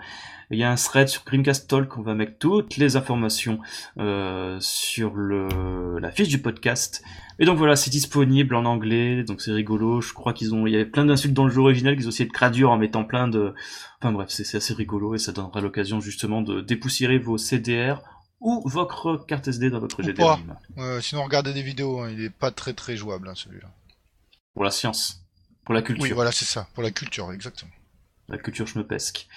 Il 0.50 0.58
y 0.58 0.62
a 0.62 0.70
un 0.70 0.76
thread 0.76 1.08
sur 1.08 1.24
Dreamcast 1.24 1.68
Talk, 1.68 1.98
on 1.98 2.02
va 2.02 2.14
mettre 2.14 2.38
toutes 2.38 2.78
les 2.78 2.96
informations 2.96 3.58
euh, 3.98 4.56
sur 4.60 5.14
le, 5.14 5.98
la 5.98 6.10
fiche 6.10 6.28
du 6.28 6.38
podcast. 6.38 7.02
Et 7.38 7.44
donc 7.44 7.58
voilà, 7.58 7.76
c'est 7.76 7.90
disponible 7.90 8.54
en 8.54 8.64
anglais, 8.64 9.24
donc 9.24 9.42
c'est 9.42 9.52
rigolo. 9.52 10.00
Je 10.00 10.14
crois 10.14 10.32
qu'ils 10.32 10.54
ont, 10.54 10.66
il 10.66 10.72
y 10.72 10.76
avait 10.76 10.86
plein 10.86 11.04
d'insultes 11.04 11.34
dans 11.34 11.44
le 11.44 11.50
jeu 11.50 11.60
original 11.60 11.96
qu'ils 11.96 12.06
ont 12.06 12.10
essayé 12.10 12.26
de 12.26 12.32
traduire 12.32 12.70
en 12.70 12.78
mettant 12.78 13.04
plein 13.04 13.28
de, 13.28 13.52
enfin 14.00 14.10
bref, 14.10 14.28
c'est 14.30 14.56
assez 14.56 14.72
rigolo 14.72 15.14
et 15.14 15.18
ça 15.18 15.32
donnera 15.32 15.60
l'occasion 15.60 16.00
justement 16.00 16.40
de 16.40 16.62
dépoussiérer 16.62 17.18
vos 17.18 17.36
CDR 17.36 18.00
ou 18.40 18.62
votre 18.68 19.24
carte 19.26 19.48
SD 19.48 19.70
dans 19.70 19.80
votre 19.80 20.02
GDRIM. 20.02 20.56
Euh, 20.78 21.00
sinon, 21.00 21.24
regardez 21.24 21.52
des 21.52 21.62
vidéos, 21.62 22.00
hein, 22.00 22.10
il 22.10 22.22
est 22.22 22.30
pas 22.30 22.50
très 22.50 22.72
très 22.72 22.96
jouable 22.96 23.28
hein, 23.28 23.34
celui-là. 23.34 23.68
Pour 24.54 24.64
la 24.64 24.70
science, 24.70 25.24
pour 25.64 25.74
la 25.74 25.82
culture. 25.82 26.02
Oui, 26.04 26.12
voilà, 26.12 26.32
c'est 26.32 26.44
ça, 26.44 26.68
pour 26.74 26.82
la 26.82 26.90
culture, 26.90 27.32
exactement. 27.32 27.72
La 28.28 28.38
culture 28.38 28.66
schmeupesque. 28.68 29.28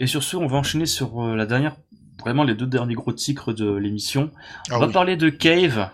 Et 0.00 0.06
sur 0.06 0.22
ce, 0.22 0.36
on 0.36 0.46
va 0.46 0.56
enchaîner 0.56 0.86
sur 0.86 1.22
euh, 1.22 1.36
la 1.36 1.46
dernière, 1.46 1.76
vraiment 2.20 2.44
les 2.44 2.54
deux 2.54 2.66
derniers 2.66 2.94
gros 2.94 3.12
titres 3.12 3.52
de 3.52 3.72
l'émission. 3.72 4.30
Ah 4.70 4.76
on 4.76 4.80
va 4.80 4.86
oui. 4.86 4.92
parler 4.92 5.16
de 5.16 5.30
Cave. 5.30 5.90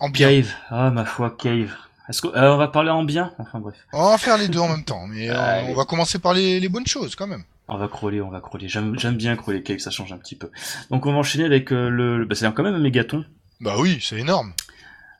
En 0.00 0.10
bien. 0.10 0.28
Cave, 0.28 0.52
ah 0.70 0.90
ma 0.90 1.04
foi, 1.04 1.30
Cave. 1.36 1.74
Est-ce 2.08 2.20
que, 2.20 2.28
euh, 2.28 2.54
on 2.54 2.56
va 2.56 2.68
parler 2.68 2.90
en 2.90 3.04
bien? 3.04 3.32
Enfin 3.38 3.60
bref, 3.60 3.76
On 3.92 4.10
va 4.10 4.18
faire 4.18 4.36
les 4.36 4.48
deux 4.48 4.58
en 4.58 4.68
même 4.68 4.84
temps, 4.84 5.06
mais 5.06 5.30
euh, 5.30 5.62
on 5.68 5.74
va 5.74 5.84
commencer 5.84 6.18
par 6.18 6.34
les, 6.34 6.60
les 6.60 6.68
bonnes 6.68 6.86
choses 6.86 7.14
quand 7.14 7.26
même. 7.26 7.44
On 7.68 7.76
va 7.78 7.88
crawler, 7.88 8.20
on 8.20 8.30
va 8.30 8.40
crawler. 8.40 8.68
J'aime 8.68 8.98
j'aime 8.98 9.16
bien 9.16 9.36
crawler 9.36 9.62
Cave, 9.62 9.78
ça 9.78 9.90
change 9.90 10.12
un 10.12 10.18
petit 10.18 10.36
peu. 10.36 10.50
Donc 10.90 11.06
on 11.06 11.12
va 11.12 11.18
enchaîner 11.18 11.44
avec 11.44 11.72
euh, 11.72 11.88
le, 11.88 12.24
bah, 12.24 12.34
c'est 12.34 12.52
quand 12.52 12.62
même 12.62 12.74
un 12.74 12.78
mégaton. 12.78 13.24
Bah 13.60 13.76
oui, 13.78 13.98
c'est 14.02 14.18
énorme. 14.18 14.52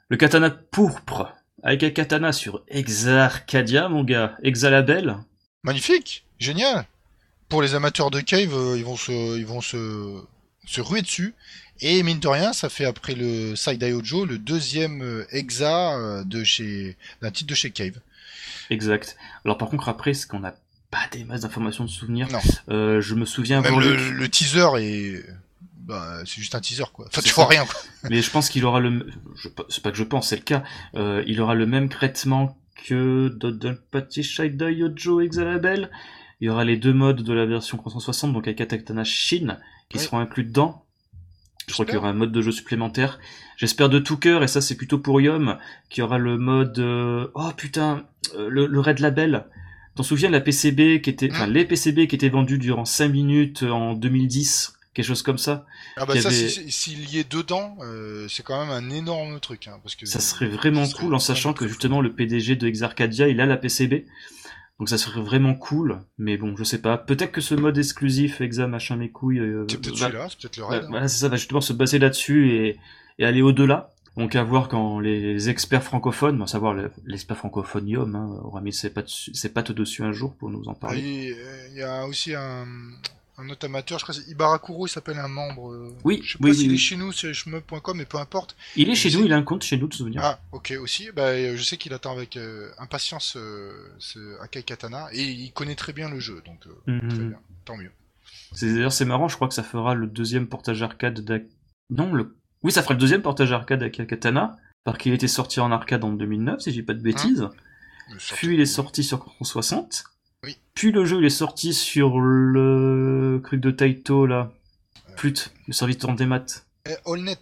Le 0.08 0.16
katana 0.16 0.50
pourpre. 0.50 1.32
Avec 1.62 1.84
un 1.84 1.90
katana 1.90 2.32
sur 2.32 2.64
Exarcadia, 2.68 3.88
mon 3.88 4.02
gars. 4.02 4.36
Exalabel. 4.42 5.16
Magnifique, 5.62 6.26
génial. 6.40 6.86
Pour 7.48 7.62
les 7.62 7.74
amateurs 7.74 8.10
de 8.10 8.20
cave, 8.20 8.54
euh, 8.54 8.76
ils 8.76 8.84
vont 8.84 8.96
se, 8.96 9.38
ils 9.38 9.46
vont 9.46 9.60
se, 9.60 10.20
se 10.66 10.80
ruer 10.80 11.02
dessus. 11.02 11.34
Et 11.80 12.02
mine 12.02 12.18
de 12.18 12.28
rien, 12.28 12.52
ça 12.52 12.68
fait 12.68 12.84
après 12.84 13.14
le 13.14 13.54
Side 13.54 13.82
Ojo 13.84 14.24
le 14.24 14.38
deuxième 14.38 15.02
euh, 15.02 15.26
exa 15.30 16.24
de 16.24 16.42
chez, 16.42 16.96
d'un 17.20 17.30
titre 17.30 17.50
de 17.50 17.54
chez 17.54 17.70
Cave. 17.70 18.00
Exact. 18.70 19.16
Alors 19.44 19.58
par 19.58 19.68
contre 19.68 19.88
après, 19.88 20.14
c'est 20.14 20.26
qu'on 20.26 20.40
n'a 20.40 20.54
pas 20.92 21.08
des 21.10 21.24
masses 21.24 21.40
d'informations 21.40 21.84
de 21.84 21.90
souvenirs. 21.90 22.28
Non. 22.30 22.38
Euh, 22.68 23.00
je 23.00 23.14
me 23.16 23.24
souviens 23.24 23.62
Même 23.62 23.80
le, 23.80 24.28
teaser 24.28 24.68
est, 24.76 25.24
bah, 25.78 26.18
c'est 26.26 26.38
juste 26.38 26.54
un 26.54 26.60
teaser 26.60 26.84
quoi. 26.92 27.06
Enfin, 27.08 27.22
tu 27.22 27.32
vois 27.32 27.44
ça. 27.44 27.50
rien 27.50 27.64
quoi. 27.64 27.80
Mais 28.10 28.20
je 28.20 28.30
pense 28.30 28.50
qu'il 28.50 28.64
aura 28.66 28.78
le, 28.78 29.10
je, 29.34 29.48
c'est 29.70 29.82
pas 29.82 29.90
que 29.90 29.96
je 29.96 30.04
pense, 30.04 30.28
c'est 30.28 30.36
le 30.36 30.42
cas, 30.42 30.62
euh, 30.94 31.24
il 31.26 31.40
aura 31.40 31.54
le 31.54 31.66
même 31.66 31.88
traitement 31.88 32.58
que 32.86 33.28
Dodonpachi 33.28 34.22
Shaidai 34.22 34.74
Yojo 34.74 35.22
Exalabel. 35.22 35.90
Il 36.40 36.46
y 36.46 36.48
aura 36.50 36.64
les 36.64 36.76
deux 36.76 36.92
modes 36.92 37.22
de 37.22 37.32
la 37.32 37.46
version 37.46 37.78
360, 37.78 38.32
donc 38.32 38.46
avec 38.46 38.58
Katakatana 38.58 39.04
Shin, 39.04 39.58
qui 39.88 39.98
seront 39.98 40.18
inclus 40.18 40.44
dedans. 40.44 40.84
Je 41.68 41.72
crois 41.72 41.86
qu'il 41.86 41.94
y 41.94 41.98
aura 41.98 42.08
un 42.08 42.14
mode 42.14 42.32
de 42.32 42.42
jeu 42.42 42.50
supplémentaire. 42.50 43.20
J'espère 43.56 43.88
de 43.88 44.00
tout 44.00 44.16
cœur, 44.16 44.42
et 44.42 44.48
ça 44.48 44.60
c'est 44.60 44.74
plutôt 44.74 44.98
pour 44.98 45.20
Yom, 45.20 45.56
qu'il 45.88 46.00
y 46.00 46.04
aura 46.04 46.18
le 46.18 46.36
mode, 46.36 46.78
euh, 46.80 47.28
oh 47.34 47.50
putain, 47.56 48.04
le, 48.36 48.66
le 48.66 48.80
Red 48.80 48.98
Label. 48.98 49.46
T'en 49.94 50.02
souviens 50.02 50.30
la 50.30 50.40
PCB 50.40 51.00
qui 51.02 51.10
était, 51.10 51.30
enfin 51.30 51.46
Hmm. 51.46 51.52
les 51.52 51.64
PCB 51.64 52.06
qui 52.08 52.14
étaient 52.16 52.28
vendus 52.30 52.58
durant 52.58 52.84
5 52.86 53.08
minutes 53.08 53.62
en 53.62 53.92
2010, 53.94 54.72
quelque 54.94 55.04
chose 55.06 55.22
comme 55.22 55.36
ça? 55.38 55.66
Ah 55.96 56.06
bah 56.06 56.18
ça, 56.20 56.28
avait- 56.28 56.48
si- 56.48 56.70
s'il 56.70 57.10
y 57.14 57.18
est 57.18 57.30
dedans, 57.30 57.76
euh, 57.82 58.26
c'est 58.28 58.42
quand 58.42 58.58
même 58.64 58.70
un 58.70 58.90
énorme 58.90 59.38
truc, 59.40 59.68
hein, 59.68 59.78
parce 59.82 59.94
que 59.94 60.06
Ça 60.06 60.20
serait 60.20 60.48
vraiment 60.48 60.84
ça 60.86 60.92
serait 60.92 61.02
cool 61.04 61.14
en 61.14 61.18
sachant 61.18 61.52
que 61.52 61.68
justement 61.68 62.00
le 62.00 62.12
PDG 62.12 62.56
de 62.56 62.66
Exarcadia 62.66 63.28
il 63.28 63.40
a 63.40 63.46
la 63.46 63.56
PCB. 63.58 64.06
Donc 64.78 64.88
ça 64.88 64.96
serait 64.98 65.20
vraiment 65.20 65.54
cool, 65.54 66.00
mais 66.18 66.36
bon, 66.38 66.56
je 66.56 66.64
sais 66.64 66.80
pas. 66.80 66.96
Peut-être 66.98 67.30
que 67.30 67.40
ce 67.42 67.54
mode 67.54 67.76
exclusif 67.78 68.40
Exa 68.40 68.66
machin 68.66 68.96
mes 68.96 69.10
couilles 69.10 69.38
euh, 69.38 69.64
c'est 69.68 69.78
peut-être 69.80 69.98
va- 69.98 70.06
celui-là, 70.06 70.26
c'est 70.30 70.40
peut-être 70.40 70.56
le 70.56 70.64
hein. 70.64 70.86
voilà, 70.88 71.06
c'est 71.08 71.18
ça, 71.20 71.28
va 71.28 71.36
justement 71.36 71.60
se 71.60 71.72
baser 71.74 71.98
là-dessus 71.98 72.50
et, 72.50 72.78
et 73.18 73.24
aller 73.26 73.42
au-delà. 73.42 73.92
Donc 74.16 74.36
à 74.36 74.42
voir 74.44 74.68
quand 74.68 75.00
les 75.00 75.48
experts 75.48 75.82
francophones, 75.84 76.42
à 76.42 76.46
savoir 76.46 76.74
le- 76.74 76.90
l'expert 77.06 77.36
francophone 77.36 77.88
Yom, 77.88 78.14
hein, 78.14 78.40
aura 78.44 78.60
mis 78.60 78.72
ses 78.72 78.90
pattes, 78.90 79.06
dessus- 79.06 79.32
ses 79.34 79.48
pattes 79.48 79.72
dessus 79.72 80.02
un 80.04 80.12
jour 80.12 80.34
pour 80.34 80.50
nous 80.50 80.64
en 80.68 80.74
parler. 80.74 81.00
Il 81.00 81.32
euh, 81.32 81.68
il 81.70 81.76
y 81.78 81.82
a 81.82 82.06
aussi 82.06 82.34
un, 82.34 82.66
un 83.38 83.48
autre 83.48 83.64
amateur, 83.64 83.98
je 83.98 84.04
crois 84.04 84.14
que 84.14 84.20
c'est 84.20 84.30
Ibarakuro, 84.30 84.86
il 84.86 84.90
s'appelle 84.90 85.18
un 85.18 85.28
membre. 85.28 85.72
euh, 85.72 85.96
Oui, 86.04 86.20
Je 86.22 86.32
sais 86.32 86.38
oui, 86.42 86.50
pas 86.50 86.54
s'il 86.54 86.62
oui, 86.64 86.68
est 86.68 86.72
oui. 86.72 86.78
chez 86.78 86.96
nous, 86.96 87.10
c'est 87.12 87.32
shmup.com, 87.32 87.96
mais 87.96 88.04
peu 88.04 88.18
importe. 88.18 88.54
Il 88.76 88.90
est 88.90 88.94
chez 88.94 89.10
nous, 89.12 89.24
il 89.24 89.32
a 89.32 89.36
un 89.38 89.42
compte 89.42 89.62
chez 89.64 89.78
nous 89.78 89.88
de 89.88 89.94
souvenir. 89.94 90.20
Ah, 90.22 90.38
ok, 90.52 90.74
aussi. 90.78 91.08
Bah, 91.16 91.28
euh, 91.28 91.56
je 91.56 91.62
sais 91.62 91.78
qu'il 91.78 91.94
attend 91.94 92.12
avec 92.12 92.36
euh, 92.36 92.70
impatience 92.76 93.34
euh, 93.38 93.72
ce 93.98 94.38
Akai 94.42 94.62
Katana, 94.62 95.08
et 95.14 95.22
il 95.24 95.52
connaît 95.52 95.74
très 95.74 95.94
bien 95.94 96.10
le 96.10 96.20
jeu, 96.20 96.42
donc 96.44 96.66
euh, 96.66 96.92
Mhm. 97.00 97.08
très 97.08 97.24
bien, 97.24 97.38
tant 97.64 97.76
mieux. 97.78 97.92
D'ailleurs 98.60 98.92
c'est 98.92 99.06
marrant, 99.06 99.28
je 99.28 99.36
crois 99.36 99.48
que 99.48 99.54
ça 99.54 99.62
fera 99.62 99.94
le 99.94 100.06
deuxième 100.06 100.46
portage 100.46 100.82
arcade 100.82 101.20
d'Ak... 101.20 101.44
Non, 101.88 102.12
le... 102.12 102.36
Oui, 102.62 102.72
ça 102.72 102.82
fera 102.82 102.94
le 102.94 103.00
deuxième 103.00 103.22
portage 103.22 103.52
arcade 103.52 103.80
d'Akia 103.80 104.04
Katana, 104.06 104.56
parce 104.84 104.98
qu'il 104.98 105.12
était 105.12 105.28
sorti 105.28 105.60
en 105.60 105.72
arcade 105.72 106.04
en 106.04 106.12
2009, 106.12 106.60
si 106.60 106.72
j'ai 106.72 106.82
pas 106.82 106.94
de 106.94 107.00
bêtises. 107.02 107.48
Mais 108.12 108.18
surtout- 108.18 108.34
Puis 108.46 108.54
il 108.54 108.60
est 108.60 108.66
sorti 108.66 109.02
sur 109.04 109.18
360. 109.20 110.04
Oui. 110.44 110.56
Puis 110.74 110.90
le 110.92 111.04
jeu 111.04 111.18
il 111.18 111.24
est 111.24 111.30
sorti 111.30 111.72
sur 111.72 112.20
le 112.20 113.40
truc 113.44 113.60
de 113.60 113.70
Taito 113.70 114.26
là. 114.26 114.52
Plut, 115.16 115.50
le 115.68 115.72
service 115.72 115.98
de 115.98 116.12
démat. 116.14 116.44
Eh, 116.86 116.94
Allnet. 117.06 117.36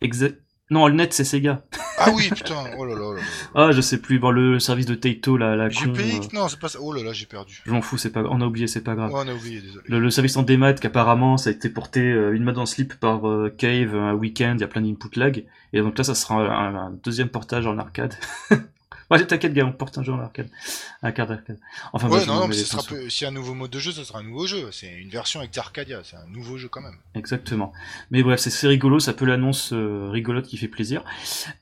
Exact. 0.00 0.40
Non, 0.70 0.86
Allnet 0.86 1.08
c'est 1.10 1.24
Sega. 1.24 1.62
Ah 1.98 2.10
oui, 2.14 2.30
putain, 2.34 2.54
oh 2.78 2.86
là 2.86 2.94
là 2.94 3.00
là 3.00 3.14
là. 3.16 3.20
Ah, 3.54 3.72
je 3.72 3.80
sais 3.82 3.98
plus. 3.98 4.18
Bon, 4.18 4.30
le 4.30 4.58
service 4.58 4.86
de 4.86 4.94
Taito 4.94 5.36
là, 5.36 5.56
la 5.56 5.68
con. 5.68 5.92
GPX, 5.92 6.00
euh, 6.00 6.28
non, 6.32 6.48
c'est 6.48 6.58
pas 6.58 6.68
ça. 6.68 6.78
Oh 6.80 6.92
là 6.92 7.02
là, 7.02 7.12
j'ai 7.12 7.26
perdu. 7.26 7.62
Je 7.66 7.70
m'en 7.70 7.82
fous, 7.82 7.98
c'est 7.98 8.10
pas. 8.10 8.22
On 8.22 8.40
a 8.40 8.46
oublié, 8.46 8.66
c'est 8.66 8.80
pas 8.80 8.94
grave. 8.94 9.10
Oh, 9.12 9.20
on 9.22 9.28
a 9.28 9.34
oublié, 9.34 9.60
désolé. 9.60 9.84
Le, 9.86 10.00
le 10.00 10.10
service 10.10 10.36
en 10.38 10.42
démat 10.42 10.72
qu'apparemment 10.74 11.36
ça 11.36 11.50
a 11.50 11.52
été 11.52 11.68
porté 11.68 12.00
euh, 12.00 12.34
une 12.34 12.44
main 12.44 12.52
dans 12.52 12.62
le 12.62 12.66
slip 12.66 12.94
par 12.94 13.28
euh, 13.28 13.54
Cave 13.56 13.94
un 13.94 14.14
week-end, 14.14 14.54
il 14.56 14.60
y 14.62 14.64
a 14.64 14.68
plein 14.68 14.80
d'input 14.80 15.18
lag. 15.18 15.44
Et 15.74 15.80
donc 15.80 15.98
là 15.98 16.04
ça 16.04 16.14
sera 16.14 16.36
un, 16.36 16.74
un 16.74 16.90
deuxième 17.04 17.28
portage 17.28 17.66
en 17.66 17.76
arcade. 17.78 18.14
ouais, 19.10 19.26
t'inquiète 19.26 19.52
gars, 19.52 19.64
on 19.66 19.72
porte 19.72 19.98
un 19.98 20.02
jeu 20.02 20.12
en 20.12 20.20
arcade. 20.20 20.48
Un 21.02 21.12
carte 21.12 21.30
d'arcade. 21.30 21.58
Enfin, 21.92 22.08
Ouais, 22.08 22.24
non, 22.26 22.34
on 22.34 22.40
non, 22.40 22.48
mais 22.48 22.56
les 22.56 22.62
ce 22.62 22.70
sera 22.70 22.82
peu- 22.82 23.06
a 23.08 23.28
un 23.28 23.30
nouveau 23.30 23.54
mode 23.54 23.70
de 23.70 23.78
jeu, 23.78 23.92
ce 23.92 24.04
sera 24.04 24.18
un 24.18 24.22
nouveau 24.22 24.46
jeu. 24.46 24.70
C'est 24.72 24.92
une 24.92 25.10
version 25.10 25.40
avec 25.40 25.56
Arcadia, 25.56 26.02
c'est 26.04 26.16
un 26.16 26.26
nouveau 26.26 26.56
jeu 26.58 26.68
quand 26.68 26.80
même. 26.82 26.96
Exactement. 27.14 27.72
Mais 28.10 28.22
bref, 28.22 28.40
c'est 28.40 28.66
rigolo, 28.68 28.98
ça 28.98 29.12
peut 29.12 29.24
l'annonce 29.24 29.72
euh, 29.72 30.08
rigolote 30.10 30.46
qui 30.46 30.56
fait 30.56 30.68
plaisir. 30.68 31.04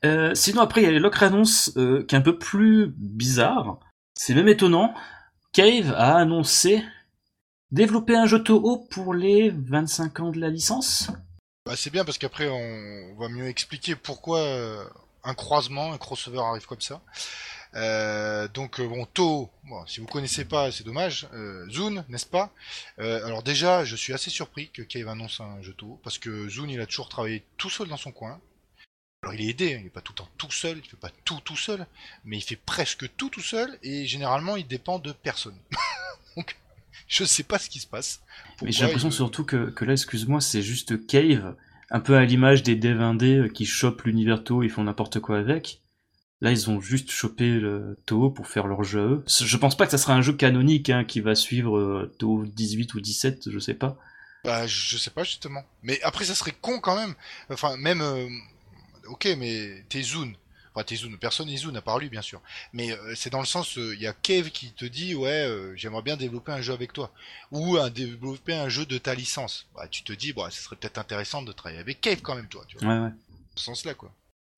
Euh, 0.05 0.33
sinon 0.35 0.61
après, 0.61 0.81
il 0.81 0.91
y 0.91 0.95
a 0.95 0.99
l'autre 0.99 1.23
annonce 1.23 1.71
euh, 1.77 2.03
qui 2.05 2.15
est 2.15 2.17
un 2.17 2.21
peu 2.21 2.37
plus 2.37 2.93
bizarre. 2.97 3.79
C'est 4.15 4.33
même 4.33 4.47
étonnant. 4.47 4.93
Cave 5.51 5.93
a 5.95 6.17
annoncé 6.17 6.83
développer 7.71 8.15
un 8.15 8.25
jeu 8.25 8.43
Toho 8.43 8.87
pour 8.89 9.13
les 9.13 9.49
25 9.49 10.19
ans 10.19 10.31
de 10.31 10.39
la 10.39 10.49
licence. 10.49 11.09
Bah, 11.65 11.73
c'est 11.75 11.89
bien 11.91 12.03
parce 12.03 12.17
qu'après 12.17 12.49
on 12.49 13.15
va 13.19 13.29
mieux 13.29 13.47
expliquer 13.47 13.95
pourquoi 13.95 14.39
un 15.23 15.33
croisement, 15.33 15.93
un 15.93 15.97
crossover 15.97 16.39
arrive 16.39 16.65
comme 16.65 16.81
ça. 16.81 17.01
Euh, 17.75 18.47
donc 18.49 18.79
euh, 18.79 18.87
bon, 18.87 19.05
Toho, 19.05 19.49
bon, 19.63 19.85
si 19.87 19.99
vous 19.99 20.05
connaissez 20.05 20.45
pas, 20.45 20.71
c'est 20.71 20.83
dommage. 20.83 21.27
Euh, 21.33 21.67
Zune, 21.69 22.03
n'est-ce 22.09 22.25
pas? 22.25 22.51
Euh, 22.99 23.25
Alors 23.25 23.41
déjà, 23.41 23.83
je 23.83 23.95
suis 23.95 24.13
assez 24.13 24.29
surpris 24.29 24.69
que 24.69 24.81
Cave 24.83 25.07
annonce 25.07 25.39
un 25.39 25.61
jeu 25.61 25.73
Toho 25.73 25.99
parce 26.03 26.17
que 26.19 26.47
Zune, 26.49 26.69
il 26.69 26.79
a 26.81 26.85
toujours 26.85 27.09
travaillé 27.09 27.43
tout 27.57 27.69
seul 27.69 27.87
dans 27.87 27.97
son 27.97 28.11
coin. 28.11 28.39
Alors 29.23 29.33
il 29.35 29.41
est 29.41 29.49
aidé, 29.49 29.73
hein, 29.73 29.77
il 29.81 29.87
est 29.87 29.89
pas 29.89 30.01
tout 30.01 30.11
le 30.13 30.17
temps 30.17 30.29
tout 30.37 30.51
seul, 30.51 30.79
il 30.83 30.87
fait 30.89 30.97
pas 30.97 31.09
tout 31.23 31.39
tout 31.45 31.55
seul, 31.55 31.87
mais 32.25 32.37
il 32.37 32.41
fait 32.41 32.57
presque 32.57 33.09
tout 33.15 33.29
tout 33.29 33.41
seul 33.41 33.79
et 33.81 34.05
généralement 34.05 34.57
il 34.57 34.67
dépend 34.67 34.99
de 34.99 35.13
personne. 35.13 35.57
donc 36.35 36.57
je 37.07 37.23
sais 37.23 37.43
pas 37.43 37.57
ce 37.57 37.69
qui 37.69 37.79
se 37.79 37.87
passe. 37.87 38.21
Mais 38.61 38.71
j'ai 38.71 38.83
l'impression 38.83 39.09
il- 39.09 39.13
surtout 39.13 39.45
que, 39.45 39.69
que 39.71 39.85
là, 39.85 39.93
excuse-moi, 39.93 40.41
c'est 40.41 40.61
juste 40.61 41.07
Cave, 41.07 41.55
un 41.89 41.99
peu 41.99 42.15
à 42.17 42.25
l'image 42.25 42.63
des 42.63 42.75
dev 42.75 43.01
indés 43.01 43.37
euh, 43.37 43.47
qui 43.47 43.65
chopent 43.65 44.03
l'univers 44.03 44.43
Toho, 44.43 44.63
ils 44.63 44.69
font 44.69 44.83
n'importe 44.83 45.19
quoi 45.19 45.37
avec. 45.37 45.81
Là, 46.41 46.51
ils 46.51 46.69
ont 46.69 46.81
juste 46.81 47.09
chopé 47.11 47.59
le 47.59 47.97
Toho 48.05 48.29
pour 48.29 48.47
faire 48.47 48.67
leur 48.67 48.83
jeu. 48.83 49.23
Je 49.27 49.57
pense 49.57 49.77
pas 49.77 49.85
que 49.85 49.91
ça 49.91 49.97
sera 49.97 50.13
un 50.13 50.21
jeu 50.21 50.33
canonique 50.33 50.89
hein, 50.89 51.05
qui 51.05 51.21
va 51.21 51.35
suivre 51.35 51.77
euh, 51.77 52.13
Toho 52.19 52.43
18 52.45 52.93
ou 52.95 52.99
17, 52.99 53.49
je 53.49 53.59
sais 53.59 53.73
pas. 53.73 53.97
Bah, 54.43 54.67
je 54.67 54.97
sais 54.97 55.11
pas 55.11 55.23
justement. 55.23 55.63
Mais 55.83 56.01
après, 56.03 56.25
ça 56.25 56.35
serait 56.35 56.53
con 56.59 56.79
quand 56.79 56.95
même. 56.97 57.13
Enfin, 57.49 57.77
même. 57.77 58.01
euh, 58.01 58.27
Ok, 59.07 59.27
mais 59.37 59.83
t'es 59.89 60.01
Zune. 60.01 60.35
Personne 61.19 61.47
n'est 61.47 61.57
Zune 61.57 61.77
à 61.77 61.81
part 61.81 61.99
lui, 61.99 62.09
bien 62.09 62.21
sûr. 62.21 62.41
Mais 62.73 62.91
euh, 62.91 63.13
c'est 63.15 63.29
dans 63.29 63.39
le 63.39 63.45
sens, 63.45 63.75
il 63.77 64.01
y 64.01 64.07
a 64.07 64.13
Cave 64.13 64.49
qui 64.49 64.71
te 64.71 64.85
dit, 64.85 65.15
ouais, 65.15 65.45
euh, 65.45 65.73
j'aimerais 65.75 66.01
bien 66.01 66.17
développer 66.17 66.51
un 66.51 66.61
jeu 66.61 66.73
avec 66.73 66.93
toi. 66.93 67.11
Ou 67.51 67.77
un, 67.77 67.89
développer 67.89 68.53
un 68.55 68.69
jeu 68.69 68.85
de 68.85 68.97
ta 68.97 69.13
licence. 69.15 69.67
Bah, 69.75 69.87
tu 69.89 70.03
te 70.03 70.13
dis, 70.13 70.33
bah, 70.33 70.47
ce 70.49 70.61
serait 70.61 70.75
peut-être 70.75 70.97
intéressant 70.97 71.41
de 71.43 71.51
travailler 71.51 71.79
avec 71.81 72.01
Cave 72.01 72.21
quand 72.21 72.35
même, 72.35 72.47
toi. 72.47 72.63
Tu 72.67 72.77
vois, 72.77 72.87
Ouais, 72.87 72.99
ouais. 72.99 73.09
dans 73.09 73.15
ce 73.55 73.63
sens-là, 73.65 73.93
quoi. 73.93 74.11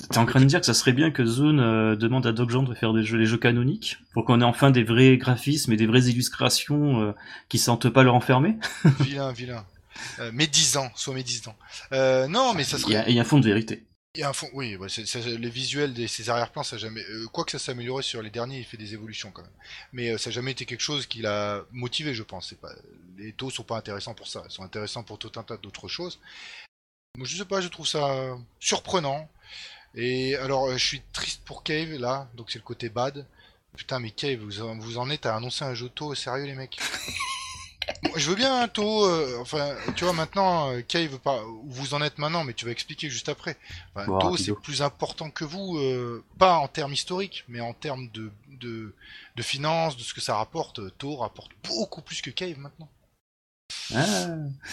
T'es 0.09 0.17
en 0.17 0.25
train 0.25 0.41
de 0.41 0.45
dire 0.45 0.59
que 0.59 0.65
ça 0.65 0.73
serait 0.73 0.91
bien 0.91 1.09
que 1.09 1.25
Zone 1.25 1.61
euh, 1.61 1.95
demande 1.95 2.27
à 2.27 2.33
Dogjand 2.33 2.63
de 2.63 2.73
faire 2.75 2.93
des 2.93 3.03
jeux, 3.03 3.17
les 3.17 3.25
jeux 3.25 3.37
canoniques 3.37 3.97
pour 4.13 4.25
qu'on 4.25 4.41
ait 4.41 4.43
enfin 4.45 4.69
des 4.69 4.83
vrais 4.83 5.15
graphismes 5.17 5.71
et 5.71 5.77
des 5.77 5.85
vraies 5.87 6.03
illustrations 6.07 7.01
euh, 7.01 7.11
qui 7.47 7.57
sentent 7.59 7.89
pas 7.89 8.03
leur 8.03 8.13
enfermer? 8.13 8.57
Vilain, 8.99 9.31
vilain. 9.31 9.65
Euh, 10.19 10.31
médisant, 10.33 10.91
soit 10.95 11.13
médisant. 11.13 11.55
Euh, 11.93 12.27
non, 12.27 12.53
mais 12.53 12.65
ça 12.65 12.75
Il 12.77 12.79
y, 12.89 12.91
serait. 12.91 13.05
il 13.07 13.15
y 13.15 13.19
a 13.19 13.21
un 13.21 13.25
fond 13.25 13.39
de 13.39 13.45
vérité. 13.45 13.85
Oui, 14.53 14.77
c'est- 14.89 15.25
les 15.25 15.49
visuels 15.49 15.93
de 15.93 16.07
ces 16.07 16.29
arrière-plans, 16.29 16.63
ça 16.63 16.77
jamais. 16.77 17.03
Euh, 17.09 17.27
quoi 17.27 17.43
que 17.45 17.51
ça 17.51 17.59
s'est 17.59 17.71
amélioré 17.71 18.03
sur 18.03 18.21
les 18.21 18.29
derniers, 18.29 18.59
il 18.59 18.65
fait 18.65 18.77
des 18.77 18.93
évolutions 18.93 19.31
quand 19.31 19.41
même. 19.41 19.51
Mais 19.93 20.11
euh, 20.11 20.17
ça 20.17 20.29
n'a 20.29 20.33
jamais 20.35 20.51
été 20.51 20.65
quelque 20.65 20.81
chose 20.81 21.05
qui 21.05 21.21
l'a 21.21 21.65
motivé, 21.71 22.13
je 22.13 22.23
pense. 22.23 22.53
Les 23.17 23.33
taux 23.33 23.49
sont 23.49 23.63
pas 23.63 23.77
intéressants 23.77 24.13
pour 24.13 24.27
ça. 24.27 24.43
Ils 24.45 24.51
sont 24.51 24.63
intéressants 24.63 25.03
pour 25.03 25.17
tout 25.19 25.31
un 25.37 25.43
tas 25.43 25.57
d'autres 25.57 25.87
choses. 25.87 26.19
Moi, 27.17 27.27
je 27.27 27.37
sais 27.37 27.45
pas, 27.45 27.61
je 27.61 27.67
trouve 27.69 27.87
ça 27.87 28.37
surprenant. 28.59 29.29
Et 29.95 30.35
alors, 30.35 30.67
euh, 30.67 30.77
je 30.77 30.85
suis 30.85 31.01
triste 31.13 31.41
pour 31.45 31.63
Cave 31.63 31.91
là, 31.93 32.29
donc 32.35 32.51
c'est 32.51 32.59
le 32.59 32.63
côté 32.65 32.89
bad. 32.89 33.25
Putain, 33.77 33.99
mais 33.99 34.11
Cave, 34.11 34.39
vous 34.39 34.61
en, 34.61 34.77
vous 34.77 34.97
en 34.97 35.09
êtes 35.09 35.25
à 35.25 35.35
annoncer 35.35 35.65
un 35.65 35.73
jeu 35.73 35.89
taux, 35.89 36.15
sérieux 36.15 36.45
les 36.45 36.55
mecs 36.55 36.77
Je 38.15 38.29
veux 38.29 38.35
bien 38.35 38.61
un 38.61 38.67
taux, 38.67 39.05
euh, 39.05 39.37
enfin, 39.41 39.75
tu 39.95 40.03
vois, 40.05 40.13
maintenant, 40.13 40.71
euh, 40.71 40.81
Cave, 40.81 41.19
pas, 41.19 41.43
où 41.45 41.63
vous 41.69 41.93
en 41.93 42.01
êtes 42.01 42.17
maintenant, 42.17 42.43
mais 42.43 42.53
tu 42.53 42.65
vas 42.65 42.71
expliquer 42.71 43.09
juste 43.09 43.29
après. 43.29 43.57
Enfin, 43.95 44.05
Bon, 44.07 44.37
c'est 44.37 44.51
plus 44.61 44.81
important 44.81 45.29
que 45.29 45.43
vous, 45.43 45.77
euh, 45.77 46.23
pas 46.37 46.55
en 46.57 46.67
termes 46.67 46.93
historiques, 46.93 47.43
mais 47.47 47.59
en 47.59 47.73
termes 47.73 48.07
de, 48.13 48.31
de, 48.49 48.93
de 49.35 49.41
finances, 49.43 49.97
de 49.97 50.03
ce 50.03 50.13
que 50.13 50.21
ça 50.21 50.37
rapporte. 50.37 50.79
euh, 50.79 50.91
Tau 50.97 51.17
rapporte 51.17 51.51
beaucoup 51.67 52.01
plus 52.01 52.21
que 52.21 52.29
Cave 52.29 52.57
maintenant. 52.57 52.87
Ah. 53.93 54.27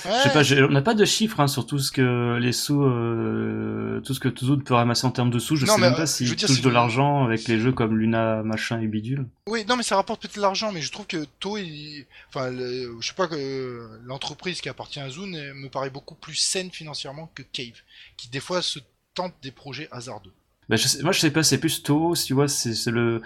Je 0.05 0.23
sais 0.23 0.33
pas, 0.33 0.43
j'ai- 0.43 0.63
on 0.63 0.69
n'a 0.69 0.83
pas 0.83 0.95
de 0.95 1.05
chiffres 1.05 1.41
hein, 1.41 1.47
sur 1.47 1.67
tout 1.67 1.79
ce 1.79 1.91
que 1.93 2.39
les 2.41 2.53
sous, 2.53 2.83
euh, 2.83 4.01
tout 4.01 4.15
ce 4.15 4.21
que 4.21 4.29
Zone 4.39 4.63
peut 4.63 4.75
ramasser 4.75 5.07
en 5.07 5.11
termes 5.11 5.31
de 5.31 5.39
sous. 5.39 5.57
Je 5.57 5.67
Non, 5.67 5.75
sais 5.75 5.81
même 5.81 5.93
euh, 5.93 5.97
pas 5.97 6.07
je 6.07 6.11
s'il 6.13 6.35
dire, 6.35 6.49
touche 6.49 6.61
de 6.63 6.71
l'argent 6.71 7.25
avec 7.25 7.47
les 7.49 7.59
jeux 7.59 7.73
comme 7.73 7.97
Luna, 7.99 8.43
machin 8.43 8.81
et 8.81 8.87
bidule. 8.87 9.27
Oui, 9.49 9.65
non, 9.69 9.77
mais 9.77 9.83
ça 9.83 9.97
rapporte 9.97 10.23
peut-être 10.23 10.37
de 10.37 10.41
l'argent, 10.41 10.73
mais 10.73 10.81
je 10.81 10.91
trouve 10.93 11.07
que 11.07 11.25
Tau, 11.41 11.57
il... 11.59 12.07
enfin, 12.29 12.51
le- 12.51 12.97
je 13.01 13.07
sais 13.07 13.15
pas 13.15 13.29
que 13.29 13.89
l'entreprise 14.05 14.61
qui 14.61 14.69
appartient 14.69 15.01
à 15.01 15.09
Zune 15.11 15.37
euh, 15.37 15.55
me 15.55 15.69
paraît 15.69 15.91
beaucoup 15.91 16.15
plus 16.15 16.35
saine 16.35 16.71
financièrement 16.71 17.31
que 17.35 17.43
Cave, 17.43 17.81
qui 18.17 18.29
des 18.29 18.41
fois 18.41 18.63
se 18.63 18.79
tente 19.15 19.35
des 19.43 19.51
projets 19.51 19.89
hasardeux. 19.93 20.33
Bah, 20.69 20.77
je 20.77 20.89
sais, 20.89 21.03
moi 21.03 21.13
je 21.13 21.21
sais 21.21 21.31
pas, 21.31 21.43
c'est 21.43 21.59
plus 21.59 21.83
tôt, 21.83 22.15
tu 22.15 22.33
vois, 22.35 22.49
c'est 22.49 22.91
le, 22.91 23.21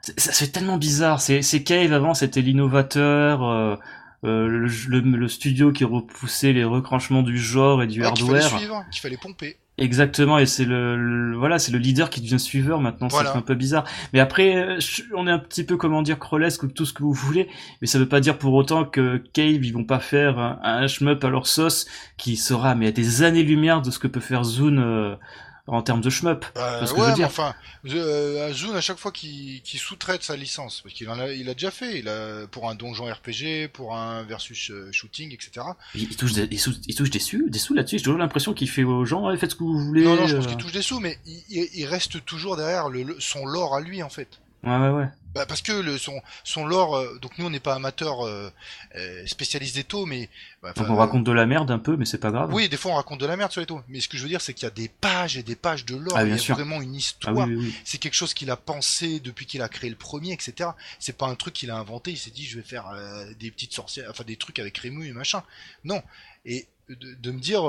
c'est- 0.00 0.18
ça 0.18 0.32
fait 0.32 0.48
tellement 0.48 0.78
bizarre. 0.78 1.20
C'est 1.20 1.42
c'est 1.42 1.62
Cave 1.62 1.92
avant, 1.92 2.14
c'était 2.14 2.40
l'innovateur, 2.42 3.44
euh, 3.44 3.76
euh, 4.24 4.46
le, 4.48 4.66
le, 4.88 5.00
le 5.00 5.28
studio 5.28 5.72
qui 5.72 5.84
repoussait 5.84 6.52
les 6.52 6.64
retranchements 6.64 7.22
du 7.22 7.38
genre 7.38 7.82
et 7.82 7.86
du 7.86 8.02
Ouais, 8.02 8.12
qu'il 8.12 8.26
fallait 8.26 8.42
hardware. 8.44 8.84
qu'il 8.90 9.00
fallait 9.00 9.16
pomper. 9.16 9.56
Exactement, 9.76 10.38
et 10.38 10.46
c'est 10.46 10.64
le, 10.64 10.96
le- 10.96 11.36
voilà, 11.36 11.58
c'est 11.58 11.72
le 11.72 11.78
leader 11.78 12.08
qui 12.08 12.20
devient 12.20 12.38
suiveur 12.38 12.80
maintenant. 12.80 13.08
Voilà. 13.08 13.32
Fait 13.32 13.38
un 13.38 13.42
peu 13.42 13.56
bizarre. 13.56 13.82
Mais 14.12 14.20
après, 14.20 14.54
euh, 14.56 14.78
on 15.16 15.26
est 15.26 15.32
un 15.32 15.38
petit 15.40 15.64
peu 15.64 15.76
comment 15.76 16.00
dire 16.00 16.20
crolesque 16.20 16.62
ou 16.62 16.68
tout 16.68 16.86
ce 16.86 16.92
que 16.92 17.02
vous 17.02 17.12
voulez, 17.12 17.48
mais 17.80 17.88
ça 17.88 17.98
veut 17.98 18.08
pas 18.08 18.20
dire 18.20 18.38
pour 18.38 18.54
autant 18.54 18.84
que 18.84 19.16
Cave 19.32 19.64
ils 19.64 19.72
vont 19.72 19.82
pas 19.82 19.98
faire 19.98 20.38
un, 20.38 20.60
un 20.62 20.86
shmup 20.86 21.24
à 21.24 21.28
leur 21.28 21.48
sauce 21.48 21.86
qui 22.16 22.36
sera 22.36 22.76
mais 22.76 22.86
à 22.86 22.92
des 22.92 23.24
années-lumière 23.24 23.82
de 23.82 23.90
ce 23.90 23.98
que 23.98 24.06
peut 24.06 24.20
faire 24.20 24.44
Zune 24.44 24.78
euh, 24.78 25.16
en 25.66 25.80
termes 25.82 26.00
de 26.02 26.10
shmup. 26.10 26.44
Euh, 26.56 26.80
C'est 26.80 26.86
ce 26.88 26.92
que 26.94 27.00
je 27.00 27.06
veux 27.06 27.14
dire. 27.14 27.26
enfin, 27.26 27.54
euh, 27.86 28.52
Zune 28.52 28.74
à 28.76 28.80
chaque 28.80 28.98
fois 28.98 29.12
qu'il 29.12 29.62
sous-traite 29.64 30.22
sa 30.22 30.36
licence, 30.36 30.80
parce 30.82 30.94
qu'il 30.94 31.08
a, 31.08 31.32
il 31.32 31.48
a 31.48 31.54
déjà 31.54 31.70
fait, 31.70 31.98
il 32.00 32.08
a 32.08 32.46
pour 32.48 32.68
un 32.68 32.74
donjon 32.74 33.04
RPG, 33.06 33.68
pour 33.72 33.96
un 33.96 34.22
versus 34.24 34.70
euh, 34.70 34.90
shooting, 34.92 35.32
etc. 35.32 35.66
Il, 35.94 36.02
il 36.02 36.16
touche 36.16 36.32
des, 36.32 36.48
il, 36.50 36.58
sou- 36.60 36.74
il 36.86 36.94
touche 36.94 37.10
des 37.10 37.18
sous, 37.18 37.48
des 37.48 37.58
sous 37.58 37.72
là-dessus. 37.74 37.98
J'ai 37.98 38.04
toujours 38.04 38.18
l'impression 38.18 38.52
qu'il 38.52 38.68
fait 38.68 38.84
aux 38.84 39.04
gens, 39.04 39.34
faites 39.36 39.52
ce 39.52 39.56
que 39.56 39.64
vous 39.64 39.78
voulez. 39.86 40.04
Non, 40.04 40.16
non, 40.16 40.26
je 40.26 40.36
pense 40.36 40.44
euh. 40.44 40.48
qu'il 40.48 40.58
touche 40.58 40.72
des 40.72 40.82
sous, 40.82 41.00
mais 41.00 41.18
il, 41.26 41.42
il- 41.48 41.68
il 41.74 41.86
reste 41.86 42.24
toujours 42.24 42.56
derrière 42.56 42.88
le, 42.90 43.02
le- 43.02 43.16
son 43.20 43.46
lore 43.46 43.74
à 43.74 43.80
lui 43.80 44.02
en 44.02 44.10
fait. 44.10 44.28
Ouais, 44.64 44.76
ouais, 44.76 44.90
ouais. 44.90 45.08
Bah, 45.34 45.46
parce 45.46 45.62
que 45.62 45.72
le, 45.72 45.98
son, 45.98 46.22
son 46.44 46.64
lore, 46.64 46.96
euh, 46.96 47.18
donc 47.20 47.38
nous 47.38 47.46
on 47.46 47.50
n'est 47.50 47.58
pas 47.58 47.74
amateurs 47.74 48.24
euh, 48.24 48.52
euh, 48.94 49.26
spécialistes 49.26 49.74
des 49.74 49.82
taux, 49.82 50.06
mais 50.06 50.28
bah, 50.62 50.72
Donc 50.76 50.88
on 50.88 50.94
raconte 50.94 51.24
de 51.24 51.32
la 51.32 51.44
merde 51.44 51.72
un 51.72 51.80
peu, 51.80 51.96
mais 51.96 52.04
c'est 52.04 52.18
pas 52.18 52.30
grave. 52.30 52.54
Oui, 52.54 52.68
des 52.68 52.76
fois 52.76 52.92
on 52.92 52.94
raconte 52.94 53.18
de 53.18 53.26
la 53.26 53.36
merde 53.36 53.50
sur 53.50 53.60
les 53.60 53.66
taux. 53.66 53.80
Mais 53.88 53.98
ce 53.98 54.08
que 54.08 54.16
je 54.16 54.22
veux 54.22 54.28
dire, 54.28 54.40
c'est 54.40 54.54
qu'il 54.54 54.62
y 54.62 54.68
a 54.68 54.70
des 54.70 54.88
pages 54.88 55.36
et 55.36 55.42
des 55.42 55.56
pages 55.56 55.84
de 55.84 55.96
lore. 55.96 56.16
Ah, 56.16 56.22
il 56.24 56.30
y 56.30 56.32
a 56.32 56.38
sûr. 56.38 56.54
vraiment 56.54 56.80
une 56.80 56.94
Ah 56.94 56.98
histoire. 56.98 57.48
oui, 57.48 57.54
oui, 57.56 57.64
oui. 57.66 57.74
C'est 57.84 57.98
quelque 57.98 58.14
chose 58.14 58.32
qu'il 58.32 58.48
a 58.52 58.56
pensé 58.56 59.18
depuis 59.18 59.44
qu'il 59.44 59.60
a 59.60 59.68
créé 59.68 59.90
le 59.90 59.96
premier, 59.96 60.32
etc. 60.32 60.70
C'est 61.00 61.18
pas 61.18 61.26
un 61.26 61.34
truc 61.34 61.54
qu'il 61.54 61.72
a 61.72 61.76
inventé. 61.76 62.12
Il 62.12 62.16
s'est 62.18 62.30
dit, 62.30 62.44
je 62.44 62.56
vais 62.56 62.62
faire 62.64 62.86
euh, 62.90 63.26
des 63.40 63.50
petites 63.50 63.72
sorcières, 63.72 64.06
enfin 64.10 64.22
des 64.22 64.36
trucs 64.36 64.60
avec 64.60 64.78
Rému 64.78 65.08
et 65.08 65.12
machin. 65.12 65.42
Non. 65.82 66.00
Et 66.44 66.68
de, 66.88 67.14
de 67.14 67.30
me 67.32 67.40
dire, 67.40 67.64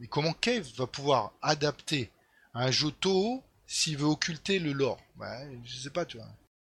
mais 0.00 0.08
comment 0.08 0.32
Cave 0.32 0.66
va 0.76 0.88
pouvoir 0.88 1.30
adapter 1.42 2.10
un 2.54 2.72
jeu 2.72 2.90
Toho 2.90 3.44
s'il 3.68 3.96
veut 3.98 4.06
occulter 4.06 4.58
le 4.58 4.72
lore 4.72 4.98
bah, 5.16 5.36
Je 5.64 5.76
sais 5.76 5.90
pas, 5.90 6.04
tu 6.04 6.16
vois. 6.16 6.26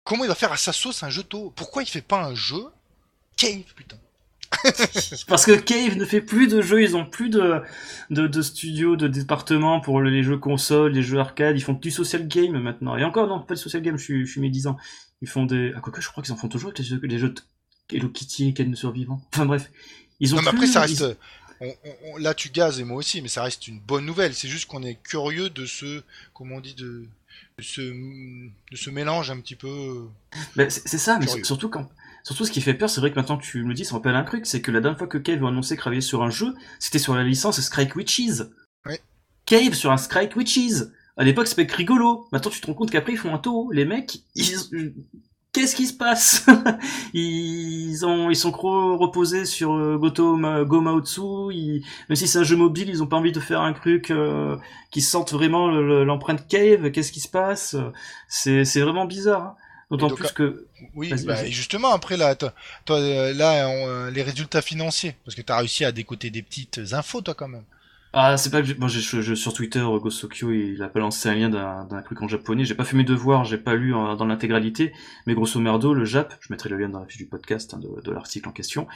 Comment 0.05 0.25
il 0.25 0.29
va 0.29 0.35
faire 0.35 0.51
à 0.51 0.57
sa 0.57 0.73
sauce 0.73 1.03
un 1.05 1.11
jeu 1.11 1.23
Toho 1.23 1.53
Pourquoi 1.55 1.83
il 1.83 1.87
fait 1.89 2.01
pas 2.03 2.25
un 2.25 2.35
jeu 2.35 2.65
Cave, 3.37 3.63
putain? 3.77 3.99
Parce 5.29 5.45
que 5.45 5.53
Cave 5.53 5.97
ne 5.97 6.07
fait 6.07 6.23
plus 6.23 6.49
de 6.49 6.63
jeux, 6.63 6.83
ils 6.83 6.97
ont 6.97 7.05
plus 7.05 7.29
de, 7.29 7.61
de, 8.09 8.27
de 8.27 8.43
studios, 8.43 8.97
de 8.97 9.07
départements 9.07 9.81
pour 9.81 10.01
les 10.01 10.23
jeux 10.23 10.39
consoles, 10.39 10.93
les 10.93 11.03
jeux 11.03 11.19
arcade, 11.19 11.57
ils 11.57 11.61
font 11.63 11.75
du 11.75 11.91
social 11.91 12.27
game 12.27 12.59
maintenant. 12.59 12.97
Et 12.97 13.05
encore, 13.05 13.29
non, 13.29 13.41
pas 13.41 13.55
de 13.55 13.59
social 13.59 13.83
game, 13.83 13.99
je 13.99 14.05
suis, 14.05 14.27
je 14.27 14.33
suis 14.33 14.41
médisant. 14.41 14.79
Ils 15.21 15.29
font 15.29 15.45
des... 15.45 15.73
Ah, 15.77 15.81
quoique, 15.81 16.01
je 16.01 16.09
crois 16.09 16.23
qu'ils 16.25 16.33
en 16.33 16.37
font 16.37 16.49
toujours 16.49 16.69
avec 16.71 16.79
les 16.79 16.85
jeux, 16.85 17.01
les 17.03 17.19
jeux 17.19 17.29
de 17.31 17.41
Hello 17.95 18.09
Kitty 18.09 18.49
et 18.49 18.55
Ken 18.55 18.71
le 18.71 18.77
Survivant. 18.77 19.21
Enfin 19.35 19.45
bref. 19.45 19.71
Ils 20.21 20.35
ont 20.35 20.39
Non, 20.39 20.43
mais 20.45 20.51
plus- 20.51 20.57
après, 20.59 20.67
ça 20.67 20.81
reste. 20.81 21.19
On- 21.61 21.75
on- 22.05 22.17
là, 22.19 22.35
tu 22.35 22.51
gazes 22.51 22.79
et 22.81 22.85
moi 22.85 22.97
aussi, 22.99 23.21
mais 23.23 23.29
ça 23.29 23.43
reste 23.43 23.67
une 23.69 23.81
bonne 23.81 24.05
nouvelle. 24.07 24.35
C'est 24.35 24.49
juste 24.49 24.67
qu'on 24.67 24.83
est 24.83 24.97
curieux 25.03 25.51
de 25.51 25.67
ce. 25.67 26.03
Comment 26.35 26.57
on 26.57 26.61
dit 26.61 26.75
de, 26.75 27.05
de 27.59 27.63
ce, 27.63 27.81
de 27.81 28.77
ce 28.77 28.91
mélange 28.91 29.31
un 29.31 29.41
petit 29.41 29.57
peu. 29.57 30.07
Ben, 30.57 30.71
c'est 30.71 30.99
ça, 30.99 31.19
mais 31.19 31.27
surtout 31.45 31.69
quand, 31.69 31.89
surtout 32.25 32.45
ce 32.45 32.51
qui 32.53 32.61
fait 32.61 32.75
peur, 32.75 32.89
c'est 32.91 33.01
vrai 33.01 33.11
que 33.11 33.17
maintenant 33.17 33.39
tu 33.39 33.63
me 33.63 33.69
le 33.69 33.75
dis, 33.75 33.85
ça 33.85 33.93
me 33.93 33.99
rappelle 33.99 34.15
un 34.15 34.25
truc, 34.25 34.47
c'est 34.47 34.61
que 34.61 34.71
la 34.71 34.81
dernière 34.81 34.99
fois 34.99 35.09
que 35.09 35.19
Cave 35.19 35.45
a 35.45 35.49
annoncé 35.49 35.77
travailler 35.77 36.01
sur 36.03 36.23
un 36.23 36.31
jeu, 36.31 36.55
c'était 36.79 36.99
sur 36.99 37.15
la 37.15 37.25
licence 37.25 37.61
Strike 37.61 37.97
Witches. 37.97 38.43
Ouais. 38.87 39.01
Cave 39.47 39.75
sur 39.75 39.91
un 39.91 39.97
Strike 39.97 40.37
Witches. 40.37 40.85
À 41.17 41.25
l'époque, 41.25 41.49
c'était 41.49 41.71
rigolo. 41.73 42.29
Maintenant, 42.31 42.51
tu 42.53 42.61
te 42.61 42.67
rends 42.69 42.75
compte 42.75 42.93
qu'après, 42.93 43.13
ils 43.13 43.19
font 43.19 43.35
un 43.35 43.39
taux. 43.39 43.73
Les 43.73 43.85
mecs, 43.85 44.21
ils, 44.37 44.93
qu'est-ce 45.53 45.75
qui 45.77 45.87
se 45.87 45.93
passe? 45.95 46.47
ils 47.15 48.05
ont, 48.07 48.31
ils 48.31 48.37
sont 48.37 48.53
trop 48.53 48.97
reposés 48.97 49.45
sur 49.45 49.73
euh, 49.75 49.97
Goto 49.99 50.37
Ma- 50.37 50.65
Go 50.65 50.81
Maotsu. 50.81 51.53
Ils, 51.53 51.85
même 52.09 52.17
si 52.17 52.29
c'est 52.29 52.39
un 52.39 52.45
jeu 52.45 52.57
mobile, 52.57 52.89
ils 52.89 53.03
ont 53.03 53.07
pas 53.07 53.17
envie 53.17 53.33
de 53.33 53.41
faire 53.41 53.61
un 53.63 53.73
truc, 53.73 54.11
euh, 54.11 54.57
qui 54.91 55.01
sente 55.01 55.33
vraiment 55.33 55.69
le- 55.69 55.87
le- 55.87 56.05
l'empreinte 56.05 56.47
Cave. 56.49 56.91
Qu'est-ce 56.91 57.13
qui 57.13 57.21
se 57.21 57.29
passe? 57.29 57.77
C'est, 58.29 58.65
c'est 58.65 58.81
vraiment 58.81 59.07
bizarre. 59.07 59.43
hein. 59.43 59.57
D'autant 59.91 60.11
plus 60.11 60.33
que, 60.33 60.67
Oui, 60.95 61.11
bah, 61.25 61.45
et 61.47 61.51
justement, 61.51 61.93
après, 61.95 62.19
là, 62.19 62.35
toi, 62.35 62.53
toi, 62.85 62.99
euh, 62.99 63.33
là 63.33 63.69
on, 63.71 64.11
les 64.11 64.23
résultats 64.23 64.61
financiers. 64.61 65.17
Parce 65.25 65.35
que 65.35 65.41
t'as 65.41 65.57
réussi 65.59 65.85
à 65.85 65.93
décoter 65.93 66.29
des 66.31 66.43
petites 66.43 66.81
infos, 66.93 67.23
toi, 67.23 67.33
quand 67.35 67.49
même. 67.49 67.65
Ah, 68.15 68.39
c'est 68.39 68.49
pas 68.51 68.63
que 68.63 68.67
j'ai- 68.69 69.01
je, 69.01 69.21
je- 69.21 69.35
sur 69.35 69.53
Twitter, 69.53 69.81
euh, 69.81 69.99
Gosokyo, 69.99 70.51
il 70.51 70.83
a 70.83 70.89
pas 70.89 70.99
lancé 70.99 71.29
un 71.29 71.35
lien 71.35 71.51
d'un 71.51 72.03
truc 72.03 72.23
en 72.23 72.29
japonais. 72.29 72.65
J'ai 72.65 72.75
pas 72.75 72.85
fait 72.85 72.97
mes 72.97 73.05
devoirs, 73.05 73.45
j'ai 73.45 73.59
pas 73.59 73.75
lu 73.75 73.93
en- 73.95 74.17
dans 74.17 74.25
l'intégralité, 74.25 74.93
mais 75.27 75.35
grosso 75.35 75.61
merdo, 75.61 75.93
le 75.93 76.07
Jap, 76.07 76.35
je 76.41 76.51
mettrai 76.51 76.71
le 76.71 76.79
lien 76.79 76.89
dans 76.89 77.01
la 77.01 77.07
fiche 77.07 77.19
du 77.19 77.27
podcast 77.27 77.75
hein, 77.75 77.79
de, 77.79 78.01
de 78.01 78.11
l'article 78.11 78.49
en 78.49 78.53
question. 78.53 78.87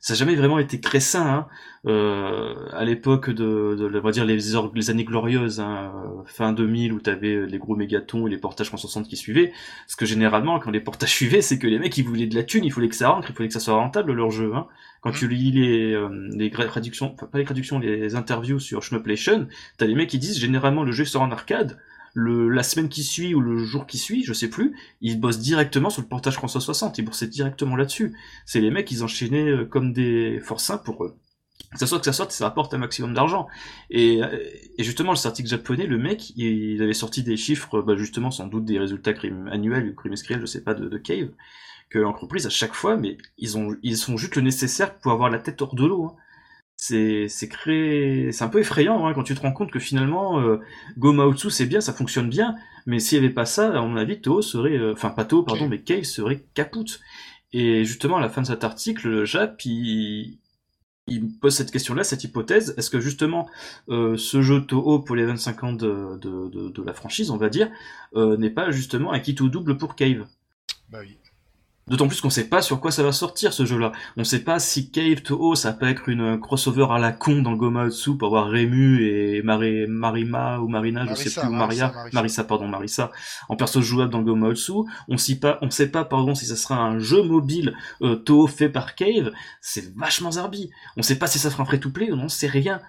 Ça 0.00 0.12
a 0.12 0.16
jamais 0.16 0.36
vraiment 0.36 0.58
été 0.60 0.80
très 0.80 1.00
sain, 1.00 1.26
hein. 1.26 1.46
Euh, 1.86 2.54
à 2.72 2.84
l'époque 2.84 3.30
de, 3.30 3.74
de, 3.74 3.98
on 3.98 4.02
va 4.02 4.10
dire 4.10 4.26
les, 4.26 4.38
les 4.74 4.90
années 4.90 5.04
glorieuses, 5.04 5.60
hein, 5.60 5.92
euh, 5.94 6.22
fin 6.26 6.52
2000 6.52 6.92
où 6.92 7.00
t'avais 7.00 7.46
les 7.46 7.58
gros 7.58 7.74
mégatons 7.74 8.26
et 8.26 8.30
les 8.30 8.36
portages 8.36 8.66
360 8.66 9.08
qui 9.08 9.16
suivaient. 9.16 9.52
Parce 9.86 9.96
que 9.96 10.04
généralement, 10.04 10.58
quand 10.60 10.70
les 10.70 10.80
portages 10.80 11.10
suivaient, 11.14 11.40
c'est 11.40 11.58
que 11.58 11.66
les 11.66 11.78
mecs 11.78 11.96
ils 11.96 12.04
voulaient 12.04 12.26
de 12.26 12.34
la 12.34 12.42
thune, 12.42 12.64
il 12.64 12.72
fallait 12.72 12.88
que 12.88 12.96
ça 12.96 13.08
rentre, 13.08 13.30
il 13.30 13.34
fallait 13.34 13.48
que 13.48 13.54
ça 13.54 13.60
soit 13.60 13.74
rentable 13.74 14.12
leur 14.12 14.30
jeu. 14.30 14.54
Hein. 14.54 14.66
Quand 15.00 15.12
tu 15.12 15.28
lis 15.28 15.52
les, 15.52 15.94
euh, 15.94 16.28
les 16.34 16.50
traductions, 16.50 17.12
enfin 17.14 17.26
pas 17.26 17.38
les 17.38 17.44
traductions, 17.44 17.78
les 17.78 18.14
interviews 18.14 18.58
sur 18.58 18.82
Shmuplation, 18.82 19.48
t'as 19.78 19.86
les 19.86 19.94
mecs 19.94 20.10
qui 20.10 20.18
disent 20.18 20.38
généralement 20.38 20.82
le 20.82 20.92
jeu 20.92 21.06
sort 21.06 21.22
en 21.22 21.30
arcade, 21.30 21.78
le, 22.14 22.48
la 22.48 22.62
semaine 22.62 22.88
qui 22.88 23.02
suit 23.02 23.34
ou 23.34 23.40
le 23.40 23.58
jour 23.58 23.86
qui 23.86 23.98
suit, 23.98 24.24
je 24.24 24.32
sais 24.32 24.48
plus, 24.48 24.76
ils 25.00 25.18
bossent 25.20 25.38
directement 25.38 25.90
sur 25.90 26.02
le 26.02 26.08
portage 26.08 26.34
360, 26.34 26.98
ils 26.98 27.02
boursaient 27.02 27.28
directement 27.28 27.76
là-dessus. 27.76 28.14
C'est 28.46 28.60
les 28.60 28.70
mecs, 28.70 28.90
ils 28.90 29.04
enchaînaient 29.04 29.48
euh, 29.48 29.64
comme 29.64 29.92
des 29.92 30.40
forçats 30.40 30.78
pour 30.78 31.04
euh, 31.04 31.16
que 31.72 31.78
ça 31.78 31.86
soit 31.86 31.98
que 31.98 32.04
ça 32.04 32.12
sorte, 32.12 32.32
ça 32.32 32.44
rapporte 32.44 32.74
un 32.74 32.78
maximum 32.78 33.14
d'argent. 33.14 33.46
Et, 33.90 34.20
et 34.78 34.84
justement, 34.84 35.12
le 35.12 35.26
article 35.26 35.48
japonais, 35.48 35.86
le 35.86 35.98
mec, 35.98 36.32
il, 36.36 36.82
avait 36.82 36.94
sorti 36.94 37.22
des 37.22 37.36
chiffres, 37.36 37.82
bah 37.82 37.96
justement, 37.96 38.30
sans 38.30 38.46
doute 38.46 38.64
des 38.64 38.78
résultats 38.78 39.12
crime 39.12 39.48
annuels 39.52 39.88
ou 39.88 39.94
trimestriels, 39.94 40.40
je 40.40 40.46
sais 40.46 40.62
pas, 40.62 40.74
de, 40.74 40.88
de 40.88 40.98
Cave, 40.98 41.30
que 41.90 41.98
l'entreprise, 41.98 42.46
à 42.46 42.50
chaque 42.50 42.74
fois, 42.74 42.96
mais 42.96 43.18
ils 43.38 43.58
ont, 43.58 43.76
ils 43.82 43.96
sont 43.96 44.16
juste 44.16 44.36
le 44.36 44.42
nécessaire 44.42 44.98
pour 44.98 45.12
avoir 45.12 45.30
la 45.30 45.38
tête 45.38 45.60
hors 45.62 45.74
de 45.74 45.86
l'eau. 45.86 46.04
hein. 46.06 46.16
C'est, 46.76 47.28
c'est 47.28 47.48
créé, 47.48 48.32
c'est 48.32 48.42
un 48.42 48.48
peu 48.48 48.60
effrayant 48.60 49.06
hein, 49.06 49.12
quand 49.14 49.22
tu 49.22 49.34
te 49.34 49.40
rends 49.42 49.52
compte 49.52 49.70
que 49.70 49.78
finalement, 49.78 50.40
euh, 50.40 50.60
Go 50.96 51.12
Maotsu 51.12 51.50
c'est 51.50 51.66
bien, 51.66 51.82
ça 51.82 51.92
fonctionne 51.92 52.30
bien, 52.30 52.56
mais 52.86 53.00
s'il 53.00 53.16
y 53.16 53.24
avait 53.24 53.34
pas 53.34 53.44
ça, 53.44 53.68
à 53.78 53.82
mon 53.82 53.96
avis, 53.96 54.22
Toho 54.22 54.40
serait, 54.40 54.78
euh, 54.78 54.94
enfin 54.94 55.10
pas 55.10 55.26
Toho, 55.26 55.42
pardon, 55.42 55.68
mais 55.68 55.82
Cave 55.82 56.04
serait 56.04 56.42
capoute. 56.54 57.00
Et 57.52 57.84
justement, 57.84 58.16
à 58.16 58.20
la 58.20 58.30
fin 58.30 58.42
de 58.42 58.46
cet 58.46 58.64
article, 58.64 59.08
le 59.08 59.24
Jap, 59.26 59.64
il, 59.66 60.39
il 61.10 61.28
pose 61.38 61.54
cette 61.54 61.70
question-là, 61.70 62.04
cette 62.04 62.24
hypothèse. 62.24 62.74
Est-ce 62.78 62.88
que 62.88 63.00
justement 63.00 63.48
euh, 63.88 64.16
ce 64.16 64.40
jeu 64.40 64.64
Toho 64.64 65.00
pour 65.00 65.16
les 65.16 65.24
25 65.24 65.64
ans 65.64 65.72
de 65.72 66.82
la 66.84 66.94
franchise, 66.94 67.30
on 67.30 67.36
va 67.36 67.48
dire, 67.48 67.70
euh, 68.14 68.36
n'est 68.36 68.50
pas 68.50 68.70
justement 68.70 69.12
un 69.12 69.20
kit 69.20 69.36
ou 69.40 69.48
double 69.48 69.76
pour 69.76 69.96
Cave? 69.96 70.26
Bah 70.88 70.98
oui. 71.02 71.18
D'autant 71.90 72.06
plus 72.08 72.20
qu'on 72.22 72.30
sait 72.30 72.48
pas 72.48 72.62
sur 72.62 72.80
quoi 72.80 72.90
ça 72.92 73.02
va 73.02 73.12
sortir 73.12 73.52
ce 73.52 73.66
jeu-là. 73.66 73.90
On 74.16 74.24
sait 74.24 74.38
pas 74.44 74.58
si 74.60 74.90
Cave 74.90 75.22
Toho 75.22 75.54
ça 75.56 75.72
peut 75.72 75.88
être 75.88 76.08
une 76.08 76.38
crossover 76.40 76.86
à 76.90 76.98
la 76.98 77.12
con 77.12 77.42
dans 77.42 77.52
Gomaotsu 77.54 78.16
pour 78.16 78.28
avoir 78.28 78.48
Rému 78.48 79.02
et 79.04 79.42
Mari- 79.42 79.86
Marima 79.88 80.60
ou 80.60 80.68
Marina, 80.68 81.04
je 81.04 81.14
sais 81.14 81.24
Marissa, 81.24 81.40
plus, 81.42 81.48
ou 81.50 81.52
Marissa, 81.52 81.84
Maria, 81.86 81.94
Marissa. 81.98 82.14
Marissa, 82.14 82.44
pardon, 82.44 82.68
Marissa, 82.68 83.10
en 83.48 83.56
perso 83.56 83.82
jouable 83.82 84.10
dans 84.12 84.22
Gomaotsu. 84.22 84.72
On 85.08 85.18
sait 85.18 85.34
pas, 85.36 85.58
on 85.62 85.68
sait 85.70 85.88
pas, 85.90 86.04
pardon, 86.04 86.34
si 86.34 86.46
ça 86.46 86.54
sera 86.56 86.76
un 86.76 86.98
jeu 87.00 87.22
mobile 87.22 87.74
euh, 88.02 88.14
Toho 88.16 88.46
fait 88.46 88.68
par 88.68 88.94
Cave. 88.94 89.32
C'est 89.60 89.92
vachement 89.96 90.30
zarbi. 90.30 90.70
On 90.96 91.02
sait 91.02 91.18
pas 91.18 91.26
si 91.26 91.38
ça 91.40 91.50
sera 91.50 91.64
un 91.64 91.66
free-to-play 91.66 92.12
ou 92.12 92.16
non, 92.16 92.28
c'est 92.28 92.46
rien. 92.46 92.80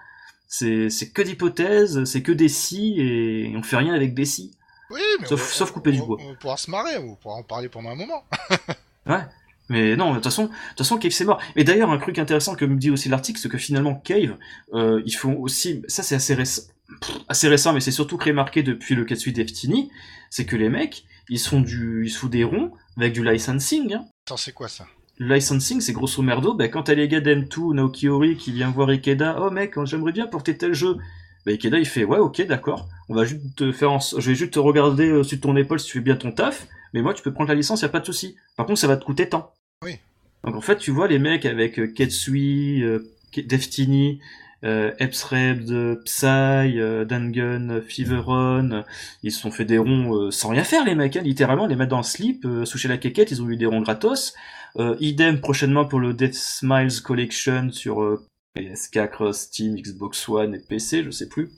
C'est, 0.46 0.88
que 1.12 1.22
d'hypothèses, 1.22 2.04
c'est 2.04 2.22
que 2.22 2.30
des 2.30 2.48
si 2.48 3.00
et 3.00 3.52
on 3.56 3.62
fait 3.64 3.78
rien 3.78 3.94
avec 3.94 4.14
des 4.14 4.26
si. 4.26 4.56
Oui, 4.90 5.00
mais 5.20 5.26
Sauf- 5.26 5.50
on 5.50 5.56
sauf 5.56 5.70
couper 5.72 5.90
du 5.92 6.02
bois. 6.02 6.18
On 6.20 6.34
pouvoir 6.34 6.58
se 6.58 6.70
marrer, 6.70 6.98
on 6.98 7.14
pourra 7.16 7.36
en 7.36 7.42
parler 7.42 7.70
pendant 7.70 7.88
un 7.90 7.94
moment. 7.94 8.22
Ouais. 9.06 9.22
Mais 9.68 9.96
non, 9.96 10.10
de 10.10 10.16
toute 10.16 10.24
façon, 10.24 10.44
de 10.44 10.48
toute 10.48 10.78
façon, 10.78 10.98
Cave 10.98 11.12
c'est 11.12 11.24
mort. 11.24 11.40
Et 11.56 11.64
d'ailleurs, 11.64 11.90
un 11.90 11.98
truc 11.98 12.18
intéressant 12.18 12.54
que 12.54 12.64
me 12.64 12.76
dit 12.76 12.90
aussi 12.90 13.08
l'article, 13.08 13.40
c'est 13.40 13.48
que 13.48 13.58
finalement 13.58 13.94
Cave, 13.94 14.36
euh, 14.74 15.02
ils 15.06 15.14
font 15.14 15.34
aussi, 15.36 15.82
ça 15.88 16.02
c'est 16.02 16.14
assez 16.14 16.34
récent, 16.34 16.62
assez 17.28 17.48
récent, 17.48 17.72
mais 17.72 17.80
c'est 17.80 17.90
surtout 17.90 18.18
remarqué 18.18 18.62
depuis 18.62 18.94
le 18.94 19.04
Katsui 19.04 19.32
Destiny, 19.32 19.90
c'est 20.30 20.44
que 20.44 20.56
les 20.56 20.68
mecs, 20.68 21.04
ils 21.28 21.38
se 21.38 21.48
font 21.48 21.60
du, 21.60 22.04
ils 22.04 22.10
foutent 22.10 22.32
des 22.32 22.44
ronds 22.44 22.72
avec 22.96 23.12
du 23.12 23.24
licensing. 23.24 23.94
Hein. 23.94 24.04
Attends, 24.26 24.36
c'est 24.36 24.52
quoi 24.52 24.68
ça? 24.68 24.86
Le 25.18 25.34
licensing, 25.34 25.80
c'est 25.80 25.92
grosso 25.92 26.22
merdo, 26.22 26.54
ben, 26.54 26.70
quand 26.70 26.84
t'as 26.84 26.94
les 26.94 27.08
gars 27.08 27.20
d'M2, 27.20 27.74
Naoki 27.74 28.08
Ori 28.08 28.36
qui 28.36 28.50
vient 28.50 28.70
voir 28.70 28.88
Ikeda, 28.88 29.38
oh 29.40 29.50
mec, 29.50 29.74
j'aimerais 29.84 30.12
bien 30.12 30.26
porter 30.26 30.56
tel 30.56 30.74
jeu. 30.74 30.96
Ben, 31.46 31.52
Ikeda 31.52 31.78
il 31.78 31.86
fait, 31.86 32.04
ouais, 32.04 32.18
ok, 32.18 32.44
d'accord, 32.46 32.88
on 33.08 33.14
va 33.14 33.24
juste 33.24 33.56
te 33.56 33.72
faire, 33.72 33.92
en... 33.92 34.00
je 34.00 34.28
vais 34.28 34.34
juste 34.34 34.54
te 34.54 34.58
regarder 34.58 35.08
euh, 35.08 35.22
sur 35.22 35.40
ton 35.40 35.56
épaule 35.56 35.80
si 35.80 35.86
tu 35.86 35.92
fais 35.92 36.00
bien 36.00 36.16
ton 36.16 36.32
taf, 36.32 36.66
mais 36.92 37.02
moi 37.02 37.14
tu 37.14 37.22
peux 37.22 37.32
prendre 37.32 37.48
la 37.48 37.54
licence, 37.54 37.82
y 37.82 37.84
a 37.84 37.88
pas 37.88 38.00
de 38.00 38.06
souci. 38.06 38.36
Par 38.56 38.66
contre, 38.66 38.78
ça 38.80 38.86
va 38.86 38.96
te 38.96 39.04
coûter 39.04 39.28
tant. 39.28 39.52
Oui. 39.84 39.96
Donc 40.44 40.54
en 40.56 40.60
fait, 40.60 40.76
tu 40.78 40.90
vois 40.90 41.08
les 41.08 41.18
mecs 41.18 41.46
avec 41.46 41.78
euh, 41.78 41.86
Ketsui, 41.86 42.82
euh, 42.82 43.00
Deftini, 43.46 44.20
euh, 44.64 44.92
Epsrebd, 44.98 46.02
Psy, 46.04 46.26
euh, 46.26 47.04
Dangun, 47.04 47.80
Feveron, 47.80 48.70
euh, 48.70 48.82
ils 49.22 49.32
se 49.32 49.40
sont 49.40 49.50
fait 49.50 49.64
des 49.64 49.78
ronds 49.78 50.14
euh, 50.16 50.30
sans 50.30 50.50
rien 50.50 50.64
faire 50.64 50.84
les 50.84 50.94
mecs, 50.94 51.16
hein, 51.16 51.22
littéralement 51.22 51.66
les 51.66 51.76
mettre 51.76 51.90
dans 51.90 51.96
le 51.98 52.02
slip, 52.02 52.44
euh, 52.44 52.64
soucher 52.64 52.88
la 52.88 52.98
quéquette, 52.98 53.30
ils 53.30 53.42
ont 53.42 53.48
eu 53.48 53.56
des 53.56 53.66
ronds 53.66 53.80
gratos. 53.80 54.34
Euh, 54.78 54.96
idem 55.00 55.40
prochainement 55.40 55.84
pour 55.84 56.00
le 56.00 56.14
Death 56.14 56.34
Smiles 56.34 57.02
Collection 57.02 57.70
sur 57.72 58.02
euh, 58.02 58.24
PSK, 58.54 59.10
Cross, 59.10 59.38
Steam, 59.42 59.76
Xbox 59.76 60.28
One 60.28 60.54
et 60.54 60.58
PC, 60.60 61.02
je 61.04 61.10
sais 61.10 61.28
plus. 61.28 61.50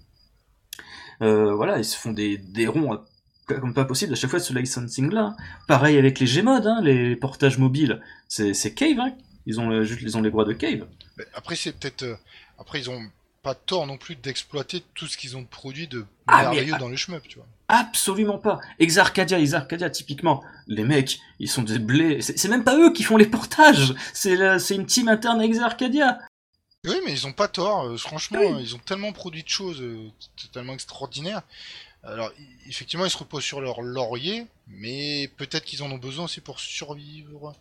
Euh, 1.22 1.54
voilà, 1.54 1.78
ils 1.78 1.84
se 1.84 1.96
font 1.96 2.12
des, 2.12 2.38
des 2.38 2.66
ronds 2.66 2.92
à- 2.92 3.04
comme 3.46 3.74
pas 3.74 3.84
possible 3.84 4.12
à 4.12 4.16
chaque 4.16 4.30
fois 4.30 4.40
ce 4.40 4.52
licensing 4.52 5.10
là. 5.12 5.34
Pareil 5.68 5.98
avec 5.98 6.18
les 6.18 6.26
Gmod, 6.26 6.66
hein, 6.66 6.80
les 6.82 7.16
portages 7.16 7.58
mobiles. 7.58 8.00
C'est, 8.28 8.74
Cave, 8.74 8.98
hein. 9.00 9.12
Ils 9.46 9.60
ont 9.60 9.68
le- 9.68 9.84
juste, 9.84 10.00
ils 10.02 10.16
ont 10.16 10.22
les 10.22 10.30
droits 10.30 10.44
de 10.46 10.52
Cave. 10.54 10.86
Mais 11.18 11.24
Après, 11.34 11.54
c'est 11.56 11.72
peut-être. 11.72 12.02
euh, 12.02 12.16
Après, 12.58 12.78
ils 12.80 12.88
ont 12.88 13.02
pas 13.42 13.54
tort 13.54 13.86
non 13.86 13.98
plus 13.98 14.16
d'exploiter 14.16 14.82
tout 14.94 15.06
ce 15.06 15.18
qu'ils 15.18 15.36
ont 15.36 15.44
produit 15.44 15.86
de 15.86 16.06
Ah, 16.26 16.36
mais- 16.38 16.42
merveilleux 16.56 16.78
dans 16.78 16.88
le 16.88 16.96
shmup, 16.96 17.28
tu 17.28 17.36
vois. 17.36 17.46
Absolument 17.68 18.38
pas. 18.38 18.58
Exarcadia, 18.78 19.38
Exarcadia, 19.38 19.90
typiquement, 19.90 20.42
les 20.66 20.84
mecs, 20.84 21.18
ils 21.40 21.48
sont 21.50 21.62
des 21.62 21.78
blés. 21.78 22.22
C'est, 22.22 22.48
même 22.48 22.64
pas 22.64 22.78
eux 22.78 22.92
qui 22.92 23.02
font 23.02 23.16
les 23.18 23.26
portages. 23.26 23.94
C'est, 24.14 24.58
c'est 24.58 24.74
une 24.76 24.86
team 24.86 25.08
interne 25.08 25.40
à 25.40 25.44
Exarcadia. 25.44 26.18
Oui, 26.86 26.96
mais 27.04 27.12
ils 27.12 27.26
ont 27.26 27.32
pas 27.32 27.48
tort. 27.48 27.84
euh, 27.86 27.96
franchement, 27.98 28.38
Oui. 28.40 28.46
euh, 28.54 28.60
ils 28.60 28.74
ont 28.74 28.78
tellement 28.78 29.12
produit 29.12 29.42
de 29.42 29.48
choses 29.48 29.80
euh, 29.82 30.08
totalement 30.40 30.72
extraordinaires. 30.74 31.42
Alors, 32.06 32.30
effectivement, 32.68 33.04
ils 33.04 33.10
se 33.10 33.16
reposent 33.16 33.44
sur 33.44 33.60
leur 33.60 33.80
laurier, 33.80 34.46
mais 34.68 35.30
peut-être 35.36 35.64
qu'ils 35.64 35.82
en 35.82 35.90
ont 35.90 35.98
besoin 35.98 36.26
aussi 36.26 36.40
pour 36.40 36.60
survivre. 36.60 37.54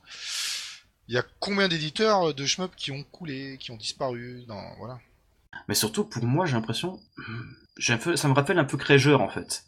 Il 1.07 1.15
y 1.15 1.17
a 1.17 1.23
combien 1.39 1.67
d'éditeurs 1.67 2.33
de 2.33 2.45
shmup 2.45 2.75
qui 2.75 2.91
ont 2.91 3.03
coulé, 3.03 3.57
qui 3.59 3.71
ont 3.71 3.77
disparu 3.77 4.43
dans 4.47 4.75
voilà. 4.77 4.99
Mais 5.67 5.75
surtout, 5.75 6.03
pour 6.03 6.25
moi, 6.25 6.45
j'ai 6.45 6.53
l'impression, 6.53 6.99
un 7.89 7.97
peu- 7.97 8.15
ça 8.15 8.27
me 8.27 8.33
rappelle 8.33 8.59
un 8.59 8.63
peu 8.63 8.77
Crégeur, 8.77 9.21
en 9.21 9.29
fait. 9.29 9.63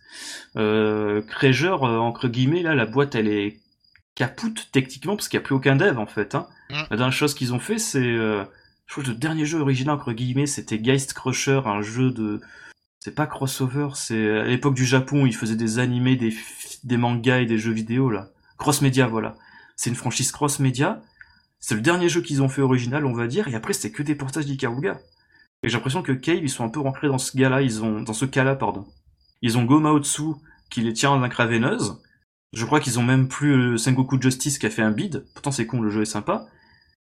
Euh, 0.55 1.21
Crégeur, 1.21 1.83
euh, 1.83 1.97
entre 1.97 2.27
guillemets, 2.27 2.63
là, 2.63 2.75
la 2.75 2.85
boîte, 2.85 3.15
elle 3.15 3.27
est 3.27 3.59
capoute, 4.15 4.69
techniquement, 4.71 5.15
parce 5.15 5.27
qu'il 5.27 5.37
n'y 5.39 5.43
a 5.43 5.45
plus 5.45 5.55
aucun 5.55 5.75
dev, 5.75 5.97
en 5.99 6.05
fait, 6.05 6.35
hein. 6.35 6.47
Mm. 6.69 6.73
La 6.89 6.97
dernière 6.97 7.13
chose 7.13 7.33
qu'ils 7.33 7.53
ont 7.53 7.59
fait, 7.59 7.77
c'est, 7.77 7.99
euh, 7.99 8.43
je 8.87 8.93
crois 8.93 9.03
que 9.03 9.09
le 9.09 9.15
dernier 9.15 9.45
jeu 9.45 9.59
original, 9.59 9.95
entre 9.95 10.13
guillemets, 10.13 10.47
c'était 10.47 10.79
Geist 10.79 11.13
Crusher, 11.13 11.61
un 11.65 11.81
jeu 11.81 12.11
de, 12.11 12.41
c'est 13.05 13.13
pas 13.13 13.27
crossover, 13.27 13.89
c'est 13.93 14.39
à 14.39 14.45
l'époque 14.45 14.73
du 14.73 14.83
Japon, 14.83 15.27
ils 15.27 15.35
faisaient 15.35 15.55
des 15.55 15.77
animés, 15.77 16.15
des, 16.15 16.97
mangas 16.97 17.41
et 17.41 17.45
des 17.45 17.59
jeux 17.59 17.71
vidéo, 17.71 18.09
là. 18.09 18.31
Cross 18.57 18.81
Media, 18.81 19.05
voilà. 19.05 19.37
C'est 19.75 19.91
une 19.91 19.95
franchise 19.95 20.31
Cross 20.31 20.57
Media. 20.57 21.03
C'est 21.59 21.75
le 21.75 21.81
dernier 21.81 22.09
jeu 22.09 22.21
qu'ils 22.21 22.41
ont 22.41 22.49
fait 22.49 22.63
original, 22.63 23.05
on 23.05 23.13
va 23.13 23.27
dire, 23.27 23.47
et 23.47 23.53
après, 23.53 23.73
c'est 23.73 23.91
que 23.91 24.01
des 24.01 24.15
portages 24.15 24.47
d'Ikaruga. 24.47 24.99
Et 25.61 25.69
j'ai 25.69 25.77
l'impression 25.77 26.01
que 26.01 26.13
Cave, 26.13 26.39
ils 26.41 26.49
sont 26.49 26.65
un 26.65 26.69
peu 26.69 26.79
rentrés 26.79 27.07
dans 27.07 27.19
ce 27.19 27.37
gars-là, 27.37 27.61
ils 27.61 27.83
ont, 27.83 28.01
dans 28.01 28.13
ce 28.13 28.25
cas-là, 28.25 28.55
pardon. 28.55 28.87
Ils 29.43 29.59
ont 29.59 29.65
Gomaotsu, 29.65 30.23
qui 30.71 30.81
les 30.81 30.93
tient 30.93 31.11
en 31.11 31.21
incraveineuse. 31.21 32.01
Je 32.53 32.65
crois 32.65 32.79
qu'ils 32.79 32.97
ont 32.97 33.03
même 33.03 33.27
plus 33.27 33.73
euh, 33.73 33.77
Sengoku 33.77 34.19
Justice 34.19 34.57
qui 34.57 34.65
a 34.65 34.71
fait 34.71 34.81
un 34.81 34.89
bid. 34.89 35.27
Pourtant, 35.35 35.51
c'est 35.51 35.67
con, 35.67 35.79
le 35.79 35.91
jeu 35.91 36.01
est 36.01 36.05
sympa. 36.05 36.47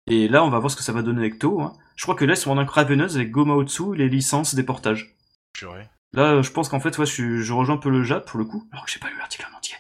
Et 0.08 0.28
là, 0.28 0.44
on 0.44 0.50
va 0.50 0.58
voir 0.58 0.72
ce 0.72 0.76
que 0.76 0.82
ça 0.82 0.92
va 0.92 1.04
donner 1.04 1.20
avec 1.20 1.38
Toho. 1.38 1.62
Hein. 1.62 1.74
Je 1.96 2.02
crois 2.02 2.16
que 2.16 2.26
là, 2.26 2.34
ils 2.34 2.38
sont 2.38 2.50
en 2.50 2.58
incraveineuse 2.58 3.16
avec 3.16 3.30
Gomaotsu, 3.30 3.94
les 3.94 4.10
licences 4.10 4.56
des 4.56 4.64
portages. 4.64 5.16
Purée. 5.54 5.88
Là, 6.14 6.42
je 6.44 6.52
pense 6.52 6.70
qu'en 6.70 6.80
fait, 6.80 6.96
ouais, 6.98 7.06
je, 7.06 7.12
suis- 7.12 7.44
je 7.44 7.54
rejoins 7.54 7.76
un 7.76 7.80
peu 7.80 7.90
le 7.90 8.04
Jap 8.04 8.26
pour 8.28 8.38
le 8.40 8.46
coup, 8.46 8.68
alors 8.72 8.86
que 8.86 8.92
j'ai 8.92 9.00
pas 9.00 9.10
lu 9.10 9.18
l'article 9.18 9.48
en 9.52 9.58
entier. 9.58 9.76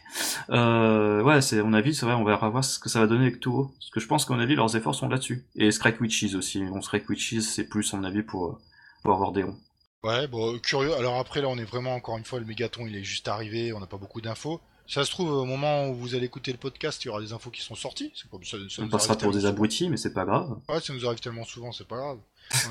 Euh, 0.49 1.21
ouais, 1.21 1.41
c'est 1.41 1.59
à 1.59 1.63
mon 1.63 1.73
avis, 1.73 1.93
c'est 1.93 2.05
vrai, 2.05 2.15
on 2.15 2.23
va 2.23 2.35
voir 2.35 2.63
ce 2.63 2.79
que 2.79 2.89
ça 2.89 2.99
va 2.99 3.07
donner 3.07 3.27
avec 3.27 3.39
Toho. 3.39 3.71
Parce 3.79 3.89
que 3.91 3.99
je 3.99 4.07
pense 4.07 4.25
qu'à 4.25 4.33
mon 4.33 4.39
avis, 4.39 4.55
leurs 4.55 4.75
efforts 4.75 4.95
sont 4.95 5.09
là-dessus. 5.09 5.45
Et 5.55 5.71
Strike 5.71 6.01
Witches 6.01 6.33
aussi. 6.35 6.63
Bon, 6.63 6.81
Strike 6.81 7.07
Witches, 7.09 7.39
c'est 7.41 7.65
plus, 7.65 7.93
à 7.93 7.97
mon 7.97 8.03
avis, 8.03 8.23
pour, 8.23 8.45
euh, 8.47 8.57
pour 9.03 9.13
avoir 9.13 9.31
des 9.31 9.43
ronds. 9.43 9.57
Ouais, 10.03 10.27
bon, 10.27 10.55
euh, 10.55 10.59
curieux. 10.59 10.93
Alors 10.95 11.17
après, 11.19 11.41
là, 11.41 11.47
on 11.49 11.57
est 11.57 11.63
vraiment, 11.63 11.95
encore 11.95 12.17
une 12.17 12.25
fois, 12.25 12.39
le 12.39 12.45
mégaton, 12.45 12.85
il 12.87 12.95
est 12.95 13.03
juste 13.03 13.27
arrivé, 13.27 13.73
on 13.73 13.79
n'a 13.79 13.87
pas 13.87 13.97
beaucoup 13.97 14.21
d'infos. 14.21 14.59
Ça 14.93 15.03
se 15.05 15.09
trouve, 15.09 15.31
au 15.31 15.45
moment 15.45 15.87
où 15.89 15.95
vous 15.95 16.13
allez 16.13 16.25
écouter 16.25 16.51
le 16.51 16.59
podcast, 16.59 17.03
il 17.03 17.07
y 17.07 17.09
aura 17.09 17.19
des 17.19 17.33
infos 17.33 17.49
qui 17.49 17.61
sont 17.61 17.73
sorties. 17.73 18.13
Comme 18.29 18.43
ça, 18.43 18.57
ça 18.69 18.83
On 18.83 18.89
passera 18.89 19.17
pour 19.17 19.31
des 19.31 19.45
abrutis, 19.47 19.89
mais 19.89 19.97
c'est 19.97 20.13
pas 20.13 20.23
grave. 20.23 20.55
Ouais, 20.69 20.79
ça 20.81 20.93
nous 20.93 21.03
arrive 21.07 21.19
tellement 21.19 21.45
souvent, 21.45 21.71
c'est 21.71 21.87
pas 21.87 21.97
grave. 21.97 22.17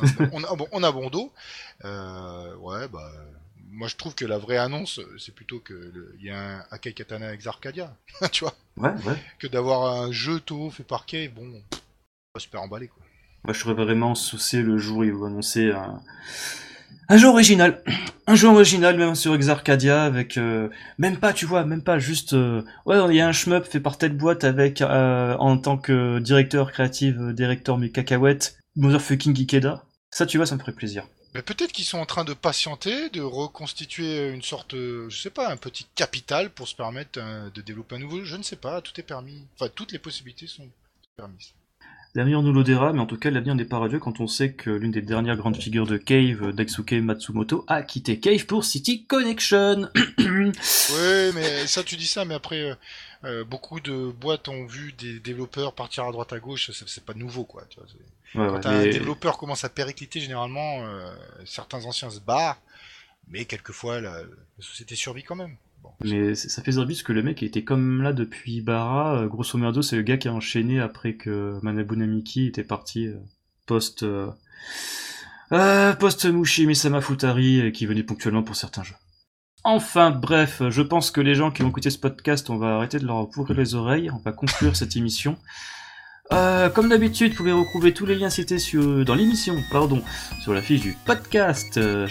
On 0.01 0.05
a, 0.07 0.29
on 0.33 0.45
a, 0.45 0.57
bon, 0.57 0.69
on 0.71 0.83
a 0.85 0.93
bon 0.93 1.11
dos. 1.11 1.33
Euh, 1.85 2.55
ouais, 2.59 2.87
bah, 2.87 3.11
moi 3.71 3.89
je 3.89 3.97
trouve 3.97 4.15
que 4.15 4.25
la 4.25 4.39
vraie 4.39 4.59
annonce, 4.59 5.01
c'est 5.19 5.35
plutôt 5.35 5.59
que 5.59 5.73
le- 5.75 6.15
il 6.21 6.27
y 6.27 6.31
a 6.31 6.59
un 6.59 6.65
Akai 6.71 6.93
Katana 6.93 7.33
Ex 7.35 7.45
Arcadia, 7.49 7.97
tu 8.31 8.45
vois, 8.45 8.55
Ouais, 8.77 8.93
ouais. 9.05 9.17
que 9.41 9.49
d'avoir 9.49 10.03
un 10.03 10.13
jeu 10.13 10.39
Toho 10.39 10.71
fait 10.71 10.85
par 10.85 11.07
Kay, 11.07 11.27
bon, 11.27 11.43
on 11.47 11.79
va 12.35 12.41
se 12.41 12.47
faire 12.49 12.63
emballer 12.63 12.87
quoi. 12.87 13.03
Moi, 13.45 13.53
je 13.53 13.59
serais 13.59 13.75
vraiment 13.75 14.15
saucé 14.15 14.63
le 14.63 14.79
jour 14.79 14.99
où 14.99 15.05
ils 15.05 15.13
vont 15.13 15.27
annoncer 15.27 15.73
un, 15.73 16.01
un 17.09 17.17
jeu 17.17 17.29
original. 17.29 17.83
Un 18.29 18.37
jeu 18.37 18.47
original, 18.47 18.97
même 18.97 19.17
sur 19.17 19.35
Exarcadia, 19.35 20.05
avec, 20.05 20.37
euh, 20.39 20.69
même 20.97 21.19
pas, 21.19 21.33
tu 21.33 21.45
vois, 21.45 21.65
même 21.65 21.83
pas 21.83 21.99
juste, 21.99 22.35
euh, 22.35 22.63
ouais, 22.87 22.97
il 23.09 23.17
y 23.17 23.21
a 23.21 23.27
un 23.27 23.33
shmup 23.33 23.65
fait 23.65 23.81
par 23.81 23.99
telle 23.99 24.17
boîte 24.17 24.45
avec, 24.45 24.81
euh, 24.81 25.37
en 25.41 25.59
tant 25.59 25.77
que 25.77 26.21
directeur 26.21 26.71
créatif, 26.71 27.17
euh, 27.19 27.33
directeur 27.33 27.79
mais 27.79 27.91
cacahuète, 27.91 28.59
motherfucking 28.77 29.37
Ikeda. 29.37 29.85
Ça, 30.13 30.25
tu 30.25 30.37
vois, 30.37 30.47
ça 30.47 30.55
me 30.55 30.61
ferait 30.61 30.71
plaisir. 30.71 31.05
Mais 31.35 31.43
peut-être 31.43 31.73
qu'ils 31.73 31.87
sont 31.87 31.99
en 31.99 32.07
train 32.07 32.25
de 32.25 32.35
patienter, 32.35 33.09
de 33.09 33.23
reconstituer 33.23 34.29
une 34.29 34.43
sorte, 34.43 34.75
euh, 34.75 35.09
je 35.09 35.21
sais 35.21 35.31
pas, 35.31 35.51
un 35.51 35.57
petit 35.57 35.87
capital 35.95 36.51
pour 36.51 36.69
se 36.69 36.75
permettre 36.75 37.19
euh, 37.19 37.49
de 37.51 37.63
développer 37.63 37.97
un 37.97 38.01
nouveau 38.01 38.19
jeu. 38.19 38.25
Je 38.25 38.37
ne 38.37 38.43
sais 38.43 38.57
pas, 38.57 38.83
tout 38.83 38.99
est 39.01 39.05
permis. 39.05 39.47
Enfin, 39.55 39.71
toutes 39.75 39.93
les 39.93 39.99
possibilités 39.99 40.47
sont 40.47 40.69
permises. 41.17 41.55
L'avenir 42.15 42.43
nous 42.43 42.53
l'audira, 42.53 42.93
mais 42.93 43.01
en 43.01 43.07
tout 43.07 43.17
cas, 43.17 43.31
l'avenir 43.31 43.55
n'est 43.55 43.65
pas 43.65 43.79
radieux 43.79 43.99
quand 43.99 44.21
on 44.21 44.27
sait 44.27 44.53
que 44.53 44.69
l'une 44.69 44.91
des 44.91 45.01
dernières 45.01 45.37
grandes 45.37 45.57
figures 45.57 45.87
de 45.87 45.97
Cave, 45.97 46.43
euh, 46.43 46.53
Daisuke 46.53 46.93
Matsumoto, 46.93 47.65
a 47.69 47.83
quitté 47.83 48.21
Cave 48.21 48.45
pour 48.45 48.65
City 48.67 49.05
Connection. 49.07 49.89
Oui, 50.19 51.31
mais 51.35 51.67
ça, 51.67 51.83
tu 51.83 51.97
dis 51.97 52.07
ça, 52.07 52.25
mais 52.27 52.35
après, 52.35 52.61
euh, 52.61 52.75
euh, 53.25 53.45
beaucoup 53.45 53.81
de 53.81 54.11
boîtes 54.11 54.49
ont 54.49 54.67
vu 54.67 54.93
des 54.93 55.21
développeurs 55.21 55.73
partir 55.75 56.05
à 56.05 56.13
droite 56.13 56.33
à 56.35 56.39
gauche, 56.39 56.71
c'est 56.87 57.05
pas 57.05 57.15
nouveau, 57.15 57.45
quoi. 57.45 57.65
Tu 57.71 57.79
vois, 57.79 57.89
c'est- 57.89 58.39
Ouais, 58.39 58.47
Quand 58.49 58.55
ouais, 58.57 58.67
un 58.67 58.83
mais- 58.83 58.91
développeur 58.91 59.39
commence 59.39 59.65
à 59.65 59.69
péricliter, 59.71 60.21
généralement, 60.21 60.85
euh, 60.85 61.15
certains 61.47 61.85
anciens 61.85 62.11
se 62.11 62.21
barrent, 62.21 62.61
mais 63.29 63.45
quelquefois, 63.47 64.01
la, 64.01 64.21
la 64.21 64.25
société 64.61 64.95
survit 64.97 65.23
quand 65.23 65.37
même. 65.37 65.57
Mais 66.05 66.35
ça 66.35 66.63
fait 66.63 66.73
parce 66.73 67.03
que 67.03 67.13
le 67.13 67.23
mec 67.23 67.43
était 67.43 67.65
comme 67.65 68.03
là 68.03 68.13
depuis 68.13 68.61
Bara. 68.61 69.17
euh, 69.17 69.27
grosso 69.29 69.59
merdo, 69.59 69.83
c'est 69.83 69.97
le 69.97 70.03
gars 70.03 70.17
qui 70.17 70.29
a 70.29 70.33
enchaîné 70.33 70.81
après 70.81 71.15
que 71.15 71.59
Manabu 71.63 71.97
Namiki 71.97 72.47
était 72.47 72.65
parti 72.65 73.07
euh, 73.07 73.17
post 73.67 74.03
euh, 74.03 74.33
post 75.95 76.25
Mushi 76.27 76.67
Misama 76.67 77.01
Futari 77.01 77.71
qui 77.73 77.87
venait 77.87 78.03
ponctuellement 78.03 78.43
pour 78.43 78.57
certains 78.57 78.83
jeux. 78.83 78.97
Enfin, 79.65 80.11
bref, 80.11 80.63
je 80.71 80.83
pense 80.83 81.13
que 81.13 81.21
les 81.21 81.37
gens 81.37 81.53
qui 81.53 81.63
vont 81.63 81.69
écouter 81.69 81.91
ce 81.91 81.99
podcast, 81.99 82.51
on 82.51 82.57
va 82.57 82.77
arrêter 82.77 82.99
de 82.99 83.07
leur 83.07 83.31
pourrir 83.31 83.57
les 83.57 83.77
oreilles, 83.77 84.11
on 84.11 84.19
va 84.19 84.33
conclure 84.33 84.75
cette 84.75 84.97
émission. 84.97 85.37
Euh, 86.33 86.71
comme 86.71 86.89
d'habitude, 86.89 87.33
vous 87.33 87.37
pouvez 87.37 87.53
retrouver 87.53 87.93
tous 87.93 88.07
les 88.07 88.15
liens 88.15 88.31
cités 88.31 88.59
sur, 88.59 89.05
dans 89.05 89.15
l'émission, 89.15 89.55
pardon, 89.71 90.03
sur 90.43 90.55
la 90.55 90.63
fiche 90.63 90.81
du 90.81 90.97
podcast 91.05 91.77
euh. 91.77 92.07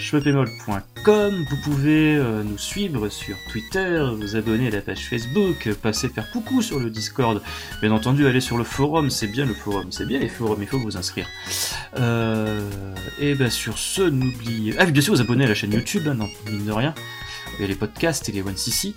Vous 1.04 1.56
pouvez 1.64 2.14
euh, 2.14 2.44
nous 2.44 2.56
suivre 2.56 3.08
sur 3.08 3.36
Twitter, 3.50 4.00
vous 4.16 4.36
abonner 4.36 4.68
à 4.68 4.70
la 4.70 4.80
page 4.80 5.08
Facebook, 5.08 5.74
passer 5.82 6.08
faire 6.08 6.30
coucou 6.30 6.62
sur 6.62 6.78
le 6.78 6.88
Discord. 6.88 7.42
Bien 7.80 7.90
entendu, 7.90 8.24
aller 8.28 8.40
sur 8.40 8.58
le 8.58 8.64
forum, 8.64 9.10
c'est 9.10 9.26
bien 9.26 9.44
le 9.44 9.54
forum, 9.54 9.90
c'est 9.90 10.06
bien 10.06 10.20
les 10.20 10.28
forums, 10.28 10.62
il 10.62 10.68
faut 10.68 10.78
vous 10.78 10.96
inscrire. 10.96 11.26
Euh, 11.98 12.70
et 13.18 13.34
ben 13.34 13.50
sur 13.50 13.76
ce, 13.76 14.02
n'oubliez... 14.02 14.74
Ah, 14.78 14.86
bien 14.86 15.02
sûr, 15.02 15.14
vous 15.14 15.20
abonner 15.20 15.46
à 15.46 15.48
la 15.48 15.54
chaîne 15.54 15.72
YouTube, 15.72 16.06
hein, 16.06 16.14
non, 16.14 16.28
mine 16.48 16.64
de 16.64 16.72
rien. 16.72 16.94
A 17.60 17.66
les 17.66 17.74
podcasts 17.74 18.28
et 18.28 18.32
les 18.32 18.42
One 18.42 18.56
CC. 18.56 18.94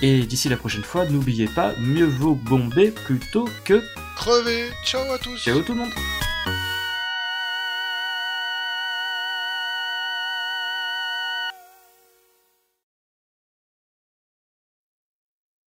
Et 0.00 0.20
d'ici 0.20 0.48
la 0.48 0.56
prochaine 0.56 0.82
fois, 0.82 1.04
n'oubliez 1.04 1.46
pas, 1.46 1.74
mieux 1.78 2.06
vaut 2.06 2.34
bomber 2.34 2.90
plutôt 2.90 3.48
que 3.64 3.82
Crevé. 4.16 4.70
Ciao 4.84 5.10
à 5.12 5.18
tous. 5.18 5.36
Ciao 5.38 5.60
tout 5.62 5.72
le 5.72 5.80
monde 5.80 5.90